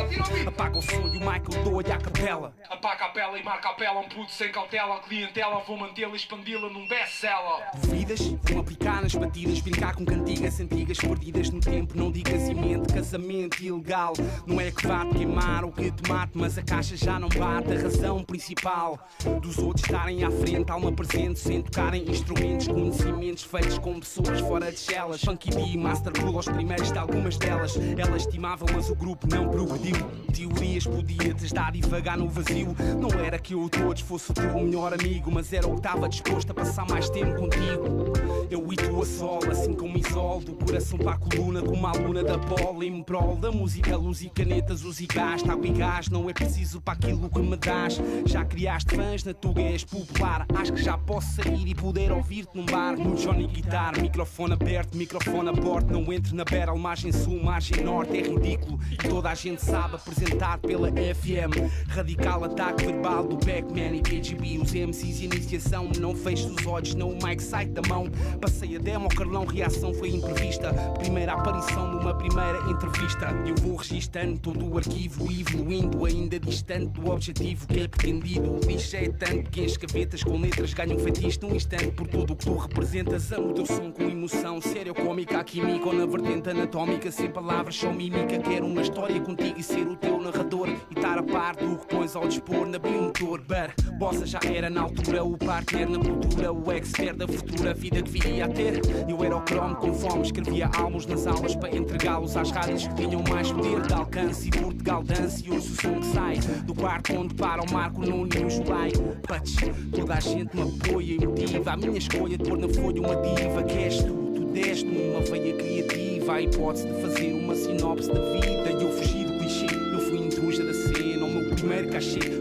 Apaga 0.46 0.78
o 0.78 0.82
som 0.84 1.08
e 1.08 1.18
o 1.18 1.32
mic 1.32 1.56
eu 1.56 1.64
dou-lhe 1.64 1.92
à 1.92 1.98
capela. 1.98 2.54
Apaga 2.70 2.99
a 3.06 3.10
pela 3.10 3.38
e 3.38 3.44
marca 3.44 3.70
a 3.70 3.74
pela, 3.74 4.00
um 4.00 4.10
puto 4.10 4.32
sem 4.32 4.52
cautela. 4.52 4.96
A 4.96 5.00
clientela 5.00 5.60
vou 5.60 5.78
mantê-la 5.78 6.16
expandi-la 6.16 6.70
num 6.70 6.88
best-seller. 6.88 7.70
Duvidas? 7.82 8.20
Vão 8.44 8.60
aplicar 8.60 9.02
nas 9.02 9.16
batidas, 9.16 9.60
brincar 9.62 9.96
com 9.96 10.06
cantigas 10.06 10.60
antigas 10.60 10.98
perdidas 10.98 11.50
no 11.50 11.60
tempo. 11.60 11.98
Não 11.98 12.12
digas 12.12 12.48
e 12.50 12.54
casamento 12.94 13.64
ilegal. 13.64 14.14
Não 14.46 14.60
é 14.60 14.72
que 14.72 14.86
vá 14.86 15.06
te 15.06 15.16
queimar 15.16 15.64
ou 15.64 15.72
que 15.72 15.90
te 15.92 16.10
mate, 16.10 16.32
mas 16.36 16.58
a 16.58 16.64
caixa 16.64 16.96
já 16.98 17.20
não 17.20 17.30
bate. 17.30 17.72
A 17.74 17.82
razão 17.82 18.24
principal 18.24 19.00
dos 19.42 19.58
outros 19.58 19.86
estarem 19.86 20.24
à 20.24 20.32
frente, 20.32 20.72
alma 20.72 20.92
presente, 20.92 21.40
sem 21.40 21.62
tocarem 21.62 22.10
instrumentos, 22.10 22.68
conhecimentos 22.68 23.44
feitos 23.44 23.78
com 23.78 24.00
pessoas 24.00 24.40
fora 24.42 24.72
de 24.72 24.80
celas. 24.80 25.22
Funky 25.22 25.50
D, 25.50 25.78
Master 25.78 26.14
aos 26.36 26.48
primeiros 26.48 26.92
de 26.92 26.98
algumas 26.98 27.38
delas. 27.38 27.76
Ela 27.98 28.18
estimava, 28.18 28.66
mas 28.74 28.90
o 28.90 28.96
grupo 28.96 29.28
não 29.28 29.50
progrediu. 29.50 29.96
Teorias 30.34 30.86
podia-te 30.86 31.54
dar 31.54 31.72
devagar 31.72 32.18
no 32.18 32.30
vazio. 32.30 32.76
Não 32.98 33.10
era 33.24 33.38
que 33.38 33.54
eu 33.54 33.70
todos 33.70 34.02
fosse 34.02 34.32
o 34.32 34.34
teu 34.34 34.54
melhor 34.54 34.94
amigo, 34.94 35.32
mas 35.32 35.52
era 35.54 35.68
o 35.68 35.72
que 35.72 35.78
estava 35.78 36.08
disposto 36.10 36.52
a 36.52 36.54
passar 36.54 36.88
mais 36.88 37.10
tempo 37.10 37.36
contigo. 37.36 38.29
Eu 38.52 38.74
e 38.74 38.76
tu 38.76 39.00
a 39.00 39.06
sol, 39.06 39.40
assim 39.52 39.76
como 39.76 39.96
isol, 39.96 40.40
do 40.40 40.54
coração 40.54 40.98
para 40.98 41.12
a 41.12 41.18
coluna, 41.18 41.62
como 41.62 41.86
a 41.86 41.92
aluna 41.92 42.24
da 42.24 42.36
bola, 42.36 42.84
em 42.84 43.04
prol 43.04 43.36
da 43.36 43.52
música, 43.52 43.96
luz 43.96 44.24
e 44.24 44.30
canetas, 44.30 44.84
uso 44.84 45.04
e 45.04 45.06
gás, 45.06 45.48
água 45.48 45.68
e 45.68 45.72
gás, 45.72 46.10
não 46.10 46.28
é 46.28 46.34
preciso 46.34 46.82
para 46.82 46.96
aquilo 46.96 47.30
que 47.30 47.40
me 47.40 47.56
dás. 47.56 48.02
Já 48.26 48.44
criaste 48.44 48.96
fãs 48.96 49.24
na 49.24 49.36
tuga, 49.36 49.62
és 49.62 49.84
popular. 49.84 50.48
Acho 50.56 50.74
que 50.74 50.82
já 50.82 50.98
posso 50.98 51.36
sair 51.36 51.68
e 51.68 51.76
poder 51.76 52.12
ouvir-te 52.12 52.58
num 52.58 52.66
bar. 52.66 52.98
No 52.98 53.16
Johnny 53.16 53.46
Guitar, 53.46 54.02
microfone 54.02 54.54
aberto, 54.54 54.98
microfone 54.98 55.50
a 55.50 55.54
bordo. 55.54 55.94
Não 55.94 56.12
entre 56.12 56.36
na 56.36 56.44
battle, 56.44 56.80
margem 56.80 57.12
sul, 57.12 57.44
margem 57.44 57.84
norte, 57.84 58.18
é 58.18 58.22
ridículo. 58.22 58.80
E 58.92 58.98
toda 58.98 59.30
a 59.30 59.36
gente 59.36 59.64
sabe 59.64 59.94
apresentar 59.94 60.58
pela 60.58 60.90
FM. 60.90 61.54
Radical 61.88 62.46
ataque 62.46 62.88
verbal 62.88 63.28
do 63.28 63.36
Backman 63.38 63.98
e 63.98 64.02
KGB. 64.02 64.58
Os 64.58 64.74
MCs 64.74 65.20
e 65.20 65.26
iniciação, 65.26 65.92
não 66.00 66.16
fecho 66.16 66.48
os 66.48 66.66
olhos, 66.66 66.96
não 66.96 67.10
o 67.12 67.20
mic 67.24 67.44
sai 67.44 67.68
da 67.68 67.84
mão. 67.88 68.08
Passei 68.40 68.78
a 68.78 68.80
demo, 68.80 69.10
Carlão, 69.10 69.46
reação 69.46 69.94
foi 69.94 70.10
imprevista. 70.12 70.72
Primeira 70.98 71.34
aparição 71.34 71.92
numa 71.92 72.14
primeira 72.14 72.58
entrevista. 72.72 73.28
Eu 73.46 73.54
vou 73.56 73.76
registando 73.76 74.40
todo 74.40 74.66
o 74.66 74.78
arquivo, 74.78 75.30
evoluindo, 75.30 76.06
ainda 76.06 76.40
distante 76.40 76.88
do 76.88 77.12
objetivo 77.12 77.68
que 77.68 77.82
é 77.82 77.88
pretendido. 77.88 78.52
O 78.52 78.60
é 78.94 79.10
tanto 79.10 79.50
que 79.52 79.66
as 79.66 79.76
gavetas 79.76 80.24
com 80.24 80.38
letras 80.38 80.74
ganham 80.74 80.98
feitiço 81.00 81.42
num 81.42 81.54
instante 81.54 81.92
por 81.92 82.08
tudo 82.08 82.32
o 82.32 82.36
que 82.36 82.46
tu 82.46 82.56
representas. 82.56 83.30
Amo 83.34 83.50
o 83.50 83.54
teu 83.54 83.66
som 83.66 83.92
com 83.92 84.04
emoção, 84.04 84.62
sério, 84.62 84.96
cômica, 84.96 85.44
química 85.44 85.88
ou 85.88 85.94
na 85.94 86.06
vertente 86.06 86.50
anatómica. 86.50 87.12
Sem 87.12 87.30
palavras, 87.30 87.76
só 87.76 87.92
mímica. 87.92 88.40
Quero 88.40 88.66
uma 88.66 88.82
história 88.82 89.20
contigo 89.20 89.60
e 89.60 89.64
ser 89.64 89.86
o 89.86 89.98
teu 89.98 90.18
narrador. 90.22 90.70
E 90.70 90.94
estar 90.94 91.18
a 91.18 91.24
par 91.24 91.58
do 91.58 91.76
ao 92.16 92.28
dispor 92.28 92.66
na 92.66 92.80
biomotor. 92.80 93.42
But, 93.42 93.92
bossa 93.98 94.26
já 94.26 94.40
era 94.44 94.70
na 94.70 94.82
altura, 94.82 95.24
o 95.24 95.38
partner 95.38 95.90
na 95.90 96.00
cultura, 96.00 96.52
o 96.52 96.72
expert 96.72 97.18
da 97.18 97.28
futura 97.28 97.74
vida 97.74 98.02
que 98.02 98.12
viria 98.12 98.46
a 98.46 98.48
ter. 98.48 98.82
Eu 99.08 99.24
era 99.24 99.36
o 99.36 99.42
cromo 99.42 99.76
com 99.76 99.94
fome, 99.94 100.24
escrevia 100.24 100.70
álbuns 100.78 101.06
nas 101.06 101.28
aulas 101.28 101.56
para 101.56 101.76
entregá-los 101.76 102.36
às 102.38 102.52
rádios 102.52 102.88
que 102.88 102.96
tinham 102.96 103.24
mais 103.30 103.52
poder 103.52 103.82
de 103.82 103.94
alcance. 103.94 104.48
E 104.48 104.52
Portugal 104.52 105.04
dança 105.04 105.44
e 105.46 105.52
ouço 105.52 105.74
o 105.74 105.82
som 105.82 106.00
que 106.00 106.06
sai 106.08 106.38
do 106.64 106.74
quarto 106.74 107.14
onde 107.16 107.34
para 107.36 107.62
o 107.62 107.72
Marco 107.72 108.02
no 108.02 108.26
New 108.26 108.50
July. 108.50 108.92
Patch, 109.28 109.64
toda 109.94 110.14
a 110.14 110.20
gente 110.20 110.56
me 110.56 110.62
apoia 110.62 111.14
e 111.14 111.26
motiva. 111.26 111.72
A 111.72 111.78
minha 111.78 111.98
escolha 111.98 112.38
de 112.38 112.44
pôr 112.44 112.58
na 112.58 112.70
folha 112.70 113.02
uma 113.02 113.16
diva 113.16 113.64
que 113.64 113.78
és 113.78 114.04
tu. 114.04 114.34
Tu 114.36 114.46
deste-me 114.46 115.12
uma 115.12 115.22
veia 115.22 115.56
criativa, 115.56 116.34
a 116.34 116.42
hipótese 116.42 116.88
de 116.88 117.02
fazer 117.02 117.34
uma 117.34 117.56
sinopse 117.56 118.08
da 118.12 118.20
vida. 118.34 118.59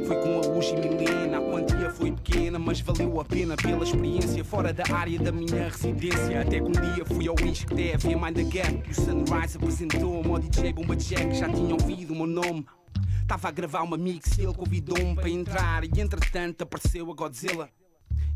Foi 0.09 0.17
com 0.23 0.39
a 0.39 0.57
Uji 0.57 0.75
Milena. 0.77 1.37
A 1.37 1.41
quantia 1.43 1.91
foi 1.91 2.11
pequena, 2.11 2.59
mas 2.59 2.81
valeu 2.81 3.21
a 3.21 3.25
pena 3.25 3.55
pela 3.57 3.85
experiência 3.85 4.43
fora 4.43 4.73
da 4.73 4.85
área 4.91 5.19
da 5.19 5.31
minha 5.31 5.69
residência. 5.69 6.41
Até 6.41 6.61
que 6.61 6.63
um 6.63 6.73
dia 6.73 7.05
fui 7.05 7.29
ao 7.29 7.35
Isque 7.47 7.75
TV, 7.75 8.17
Mind 8.17 8.35
the 8.35 8.45
Gap. 8.45 8.89
E 8.89 8.91
o 8.91 8.95
Sunrise 8.95 9.57
apresentou-me 9.59 10.31
ao 10.31 10.39
DJ 10.39 10.73
Bomba 10.73 10.97
Jack. 10.97 11.35
Já 11.35 11.49
tinha 11.51 11.75
ouvido 11.75 12.15
o 12.15 12.17
meu 12.17 12.27
nome. 12.27 12.67
Tava 13.27 13.49
a 13.49 13.51
gravar 13.51 13.83
uma 13.83 13.99
mix 13.99 14.39
e 14.39 14.45
ele 14.45 14.55
convidou-me 14.55 15.15
para 15.15 15.29
entrar. 15.29 15.85
E 15.85 16.01
entretanto 16.01 16.63
apareceu 16.63 17.11
a 17.11 17.15
Godzilla. 17.15 17.69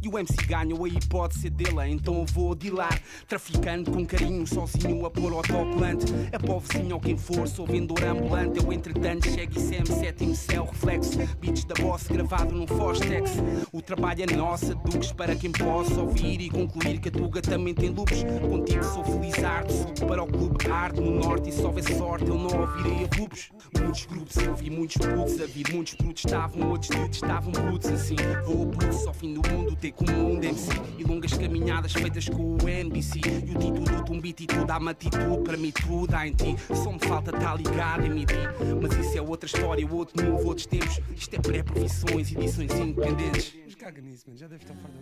E 0.04 0.08
o 0.08 0.18
MC 0.18 0.34
ganhou 0.46 0.84
a 0.84 0.88
hipótese 0.88 1.48
dele, 1.48 1.88
então 1.88 2.18
eu 2.18 2.24
vou 2.26 2.56
dilar. 2.56 3.00
Traficando 3.28 3.92
com 3.92 4.04
carinho, 4.04 4.44
sozinho 4.44 5.06
a 5.06 5.10
pôr 5.10 5.32
autocolante. 5.32 6.06
É 6.32 6.38
para 6.40 6.52
o 6.52 6.58
vizinho 6.58 6.96
ou 6.96 7.00
quem 7.00 7.16
for, 7.16 7.46
sou 7.46 7.64
vendedor 7.64 8.02
ambulante. 8.02 8.58
Eu 8.58 8.72
entretanto 8.72 9.30
chego 9.30 9.56
e 9.56 9.60
sem 9.60 9.86
sétimo 9.86 10.34
céu, 10.34 10.64
reflexo. 10.64 11.18
Beats 11.40 11.64
da 11.64 11.76
boss 11.76 12.08
gravado 12.08 12.52
num 12.52 12.66
Fostex. 12.66 13.30
O 13.72 13.80
trabalho 13.80 14.24
é 14.28 14.34
nossa, 14.34 14.74
Duques, 14.74 15.12
para 15.12 15.36
quem 15.36 15.52
possa 15.52 16.00
ouvir 16.00 16.40
e 16.40 16.50
concluir 16.50 16.98
que 16.98 17.08
a 17.08 17.12
Tuga 17.12 17.40
também 17.40 17.72
tem 17.72 17.90
loops. 17.90 18.24
Contigo 18.50 18.82
sou 18.82 19.04
feliz 19.04 19.44
arte, 19.44 19.72
subo 19.72 20.06
para 20.08 20.24
o 20.24 20.26
clube 20.26 20.68
arte 20.68 21.00
no 21.00 21.12
norte. 21.12 21.50
E 21.50 21.52
se 21.52 21.62
houver 21.62 21.84
sorte, 21.84 22.26
eu 22.26 22.36
não 22.36 22.60
ouvirei 22.60 23.04
a 23.04 23.20
loops. 23.20 23.52
Muitos 23.80 24.06
grupos, 24.06 24.36
eu 24.38 24.54
vi 24.56 24.68
muitos 24.68 24.96
putos, 24.96 25.40
havia 25.40 25.64
muitos 25.72 25.94
brutos, 25.94 26.24
estavam, 26.24 26.70
outros 26.70 26.90
estavam 27.12 27.52
brutos 27.52 27.90
assim. 27.90 28.16
Vou 28.44 28.68
a 28.72 29.08
ao 29.08 29.14
fim 29.14 29.34
do 29.34 29.48
mundo, 29.48 29.76
ter 29.76 29.91
como 29.92 30.12
um 30.12 30.42
MC 30.42 30.70
E 30.98 31.04
longas 31.04 31.32
caminhadas 31.32 31.92
feitas 31.92 32.28
com 32.28 32.56
o 32.56 32.68
NBC 32.68 33.20
E 33.46 33.54
o 33.54 33.58
título 33.58 34.04
de 34.04 34.12
um 34.12 34.20
beat 34.20 34.40
e 34.40 34.46
tudo 34.46 34.70
há 34.70 34.78
uma 34.78 34.90
atitude 34.92 35.44
Para 35.44 35.56
mim 35.56 35.70
tudo 35.70 36.14
há 36.14 36.26
em 36.26 36.32
ti. 36.32 36.56
Só 36.74 36.92
me 36.92 36.98
falta 37.00 37.30
estar 37.30 37.56
ligado 37.56 38.04
em 38.06 38.10
MIDI 38.10 38.34
Mas 38.80 38.92
isso 38.98 39.18
é 39.18 39.22
outra 39.22 39.46
história, 39.46 39.86
outro 39.90 40.24
novo, 40.24 40.48
outros 40.48 40.66
tempos. 40.66 41.00
Isto 41.14 41.36
é 41.36 41.38
pré-profissões, 41.38 42.32
edições 42.32 42.72
independentes. 42.72 43.54
Mas 43.64 43.74
caga 43.74 44.00
nisso, 44.00 44.24
mano, 44.26 44.38
já 44.38 44.48
deve 44.48 44.62
estar 44.62 44.74
fora 44.74 44.92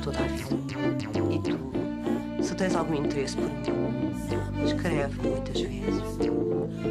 toda 0.00 0.18
a 0.18 0.22
vida. 0.22 0.46
E 1.30 1.38
tu, 1.38 2.42
se 2.42 2.54
tens 2.54 2.74
algum 2.74 2.94
interesse 2.94 3.36
por 3.36 3.48
mim, 3.48 4.12
escreve 4.64 5.28
muitas 5.28 5.60
vezes. 5.60 6.00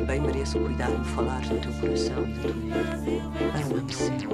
Bem 0.08 0.22
mereço 0.22 0.60
cuidar 0.60 0.92
de 0.92 1.10
falar 1.10 1.42
do 1.42 1.60
teu 1.60 1.74
coração 1.74 2.24
e 2.24 2.34
da 2.34 2.42
tua 2.42 2.54
vida. 2.54 3.22
Ama-me 3.66 3.94
sempre. 3.94 4.30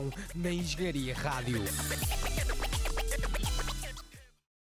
Sessão 0.00 0.12
na 0.34 0.50
Engenharia 0.50 1.14
Rádio. 1.14 1.62